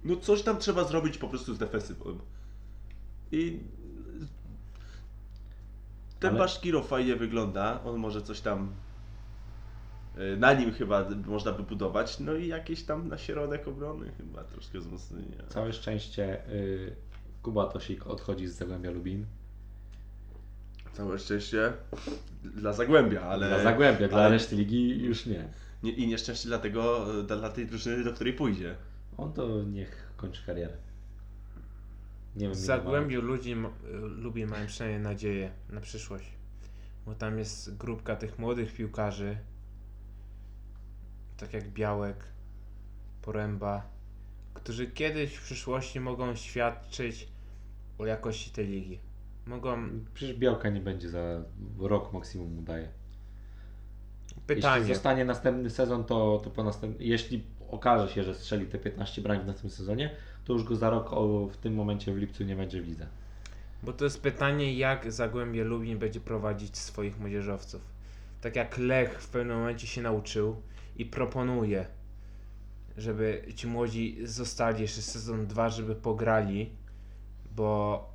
No 0.04 0.16
coś 0.16 0.42
tam 0.42 0.58
trzeba 0.58 0.84
zrobić 0.84 1.18
po 1.18 1.28
prostu 1.28 1.54
z 1.54 1.58
defensywą. 1.58 2.20
I 3.32 3.60
ten 6.20 6.30
Ale- 6.30 6.40
Baszkiro 6.40 6.84
fajnie 6.84 7.16
wygląda, 7.16 7.84
on 7.84 7.98
może 7.98 8.22
coś 8.22 8.42
tam 8.42 8.72
y, 10.18 10.38
na 10.38 10.54
nim 10.54 10.72
chyba 10.72 11.10
można 11.26 11.52
by 11.52 11.64
budować, 11.64 12.20
no 12.20 12.34
i 12.34 12.48
jakieś 12.48 12.84
tam 12.84 13.08
na 13.08 13.18
środek 13.18 13.68
obrony 13.68 14.12
chyba 14.18 14.44
troszkę 14.44 14.80
wzmocnienia. 14.80 15.44
Całe 15.50 15.74
szczęście 15.74 16.50
y, 16.50 16.96
Kuba 17.42 17.66
Tosik 17.68 18.08
odchodzi 18.08 18.48
z 18.48 18.56
Zagłębia 18.56 18.92
Lubin. 18.92 19.26
Całe 20.94 21.20
szczęście 21.20 21.74
dla 22.44 22.74
Zagłębia, 22.74 23.22
ale... 23.22 23.48
Dla 23.48 23.64
Zagłębia, 23.64 24.08
dla 24.08 24.18
ale- 24.18 24.30
reszty 24.30 24.56
ligi 24.56 25.04
już 25.04 25.26
nie. 25.26 25.48
Nie, 25.84 25.92
I 25.92 26.08
nieszczęście 26.08 26.48
dlatego, 26.48 27.14
y, 27.20 27.24
dla, 27.24 27.38
dla 27.38 27.50
tej 27.50 27.66
drużyny, 27.68 28.04
do 28.04 28.14
której 28.14 28.34
pójdzie. 28.34 28.76
On 29.18 29.34
to 29.34 29.64
niech 29.64 30.14
kończy 30.18 30.46
karierę. 30.46 30.74
Nie 32.36 32.46
wiem, 32.46 32.52
W 32.52 32.56
Zagłębiu 32.56 33.22
ludzi 33.22 33.56
lubię, 34.16 34.48
mają 34.48 34.68
przynajmniej 34.68 35.02
nadzieję 35.02 35.52
na 35.70 35.82
przyszłość. 35.82 36.26
Bo 37.06 37.16
tam 37.16 37.40
jest 37.40 37.78
grupka 37.78 38.16
tych 38.16 38.40
młodych 38.40 38.74
piłkarzy, 38.74 39.38
tak 41.38 41.54
jak 41.54 41.70
Białek, 41.70 42.26
Poręba, 43.22 43.90
którzy 44.54 44.88
kiedyś 44.88 45.36
w 45.36 45.44
przyszłości 45.44 46.00
mogą 46.00 46.36
świadczyć 46.36 47.28
o 47.98 48.06
jakości 48.06 48.52
tej 48.52 48.68
ligi. 48.68 49.00
Mogą. 49.48 49.90
Przecież 50.14 50.38
Białka 50.38 50.70
nie 50.70 50.82
będzie 50.82 51.10
za 51.10 51.42
rok 51.80 52.14
maksimum 52.14 52.56
mu 52.56 52.62
daje. 52.62 52.88
Pytanie. 54.48 54.80
Jeśli 54.80 54.94
zostanie 54.94 55.26
następny 55.26 55.70
sezon, 55.70 56.04
to, 56.04 56.42
to 56.44 56.50
po 56.50 56.64
następnym. 56.64 57.08
Jeśli 57.08 57.44
okaże 57.70 58.14
się, 58.14 58.24
że 58.24 58.36
strzeli 58.36 58.66
te 58.66 58.78
15 58.78 59.22
bramek 59.22 59.44
w 59.44 59.48
następnym 59.48 59.72
sezonie, 59.72 60.16
to 60.46 60.54
już 60.54 60.64
go 60.64 60.76
za 60.76 60.90
rok 60.90 61.14
o, 61.14 61.48
w 61.48 61.58
tym 61.58 61.76
momencie 61.76 62.14
w 62.14 62.18
lipcu 62.18 62.44
nie 62.44 62.56
będzie 62.56 62.82
w 62.82 62.88
lidze. 62.88 63.08
Bo 63.84 63.94
to 63.94 64.04
jest 64.04 64.22
pytanie, 64.22 64.74
jak 64.74 65.12
Zagłębie 65.12 65.64
Lubin 65.64 66.00
będzie 66.00 66.20
prowadzić 66.20 66.78
swoich 66.78 67.20
młodzieżowców. 67.20 67.82
Tak 68.42 68.56
jak 68.56 68.78
Lech 68.78 69.22
w 69.22 69.30
pewnym 69.30 69.58
momencie 69.58 69.88
się 69.88 70.02
nauczył 70.02 70.56
i 70.96 71.06
proponuje, 71.06 71.86
żeby 72.98 73.46
ci 73.56 73.68
młodzi 73.68 74.18
zostali 74.24 74.82
jeszcze 74.82 75.02
sezon 75.02 75.48
2, 75.48 75.70
żeby 75.70 75.96
pograli, 75.96 76.70
bo 77.56 78.13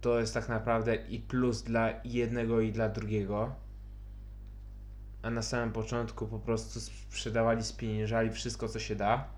to 0.00 0.20
jest 0.20 0.34
tak 0.34 0.48
naprawdę 0.48 0.94
i 0.94 1.20
plus 1.20 1.62
dla 1.62 1.90
jednego 2.04 2.60
i 2.60 2.72
dla 2.72 2.88
drugiego. 2.88 3.54
A 5.22 5.30
na 5.30 5.42
samym 5.42 5.72
początku 5.72 6.26
po 6.26 6.38
prostu 6.38 6.80
sprzedawali, 6.80 7.62
spieniężali 7.62 8.30
wszystko 8.30 8.68
co 8.68 8.78
się 8.78 8.96
da. 8.96 9.28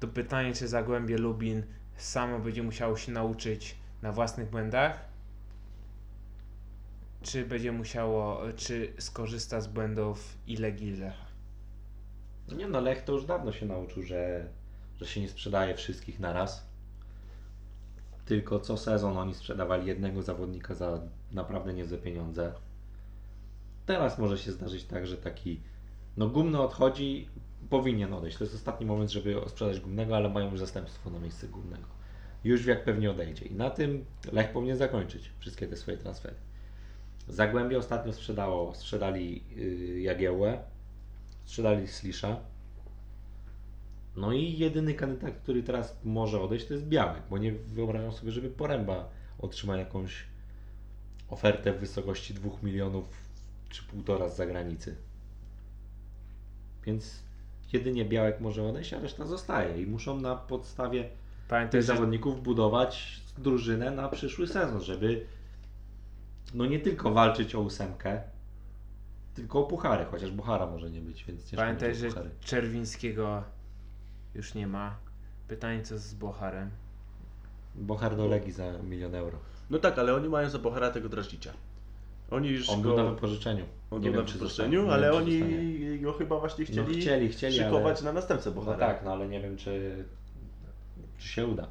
To 0.00 0.08
pytanie, 0.08 0.52
czy 0.52 0.68
Zagłębie 0.68 1.18
Lubin 1.18 1.62
samo 1.96 2.38
będzie 2.38 2.62
musiało 2.62 2.96
się 2.96 3.12
nauczyć 3.12 3.76
na 4.02 4.12
własnych 4.12 4.50
błędach, 4.50 5.04
czy 7.22 7.44
będzie 7.44 7.72
musiało, 7.72 8.40
czy 8.56 8.92
skorzysta 8.98 9.60
z 9.60 9.66
błędów 9.66 10.38
i 10.46 10.56
Legii 10.56 10.88
i 10.88 10.96
Lecha. 10.96 11.24
Nie 12.56 12.68
no, 12.68 12.80
Lech 12.80 13.04
to 13.04 13.12
już 13.12 13.24
dawno 13.24 13.52
się 13.52 13.66
nauczył, 13.66 14.02
że, 14.02 14.48
że 15.00 15.06
się 15.06 15.20
nie 15.20 15.28
sprzedaje 15.28 15.74
wszystkich 15.74 16.20
naraz. 16.20 16.73
Tylko 18.24 18.60
co 18.60 18.76
sezon 18.76 19.18
oni 19.18 19.34
sprzedawali 19.34 19.86
jednego 19.86 20.22
zawodnika 20.22 20.74
za 20.74 21.00
naprawdę 21.32 21.74
niezłe 21.74 21.98
pieniądze. 21.98 22.52
Teraz 23.86 24.18
może 24.18 24.38
się 24.38 24.52
zdarzyć 24.52 24.84
tak, 24.84 25.06
że 25.06 25.16
taki 25.16 25.60
no 26.16 26.28
gumny 26.28 26.60
odchodzi, 26.60 27.28
powinien 27.70 28.12
odejść. 28.12 28.36
To 28.36 28.44
jest 28.44 28.54
ostatni 28.54 28.86
moment, 28.86 29.10
żeby 29.10 29.36
sprzedać 29.46 29.80
gumnego, 29.80 30.16
ale 30.16 30.28
mają 30.28 30.50
już 30.50 30.60
zastępstwo 30.60 31.10
na 31.10 31.18
miejsce 31.18 31.48
gumnego. 31.48 31.86
Już 32.44 32.66
jak 32.66 32.84
pewnie 32.84 33.10
odejdzie. 33.10 33.44
I 33.44 33.54
na 33.54 33.70
tym 33.70 34.04
Lech 34.32 34.52
powinien 34.52 34.76
zakończyć 34.76 35.30
wszystkie 35.38 35.66
te 35.66 35.76
swoje 35.76 35.96
transfery. 35.96 36.36
Zagłębie 37.28 37.78
ostatnio 37.78 38.12
sprzedało, 38.12 38.74
sprzedali 38.74 39.42
yy, 39.56 40.00
Jagiełłę, 40.00 40.58
sprzedali 41.44 41.88
Slisza. 41.88 42.36
No 44.16 44.32
i 44.32 44.58
jedyny 44.58 44.94
kandydat, 44.94 45.34
który 45.34 45.62
teraz 45.62 45.96
może 46.04 46.40
odejść, 46.40 46.66
to 46.66 46.74
jest 46.74 46.86
Białek, 46.86 47.22
bo 47.30 47.38
nie 47.38 47.52
wyobrażam 47.52 48.12
sobie, 48.12 48.32
żeby 48.32 48.50
Poręba 48.50 49.08
otrzymał 49.38 49.76
jakąś 49.76 50.24
ofertę 51.28 51.72
w 51.72 51.80
wysokości 51.80 52.34
2 52.34 52.50
milionów 52.62 53.04
czy 53.68 53.82
półtora 53.82 54.28
z 54.28 54.36
zagranicy. 54.36 54.96
Więc 56.86 57.22
jedynie 57.72 58.04
Białek 58.04 58.40
może 58.40 58.68
odejść, 58.68 58.92
a 58.92 59.00
reszta 59.00 59.26
zostaje 59.26 59.82
i 59.82 59.86
muszą 59.86 60.20
na 60.20 60.36
podstawie 60.36 61.02
tych 61.02 61.48
Pamiętaj, 61.48 61.82
że 61.82 61.86
zawodników 61.86 62.42
budować 62.42 63.20
drużynę 63.38 63.90
na 63.90 64.08
przyszły 64.08 64.46
sezon, 64.46 64.80
żeby 64.80 65.26
no 66.54 66.66
nie 66.66 66.78
tylko 66.78 67.10
walczyć 67.10 67.54
o 67.54 67.60
ósemkę, 67.60 68.22
tylko 69.34 69.60
o 69.60 69.62
puchary, 69.62 70.04
chociaż 70.04 70.30
Buchara 70.30 70.66
może 70.66 70.90
nie 70.90 71.00
być, 71.00 71.24
więc 71.24 71.40
ciężko 71.44 71.56
Pamiętaj, 71.56 71.94
że. 71.94 72.08
Czerwińskiego 72.40 73.44
już 74.34 74.54
nie 74.54 74.66
ma. 74.66 74.96
Pytanie 75.48 75.82
co 75.82 75.98
z 75.98 76.14
Bocharem. 76.14 76.70
Bochar 77.74 78.16
do 78.16 78.26
Legii 78.26 78.52
za 78.52 78.72
milion 78.82 79.14
euro. 79.14 79.38
No 79.70 79.78
tak, 79.78 79.98
ale 79.98 80.14
oni 80.14 80.28
mają 80.28 80.50
za 80.50 80.58
Bohara 80.58 80.90
tego 80.90 81.08
Drażdżicia. 81.08 81.52
Oni 82.30 82.48
już 82.48 82.70
On 82.70 82.82
go... 82.82 82.88
był 82.94 83.04
na 83.04 83.10
wypożyczeniu. 83.10 83.64
On 83.90 84.00
nie 84.00 84.10
był 84.10 84.16
wiem, 84.18 84.26
na 84.26 84.32
wypożyczeniu, 84.32 84.80
zostanie. 84.80 85.04
ale 85.04 85.12
wiem, 85.12 85.22
oni 85.22 85.38
zostanie. 85.38 85.98
go 85.98 86.12
chyba 86.12 86.38
właśnie 86.40 86.64
chcieli, 86.64 86.96
no, 86.96 87.00
chcieli, 87.00 87.28
chcieli 87.28 87.56
szykować 87.56 87.96
ale... 87.96 88.04
na 88.04 88.12
następcę 88.12 88.50
No 88.50 88.56
Bohara. 88.56 88.78
tak, 88.86 89.04
no 89.04 89.12
ale 89.12 89.28
nie 89.28 89.40
wiem, 89.40 89.56
czy, 89.56 90.04
czy 91.18 91.28
się 91.28 91.46
uda. 91.46 91.66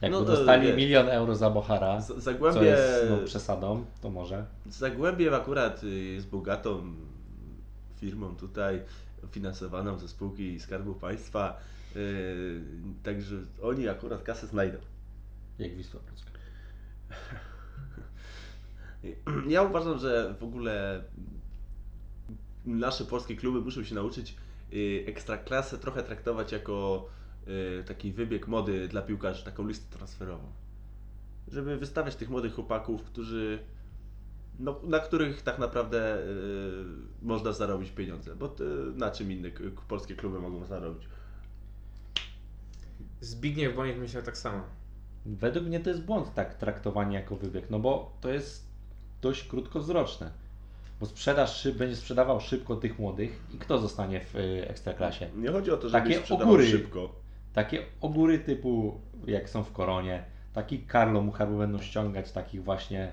Jakby 0.00 0.18
No 0.18 0.24
to 0.24 0.30
dostali 0.36 0.66
wiesz. 0.66 0.76
milion 0.76 1.08
euro 1.08 1.34
za 1.34 1.50
Bohara, 1.50 2.00
Z- 2.00 2.06
co 2.06 2.20
Zagłębie, 2.20 2.62
jest 2.66 3.04
no, 3.10 3.16
przesadą, 3.24 3.84
to 4.00 4.10
może. 4.10 4.44
Zagłębie 4.66 5.36
akurat 5.36 5.84
y, 5.84 5.88
jest 5.90 6.28
bogatą 6.28 6.94
firmą 7.96 8.36
tutaj, 8.36 8.80
finansowaną 9.30 9.98
ze 9.98 10.08
spółki 10.08 10.60
Skarbu 10.60 10.94
Państwa, 10.94 11.60
yy, 11.94 12.60
także 13.02 13.36
oni 13.62 13.88
akurat 13.88 14.22
kasę 14.22 14.46
znajdą. 14.46 14.78
Jak 15.58 15.76
Wisła 15.76 16.00
Płocka. 16.00 16.30
Ja 19.48 19.62
uważam, 19.62 19.98
że 19.98 20.34
w 20.40 20.44
ogóle 20.44 21.04
nasze 22.64 23.04
polskie 23.04 23.36
kluby 23.36 23.60
muszą 23.60 23.84
się 23.84 23.94
nauczyć 23.94 24.36
y, 24.72 25.04
ekstraklasę 25.06 25.78
trochę 25.78 26.02
traktować 26.02 26.52
jako 26.52 27.08
y, 27.48 27.84
taki 27.84 28.12
wybieg 28.12 28.48
mody 28.48 28.88
dla 28.88 29.02
piłkarzy, 29.02 29.44
taką 29.44 29.66
listę 29.66 29.96
transferową. 29.96 30.52
Żeby 31.48 31.76
wystawiać 31.76 32.16
tych 32.16 32.30
młodych 32.30 32.54
chłopaków, 32.54 33.02
którzy 33.02 33.58
no, 34.58 34.80
na 34.82 34.98
których 34.98 35.42
tak 35.42 35.58
naprawdę 35.58 36.18
y, 36.18 36.24
można 37.22 37.52
zarobić 37.52 37.90
pieniądze, 37.90 38.36
bo 38.36 38.46
y, 38.46 38.50
na 38.96 39.10
czym 39.10 39.32
inne 39.32 39.50
k- 39.50 39.64
polskie 39.88 40.14
kluby 40.14 40.38
mogą 40.40 40.64
zarobić? 40.64 41.08
Zbigniew 43.20 43.76
Boniek 43.76 43.98
myślał 43.98 44.22
tak 44.22 44.38
samo. 44.38 44.62
Według 45.26 45.66
mnie 45.66 45.80
to 45.80 45.90
jest 45.90 46.02
błąd 46.02 46.34
tak 46.34 46.54
traktowanie 46.54 47.16
jako 47.16 47.36
wybieg, 47.36 47.70
no 47.70 47.78
bo 47.78 48.16
to 48.20 48.28
jest 48.28 48.66
dość 49.22 49.44
krótkowzroczne. 49.48 50.30
Bo 51.00 51.06
sprzedaż 51.06 51.56
szyb, 51.60 51.76
będzie 51.76 51.96
sprzedawał 51.96 52.40
szybko 52.40 52.76
tych 52.76 52.98
młodych 52.98 53.40
i 53.54 53.58
kto 53.58 53.78
zostanie 53.78 54.20
w 54.20 54.36
y, 54.36 54.68
ekstraklasie? 54.68 55.28
Nie 55.36 55.48
chodzi 55.50 55.70
o 55.70 55.76
to, 55.76 55.88
żeby 55.88 56.04
Takie 56.04 56.18
sprzedawał 56.20 56.48
ogóry. 56.48 56.66
szybko. 56.66 57.12
Takie 57.52 57.82
ogóry 58.00 58.38
typu 58.38 59.00
jak 59.26 59.48
są 59.50 59.62
w 59.64 59.72
Koronie, 59.72 60.24
Taki 60.52 60.78
Karlo 60.78 61.22
Mucharbu 61.22 61.58
będą 61.58 61.78
ściągać 61.78 62.32
takich 62.32 62.64
właśnie 62.64 63.12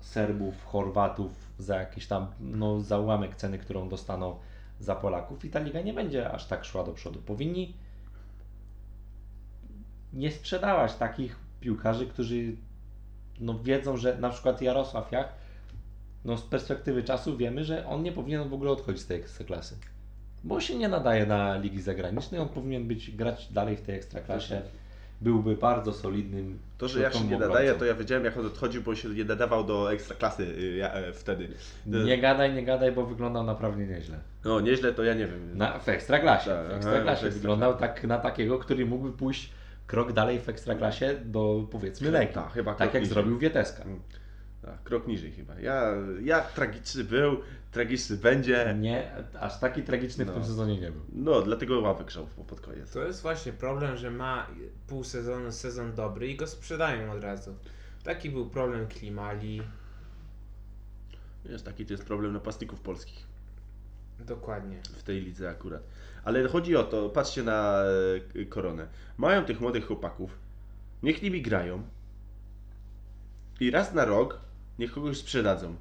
Serbów, 0.00 0.64
Chorwatów 0.64 1.32
za 1.58 1.76
jakiś 1.76 2.06
tam 2.06 2.26
no, 2.40 2.80
za 2.80 2.98
ułamek 2.98 3.36
ceny, 3.36 3.58
którą 3.58 3.88
dostaną 3.88 4.36
za 4.80 4.96
Polaków 4.96 5.44
i 5.44 5.50
ta 5.50 5.58
liga 5.58 5.80
nie 5.80 5.92
będzie 5.92 6.30
aż 6.30 6.46
tak 6.46 6.64
szła 6.64 6.84
do 6.84 6.92
przodu. 6.92 7.18
Powinni 7.18 7.74
nie 10.12 10.30
sprzedawać 10.30 10.94
takich 10.94 11.36
piłkarzy, 11.60 12.06
którzy 12.06 12.56
no, 13.40 13.58
wiedzą, 13.58 13.96
że 13.96 14.18
na 14.18 14.30
przykład 14.30 14.62
Jarosław 14.62 15.12
Jach, 15.12 15.32
no 16.24 16.36
z 16.36 16.42
perspektywy 16.42 17.02
czasu 17.02 17.36
wiemy, 17.36 17.64
że 17.64 17.86
on 17.86 18.02
nie 18.02 18.12
powinien 18.12 18.48
w 18.48 18.54
ogóle 18.54 18.70
odchodzić 18.70 19.02
z 19.02 19.06
tej 19.06 19.20
ekstraklasy. 19.20 19.76
Bo 20.44 20.60
się 20.60 20.78
nie 20.78 20.88
nadaje 20.88 21.26
na 21.26 21.56
ligi 21.56 21.82
zagraniczne, 21.82 22.40
on 22.40 22.48
powinien 22.48 22.88
być 22.88 23.10
grać 23.10 23.52
dalej 23.52 23.76
w 23.76 23.82
tej 23.82 23.96
ekstraklasie. 23.96 24.62
Byłby 25.20 25.56
bardzo 25.56 25.92
solidnym. 25.92 26.58
To, 26.78 26.88
że 26.88 27.00
ja 27.00 27.12
się 27.12 27.24
nie 27.24 27.36
obrońcą. 27.36 27.78
to 27.78 27.84
ja 27.84 27.94
wiedziałem 27.94 28.24
jak 28.24 28.36
on 28.36 28.46
odchodził, 28.46 28.82
bo 28.82 28.94
się 28.94 29.08
nie 29.08 29.24
nadawał 29.24 29.64
do 29.64 29.92
ekstraklasy 29.92 30.42
y, 30.42 30.76
ja, 30.76 30.92
e, 30.92 31.12
wtedy. 31.12 31.48
Nie 31.86 32.18
gadaj, 32.18 32.54
nie 32.54 32.64
gadaj, 32.64 32.92
bo 32.92 33.06
wyglądał 33.06 33.44
naprawdę 33.44 33.86
nieźle. 33.86 34.18
No 34.44 34.60
nieźle 34.60 34.92
to 34.92 35.04
ja 35.04 35.14
nie 35.14 35.26
wiem. 35.26 35.58
Na, 35.58 35.78
w 35.78 35.88
ekstraklasie. 35.88 36.50
Tak, 36.50 36.68
w 36.68 36.72
ekstraklasie 36.72 37.30
wyglądał 37.30 37.76
tak 37.76 38.04
na 38.04 38.18
takiego, 38.18 38.58
który 38.58 38.86
mógłby 38.86 39.12
pójść 39.12 39.50
krok 39.86 40.12
dalej 40.12 40.38
w 40.38 40.48
ekstraklasie 40.48 41.14
do 41.24 41.66
powiedzmy 41.70 42.10
Legii. 42.10 42.34
Tak, 42.34 42.52
chyba 42.52 42.74
tak 42.74 42.94
jak 42.94 43.06
zrobił 43.06 43.38
Wieteska. 43.38 43.84
Tak, 44.62 44.82
krok 44.82 45.06
niżej 45.06 45.32
chyba. 45.32 45.60
Ja, 45.60 45.92
ja 46.22 46.40
tragiczny 46.40 47.04
był, 47.04 47.40
tragiczny 47.72 48.16
będzie. 48.16 48.76
Nie, 48.80 49.10
aż 49.40 49.60
taki 49.60 49.82
tragiczny 49.82 50.24
w 50.24 50.28
No. 50.28 50.34
tym 50.34 50.44
sezonie 50.44 50.80
nie 50.80 50.90
był. 50.92 51.00
No, 51.12 51.42
dlatego 51.42 51.80
ławek 51.80 52.06
grzał 52.06 52.26
pod 52.48 52.60
koniec. 52.60 52.92
To 52.92 53.06
jest 53.06 53.22
właśnie 53.22 53.52
problem, 53.52 53.96
że 53.96 54.10
ma 54.10 54.46
pół 54.86 55.04
sezonu, 55.04 55.52
sezon 55.52 55.94
dobry 55.94 56.28
i 56.28 56.36
go 56.36 56.46
sprzedają 56.46 57.12
od 57.12 57.22
razu. 57.22 57.54
Taki 58.04 58.30
był 58.30 58.50
problem 58.50 58.86
Klimali. 58.88 59.62
Wiesz, 61.44 61.62
taki 61.62 61.86
to 61.86 61.92
jest 61.92 62.04
problem 62.04 62.32
napastników 62.32 62.80
polskich 62.80 63.26
Dokładnie. 64.20 64.80
w 64.96 65.02
tej 65.02 65.20
lidze 65.20 65.50
akurat. 65.50 65.82
Ale 66.24 66.48
chodzi 66.48 66.76
o 66.76 66.82
to, 66.82 67.08
patrzcie 67.08 67.42
na 67.42 67.82
e, 68.40 68.44
koronę. 68.44 68.86
Mają 69.18 69.44
tych 69.44 69.60
młodych 69.60 69.86
chłopaków, 69.86 70.38
niech 71.02 71.22
nimi 71.22 71.42
grają 71.42 71.82
i 73.60 73.70
raz 73.70 73.94
na 73.94 74.04
rok 74.04 74.40
niech 74.78 74.92
kogoś 74.92 75.18
sprzedadzą. 75.18 75.76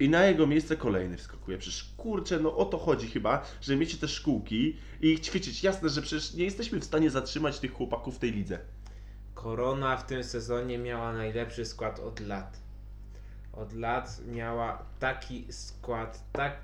I 0.00 0.08
na 0.08 0.24
jego 0.24 0.46
miejsce 0.46 0.76
kolejny 0.76 1.16
wskakuje. 1.16 1.58
Przecież 1.58 1.94
kurczę, 1.96 2.40
no 2.40 2.56
o 2.56 2.64
to 2.64 2.78
chodzi 2.78 3.08
chyba, 3.08 3.44
że 3.60 3.76
miecie 3.76 3.96
te 3.96 4.08
szkółki 4.08 4.76
i 5.00 5.08
ich 5.08 5.20
ćwiczyć. 5.20 5.62
Jasne, 5.62 5.88
że 5.88 6.02
przecież 6.02 6.34
nie 6.34 6.44
jesteśmy 6.44 6.80
w 6.80 6.84
stanie 6.84 7.10
zatrzymać 7.10 7.58
tych 7.58 7.72
chłopaków 7.72 8.16
w 8.16 8.18
tej 8.18 8.32
lidze. 8.32 8.58
Korona 9.34 9.96
w 9.96 10.06
tym 10.06 10.24
sezonie 10.24 10.78
miała 10.78 11.12
najlepszy 11.12 11.64
skład 11.64 12.00
od 12.00 12.20
lat. 12.20 12.60
Od 13.52 13.72
lat 13.72 14.20
miała 14.26 14.86
taki 14.98 15.52
skład, 15.52 16.32
tak, 16.32 16.56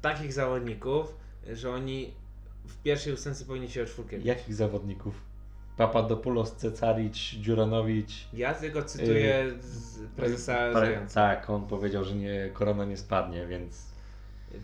takich 0.00 0.32
zawodników, 0.32 1.14
że 1.52 1.70
oni 1.70 2.14
w 2.64 2.76
pierwszej 2.82 3.12
ósemce 3.12 3.44
powinni 3.44 3.70
się 3.70 3.82
o 3.82 3.86
czwórkę. 3.86 4.18
Jakich 4.18 4.54
zawodników? 4.54 5.27
Papadopoulos, 5.78 6.52
Cecaric, 6.52 7.16
Dziuranowicz. 7.16 8.28
Ja 8.32 8.54
tylko 8.54 8.82
cytuję 8.82 9.52
z 9.60 9.98
prezesa 10.16 10.72
Zająca. 10.72 11.14
Tak, 11.14 11.50
on 11.50 11.66
powiedział, 11.66 12.04
że 12.04 12.14
nie, 12.14 12.50
korona 12.52 12.84
nie 12.84 12.96
spadnie, 12.96 13.46
więc 13.46 13.88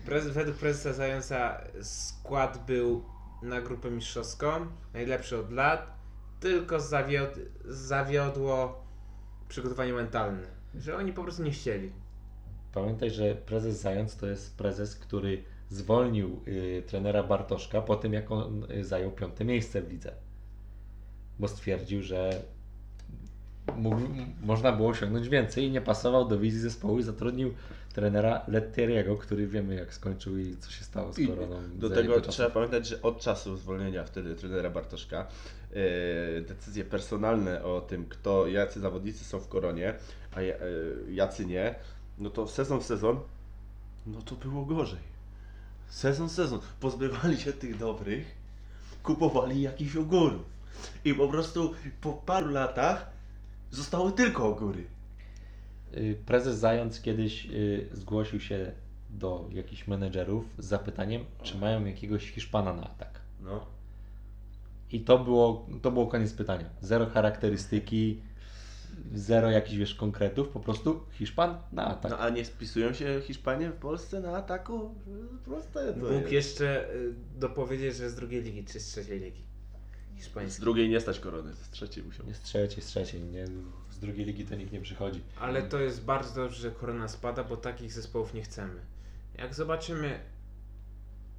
Prez, 0.05 0.27
według 0.27 0.57
prezesa 0.57 0.93
Zająca 0.93 1.61
skład 1.81 2.65
był 2.67 3.03
na 3.41 3.61
grupę 3.61 3.91
mistrzowską, 3.91 4.47
najlepszy 4.93 5.37
od 5.37 5.51
lat, 5.51 5.93
tylko 6.39 6.79
zawiod, 6.79 7.39
zawiodło 7.65 8.85
przygotowanie 9.47 9.93
mentalne, 9.93 10.47
że 10.75 10.97
oni 10.97 11.13
po 11.13 11.23
prostu 11.23 11.43
nie 11.43 11.51
chcieli. 11.51 11.91
pamiętaj, 12.73 13.11
że 13.11 13.35
prezes 13.35 13.81
Zając 13.81 14.17
to 14.17 14.27
jest 14.27 14.57
prezes, 14.57 14.95
który 14.95 15.43
zwolnił 15.69 16.41
y, 16.47 16.83
trenera 16.87 17.23
Bartoszka 17.23 17.81
po 17.81 17.95
tym, 17.95 18.13
jak 18.13 18.31
on 18.31 18.71
y, 18.71 18.83
zajął 18.83 19.11
piąte 19.11 19.45
miejsce 19.45 19.81
w 19.81 19.91
lidze. 19.91 20.24
Bo 21.39 21.47
stwierdził, 21.47 22.03
że 22.03 22.41
mógł, 23.75 24.01
można 24.41 24.71
było 24.71 24.89
osiągnąć 24.89 25.29
więcej 25.29 25.65
i 25.65 25.71
nie 25.71 25.81
pasował 25.81 26.27
do 26.27 26.39
wizji 26.39 26.59
zespołu 26.59 26.99
i 26.99 27.03
zatrudnił 27.03 27.53
trenera 27.93 28.45
Lettieriego, 28.47 29.15
który 29.17 29.47
wiemy 29.47 29.75
jak 29.75 29.93
skończył 29.93 30.37
i 30.37 30.57
co 30.57 30.71
się 30.71 30.83
stało 30.83 31.13
z 31.13 31.19
I 31.19 31.27
koroną. 31.27 31.61
Do 31.75 31.89
za 31.89 31.95
tego 31.95 32.15
czasów. 32.15 32.33
trzeba 32.33 32.49
pamiętać, 32.49 32.87
że 32.87 33.01
od 33.01 33.19
czasu 33.19 33.57
zwolnienia 33.57 34.03
wtedy 34.03 34.35
trenera 34.35 34.69
Bartoszka 34.69 35.27
e, 35.71 36.41
decyzje 36.41 36.85
personalne 36.85 37.63
o 37.63 37.81
tym, 37.81 38.05
kto, 38.09 38.47
jacy 38.47 38.79
zawodnicy 38.79 39.25
są 39.25 39.39
w 39.39 39.47
koronie, 39.47 39.93
a 40.35 40.39
e, 40.39 40.55
jacy 41.09 41.45
nie, 41.45 41.75
no 42.17 42.29
to 42.29 42.47
sezon 42.47 42.79
w 42.79 42.85
sezon, 42.85 43.19
no 44.05 44.21
to 44.21 44.35
było 44.35 44.65
gorzej. 44.65 45.15
Sezon 45.87 46.29
w 46.29 46.31
sezon. 46.31 46.59
Pozbywali 46.79 47.37
się 47.37 47.53
tych 47.53 47.77
dobrych, 47.77 48.35
kupowali 49.03 49.61
jakichś 49.61 49.95
ogórów. 49.95 50.54
I 51.05 51.13
po 51.13 51.27
prostu 51.27 51.73
po 52.01 52.13
paru 52.13 52.49
latach 52.49 53.09
zostały 53.71 54.11
tylko 54.11 54.47
ogóry. 54.47 54.83
Y, 55.97 56.17
Prezes 56.25 56.57
Zając 56.57 57.01
kiedyś 57.01 57.45
y, 57.45 57.89
zgłosił 57.91 58.39
się 58.39 58.71
do 59.09 59.49
jakichś 59.51 59.87
menedżerów 59.87 60.45
z 60.57 60.65
zapytaniem, 60.65 61.25
czy 61.43 61.57
mają 61.57 61.85
jakiegoś 61.85 62.31
Hiszpana 62.31 62.73
na 62.73 62.83
atak. 62.83 63.21
No. 63.41 63.65
I 64.91 64.99
to 65.01 65.19
było, 65.19 65.67
to 65.81 65.91
było 65.91 66.07
koniec 66.07 66.33
pytania. 66.33 66.65
Zero 66.81 67.05
charakterystyki, 67.05 68.21
zero 69.13 69.51
jakichś 69.51 69.77
wiesz 69.77 69.95
konkretów, 69.95 70.49
po 70.49 70.59
prostu 70.59 71.03
Hiszpan 71.11 71.57
na 71.71 71.85
atak. 71.87 72.11
No 72.11 72.19
a 72.19 72.29
nie 72.29 72.45
spisują 72.45 72.93
się 72.93 73.21
Hiszpanie 73.21 73.69
w 73.69 73.75
Polsce 73.75 74.21
na 74.21 74.37
ataku? 74.37 74.95
Proste 75.45 75.93
to 75.93 75.99
Mógł 75.99 76.13
jest. 76.13 76.31
jeszcze 76.31 76.93
y, 76.95 77.13
dopowiedzieć, 77.37 77.95
że 77.95 78.09
z 78.09 78.15
drugiej 78.15 78.43
ligi 78.43 78.65
czy 78.65 78.79
z 78.79 78.85
trzeciej 78.87 79.19
ligi 79.19 79.41
Z 80.15 80.17
hiszpańskiej. 80.17 80.63
drugiej 80.63 80.89
nie 80.89 81.01
stać 81.01 81.19
korony, 81.19 81.53
z 81.55 81.69
trzeciej 81.69 82.03
musiał. 82.03 82.25
Z 82.33 82.41
trzeciej, 82.41 82.83
z 82.83 82.85
trzeciej, 82.85 83.23
nie? 83.23 83.47
Z 83.91 83.99
drugiej 83.99 84.25
ligi 84.25 84.45
to 84.45 84.55
nikt 84.55 84.71
nie 84.71 84.81
przychodzi. 84.81 85.21
Ale 85.39 85.63
to 85.63 85.79
jest 85.79 86.03
bardzo 86.03 86.41
dobrze, 86.41 86.61
że 86.61 86.71
korona 86.71 87.07
spada, 87.07 87.43
bo 87.43 87.57
takich 87.57 87.93
zespołów 87.93 88.33
nie 88.33 88.41
chcemy. 88.41 88.81
Jak 89.37 89.53
zobaczymy 89.53 90.19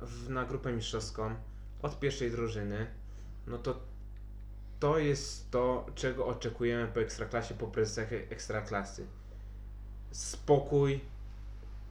w, 0.01 0.31
na 0.31 0.45
grupę 0.45 0.73
mistrzowską 0.73 1.35
od 1.83 2.01
pierwszej 2.01 2.31
drużyny, 2.31 2.87
no 3.47 3.59
to 3.59 3.81
to 4.81 4.99
jest 4.99 5.51
to, 5.51 5.87
czego 5.95 6.27
oczekujemy 6.27 6.93
po 6.93 7.01
ekstraklasie, 7.01 7.55
po 7.55 7.67
prezesach 7.67 8.13
ekstraklasy. 8.13 9.07
Spokój 10.11 11.01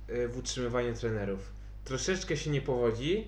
y, 0.10 0.28
w 0.28 0.38
utrzymywaniu 0.38 0.94
trenerów. 0.94 1.52
Troszeczkę 1.84 2.38
się 2.38 2.50
nie 2.50 2.62
powodzi, 2.62 3.28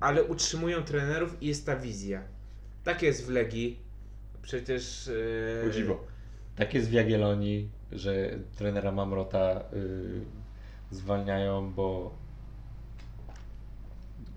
ale 0.00 0.24
utrzymują 0.24 0.82
trenerów 0.82 1.42
i 1.42 1.46
jest 1.46 1.66
ta 1.66 1.76
wizja. 1.76 2.22
Tak 2.84 3.02
jest 3.02 3.26
w 3.26 3.30
Legii. 3.30 3.78
Przecież... 4.42 5.10
Yy, 5.64 5.70
dziwo. 5.72 6.04
Tak 6.56 6.74
jest 6.74 6.88
w 6.88 6.92
Jagiellonii, 6.92 7.68
że 7.92 8.30
trenera 8.56 8.92
Mamrota 8.92 9.60
y, 9.72 10.20
zwalniają, 10.90 11.72
bo 11.72 12.14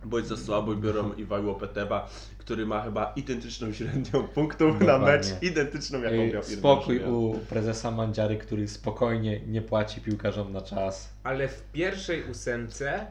Bądź 0.06 0.28
za 0.28 0.38
słabo 0.38 0.74
i 0.74 0.78
biorą 0.78 1.14
Iwajło 1.14 1.56
Peteba, 1.56 2.10
który 2.38 2.66
ma 2.66 2.82
chyba 2.82 3.14
identyczną 3.16 3.74
średnią 3.74 4.28
punktów 4.28 4.80
na 4.80 4.86
Dokładnie. 4.86 5.32
mecz, 5.32 5.44
identyczną 5.44 6.02
jaką 6.02 6.16
y, 6.16 6.34
miał 6.34 6.44
spokój 6.44 7.04
u 7.04 7.40
prezesa 7.50 7.92
Mandziary, 7.92 8.38
który 8.38 8.68
spokojnie 8.68 9.40
nie 9.48 9.62
płaci 9.62 10.02
piłkarzom 10.02 10.54
na 10.54 10.62
czas. 10.62 11.14
Ale 11.24 11.48
w 11.48 11.64
pierwszej 11.72 12.24
ósemce 12.32 13.06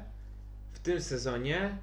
w 0.73 0.79
tym 0.79 1.01
sezonie 1.01 1.79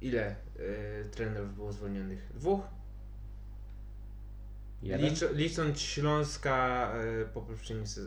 ile 0.00 0.36
y, 0.58 1.04
trenerów 1.10 1.54
było 1.54 1.72
zwolnionych? 1.72 2.28
Dwóch? 2.34 2.60
Licz, 4.82 5.20
licząc 5.34 5.80
Śląska 5.80 6.92
y, 7.22 7.26
po 7.34 7.40
poprzednim 7.42 7.86
se- 7.86 8.00
y, 8.00 8.04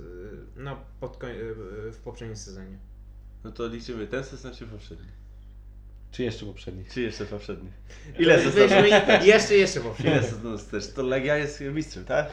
no, 0.56 0.78
pod, 1.00 1.18
koń- 1.18 1.30
y, 1.88 1.92
w 1.92 2.00
poprzednim 2.04 2.38
sezonie. 2.38 2.78
No 3.44 3.52
to 3.52 3.68
liczymy 3.68 4.08
ten 4.08 4.24
sezon 4.24 4.54
czy 4.56 4.68
poprzedni? 4.68 5.08
Czy 6.12 6.24
jeszcze 6.24 6.46
poprzedni? 6.46 6.86
Czy 6.94 7.02
jeszcze 7.02 7.26
poprzedni? 7.26 7.70
Ile 8.20 8.38
To 8.38 8.44
sezonów? 8.44 8.70
weźmy 8.70 8.88
i- 9.24 9.28
Jeszcze, 9.28 9.56
jeszcze 9.56 9.80
poprzedni. 9.82 10.12
Ile 10.12 10.24
sezonów 10.24 10.66
też? 10.66 10.88
To 10.94 11.04
Legia 11.04 11.38
jest 11.38 11.62
mistrzem, 11.62 12.06
tak? 12.06 12.32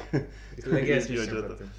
Legia 0.66 0.95
jest 0.95 1.11
Jeśli 1.11 1.27
chodzi 1.27 1.37
mistrzem 1.37 1.39
o 1.39 1.43
to. 1.43 1.49
po 1.49 1.55
tym. 1.59 1.70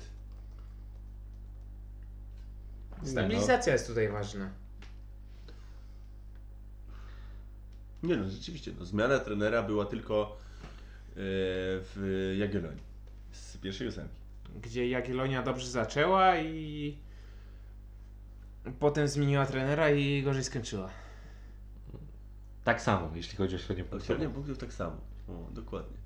Stabilizacja 3.12 3.74
jest 3.74 3.88
tutaj 3.88 4.10
ważna. 4.10 4.50
Nie 8.04 8.16
no, 8.18 8.30
rzeczywiście, 8.30 8.72
no, 8.80 8.86
zmiana 8.86 9.20
trenera 9.20 9.64
była 9.64 9.86
tylko 9.86 10.38
e, 11.10 11.14
w 11.16 12.34
Jagiellonii 12.40 12.84
z 13.32 13.58
pierwszej 13.58 13.88
ósemki. 13.88 14.14
Gdzie 14.62 14.90
Jagiellonia 14.90 15.44
dobrze 15.44 15.68
zaczęła 15.68 16.38
i 16.38 16.98
potem 18.80 19.08
zmieniła 19.08 19.46
trenera 19.46 19.90
i 19.92 20.24
gorzej 20.24 20.44
skończyła. 20.44 20.90
tak 22.64 22.82
samo, 22.82 23.12
jeśli 23.16 23.38
chodzi 23.38 23.56
o 23.56 23.60
średnią 23.60 23.84
Średnia 23.86 24.00
punktową. 24.00 24.34
punktów 24.34 24.58
tak 24.58 24.74
samo. 24.74 24.98
O, 25.30 25.52
dokładnie. 25.52 25.98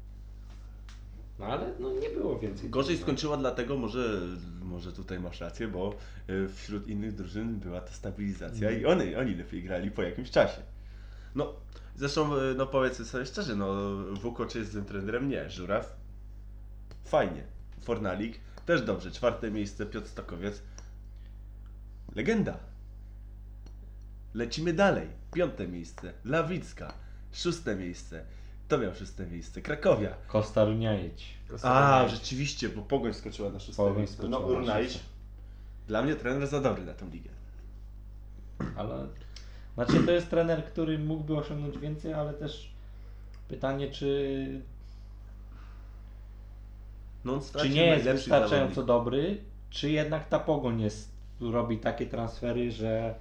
No 1.40 1.46
ale 1.46 1.74
no, 1.80 1.92
nie 1.92 2.10
było 2.10 2.40
więcej. 2.40 2.70
Gorzej 2.70 2.98
skończyła 2.98 3.38
dlatego, 3.38 3.78
może, 3.78 4.22
może 4.62 4.94
tutaj 4.94 5.20
masz 5.20 5.40
rację, 5.42 5.68
bo 5.68 5.96
y, 6.30 6.48
wśród 6.50 6.88
innych 6.88 7.16
drużyn 7.16 7.60
była 7.60 7.82
ta 7.82 7.92
stabilizacja 7.92 8.72
i 8.72 8.86
oni, 8.86 9.16
oni 9.16 9.36
lepiej 9.36 9.64
grali 9.64 9.92
po 9.92 10.02
jakimś 10.04 10.32
czasie. 10.32 10.62
No, 11.36 11.54
zresztą, 11.96 12.38
y, 12.38 12.56
no 12.58 12.68
powiedzmy 12.68 13.06
sobie 13.06 13.26
szczerze, 13.26 13.56
no 13.56 13.76
Wukoc 14.22 14.56
jest 14.56 14.72
tym 14.72 14.86
trenerem, 14.86 15.30
nie, 15.30 15.50
Żuraw, 15.50 15.96
fajnie. 17.06 17.44
Fornalik, 17.82 18.40
też 18.66 18.82
dobrze, 18.82 19.12
czwarte 19.12 19.52
miejsce, 19.52 19.86
Piotr 19.86 20.08
Stokowiec, 20.08 20.62
legenda. 22.16 22.58
Lecimy 24.34 24.74
dalej, 24.74 25.08
piąte 25.34 25.68
miejsce, 25.68 26.14
Lawicka, 26.26 26.94
szóste 27.34 27.76
miejsce, 27.76 28.26
to 28.68 28.78
miał 28.78 28.96
szóste 28.96 29.28
miejsce, 29.28 29.62
Krakowia, 29.62 30.10
Kosta 30.28 30.66
Runiaić. 30.66 31.38
a, 31.64 32.08
rzeczywiście, 32.08 32.70
bo 32.70 32.82
Pogoń 32.82 33.14
skoczyła 33.14 33.50
na 33.50 33.60
szóste 33.60 33.78
Pogoń 33.84 33.98
miejsce. 33.98 34.24
No, 34.24 34.38
skoczyła 34.38 34.52
na 34.54 34.60
Urnaić. 34.60 34.92
szóste. 34.92 35.06
Dla 35.88 36.02
mnie 36.02 36.16
trener 36.16 36.48
za 36.48 36.62
dobry 36.62 36.86
na 36.86 36.94
tą 36.94 37.10
ligę. 37.10 37.30
Ale 38.76 39.08
znaczy 39.76 40.04
to 40.04 40.12
jest 40.12 40.30
trener, 40.30 40.66
który 40.66 41.00
mógłby 41.00 41.38
osiągnąć 41.38 41.78
więcej, 41.78 42.14
ale 42.14 42.34
też 42.34 42.72
pytanie, 43.48 43.92
czy, 43.92 44.62
No, 47.26 47.34
on 47.34 47.42
czy 47.62 47.70
nie 47.70 47.86
jest 47.86 48.06
wystarczająco 48.06 48.84
dobry, 48.84 49.38
czy 49.70 49.90
jednak 49.90 50.30
ta 50.30 50.40
pogoń 50.40 50.82
jest, 50.82 51.12
robi 51.42 51.78
takie 51.78 52.06
transfery, 52.06 52.72
że 52.72 53.16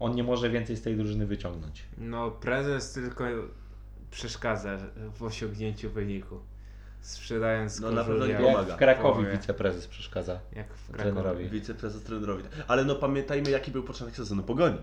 on 0.00 0.14
nie 0.14 0.22
może 0.22 0.50
więcej 0.50 0.76
z 0.76 0.82
tej 0.82 0.96
drużyny 0.96 1.26
wyciągnąć. 1.26 1.84
No, 1.98 2.30
prezes 2.30 2.92
tylko 2.92 3.24
przeszkadza 4.10 4.78
w 5.14 5.22
osiągnięciu 5.22 5.90
wyniku. 5.90 6.40
Sprzedając 7.00 7.80
No, 7.80 7.90
na 7.90 8.04
pewno 8.04 8.26
nie 8.26 8.32
jak 8.32 8.42
pomaga. 8.42 8.74
W 8.74 8.78
Krakowie 8.78 9.14
połowie, 9.14 9.32
wiceprezes 9.32 9.86
przeszkadza. 9.86 10.40
Jak 10.52 10.74
w 10.74 10.92
trenerowi. 10.92 11.22
Krakowie. 11.22 11.48
Wiceprezes 11.48 12.02
trenerowi. 12.02 12.42
Ale 12.68 12.84
no 12.84 12.94
pamiętajmy, 12.94 13.50
jaki 13.50 13.70
był 13.70 13.82
początek 13.82 14.16
sezonu 14.16 14.42
Pogoni. 14.42 14.78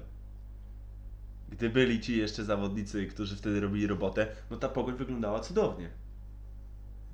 Gdy 1.56 1.70
byli 1.70 2.00
ci 2.02 2.18
jeszcze 2.18 2.44
zawodnicy, 2.44 3.06
którzy 3.08 3.36
wtedy 3.36 3.60
robili 3.60 3.88
robotę, 3.88 4.28
no 4.52 4.58
ta 4.58 4.70
Pogoń 4.70 4.96
wyglądała 4.96 5.40
cudownie. 5.40 5.90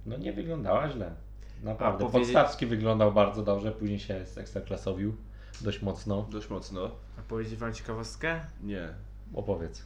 No 0.05 0.17
nie 0.17 0.33
wyglądała 0.33 0.89
źle. 0.91 1.15
Naprawdę. 1.63 2.05
A 2.05 2.07
powiedzieć- 2.09 2.33
Podstawski 2.33 2.65
wyglądał 2.65 3.13
bardzo 3.13 3.43
dobrze, 3.43 3.71
później 3.71 3.99
się 3.99 4.25
zekstraklasowił 4.25 5.15
dość 5.61 5.81
mocno. 5.81 6.27
Dość 6.31 6.49
mocno. 6.49 6.91
A 7.19 7.21
powiedzieć 7.21 7.55
wam 7.59 7.73
ciekawostkę? 7.73 8.39
Nie. 8.63 8.89
Opowiedz. 9.33 9.85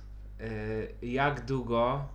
Yy, 1.01 1.09
jak 1.11 1.45
długo 1.45 2.07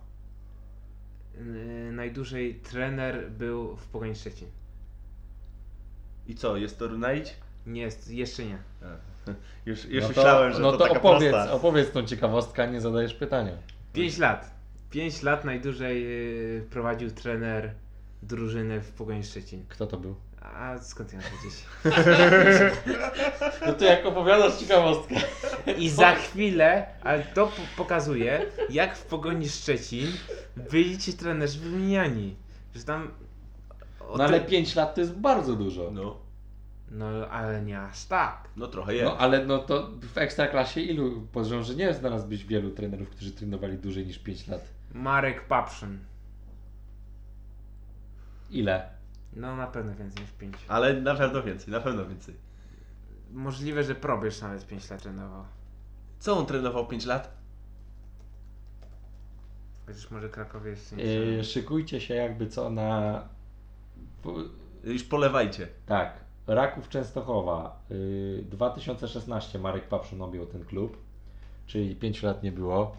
yy, 1.37 1.91
najdłużej 1.91 2.55
trener 2.55 3.31
był 3.31 3.75
w 3.75 3.87
Pogoni 3.87 4.15
Szczecin? 4.15 4.47
I 6.27 6.35
co, 6.35 6.57
jest 6.57 6.79
to 6.79 6.87
Runaić? 6.87 7.35
Nie, 7.65 7.81
jest, 7.81 8.11
jeszcze 8.11 8.45
nie. 8.45 8.57
A. 8.81 9.10
Już, 9.65 9.85
już 9.85 10.03
no 10.03 10.09
to, 10.09 10.15
myślałem, 10.15 10.53
że 10.53 10.59
no 10.59 10.71
to, 10.71 10.77
to 10.77 10.83
taka 10.87 10.99
opowiedz, 10.99 11.31
prosta. 11.31 11.51
opowiedz 11.53 11.91
tą 11.91 12.05
ciekawostkę, 12.05 12.63
a 12.63 12.65
nie 12.65 12.81
zadajesz 12.81 13.13
pytania. 13.13 13.51
5 13.93 14.17
lat. 14.17 14.51
5 14.89 15.23
lat 15.23 15.45
najdłużej 15.45 16.03
yy, 16.03 16.65
prowadził 16.69 17.11
trener 17.11 17.73
drużyny 18.23 18.81
w 18.81 18.91
Pogoni 18.91 19.23
Szczecin. 19.23 19.65
Kto 19.69 19.87
to 19.87 19.97
był? 19.97 20.15
A 20.41 20.77
skąd 20.77 21.13
ja 21.13 21.19
mam 21.19 21.27
wiedzieć? 21.43 21.59
No 23.67 23.73
to 23.73 23.85
jak 23.85 24.05
opowiadasz 24.05 24.57
ciekawostkę. 24.57 25.15
I 25.77 25.89
za 25.89 26.15
chwilę, 26.15 26.85
ale 27.01 27.23
to 27.23 27.47
po- 27.47 27.83
pokazuje, 27.83 28.45
jak 28.69 28.97
w 28.97 29.05
Pogoni 29.05 29.49
Szczecin 29.49 30.07
byli 30.71 30.97
ci 30.97 31.13
trenerzy 31.13 31.59
wymieniani. 31.59 32.35
Że 32.75 32.83
tam... 32.83 33.11
No 34.17 34.23
ale 34.23 34.39
te- 34.39 34.45
5 34.45 34.75
lat 34.75 34.95
to 34.95 35.01
jest 35.01 35.13
bardzo 35.13 35.55
dużo. 35.55 35.91
No, 35.91 36.17
No 36.91 37.05
ale 37.29 37.61
nie 37.61 37.81
aż 37.81 38.05
tak. 38.05 38.49
no 38.57 38.67
trochę 38.67 38.95
jest. 38.95 39.05
No 39.05 39.17
ale 39.17 39.45
no 39.45 39.57
to 39.57 39.89
w 40.01 40.17
ekstraklasie 40.17 40.81
ilu, 40.81 41.27
podejrzewam, 41.31 41.63
że 41.63 41.75
nie 41.75 41.93
znalazłbyś 41.93 42.45
wielu 42.45 42.71
trenerów, 42.71 43.09
którzy 43.09 43.31
trenowali 43.31 43.77
dłużej 43.77 44.05
niż 44.05 44.19
5 44.19 44.47
lat. 44.47 44.61
Marek 44.93 45.47
Papszyn. 45.47 45.99
Ile? 48.49 48.89
No 49.33 49.55
na 49.55 49.67
pewno 49.67 49.95
więcej 49.95 50.23
niż 50.23 50.31
5. 50.31 50.55
Ale 50.67 51.01
na 51.01 51.15
pewno 51.15 51.43
więcej, 51.43 51.73
na 51.73 51.79
pewno 51.79 52.07
więcej. 52.07 52.35
Możliwe, 53.31 53.83
że 53.83 53.95
probierz 53.95 54.41
nawet 54.41 54.67
5 54.67 54.89
lat 54.89 55.01
trenował. 55.01 55.45
Co 56.19 56.37
on 56.37 56.45
trenował 56.45 56.87
5 56.87 57.05
lat? 57.05 57.41
Chociaż 59.85 60.11
może 60.11 60.29
Krakowie 60.29 60.71
jeszcze 60.71 60.95
nie. 60.95 61.03
Yy, 61.03 61.43
szykujcie 61.43 62.01
się 62.01 62.13
jakby 62.13 62.47
co 62.47 62.69
na... 62.69 63.23
Już 64.83 65.03
polewajcie. 65.03 65.67
Tak, 65.85 66.13
Raków 66.47 66.89
Częstochowa. 66.89 67.81
Yy, 67.89 68.43
2016 68.49 69.59
Marek 69.59 69.87
Papszun 69.87 70.21
objął 70.21 70.45
ten 70.45 70.65
klub, 70.65 70.97
czyli 71.65 71.95
5 71.95 72.23
lat 72.23 72.43
nie 72.43 72.51
było. 72.51 72.97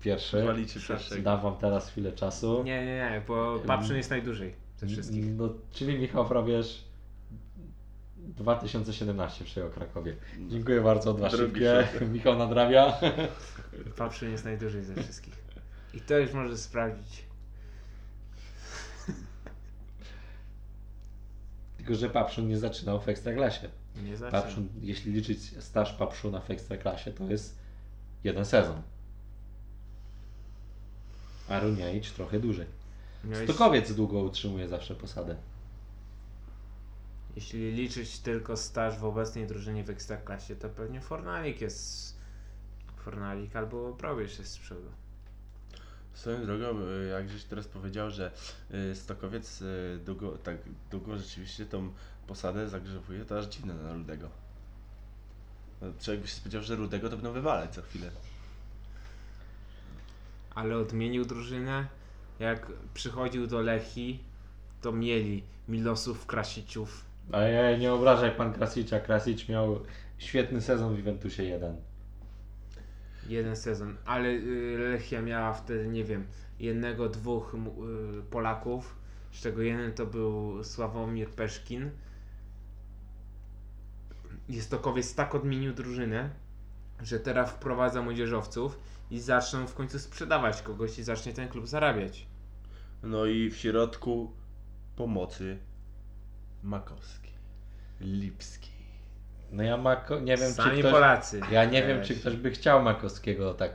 Pierwszy. 0.00 0.42
Walicie 0.42 0.80
pierwszego. 0.80 1.22
Dam 1.22 1.40
wam 1.40 1.56
teraz 1.56 1.90
chwilę 1.90 2.12
czasu. 2.12 2.62
Nie, 2.64 2.86
nie, 2.86 3.10
nie, 3.10 3.22
bo 3.28 3.58
Papszyn 3.66 3.96
jest 3.96 4.10
najdłużej 4.10 4.54
ze 4.76 4.86
wszystkich. 4.86 5.36
No, 5.36 5.48
czyli 5.72 5.98
Michał 5.98 6.28
Probierz 6.28 6.84
2017 8.16 9.44
przejął 9.44 9.70
Krakowie. 9.70 10.16
Dziękuję 10.48 10.80
bardzo, 10.80 11.14
dwa 11.14 11.30
szybkie. 11.30 11.88
Michał 12.12 12.38
nadrabia. 12.38 12.92
Papszyn 13.96 14.30
jest 14.30 14.44
najdłużej 14.44 14.84
ze 14.84 14.94
wszystkich. 14.94 15.34
I 15.94 16.00
to 16.00 16.18
już 16.18 16.32
może 16.32 16.58
sprawdzić. 16.58 17.25
Tylko, 21.86 22.00
że 22.00 22.10
Papszun 22.10 22.48
nie 22.48 22.58
zaczynał 22.58 23.00
w 23.00 23.08
Ekstraklasie. 23.08 23.68
Nie 24.04 24.16
zaczynam. 24.16 24.42
Papszun, 24.42 24.68
jeśli 24.80 25.12
liczyć 25.12 25.64
staż 25.64 25.92
Papszuna 25.92 26.40
w 26.40 26.50
Ekstraklasie, 26.50 27.12
to 27.12 27.24
jest 27.24 27.58
jeden 28.24 28.44
sezon. 28.44 28.82
A 31.48 31.60
Runiaić 31.60 32.10
trochę 32.10 32.40
dłużej. 32.40 32.66
Miałeś, 33.24 33.50
Stokowiec 33.50 33.94
długo 33.94 34.18
utrzymuje 34.18 34.68
zawsze 34.68 34.94
posadę. 34.94 35.36
jeśli 37.36 37.72
liczyć 37.72 38.18
tylko 38.18 38.56
staż 38.56 38.98
w 38.98 39.04
obecnej 39.04 39.46
drużynie 39.46 39.84
w 39.84 39.90
Ekstraklasie, 39.90 40.56
to 40.56 40.68
pewnie 40.68 41.00
Fornalik 41.00 41.60
jest... 41.60 42.16
Fornalik 42.96 43.56
albo 43.56 43.92
Probierz 43.92 44.38
jest 44.38 44.52
z 44.52 44.58
przodu. 44.58 44.90
Swoją 46.16 46.46
drogą, 46.46 46.80
y, 46.82 47.08
jak 47.08 47.28
żeś 47.30 47.44
teraz 47.44 47.68
powiedział, 47.68 48.10
że 48.10 48.30
y, 48.74 48.94
Stokowiec 48.94 49.62
y, 49.62 49.98
długo, 50.06 50.38
tak 50.38 50.56
długo 50.90 51.18
rzeczywiście 51.18 51.66
tą 51.66 51.92
posadę 52.26 52.68
zagrzewuje, 52.68 53.24
to 53.24 53.38
aż 53.38 53.46
dziwne 53.46 53.74
na 53.74 53.92
Rudego. 53.94 54.28
No, 55.82 55.88
Człowiek 56.00 56.22
by 56.22 56.28
się 56.28 56.34
spodziewał, 56.34 56.64
że 56.66 56.76
Rudego 56.76 57.08
to 57.10 57.16
będą 57.16 57.32
wywalać 57.32 57.74
co 57.74 57.82
chwilę. 57.82 58.10
ale 60.54 60.76
odmienił 60.78 61.24
drużynę. 61.24 61.86
Jak 62.38 62.66
przychodził 62.94 63.46
do 63.46 63.60
Lechi, 63.60 64.18
to 64.82 64.92
mieli 64.92 65.42
Milosów, 65.68 66.26
Krasiciów. 66.26 67.04
Ja 67.32 67.76
nie 67.76 67.92
obrażaj 67.92 68.30
pan 68.36 68.52
Krasicza. 68.52 69.00
Krasic 69.00 69.48
miał 69.48 69.80
świetny 70.18 70.60
sezon 70.60 70.94
w 70.94 70.98
Juventusie 70.98 71.42
1. 71.44 71.76
Jeden 73.28 73.56
sezon, 73.56 73.96
ale 74.04 74.28
y, 74.28 74.78
Lechia 74.78 75.22
miała 75.22 75.52
wtedy, 75.52 75.88
nie 75.88 76.04
wiem, 76.04 76.26
jednego, 76.60 77.08
dwóch 77.08 77.54
y, 77.54 78.22
Polaków, 78.30 78.96
z 79.32 79.40
czego 79.40 79.62
jeden 79.62 79.92
to 79.92 80.06
był 80.06 80.64
Sławomir 80.64 81.30
Peszkin. 81.30 81.90
Stokowiec 84.60 85.14
tak 85.14 85.34
odmienił 85.34 85.74
drużynę, 85.74 86.30
że 87.02 87.20
teraz 87.20 87.50
wprowadza 87.50 88.02
młodzieżowców 88.02 88.78
i 89.10 89.20
zaczną 89.20 89.66
w 89.66 89.74
końcu 89.74 89.98
sprzedawać 89.98 90.62
kogoś 90.62 90.98
i 90.98 91.02
zacznie 91.02 91.32
ten 91.32 91.48
klub 91.48 91.68
zarabiać. 91.68 92.26
No 93.02 93.26
i 93.26 93.50
w 93.50 93.56
środku 93.56 94.32
pomocy 94.96 95.58
Makowski, 96.62 97.30
Lipski. 98.00 98.75
No 99.52 99.62
ja 99.62 99.76
Mako, 99.76 100.20
nie 100.20 100.36
wiem 100.36 100.52
Sami 100.52 100.70
czy 100.70 100.78
ktoś, 100.78 100.92
Polacy. 100.92 101.40
Ja 101.50 101.64
nie 101.64 101.86
wiem 101.86 102.04
czy 102.04 102.14
ktoś 102.14 102.36
by 102.36 102.50
chciał 102.50 102.82
Makowskiego 102.82 103.54
tak 103.54 103.72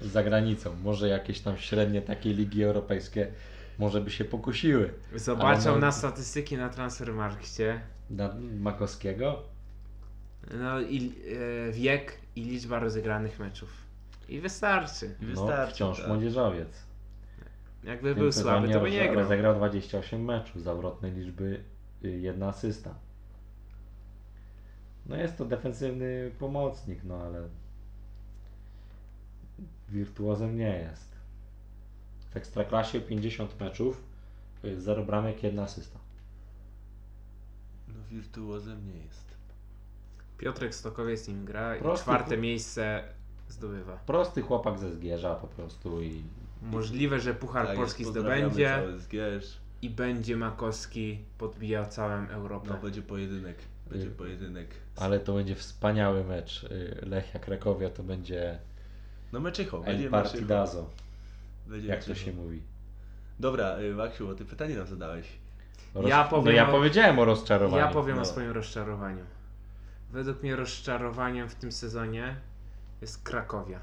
za 0.00 0.22
granicą. 0.22 0.74
Może 0.82 1.08
jakieś 1.08 1.40
tam 1.40 1.56
średnie 1.56 2.02
takie 2.02 2.32
ligi 2.32 2.64
europejskie 2.64 3.32
może 3.78 4.00
by 4.00 4.10
się 4.10 4.24
pokusiły 4.24 4.94
Zobaczą 5.14 5.70
no- 5.70 5.78
na 5.78 5.92
statystyki 5.92 6.56
na 6.56 6.68
Transfermarkcie. 6.68 7.80
na 8.10 8.34
Makowskiego. 8.60 9.42
No 10.50 10.80
i 10.80 11.12
e, 11.68 11.72
wiek 11.72 12.12
i 12.36 12.42
liczba 12.42 12.78
rozegranych 12.78 13.38
meczów. 13.38 13.70
I 14.28 14.40
wystarczy. 14.40 15.06
I 15.06 15.24
No, 15.24 15.28
wystarczy. 15.28 15.74
wciąż 15.74 15.98
tak. 15.98 16.08
młodzieżowiec. 16.08 16.68
Jakby 17.84 18.14
był 18.14 18.32
słaby, 18.32 18.68
to 18.68 18.80
by 18.80 18.90
nie 18.90 19.08
grał. 19.08 19.14
Rozegrał 19.14 19.54
28 19.54 20.24
meczów, 20.24 20.62
zawrotnej 20.62 21.12
liczby 21.12 21.60
y, 22.04 22.08
jedna 22.08 22.48
asysta. 22.48 22.94
No 25.08 25.16
jest 25.16 25.36
to 25.38 25.44
defensywny 25.44 26.30
pomocnik, 26.38 27.04
no 27.04 27.16
ale 27.16 27.48
Wirtuozem 29.88 30.56
nie 30.56 30.76
jest. 30.78 31.08
W 32.30 32.36
Ekstraklasie 32.36 33.00
50 33.00 33.60
meczów, 33.60 34.02
to 34.62 34.66
jest 34.66 34.82
0 34.84 35.04
bramek, 35.04 35.42
jedna 35.42 35.62
asysta. 35.62 35.98
No 37.88 37.94
wirtuozem 38.10 38.86
nie 38.86 39.04
jest. 39.04 39.28
Piotrek 40.38 40.74
Stokowiec 40.74 41.20
z 41.24 41.28
nim 41.28 41.44
gra 41.44 41.76
i 41.76 41.80
Prosty 41.80 42.04
czwarte 42.04 42.34
chłop- 42.36 42.40
miejsce 42.40 43.04
zdobywa. 43.48 43.96
Prosty 43.96 44.42
chłopak 44.42 44.78
ze 44.78 44.92
Zgierza 44.92 45.34
po 45.34 45.46
prostu 45.46 46.02
i 46.02 46.22
Możliwe, 46.62 47.20
że 47.20 47.34
Puchar 47.34 47.66
Tak 47.66 47.76
Polski 47.76 48.04
zdobędzie 48.04 48.74
cały 48.76 48.98
Zgierz. 48.98 49.60
i 49.82 49.90
będzie 49.90 50.36
Makowski 50.36 51.18
podbijał 51.38 51.86
całą 51.86 52.28
Europę. 52.28 52.66
No 52.70 52.78
będzie 52.82 53.02
pojedynek. 53.02 53.56
Będzie 53.90 54.06
Y, 54.06 54.10
pojedynek. 54.10 54.68
ale 54.96 55.20
to 55.20 55.34
będzie 55.34 55.54
wspaniały 55.54 56.24
mecz. 56.24 56.64
Y, 56.64 56.98
Lechia 57.06 57.38
Krakowia 57.38 57.90
to 57.90 58.02
będzie 58.02 58.58
No 59.32 59.40
meczycho, 59.40 59.86
El. 59.86 60.10
Partidazo, 60.10 60.90
Będzie 61.66 61.88
jak 61.88 62.04
to 62.04 62.10
meczycho. 62.10 62.26
się 62.26 62.32
mówi. 62.36 62.62
Dobra, 63.40 63.78
y, 63.80 63.94
Maksiu, 63.94 64.26
bo 64.26 64.34
ty 64.34 64.44
pytanie 64.44 64.74
nam 64.76 64.86
zadałeś. 64.86 65.26
Roz... 65.94 66.10
Ja 66.10 66.24
powiem 66.24 66.44
no 66.44 66.50
ja 66.50 66.68
o- 66.68 66.72
powiedziałem 66.72 67.18
o 67.18 67.24
rozczarowaniu. 67.24 67.82
Ja 67.84 67.88
powiem 67.92 68.16
no. 68.16 68.22
o 68.22 68.24
swoim 68.24 68.50
rozczarowaniu. 68.50 69.24
Według 70.12 70.42
mnie 70.42 70.56
rozczarowaniem 70.56 71.48
w 71.48 71.54
tym 71.54 71.72
sezonie 71.72 72.36
jest 73.00 73.22
Krakowia. 73.22 73.80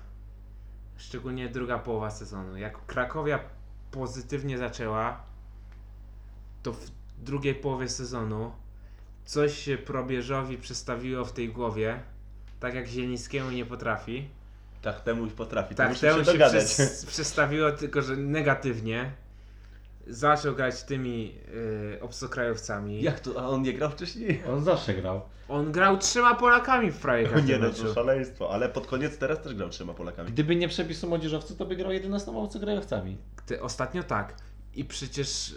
Szczególnie 0.98 1.49
druga 1.49 1.80
połowa 1.80 2.11
sezonu. 2.11 2.57
Jak 2.57 2.86
Krakowia 2.86 3.40
pozytywnie 3.91 4.57
zaczęła, 4.57 5.23
to 6.64 6.73
w 6.73 6.91
drugiej 7.23 7.56
połowie 7.56 7.90
sezonu 7.90 8.52
coś 9.26 9.57
się 9.57 9.77
probierzowi 9.77 10.57
przestawiło 10.57 11.26
w 11.26 11.31
tej 11.31 11.49
głowie, 11.49 11.99
tak 12.60 12.76
jak 12.76 12.88
Zielińskiemu 12.88 13.52
nie 13.52 13.65
potrafi. 13.65 14.27
Tak, 14.81 15.02
temu 15.02 15.27
potrafi. 15.27 15.76
to 15.76 15.84
Tak, 15.84 15.97
temu 15.99 16.23
się 16.26 16.31
się 16.31 16.38
przez, 16.38 17.06
przestawiło, 17.11 17.72
tylko 17.72 18.02
że 18.02 18.15
negatywnie. 18.18 19.11
Zaczął 20.07 20.56
grać 20.56 20.84
tymi 20.84 21.35
y, 21.95 22.02
obcokrajowcami. 22.02 23.02
Jak 23.02 23.19
to? 23.19 23.41
A 23.41 23.47
on 23.47 23.61
nie 23.61 23.73
grał 23.73 23.91
wcześniej? 23.91 24.43
On 24.49 24.64
zawsze 24.64 24.93
grał. 24.93 25.22
On 25.47 25.72
grał 25.72 25.97
trzema 25.97 26.35
Polakami 26.35 26.91
w 26.91 26.97
prawie 26.97 27.23
Nie 27.23 27.30
każdym 27.30 27.61
no, 27.61 27.68
meczu. 27.68 27.84
to 27.84 27.93
szaleństwo. 27.93 28.53
Ale 28.53 28.69
pod 28.69 28.88
koniec 28.88 29.18
teraz 29.18 29.41
też 29.41 29.53
grał 29.53 29.69
trzema 29.69 29.93
Polakami. 29.93 30.31
Gdyby 30.31 30.56
nie 30.56 30.68
przepisu 30.68 31.07
młodzieżowcy, 31.07 31.56
to 31.57 31.65
by 31.65 31.76
grał 31.76 31.91
11 31.91 32.31
obcokrajowcami. 32.31 33.18
Ty, 33.45 33.61
ostatnio 33.61 34.03
tak. 34.03 34.35
I 34.76 34.85
przecież 34.85 35.56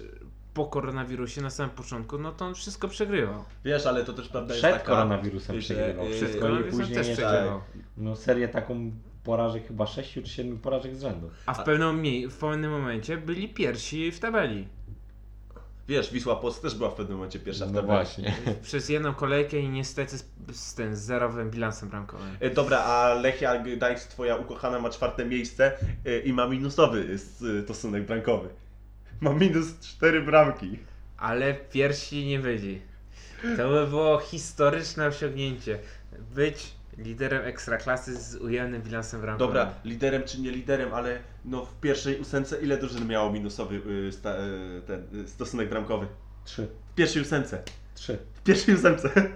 po 0.55 0.67
koronawirusie 0.67 1.41
na 1.43 1.51
samym 1.51 1.71
początku, 1.77 2.19
no 2.19 2.33
to 2.33 2.45
on 2.47 2.55
wszystko 2.55 2.89
przegrywał. 2.89 3.45
Wiesz, 3.65 3.87
ale 3.87 4.05
to 4.05 4.13
też 4.13 4.29
prawda 4.29 4.55
Przed 4.55 4.65
jest 4.65 4.79
taka... 4.79 4.91
koronawirusem 4.97 5.59
przegrywał. 5.59 6.07
Przed 6.07 6.17
Przed 6.17 6.29
kolei 6.31 6.41
koronawirusem 6.41 6.79
później 6.81 6.97
też 6.99 7.09
jeszcze- 7.09 7.23
przegrywał. 7.27 7.61
No 7.97 8.17
serię 8.17 8.49
taką 8.49 8.93
porażek 9.25 9.67
chyba 9.69 9.87
6 9.87 10.15
czy 10.15 10.27
7 10.27 10.59
porażek 10.59 10.97
z 10.97 11.01
rzędu. 11.01 11.31
A 11.47 11.55
w 11.55 11.65
pewnym, 11.65 12.03
w 12.31 12.37
pewnym 12.37 12.71
momencie 12.71 13.17
byli 13.17 13.49
pierwsi 13.49 14.13
w 14.13 14.19
tabeli. 14.21 14.69
Wiesz, 15.89 16.13
Wisła 16.13 16.37
Płock 16.37 16.63
też 16.63 16.75
była 16.75 16.91
w 16.91 16.95
pewnym 16.95 17.17
momencie 17.17 17.39
pierwsza 17.39 17.67
w 17.67 17.73
No 17.73 17.81
tabeli. 17.81 17.97
właśnie. 17.99 18.35
Przez 18.63 18.89
jedną 18.89 19.15
kolejkę 19.15 19.59
i 19.61 19.69
niestety 19.69 20.19
z, 20.19 20.25
z 20.53 20.75
tym 20.75 20.97
zerowym 20.97 21.51
bilansem 21.51 21.89
bramkowym. 21.89 22.37
E, 22.41 22.51
Dobra, 22.51 22.79
a 22.79 23.15
Lechia 23.15 23.59
Gdańsk, 23.59 24.09
twoja 24.09 24.37
ukochana, 24.37 24.79
ma 24.79 24.91
czwarte 24.91 25.25
miejsce 25.25 25.73
e, 26.07 26.19
i 26.19 26.33
ma 26.33 26.47
minusowy 26.47 27.09
e, 27.15 27.63
stosunek 27.65 28.07
bramkowy. 28.07 28.49
Ma 29.21 29.33
minus 29.33 29.79
cztery 29.81 30.23
bramki. 30.23 30.79
Ale 31.17 31.55
pierwsi 31.55 32.27
nie 32.27 32.39
byli. 32.39 32.81
To 33.57 33.69
by 33.69 33.87
było 33.87 34.19
historyczne 34.19 35.07
osiągnięcie. 35.07 35.79
Być 36.35 36.73
liderem 36.99 37.43
ekstraklasy 37.45 38.17
z 38.17 38.35
ujemnym 38.35 38.83
bilansem 38.83 39.21
bramkowym. 39.21 39.55
Dobra, 39.55 39.75
liderem 39.85 40.23
czy 40.23 40.41
nie 40.41 40.51
liderem, 40.51 40.95
ale 40.95 41.19
no 41.45 41.65
w 41.65 41.81
pierwszej 41.81 42.21
ósemce 42.21 42.63
ile 42.63 42.79
drużyn 42.79 43.09
miało 43.09 43.33
minusowy 43.33 43.81
y, 44.09 44.13
sta, 44.13 44.37
y, 44.37 44.83
ten 44.87 45.21
y, 45.25 45.29
stosunek 45.29 45.69
bramkowy? 45.69 46.07
3. 46.45 46.69
W 46.93 46.95
pierwszej 46.95 47.23
ósemce. 47.23 47.63
3. 47.95 48.19
W 48.35 48.43
pierwszej 48.43 48.75
ósemce. 48.75 49.11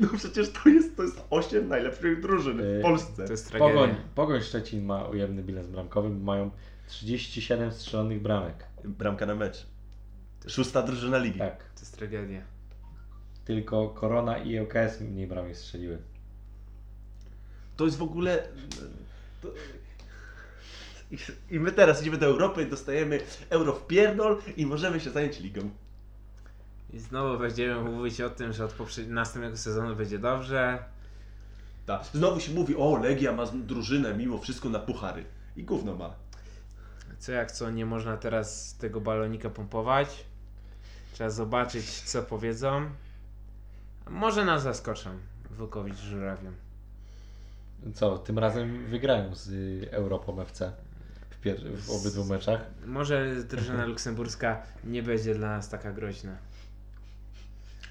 No 0.00 0.08
przecież 0.16 0.52
to 0.52 0.68
jest, 0.68 0.96
to 0.96 1.02
jest 1.02 1.22
8 1.30 1.68
najlepszych 1.68 2.20
drużyn 2.20 2.62
w 2.78 2.82
Polsce. 2.82 3.26
To 3.26 3.32
jest 3.32 3.48
tragedia. 3.48 3.74
Pogoń, 3.74 3.94
Pogoń 4.14 4.40
Szczecin 4.40 4.84
ma 4.84 5.04
ujemny 5.04 5.42
bilans 5.42 5.66
bramkowy, 5.66 6.08
bo 6.08 6.24
mają 6.24 6.50
37 6.92 7.72
strzelonych 7.72 8.22
bramek. 8.22 8.66
Bramka 8.84 9.26
na 9.26 9.34
mecz. 9.34 9.66
Szósta 10.48 10.82
drużyna 10.82 11.18
ligi. 11.18 11.38
Tak. 11.38 11.58
To 11.74 11.80
jest 11.80 11.96
tragedia. 11.96 12.42
Tylko 13.44 13.88
Korona 13.88 14.38
i 14.38 14.60
ŁKS 14.60 15.00
mniej 15.00 15.26
bramek 15.26 15.56
strzeliły. 15.56 15.98
To 17.76 17.84
jest 17.84 17.96
w 17.98 18.02
ogóle. 18.02 18.48
To... 19.42 19.48
I- 21.50 21.60
my 21.60 21.72
teraz 21.72 22.02
idziemy 22.02 22.18
do 22.18 22.26
Europy, 22.26 22.66
dostajemy 22.66 23.20
euro 23.50 23.72
w 23.72 23.86
pierdol 23.86 24.42
i 24.56 24.66
możemy 24.66 25.00
się 25.00 25.10
zająć 25.10 25.40
ligą. 25.40 25.70
I 26.92 26.98
znowu 26.98 27.38
będziemy 27.38 27.90
mówić 27.90 28.20
o 28.20 28.30
tym, 28.30 28.52
że 28.52 28.64
od 28.64 28.74
następnego 29.08 29.56
sezonu 29.56 29.96
będzie 29.96 30.18
dobrze. 30.18 30.84
Ta. 31.86 32.04
Znowu 32.04 32.40
się 32.40 32.52
mówi, 32.52 32.76
o 32.76 32.96
Legia 32.96 33.32
ma 33.32 33.46
drużynę 33.46 34.14
mimo 34.14 34.38
wszystko 34.38 34.68
na 34.68 34.78
puchary. 34.78 35.24
I 35.56 35.64
gówno 35.64 35.94
ma. 35.94 36.21
Co 37.22 37.32
jak 37.32 37.52
co, 37.52 37.70
nie 37.70 37.86
można 37.86 38.16
teraz 38.16 38.74
tego 38.74 39.00
balonika 39.00 39.50
pompować. 39.50 40.24
Trzeba 41.12 41.30
zobaczyć, 41.30 41.90
co 41.90 42.22
powiedzą. 42.22 42.90
Może 44.10 44.44
nas 44.44 44.62
zaskoczą 44.62 45.10
Wukowicz 45.50 45.96
Żurawiem. 45.98 46.54
Co, 47.94 48.18
tym 48.18 48.38
razem 48.38 48.86
wygrają 48.86 49.34
z 49.34 49.50
Europą 49.90 50.40
FC 50.40 50.72
w, 51.30 51.44
pier- 51.44 51.76
w 51.76 51.90
obydwu 51.90 52.24
meczach. 52.24 52.60
Może 52.86 53.36
drużyna 53.48 53.86
luksemburska 53.86 54.62
nie 54.84 55.02
będzie 55.02 55.34
dla 55.34 55.48
nas 55.48 55.68
taka 55.68 55.92
groźna. 55.92 56.36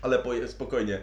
Ale 0.01 0.19
poje, 0.19 0.47
spokojnie, 0.47 0.99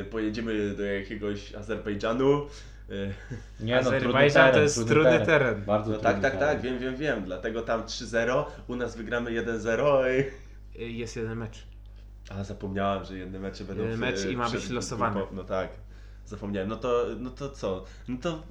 y, 0.00 0.04
pojedziemy 0.04 0.74
do 0.76 0.82
jakiegoś 0.84 1.54
Azerbejdżanu. 1.54 2.46
Y, 2.90 3.12
Nie 3.60 3.74
no, 3.76 3.80
trudny 3.82 3.98
Azerbejdżan 3.98 4.46
to 4.46 4.50
teren, 4.52 4.62
jest 4.62 4.88
trudny 4.88 5.26
teren. 5.26 5.64
Bardzo 5.64 5.90
no 5.90 5.98
trudny 5.98 6.12
tak, 6.12 6.22
tak, 6.22 6.32
teren. 6.40 6.48
tak, 6.56 6.60
wiem, 6.60 6.78
wiem, 6.78 6.96
wiem. 6.96 7.24
Dlatego 7.24 7.62
tam 7.62 7.82
3-0, 7.82 8.44
u 8.68 8.76
nas 8.76 8.96
wygramy 8.96 9.30
1-0 9.30 10.04
i... 10.76 10.80
Y, 10.82 10.88
Jest 10.90 11.16
jeden 11.16 11.38
mecz. 11.38 11.62
A 12.30 12.44
zapomniałem, 12.44 13.04
że 13.04 13.18
jedne 13.18 13.38
mecze 13.38 13.64
będą 13.64 13.82
Jeden 13.82 13.96
w- 13.96 14.00
mecz 14.00 14.24
i 14.26 14.36
ma 14.36 14.46
przed 14.46 14.60
być 14.60 14.70
losowany. 14.70 15.14
grupą. 15.16 15.34
No 15.34 15.44
tak, 15.44 15.68
zapomniałem. 16.26 16.68
No 16.68 16.76
to, 16.76 17.06
no 17.18 17.30
to 17.30 17.48
co? 17.50 17.84
No 18.08 18.16
to 18.22 18.42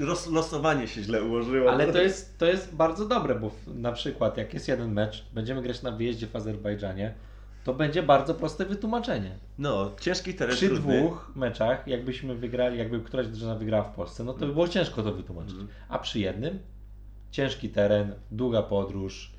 roz, 0.00 0.26
losowanie 0.26 0.88
się 0.88 1.02
źle 1.02 1.22
ułożyło. 1.22 1.70
Ale 1.72 1.92
to 1.92 2.02
jest, 2.02 2.38
to 2.38 2.46
jest 2.46 2.74
bardzo 2.74 3.08
dobre, 3.08 3.34
bo 3.34 3.50
w- 3.50 3.66
na 3.74 3.92
przykład 3.92 4.36
jak 4.36 4.54
jest 4.54 4.68
jeden 4.68 4.92
mecz, 4.92 5.24
będziemy 5.32 5.62
grać 5.62 5.82
na 5.82 5.90
wyjeździe 5.92 6.26
w 6.26 6.36
Azerbejdżanie, 6.36 7.14
to 7.64 7.74
będzie 7.74 8.02
bardzo 8.02 8.34
proste 8.34 8.64
wytłumaczenie. 8.64 9.38
No, 9.58 9.92
ciężki 10.00 10.34
teren, 10.34 10.56
Przy 10.56 10.68
trudny. 10.68 10.98
dwóch 10.98 11.32
meczach, 11.36 11.86
jakbyśmy 11.86 12.34
wygrali, 12.34 12.78
jakby 12.78 13.00
któraś 13.00 13.26
drużyna 13.26 13.54
wygrała 13.54 13.84
w 13.84 13.94
Polsce, 13.94 14.24
no 14.24 14.32
to 14.32 14.46
by 14.46 14.52
było 14.52 14.68
ciężko 14.68 15.02
to 15.02 15.12
wytłumaczyć. 15.12 15.52
Mhm. 15.52 15.68
A 15.88 15.98
przy 15.98 16.18
jednym, 16.18 16.58
ciężki 17.30 17.68
teren, 17.68 18.14
długa 18.30 18.62
podróż. 18.62 19.32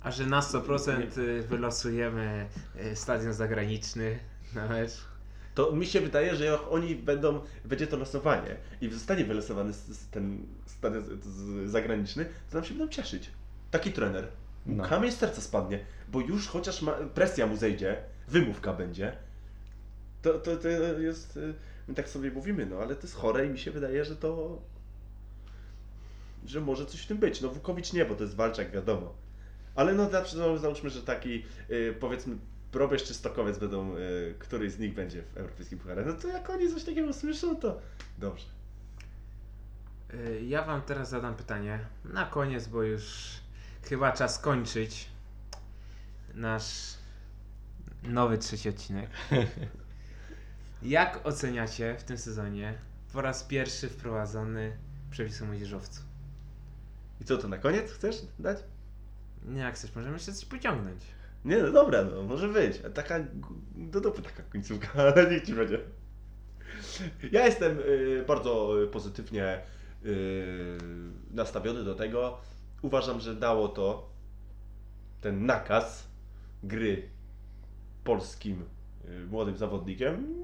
A 0.00 0.10
że 0.10 0.26
na 0.26 0.40
100% 0.40 1.18
y, 1.18 1.42
wylosujemy 1.42 2.46
y, 2.92 2.96
stadion 2.96 3.32
zagraniczny 3.32 4.18
na 4.54 4.68
mecz. 4.68 4.90
To 5.54 5.72
mi 5.72 5.86
się 5.86 6.00
wydaje, 6.00 6.36
że 6.36 6.44
jak 6.44 6.60
oni 6.70 6.94
będą, 6.94 7.40
będzie 7.64 7.86
to 7.86 7.96
losowanie 7.96 8.56
i 8.80 8.90
zostanie 8.90 9.24
wylosowany 9.24 9.72
ten 10.10 10.46
stadion 10.66 11.04
zagraniczny, 11.66 12.24
to 12.50 12.56
nam 12.56 12.64
się 12.64 12.74
będą 12.74 12.88
cieszyć. 12.92 13.30
Taki 13.70 13.92
trener. 13.92 14.28
No. 14.66 14.84
Kamień 14.84 15.12
z 15.12 15.16
serca 15.16 15.40
spadnie, 15.40 15.84
bo 16.08 16.20
już 16.20 16.48
chociaż 16.48 16.82
ma, 16.82 16.92
presja 16.92 17.46
mu 17.46 17.56
zejdzie, 17.56 17.96
wymówka 18.28 18.72
będzie, 18.72 19.16
to, 20.22 20.38
to, 20.38 20.56
to 20.56 20.68
jest, 20.68 21.36
y, 21.36 21.54
my 21.88 21.94
tak 21.94 22.08
sobie 22.08 22.30
mówimy, 22.30 22.66
no 22.66 22.76
ale 22.76 22.96
to 22.96 23.02
jest 23.02 23.14
chore 23.14 23.46
i 23.46 23.50
mi 23.50 23.58
się 23.58 23.70
wydaje, 23.70 24.04
że 24.04 24.16
to, 24.16 24.62
że 26.46 26.60
może 26.60 26.86
coś 26.86 27.00
w 27.02 27.06
tym 27.06 27.18
być. 27.18 27.40
No 27.40 27.48
Wukowicz 27.48 27.92
nie, 27.92 28.04
bo 28.04 28.14
to 28.14 28.22
jest 28.22 28.36
walczak, 28.36 28.70
wiadomo. 28.70 29.14
Ale 29.74 29.94
no, 29.94 30.08
na 30.08 30.22
przykład 30.22 30.60
załóżmy, 30.60 30.90
że 30.90 31.02
taki, 31.02 31.44
y, 31.70 31.94
powiedzmy, 32.00 32.36
Probierz 32.72 33.04
czy 33.04 33.14
Stokowiec 33.14 33.58
będą, 33.58 33.96
y, 33.96 34.34
któryś 34.38 34.72
z 34.72 34.78
nich 34.78 34.94
będzie 34.94 35.22
w 35.22 35.36
Europejskim 35.36 35.78
Pucharze, 35.78 36.04
no 36.06 36.12
to 36.12 36.28
jak 36.28 36.50
oni 36.50 36.70
coś 36.70 36.84
takiego 36.84 37.12
słyszą, 37.12 37.56
to 37.56 37.80
dobrze. 38.18 38.46
Y, 40.14 40.44
Ja 40.44 40.62
Wam 40.62 40.82
teraz 40.82 41.08
zadam 41.10 41.34
pytanie. 41.34 41.78
Na 42.04 42.26
koniec, 42.26 42.68
bo 42.68 42.82
już 42.82 43.30
chyba 43.88 44.12
czas 44.12 44.38
kończyć 44.38 45.08
nasz 46.34 46.94
nowy 48.02 48.38
trzeci 48.38 48.68
odcinek. 48.68 49.10
Jak 50.82 51.20
oceniacie 51.26 51.96
w 51.98 52.04
tym 52.04 52.18
sezonie 52.18 52.74
po 53.12 53.20
raz 53.20 53.44
pierwszy 53.44 53.88
wprowadzony 53.88 54.76
przepis 55.10 55.42
o 55.42 55.44
młodzieżowcu? 55.44 56.00
I 57.20 57.24
co 57.24 57.38
to 57.38 57.48
na 57.48 57.58
koniec 57.58 57.92
chcesz 57.92 58.16
dać? 58.38 58.58
Nie, 59.44 59.60
jak 59.60 59.74
chcesz, 59.74 59.94
możemy 59.94 60.14
jeszcze 60.14 60.32
coś 60.32 60.44
pociągnąć. 60.44 61.02
Nie, 61.44 61.58
no 61.58 61.72
dobra, 61.72 62.04
no 62.04 62.22
może 62.22 62.48
być. 62.48 62.80
A 62.86 62.90
Taka 62.90 63.20
do 63.76 64.00
dupy 64.00 64.22
taka 64.22 64.42
końcówka, 64.42 64.88
ale 65.02 65.30
niech 65.30 65.42
ci 65.46 65.54
będzie. 65.54 65.78
Ja 67.32 67.46
jestem 67.46 67.78
y, 67.78 68.24
bardzo 68.26 68.76
pozytywnie 68.92 69.60
y, 70.04 70.78
nastawiony 71.30 71.84
do 71.84 71.94
tego. 71.94 72.40
Uważam, 72.84 73.20
że 73.20 73.34
dało 73.34 73.68
to 73.68 74.08
ten 75.20 75.46
nakaz 75.46 76.08
gry 76.62 77.08
polskim 78.04 78.64
y, 79.04 79.26
młodym 79.26 79.56
zawodnikiem. 79.56 80.42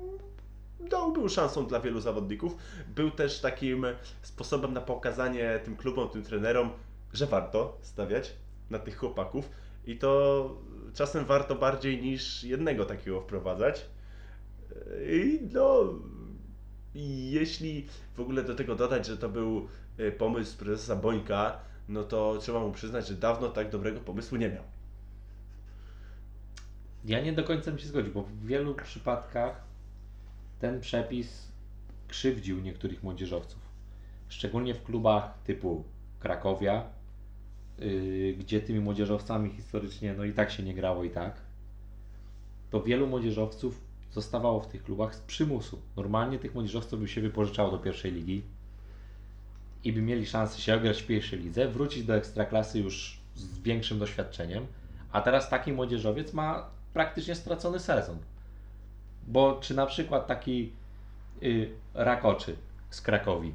Dał, 0.91 1.12
był 1.12 1.29
szansą 1.29 1.67
dla 1.67 1.81
wielu 1.81 2.01
zawodników. 2.01 2.57
Był 2.95 3.11
też 3.11 3.41
takim 3.41 3.87
sposobem 4.23 4.73
na 4.73 4.81
pokazanie 4.81 5.61
tym 5.65 5.77
klubom, 5.77 6.09
tym 6.09 6.23
trenerom, 6.23 6.71
że 7.12 7.27
warto 7.27 7.79
stawiać 7.83 8.33
na 8.71 8.79
tych 8.79 8.97
chłopaków 8.97 9.51
i 9.87 9.99
to 9.99 10.57
czasem 10.95 11.25
warto 11.25 11.55
bardziej 11.55 12.03
niż 12.03 12.45
jednego 12.45 12.85
takiego 12.85 13.21
wprowadzać. 13.21 13.87
I 15.11 15.41
no, 15.53 15.95
jeśli 17.31 17.87
w 18.17 18.21
ogóle 18.21 18.43
do 18.43 18.55
tego 18.55 18.77
dodać, 18.77 19.07
że 19.07 19.17
to 19.17 19.29
był 19.29 19.69
y, 19.99 20.12
pomysł 20.12 20.59
prezesa 20.59 20.97
Bońka, 20.97 21.69
no 21.91 22.05
to 22.05 22.39
trzeba 22.41 22.61
mu 22.61 22.73
przyznać, 22.73 23.09
że 23.09 23.15
dawno 23.15 23.49
tak 23.49 23.71
dobrego 23.71 24.01
pomysłu 24.01 24.39
nie 24.39 24.49
miał. 24.49 24.62
Ja 27.05 27.21
nie 27.21 27.33
do 27.33 27.45
końca 27.45 27.71
bym 27.71 27.79
się 27.79 27.89
zgodził, 27.89 28.12
bo 28.12 28.23
w 28.23 28.47
wielu 28.47 28.75
przypadkach 28.75 29.65
ten 30.59 30.81
przepis 30.81 31.49
krzywdził 32.09 32.61
niektórych 32.61 33.03
młodzieżowców. 33.03 33.61
Szczególnie 34.29 34.75
w 34.75 34.83
klubach 34.83 35.39
typu 35.45 35.85
Krakowia, 36.21 36.87
yy, 37.79 38.35
gdzie 38.39 38.61
tymi 38.61 38.81
młodzieżowcami 38.81 39.51
historycznie 39.51 40.15
no 40.15 40.25
i 40.25 40.33
tak 40.33 40.51
się 40.51 40.62
nie 40.62 40.75
grało 40.75 41.05
i 41.05 41.11
tak. 41.11 41.41
To 42.71 42.83
wielu 42.83 43.07
młodzieżowców 43.07 43.81
zostawało 44.11 44.61
w 44.61 44.67
tych 44.67 44.83
klubach 44.83 45.15
z 45.15 45.21
przymusu. 45.21 45.83
Normalnie 45.97 46.39
tych 46.39 46.55
młodzieżowców 46.55 47.01
by 47.01 47.09
się 47.09 47.21
wypożyczało 47.21 47.71
do 47.71 47.79
pierwszej 47.79 48.12
ligi 48.12 48.43
i 49.85 49.93
by 49.93 50.02
mieli 50.02 50.27
szansę 50.27 50.61
się 50.61 50.74
ograć 50.74 51.02
w 51.02 51.07
pierwszej 51.07 51.39
lidze, 51.39 51.69
wrócić 51.69 52.05
do 52.05 52.16
ekstraklasy 52.16 52.78
już 52.78 53.20
z 53.35 53.59
większym 53.59 53.98
doświadczeniem, 53.98 54.66
a 55.12 55.20
teraz 55.20 55.48
taki 55.48 55.73
młodzieżowiec 55.73 56.32
ma 56.32 56.70
praktycznie 56.93 57.35
stracony 57.35 57.78
sezon. 57.78 58.19
Bo 59.27 59.59
czy 59.61 59.74
na 59.74 59.86
przykład 59.86 60.27
taki 60.27 60.73
y, 61.43 61.70
Rakoczy 61.94 62.57
z 62.90 63.01
Krakowi, 63.01 63.55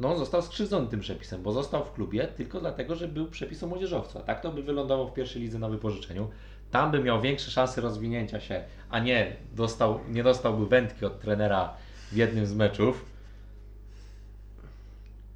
no 0.00 0.18
został 0.18 0.42
skrzywdzony 0.42 0.86
tym 0.86 1.00
przepisem, 1.00 1.42
bo 1.42 1.52
został 1.52 1.84
w 1.84 1.92
klubie 1.92 2.26
tylko 2.26 2.60
dlatego, 2.60 2.94
że 2.94 3.08
był 3.08 3.26
przepis 3.26 3.62
o 3.62 3.66
młodzieżowcu, 3.66 4.18
a 4.18 4.22
tak 4.22 4.40
to 4.40 4.52
by 4.52 4.62
wylądował 4.62 5.08
w 5.08 5.14
pierwszej 5.14 5.42
lidze 5.42 5.58
na 5.58 5.68
wypożyczeniu. 5.68 6.28
Tam 6.70 6.90
by 6.90 7.00
miał 7.00 7.20
większe 7.20 7.50
szanse 7.50 7.80
rozwinięcia 7.80 8.40
się, 8.40 8.64
a 8.90 8.98
nie, 8.98 9.36
dostał, 9.54 10.00
nie 10.08 10.22
dostałby 10.22 10.66
wędki 10.66 11.06
od 11.06 11.20
trenera 11.20 11.74
w 12.12 12.16
jednym 12.16 12.46
z 12.46 12.54
meczów. 12.54 13.04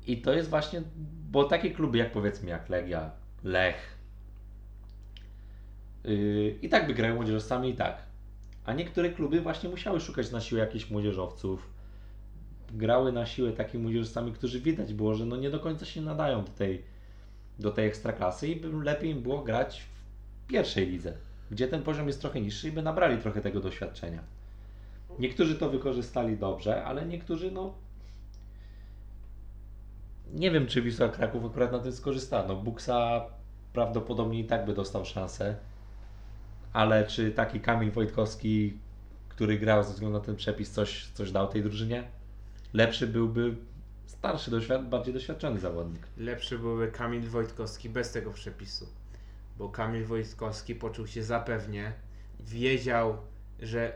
I 0.06 0.16
to 0.16 0.32
jest 0.32 0.50
właśnie, 0.50 0.82
bo 1.30 1.44
takie 1.44 1.70
kluby 1.70 1.98
jak 1.98 2.12
powiedzmy 2.12 2.50
jak 2.50 2.68
Legia, 2.68 3.10
Lech, 3.44 3.98
yy, 6.04 6.58
i 6.62 6.68
tak 6.68 6.86
by 6.86 6.94
grają 6.94 7.14
młodzieżowcami 7.14 7.70
i 7.70 7.74
tak. 7.74 8.02
A 8.64 8.72
niektóre 8.72 9.10
kluby 9.10 9.40
właśnie 9.40 9.68
musiały 9.68 10.00
szukać 10.00 10.30
na 10.30 10.40
siłę 10.40 10.60
jakichś 10.60 10.90
młodzieżowców. 10.90 11.70
Grały 12.72 13.12
na 13.12 13.26
siłę 13.26 13.52
takimi 13.52 13.82
młodzieżowcami, 13.82 14.32
którzy 14.32 14.60
widać 14.60 14.94
było, 14.94 15.14
że 15.14 15.26
no 15.26 15.36
nie 15.36 15.50
do 15.50 15.60
końca 15.60 15.86
się 15.86 16.00
nadają 16.00 16.44
do 16.44 16.50
tej, 16.50 16.82
do 17.58 17.70
tej 17.70 17.86
ekstraklasy 17.86 18.48
i 18.48 18.56
by 18.56 18.84
lepiej 18.84 19.10
im 19.10 19.22
było 19.22 19.42
grać 19.42 19.82
w 19.82 20.46
pierwszej 20.46 20.86
lidze, 20.86 21.12
gdzie 21.50 21.68
ten 21.68 21.82
poziom 21.82 22.06
jest 22.06 22.20
trochę 22.20 22.40
niższy 22.40 22.68
i 22.68 22.72
by 22.72 22.82
nabrali 22.82 23.18
trochę 23.18 23.40
tego 23.40 23.60
doświadczenia. 23.60 24.22
Niektórzy 25.18 25.54
to 25.54 25.70
wykorzystali 25.70 26.36
dobrze, 26.36 26.84
ale 26.84 27.06
niektórzy 27.06 27.50
no 27.50 27.74
nie 30.30 30.50
wiem, 30.50 30.66
czy 30.66 30.82
Wisła 30.82 31.08
Kraków 31.08 31.44
akurat 31.44 31.72
na 31.72 31.78
tym 31.78 31.92
skorzysta. 31.92 32.44
No, 32.48 32.56
Buksa 32.56 33.24
prawdopodobnie 33.72 34.40
i 34.40 34.44
tak 34.44 34.66
by 34.66 34.74
dostał 34.74 35.04
szansę, 35.04 35.56
ale 36.72 37.06
czy 37.06 37.32
taki 37.32 37.60
Kamil 37.60 37.90
Wojtkowski, 37.90 38.78
który 39.28 39.58
grał 39.58 39.82
ze 39.84 39.92
względu 39.92 40.18
na 40.18 40.24
ten 40.24 40.36
przepis, 40.36 40.70
coś, 40.70 41.06
coś 41.14 41.32
dał 41.32 41.48
tej 41.48 41.62
drużynie? 41.62 42.04
Lepszy 42.72 43.06
byłby 43.06 43.56
starszy, 44.06 44.50
doświad- 44.50 44.88
bardziej 44.88 45.14
doświadczony 45.14 45.60
zawodnik. 45.60 46.06
Lepszy 46.16 46.58
byłby 46.58 46.88
Kamil 46.88 47.28
Wojtkowski 47.28 47.88
bez 47.90 48.12
tego 48.12 48.30
przepisu. 48.30 48.88
Bo 49.58 49.68
Kamil 49.68 50.04
Wojtkowski 50.04 50.74
poczuł 50.74 51.06
się 51.06 51.22
zapewnie, 51.22 51.92
wiedział, 52.40 53.16
że 53.60 53.92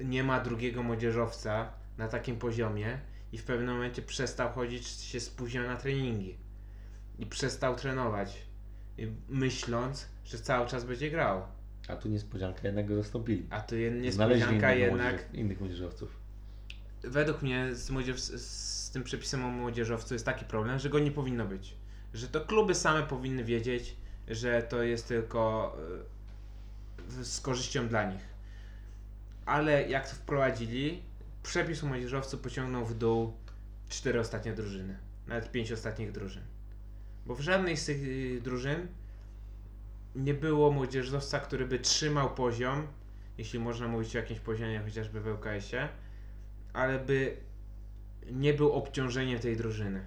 nie 0.00 0.24
ma 0.24 0.40
drugiego 0.40 0.82
młodzieżowca 0.82 1.72
na 1.98 2.08
takim 2.08 2.36
poziomie 2.36 2.98
i 3.32 3.38
w 3.38 3.44
pewnym 3.44 3.74
momencie 3.74 4.02
przestał 4.02 4.52
chodzić, 4.52 4.86
się 4.88 5.20
spóźniał 5.20 5.64
na 5.66 5.76
treningi. 5.76 6.36
I 7.18 7.26
przestał 7.26 7.76
trenować, 7.76 8.42
y, 8.98 9.12
myśląc, 9.28 10.06
że 10.24 10.38
cały 10.38 10.66
czas 10.68 10.84
będzie 10.84 11.10
grał. 11.10 11.42
A 11.88 11.96
tu 11.96 12.08
niespodzianka, 12.08 12.60
jednak 12.64 12.86
go 12.86 13.02
zastąpili. 13.02 13.46
A 13.50 13.60
tu 13.60 13.68
Znaleźli 13.76 14.00
niespodzianka 14.00 14.74
innego 14.74 14.96
jednak 14.96 15.14
młodzież- 15.16 15.34
innych 15.38 15.60
młodzieżowców. 15.60 16.16
według 17.02 17.42
mnie 17.42 17.74
z, 17.74 17.90
młodzież, 17.90 18.20
z, 18.20 18.40
z 18.86 18.90
tym 18.90 19.04
przepisem 19.04 19.44
o 19.44 19.48
młodzieżowcu 19.48 20.14
jest 20.14 20.26
taki 20.26 20.44
problem, 20.44 20.78
że 20.78 20.90
go 20.90 20.98
nie 20.98 21.10
powinno 21.10 21.44
być. 21.46 21.74
Że 22.14 22.28
to 22.28 22.40
kluby 22.40 22.74
same 22.74 23.02
powinny 23.02 23.44
wiedzieć, 23.44 23.96
że 24.28 24.62
to 24.62 24.82
jest 24.82 25.08
tylko 25.08 25.76
y, 27.20 27.24
z 27.24 27.40
korzyścią 27.40 27.88
dla 27.88 28.12
nich. 28.12 28.22
Ale 29.46 29.88
jak 29.88 30.08
to 30.10 30.14
wprowadzili, 30.16 31.02
przepis 31.42 31.82
młodzieżowcu 31.82 32.38
pociągnął 32.38 32.86
w 32.86 32.94
dół 32.94 33.32
cztery 33.88 34.20
ostatnie 34.20 34.52
drużyny, 34.52 34.98
nawet 35.26 35.52
pięć 35.52 35.72
ostatnich 35.72 36.12
drużyn. 36.12 36.42
Bo 37.26 37.34
w 37.34 37.40
żadnej 37.40 37.76
z 37.76 37.86
tych 37.86 38.02
y, 38.02 38.40
drużyn 38.40 38.88
nie 40.14 40.34
było 40.34 40.70
młodzieżowca, 40.70 41.40
który 41.40 41.66
by 41.66 41.78
trzymał 41.78 42.34
poziom, 42.34 42.86
jeśli 43.38 43.58
można 43.58 43.88
mówić 43.88 44.16
o 44.16 44.18
jakimś 44.18 44.40
poziomie, 44.40 44.80
chociażby 44.80 45.20
w 45.20 45.26
ŁKS-ie, 45.26 45.88
ale 46.72 46.98
by 46.98 47.36
nie 48.32 48.54
był 48.54 48.72
obciążeniem 48.72 49.38
tej 49.38 49.56
drużyny. 49.56 50.04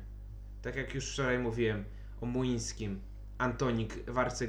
Tak 0.61 0.75
jak 0.75 0.95
już 0.95 1.11
wczoraj 1.11 1.39
mówiłem 1.39 1.85
o 2.21 2.25
Muińskim, 2.25 3.01
Antonik 3.37 4.09
w 4.09 4.17
Arce 4.17 4.47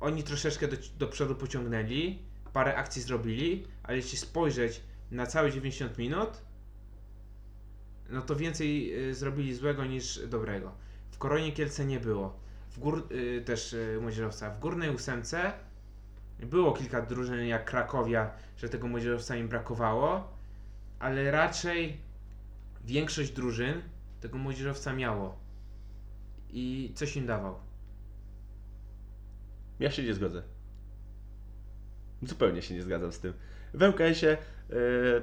oni 0.00 0.22
troszeczkę 0.22 0.68
do, 0.68 0.76
do 0.98 1.08
przodu 1.08 1.34
pociągnęli, 1.34 2.18
parę 2.52 2.76
akcji 2.76 3.02
zrobili, 3.02 3.66
ale 3.82 3.96
jeśli 3.96 4.18
spojrzeć 4.18 4.80
na 5.12 5.26
całe 5.26 5.52
90 5.52 5.98
minut, 5.98 6.42
no 8.10 8.22
to 8.22 8.36
więcej 8.36 8.94
y, 9.08 9.14
zrobili 9.14 9.54
złego 9.54 9.84
niż 9.84 10.26
dobrego. 10.28 10.72
W 11.10 11.18
Koronie 11.18 11.52
Kielce 11.52 11.84
nie 11.84 12.00
było. 12.00 12.40
W 12.70 12.78
gór, 12.78 13.08
y, 13.12 13.42
też 13.44 13.72
y, 13.72 13.98
młodzieżowca. 14.00 14.50
W 14.50 14.60
górnej 14.60 14.90
ósemce 14.90 15.52
było 16.38 16.72
kilka 16.72 17.02
drużyn 17.02 17.46
jak 17.46 17.64
Krakowia, 17.64 18.30
że 18.56 18.68
tego 18.68 18.88
młodzieżowca 18.88 19.36
im 19.36 19.48
brakowało, 19.48 20.36
ale 20.98 21.30
raczej 21.30 22.00
większość 22.84 23.32
drużyn 23.32 23.82
tego 24.20 24.38
młodzieżowca 24.38 24.92
miało 24.92 25.38
i 26.50 26.92
coś 26.94 27.16
im 27.16 27.26
dawał. 27.26 27.54
Ja 29.80 29.90
się 29.90 30.02
nie 30.02 30.14
zgodzę. 30.14 30.42
Zupełnie 32.22 32.62
się 32.62 32.74
nie 32.74 32.82
zgadzam 32.82 33.12
z 33.12 33.20
tym. 33.20 33.32
W 33.74 33.82
e, 33.82 34.36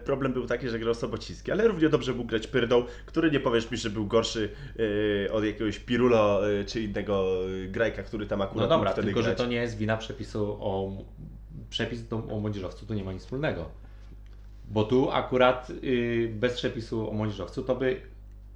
problem 0.04 0.34
był 0.34 0.46
taki, 0.48 0.70
że 0.70 0.80
grał 0.80 0.94
Sobociński, 0.94 1.52
ale 1.52 1.68
równie 1.68 1.90
dobrze 1.90 2.14
mógł 2.14 2.30
grać 2.30 2.48
Pyrdą, 2.48 2.84
który 3.06 3.32
nie 3.32 3.40
powiesz 3.40 3.72
mi, 3.72 3.78
że 3.78 3.90
był 3.90 4.08
gorszy 4.08 4.50
e, 5.28 5.32
od 5.32 5.44
jakiegoś 5.44 5.80
Pirulo 5.80 6.50
e, 6.52 6.66
czy 6.66 6.82
innego 6.82 7.36
e, 7.64 7.68
grajka, 7.68 8.04
który 8.04 8.26
tam 8.26 8.42
akurat 8.42 8.70
No 8.70 8.76
dobra, 8.76 8.92
wtedy 8.92 9.06
tylko 9.06 9.22
że 9.22 9.26
grać. 9.30 9.38
to 9.38 9.46
nie 9.46 9.56
jest 9.56 9.78
wina 9.78 9.98
przepisu 9.98 10.58
o 10.60 10.92
przepis 11.70 12.08
do, 12.08 12.16
o 12.16 12.40
młodzieżowcu, 12.40 12.86
tu 12.86 12.94
nie 12.94 13.04
ma 13.04 13.14
nic 13.14 13.22
wspólnego. 13.22 13.66
Bo 14.72 14.84
tu 14.84 15.12
akurat 15.12 15.70
y, 15.84 16.32
bez 16.34 16.54
przepisu 16.54 17.10
o 17.10 17.14
młodzieżowcu 17.14 17.64
to 17.64 17.76
by 17.76 18.02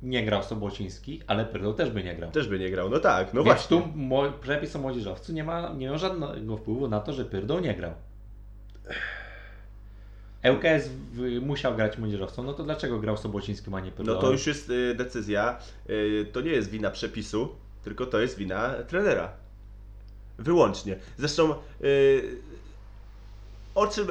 nie 0.01 0.25
grał 0.25 0.43
Sobociński, 0.43 1.21
ale 1.27 1.45
Pyrdą 1.45 1.73
też 1.73 1.89
by 1.89 2.03
nie 2.03 2.15
grał. 2.15 2.31
Też 2.31 2.47
by 2.47 2.59
nie 2.59 2.69
grał, 2.69 2.89
no 2.89 2.99
tak, 2.99 3.33
no 3.33 3.43
Więc 3.43 3.57
właśnie. 3.57 3.81
tu 3.81 3.87
mo, 3.95 4.31
przepis 4.41 4.75
o 4.75 4.79
młodzieżowcu 4.79 5.33
nie 5.33 5.43
ma, 5.43 5.73
nie 5.77 5.91
ma 5.91 5.97
żadnego 5.97 6.57
wpływu 6.57 6.87
na 6.87 6.99
to, 6.99 7.13
że 7.13 7.25
Pyrdą 7.25 7.59
nie 7.59 7.73
grał. 7.75 7.91
ŁKS 10.43 10.89
musiał 11.41 11.75
grać 11.75 11.97
młodzieżowcą, 11.97 12.43
no 12.43 12.53
to 12.53 12.63
dlaczego 12.63 12.99
grał 12.99 13.17
Sobocińskim, 13.17 13.73
a 13.73 13.79
nie 13.79 13.91
Pyrdą? 13.91 14.13
No 14.13 14.21
to 14.21 14.31
już 14.31 14.47
jest 14.47 14.69
y, 14.69 14.95
decyzja, 14.95 15.59
y, 15.89 16.27
to 16.31 16.41
nie 16.41 16.51
jest 16.51 16.69
wina 16.69 16.91
przepisu, 16.91 17.49
tylko 17.83 18.05
to 18.05 18.21
jest 18.21 18.37
wina 18.37 18.73
trenera. 18.87 19.31
Wyłącznie. 20.37 20.95
Zresztą 21.17 21.55
y, 21.83 22.37
o 23.75 23.87
czym 23.87 24.07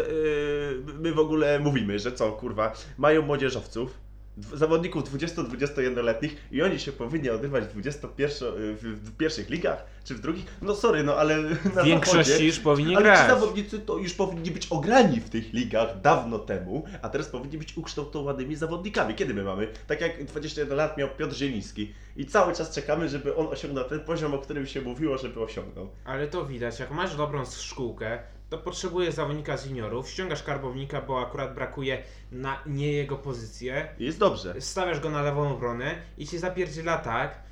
my 1.01 1.13
w 1.13 1.19
ogóle 1.19 1.59
mówimy, 1.59 1.99
że 1.99 2.13
co, 2.13 2.33
kurwa, 2.33 2.73
mają 2.99 3.23
młodzieżowców, 3.23 4.02
zawodników 4.37 5.05
20-21-letnich 5.05 6.37
i 6.51 6.63
oni 6.63 6.79
się 6.79 6.93
powinni 6.93 7.31
odbywać 7.31 7.65
w, 7.65 7.73
21, 7.73 8.49
y, 8.49 8.75
w, 8.75 8.83
w 8.83 9.17
pierwszych 9.17 9.51
ligach, 9.51 9.85
czy 10.05 10.15
w 10.15 10.21
drugich. 10.21 10.45
No 10.63 10.75
sorry, 10.75 11.03
no 11.03 11.17
ale 11.17 11.43
na 11.77 11.83
W 11.83 11.85
większości 11.85 12.25
zachodzie, 12.25 12.47
już 12.47 12.61
powinni 12.61 12.97
ale 12.97 13.05
grać. 13.05 13.21
ci 13.21 13.27
zawodnicy 13.27 13.79
to 13.79 13.99
już 13.99 14.15
powinni 14.15 14.51
być 14.51 14.67
ograni 14.67 15.21
w 15.21 15.31
tych 15.31 15.53
ligach 15.53 16.01
dawno 16.01 16.39
temu, 16.39 16.85
a 17.03 17.09
teraz 17.09 17.29
powinni 17.29 17.59
być 17.59 17.77
ukształtowanymi 17.77 18.57
zawodnikami. 18.57 19.15
Kiedy 19.15 19.35
my 19.35 19.43
mamy? 19.45 19.69
Tak 19.87 20.01
jak 20.01 20.25
21 20.25 20.77
lat 20.77 20.99
miał 20.99 21.09
Piotr 21.19 21.35
Zieliński 21.35 21.95
i 22.17 22.27
cały 22.27 22.55
czas 22.55 22.75
czekamy, 22.75 23.09
żeby 23.09 23.37
on 23.37 23.47
osiągnął 23.47 23.85
ten 23.85 24.01
poziom, 24.01 24.35
o 24.35 24.39
którym 24.39 24.67
się 24.67 24.81
mówiło, 24.81 25.19
żeby 25.19 25.41
osiągnął. 25.41 25.91
Ale 26.05 26.29
to 26.29 26.45
widać, 26.45 26.81
jak 26.81 26.91
masz 26.91 27.17
dobrą 27.17 27.45
szkółkę, 27.47 28.19
to 28.53 28.59
potrzebujesz 28.59 29.15
zawodnika 29.15 29.57
z 29.57 29.67
juniorów, 29.67 30.11
ściągasz 30.11 30.43
karbownika, 30.43 31.03
bo 31.03 31.21
akurat 31.21 31.55
brakuje 31.55 32.03
na 32.33 32.59
nie 32.67 32.93
jego 32.93 33.17
pozycję, 33.17 33.89
jest 33.99 34.19
dobrze. 34.19 34.55
stawiasz 34.61 35.01
go 35.01 35.11
na 35.11 35.23
lewą 35.23 35.53
obronę 35.53 35.95
i 36.19 36.27
ci 36.27 36.39
zapierdziela 36.39 36.99
tak, 36.99 37.43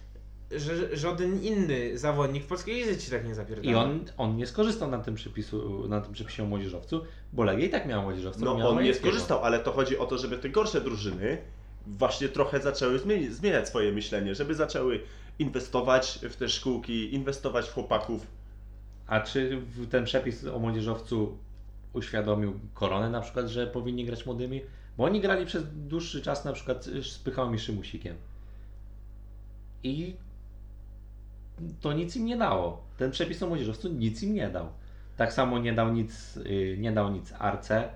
że 0.51 0.97
żaden 0.97 1.43
inny 1.43 1.99
zawodnik 1.99 2.45
w 2.45 2.47
polskiej 2.47 2.75
lidze 2.75 2.97
ci 2.97 3.11
tak 3.11 3.27
nie 3.27 3.35
zapierdziela. 3.35 3.83
I 3.83 3.85
on, 3.85 4.05
on 4.17 4.37
nie 4.37 4.47
skorzystał 4.47 4.91
na 4.91 4.99
tym, 4.99 5.15
przepisu, 5.15 5.89
na 5.89 6.01
tym 6.01 6.13
przepisie 6.13 6.43
o 6.43 6.47
młodzieżowcu, 6.47 7.05
bo 7.33 7.45
Legia 7.45 7.67
i 7.67 7.71
tak 7.71 7.87
miała 7.87 8.03
młodzieżowca. 8.03 8.45
No 8.45 8.55
miała 8.55 8.71
on 8.71 8.83
nie 8.83 8.95
skorzystał, 8.95 9.45
ale 9.45 9.59
to 9.59 9.73
chodzi 9.73 9.99
o 9.99 10.07
to, 10.07 10.19
żeby 10.19 10.39
te 10.39 10.49
gorsze 10.49 10.81
drużyny 10.81 11.39
właśnie 11.87 12.29
trochę 12.29 12.61
zaczęły 12.61 12.99
zmieni- 12.99 13.31
zmieniać 13.31 13.69
swoje 13.69 13.93
myślenie, 13.93 14.35
żeby 14.35 14.55
zaczęły 14.55 15.01
inwestować 15.39 16.19
w 16.23 16.37
te 16.37 16.49
szkółki, 16.49 17.15
inwestować 17.15 17.69
w 17.69 17.73
chłopaków. 17.73 18.27
A 19.11 19.21
czy 19.21 19.63
ten 19.91 20.05
przepis 20.05 20.47
o 20.47 20.59
młodzieżowcu 20.59 21.39
uświadomił 21.93 22.61
koronę 22.75 23.11
na 23.11 23.21
przykład, 23.21 23.47
że 23.47 23.67
powinni 23.67 24.05
grać 24.05 24.27
młodymi? 24.27 24.63
Bo 24.97 25.05
oni 25.05 25.21
grali 25.21 25.47
przez 25.47 25.65
dłuższy 25.75 26.23
czas 26.23 26.45
na 26.45 26.53
przykład 26.53 26.85
z 26.85 27.19
Pychałą 27.19 27.53
i 27.53 27.59
Szymusikiem. 27.59 28.17
I 29.83 30.17
to 31.81 31.93
nic 31.93 32.17
im 32.17 32.27
nie 32.27 32.37
dało. 32.37 32.83
Ten 32.99 33.11
przepis 33.11 33.43
o 33.43 33.47
młodzieżowcu 33.47 33.89
nic 33.89 34.23
im 34.23 34.35
nie 34.35 34.49
dał. 34.49 34.69
Tak 35.17 35.33
samo 35.33 35.59
nie 35.59 35.73
dał 35.73 35.93
nic, 35.93 36.37
y, 36.37 36.77
nie 36.79 36.93
dał 36.93 37.13
nic 37.13 37.33
Arce, 37.39 37.89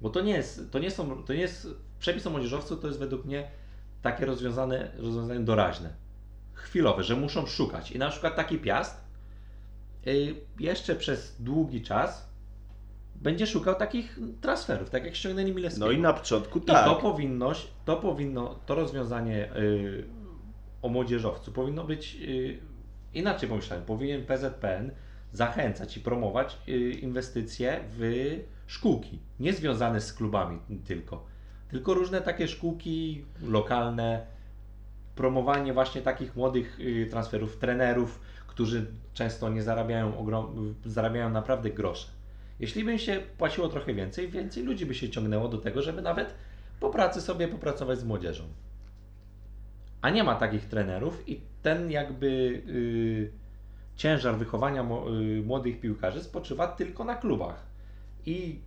bo 0.00 0.10
to 0.10 0.20
nie 0.20 0.32
jest, 0.32 0.70
to 0.70 0.78
nie 0.78 0.90
są, 0.90 1.22
to 1.22 1.32
nie 1.32 1.40
jest, 1.40 1.68
przepis 1.98 2.26
o 2.26 2.30
młodzieżowcu 2.30 2.76
to 2.76 2.86
jest 2.86 2.98
według 2.98 3.24
mnie 3.24 3.50
takie 4.02 4.26
rozwiązane, 4.26 4.90
rozwiązanie 4.98 5.40
doraźne, 5.40 5.94
chwilowe, 6.52 7.02
że 7.02 7.16
muszą 7.16 7.46
szukać. 7.46 7.90
I 7.90 7.98
na 7.98 8.10
przykład 8.10 8.36
taki 8.36 8.58
Piast 8.58 9.00
y, 9.00 9.03
jeszcze 10.60 10.96
przez 10.96 11.42
długi 11.42 11.82
czas 11.82 12.34
będzie 13.14 13.46
szukał 13.46 13.74
takich 13.74 14.18
transferów, 14.40 14.90
tak 14.90 15.04
jak 15.04 15.14
ściągnęli 15.14 15.54
Milewskiego. 15.54 15.86
No 15.86 15.92
i 15.92 15.98
na 15.98 16.12
początku 16.12 16.58
I 16.58 16.62
tak. 16.62 16.84
to 16.84 16.96
powinnoś, 16.96 17.68
to 17.84 17.96
powinno, 17.96 18.58
to 18.66 18.74
rozwiązanie 18.74 19.56
y, 19.56 20.04
o 20.82 20.88
młodzieżowcu 20.88 21.52
powinno 21.52 21.84
być 21.84 22.16
y, 22.22 22.58
inaczej 23.14 23.48
pomyślane. 23.48 23.82
Powinien 23.82 24.26
PZPN 24.26 24.90
zachęcać 25.32 25.96
i 25.96 26.00
promować 26.00 26.58
y, 26.68 26.90
inwestycje 26.90 27.80
w 27.98 28.34
szkółki, 28.66 29.18
nie 29.40 29.52
związane 29.52 30.00
z 30.00 30.12
klubami 30.12 30.58
tylko, 30.84 31.24
tylko 31.68 31.94
różne 31.94 32.20
takie 32.20 32.48
szkółki 32.48 33.24
lokalne, 33.42 34.26
promowanie 35.14 35.72
właśnie 35.72 36.02
takich 36.02 36.36
młodych 36.36 36.80
y, 36.80 37.06
transferów, 37.10 37.56
trenerów, 37.56 38.20
którzy 38.54 38.86
często 39.14 39.48
nie 39.48 39.62
zarabiają, 39.62 40.18
ogrom, 40.18 40.74
zarabiają 40.84 41.30
naprawdę 41.30 41.70
grosze. 41.70 42.08
Jeśli 42.60 42.84
by 42.84 42.98
się 42.98 43.20
płaciło 43.38 43.68
trochę 43.68 43.94
więcej, 43.94 44.28
więcej 44.28 44.62
ludzi 44.62 44.86
by 44.86 44.94
się 44.94 45.10
ciągnęło 45.10 45.48
do 45.48 45.58
tego, 45.58 45.82
żeby 45.82 46.02
nawet 46.02 46.34
po 46.80 46.90
pracy 46.90 47.20
sobie 47.20 47.48
popracować 47.48 47.98
z 47.98 48.04
młodzieżą. 48.04 48.44
A 50.02 50.10
nie 50.10 50.24
ma 50.24 50.34
takich 50.34 50.64
trenerów 50.64 51.28
i 51.28 51.40
ten 51.62 51.90
jakby 51.90 52.26
y, 52.26 53.32
ciężar 53.96 54.36
wychowania 54.36 54.82
y, 54.82 55.42
młodych 55.42 55.80
piłkarzy 55.80 56.22
spoczywa 56.22 56.68
tylko 56.68 57.04
na 57.04 57.14
klubach. 57.14 57.66
I 58.26 58.60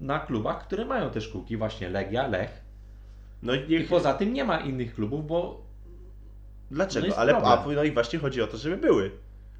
na 0.00 0.20
klubach, 0.20 0.66
które 0.66 0.84
mają 0.84 1.10
te 1.10 1.20
szkółki, 1.20 1.56
właśnie 1.56 1.88
Legia, 1.88 2.26
Lech. 2.26 2.62
No 3.42 3.54
i 3.54 3.64
I 3.64 3.68
niech, 3.68 3.88
poza 3.88 4.14
tym 4.14 4.32
nie 4.32 4.44
ma 4.44 4.58
innych 4.58 4.94
klubów, 4.94 5.26
bo 5.26 5.71
dlaczego? 6.72 7.06
no 7.08 7.16
Ale 7.16 7.36
a, 7.36 7.64
no 7.74 7.84
i 7.84 7.92
właśnie 7.92 8.18
chodzi 8.18 8.42
o 8.42 8.46
to, 8.46 8.56
żeby 8.56 8.76
były. 8.76 9.10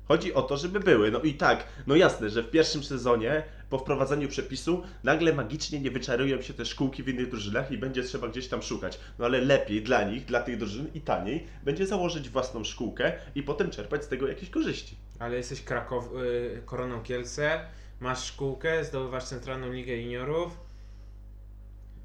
Chodzi 0.05 0.35
o 0.35 0.43
to, 0.43 0.57
żeby 0.57 0.81
były. 0.81 1.11
No 1.11 1.21
i 1.21 1.35
tak, 1.35 1.65
no 1.87 1.97
jasne, 1.97 2.31
że 2.31 2.43
w 2.43 2.51
pierwszym 2.51 2.85
sezonie 2.85 3.43
po 3.71 3.79
wprowadzeniu 3.79 4.29
przepisu 4.29 4.83
nagle 5.05 5.33
magicznie 5.33 5.81
nie 5.81 5.91
wyczarują 5.91 6.43
się 6.43 6.55
te 6.55 6.65
szkółki 6.65 7.03
w 7.03 7.09
innych 7.09 7.31
drużynach 7.31 7.71
i 7.71 7.79
będzie 7.79 8.03
trzeba 8.03 8.29
gdzieś 8.29 8.49
tam 8.49 8.63
szukać. 8.63 9.01
No 9.19 9.25
ale 9.25 9.41
lepiej 9.41 9.83
dla 9.83 10.05
nich, 10.05 10.25
dla 10.25 10.41
tych 10.41 10.59
drużyn 10.59 10.87
i 10.95 11.01
taniej 11.01 11.47
będzie 11.65 11.87
założyć 11.87 12.29
własną 12.29 12.65
szkółkę 12.65 13.13
i 13.35 13.43
potem 13.43 13.71
czerpać 13.71 14.05
z 14.05 14.09
tego 14.09 14.29
jakieś 14.29 14.51
korzyści. 14.51 14.97
Ale 15.19 15.37
jesteś 15.37 15.63
Krakow, 15.63 16.05
y, 16.05 16.63
Koroną 16.67 17.03
Kielce, 17.03 17.61
masz 18.01 18.25
szkółkę, 18.25 18.85
zdobywasz 18.85 19.25
Centralną 19.25 19.73
Ligę 19.73 19.97
Juniorów 19.97 20.57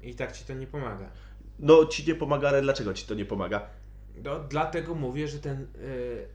i 0.02 0.14
tak 0.14 0.32
ci 0.32 0.44
to 0.44 0.54
nie 0.54 0.66
pomaga. 0.66 1.10
No 1.58 1.86
ci 1.86 2.06
nie 2.06 2.14
pomaga, 2.14 2.48
ale 2.48 2.62
dlaczego 2.62 2.94
ci 2.94 3.06
to 3.06 3.14
nie 3.14 3.24
pomaga? 3.24 3.77
No, 4.24 4.40
dlatego 4.40 4.94
mówię, 4.94 5.28
że 5.28 5.38
ten 5.38 5.62
y, 5.62 6.26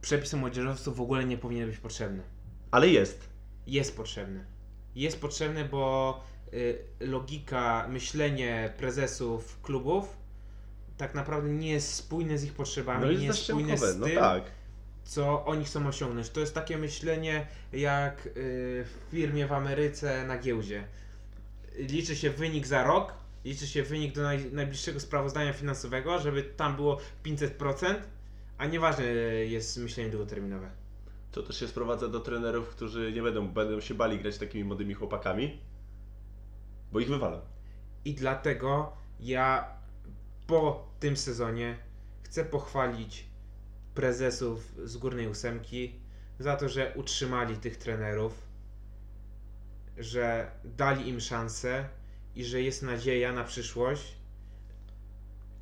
przepis 0.00 0.34
o 0.34 0.36
młodzieżowców 0.36 0.96
w 0.96 1.00
ogóle 1.00 1.24
nie 1.24 1.38
powinien 1.38 1.68
być 1.70 1.78
potrzebny. 1.78 2.22
Ale 2.70 2.88
jest. 2.88 3.28
Jest 3.66 3.96
potrzebny. 3.96 4.44
Jest 4.94 5.20
potrzebny, 5.20 5.64
bo 5.64 6.24
y, 6.52 6.78
logika, 7.00 7.86
myślenie 7.88 8.72
prezesów 8.76 9.60
klubów 9.62 10.16
tak 10.96 11.14
naprawdę 11.14 11.50
nie 11.50 11.70
jest 11.70 11.94
spójne 11.94 12.38
z 12.38 12.44
ich 12.44 12.52
potrzebami, 12.52 13.06
No 13.06 13.12
nie 13.12 13.26
jest 13.26 13.44
spójne 13.44 13.78
z 13.78 13.98
no 13.98 14.06
tym, 14.06 14.18
tak. 14.18 14.42
co 15.04 15.44
oni 15.44 15.64
chcą 15.64 15.86
osiągnąć. 15.86 16.30
To 16.30 16.40
jest 16.40 16.54
takie 16.54 16.78
myślenie 16.78 17.46
jak 17.72 18.26
y, 18.26 18.30
w 18.84 19.10
firmie 19.10 19.46
w 19.46 19.52
Ameryce 19.52 20.26
na 20.26 20.38
giełdzie. 20.38 20.84
Liczy 21.78 22.16
się 22.16 22.30
wynik 22.30 22.66
za 22.66 22.84
rok, 22.84 23.14
liczy 23.46 23.66
się 23.66 23.82
wynik 23.82 24.14
do 24.14 24.22
naj, 24.22 24.52
najbliższego 24.52 25.00
sprawozdania 25.00 25.52
finansowego, 25.52 26.18
żeby 26.18 26.42
tam 26.42 26.76
było 26.76 26.98
500%, 27.24 27.94
a 28.58 28.66
nieważne 28.66 29.04
jest 29.44 29.78
myślenie 29.78 30.10
długoterminowe. 30.10 30.70
To 31.32 31.42
też 31.42 31.60
się 31.60 31.68
sprowadza 31.68 32.08
do 32.08 32.20
trenerów, 32.20 32.68
którzy 32.68 33.12
nie 33.12 33.22
będą, 33.22 33.48
będą 33.48 33.80
się 33.80 33.94
bali 33.94 34.18
grać 34.18 34.38
takimi 34.38 34.64
młodymi 34.64 34.94
chłopakami, 34.94 35.60
bo 36.92 37.00
ich 37.00 37.08
wywalą. 37.08 37.40
I 38.04 38.14
dlatego 38.14 38.92
ja 39.20 39.68
po 40.46 40.88
tym 41.00 41.16
sezonie 41.16 41.78
chcę 42.22 42.44
pochwalić 42.44 43.26
prezesów 43.94 44.74
z 44.84 44.96
górnej 44.96 45.28
ósemki 45.28 45.94
za 46.38 46.56
to, 46.56 46.68
że 46.68 46.92
utrzymali 46.96 47.56
tych 47.56 47.76
trenerów, 47.76 48.42
że 49.98 50.50
dali 50.64 51.08
im 51.08 51.20
szansę 51.20 51.88
i 52.36 52.44
że 52.44 52.62
jest 52.62 52.82
nadzieja 52.82 53.32
na 53.32 53.44
przyszłość, 53.44 54.16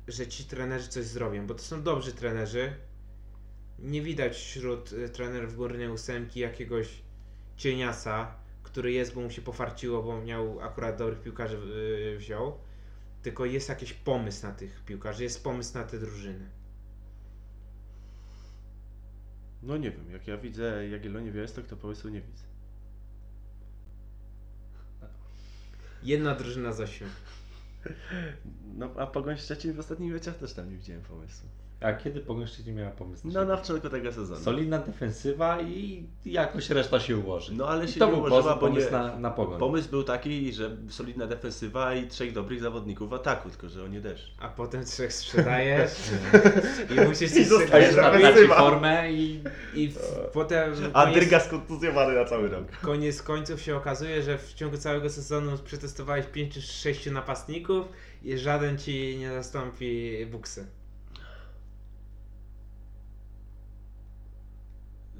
że 0.07 0.27
ci 0.27 0.43
trenerzy 0.45 0.87
coś 0.87 1.05
zrobią, 1.05 1.47
bo 1.47 1.53
to 1.53 1.63
są 1.63 1.83
dobrzy 1.83 2.13
trenerzy. 2.13 2.73
Nie 3.79 4.01
widać 4.01 4.35
wśród 4.35 4.93
y, 4.93 5.09
trenerów 5.09 5.55
górnej 5.55 5.89
ósemki 5.89 6.39
jakiegoś 6.39 7.01
cieniasa, 7.57 8.35
który 8.63 8.91
jest, 8.91 9.13
bo 9.13 9.21
mu 9.21 9.29
się 9.29 9.41
pofarciło, 9.41 10.03
bo 10.03 10.21
miał 10.21 10.61
akurat 10.61 10.97
dobrych 10.97 11.21
piłkarzy 11.21 11.55
yy, 11.55 12.17
wziął. 12.17 12.59
Tylko 13.21 13.45
jest 13.45 13.69
jakiś 13.69 13.93
pomysł 13.93 14.45
na 14.45 14.51
tych 14.51 14.85
piłkarzy, 14.85 15.23
jest 15.23 15.43
pomysł 15.43 15.73
na 15.73 15.83
te 15.83 15.99
drużyny. 15.99 16.49
No 19.63 19.77
nie 19.77 19.91
wiem, 19.91 20.11
jak 20.11 20.27
ja 20.27 20.37
widzę 20.37 20.89
Jagiellonię 20.89 21.31
Białystok, 21.31 21.67
to 21.67 21.77
pomysłu 21.77 22.09
nie 22.09 22.21
widzę. 22.21 22.54
Jedna 26.05 26.35
drużyna 26.35 26.73
z 26.73 26.81
ośmiu. 26.81 27.07
No 28.77 28.89
a 28.97 29.07
Pogoń 29.07 29.37
Szczecin 29.37 29.73
w 29.73 29.79
ostatnich 29.79 30.13
meczach 30.13 30.37
też 30.37 30.53
tam 30.53 30.69
nie 30.69 30.77
widziałem 30.77 31.01
pomysłu. 31.01 31.49
A 31.85 31.93
kiedy 31.93 32.19
Pogoń 32.21 32.47
Szczecin 32.47 32.75
miała 32.75 32.91
pomysł? 32.91 33.27
No 33.33 33.45
na 33.45 33.57
początku 33.57 33.89
tego 33.89 34.11
sezonu. 34.11 34.39
Solidna 34.39 34.77
defensywa 34.77 35.61
i 35.61 36.03
jakoś 36.25 36.69
reszta 36.69 36.99
się 36.99 37.17
ułoży. 37.17 37.53
No 37.53 37.67
ale 37.67 37.85
I 37.85 37.87
się 37.87 37.99
to 37.99 38.05
nie 38.05 38.11
był 38.11 38.19
ułożyła, 38.19 38.41
pomysł, 38.41 38.59
bo 38.59 38.67
pomysł 38.67 38.85
nie... 38.85 38.91
na, 38.91 39.19
na 39.19 39.31
Pogoń. 39.31 39.59
Pomysł 39.59 39.89
był 39.89 40.03
taki, 40.03 40.53
że 40.53 40.77
solidna 40.89 41.27
defensywa 41.27 41.95
i 41.95 42.07
trzech 42.07 42.33
dobrych 42.33 42.61
zawodników 42.61 43.09
w 43.09 43.13
ataku, 43.13 43.49
tylko 43.49 43.69
że 43.69 43.83
oni 43.83 44.01
też. 44.01 44.35
A 44.39 44.49
potem 44.49 44.85
trzech 44.85 45.13
sprzedajesz 45.13 45.91
i 46.97 47.07
musisz 47.07 47.31
I 47.31 47.35
coś 47.35 47.47
zostajesz 47.47 47.95
na 47.95 48.55
formę 48.55 49.11
i 49.11 49.43
I 49.75 49.89
w, 49.89 49.99
potem 50.33 50.73
A 50.93 51.05
Dyrga 51.05 51.39
skontuzjowany 51.39 52.15
na 52.15 52.25
cały 52.25 52.49
rok. 52.49 52.67
koniec 52.81 53.21
końców 53.21 53.61
się 53.61 53.75
okazuje, 53.75 54.23
że 54.23 54.37
w 54.37 54.53
ciągu 54.53 54.77
całego 54.77 55.09
sezonu 55.09 55.57
przetestowałeś 55.57 56.25
5 56.25 56.53
czy 56.53 56.61
6 56.61 57.11
napastników 57.11 57.85
i 58.23 58.37
żaden 58.37 58.77
ci 58.77 59.17
nie 59.17 59.31
zastąpi 59.31 60.25
buksy. 60.31 60.67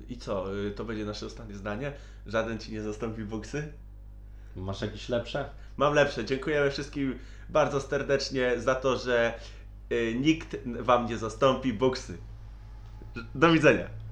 I 0.09 0.17
co, 0.17 0.55
y, 0.57 0.71
to 0.71 0.85
będzie 0.85 1.05
nasze 1.05 1.25
ostatnie 1.25 1.55
zdanie? 1.55 1.93
Żaden 2.25 2.59
ci 2.59 2.71
nie 2.71 2.81
zastąpi 2.81 3.23
boksy? 3.23 3.73
Masz 4.55 4.81
jakieś 4.81 5.09
lepsze? 5.09 5.49
Mam 5.77 5.93
lepsze. 5.93 6.25
Dziękujemy 6.25 6.71
wszystkim 6.71 7.19
bardzo 7.49 7.81
serdecznie 7.81 8.59
za 8.59 8.75
to, 8.75 8.97
że 8.97 9.39
y, 9.91 10.15
nikt 10.19 10.57
Wam 10.79 11.05
nie 11.05 11.17
zastąpi 11.17 11.73
Buksy. 11.73 12.17
Do 13.35 13.51
widzenia. 13.51 14.04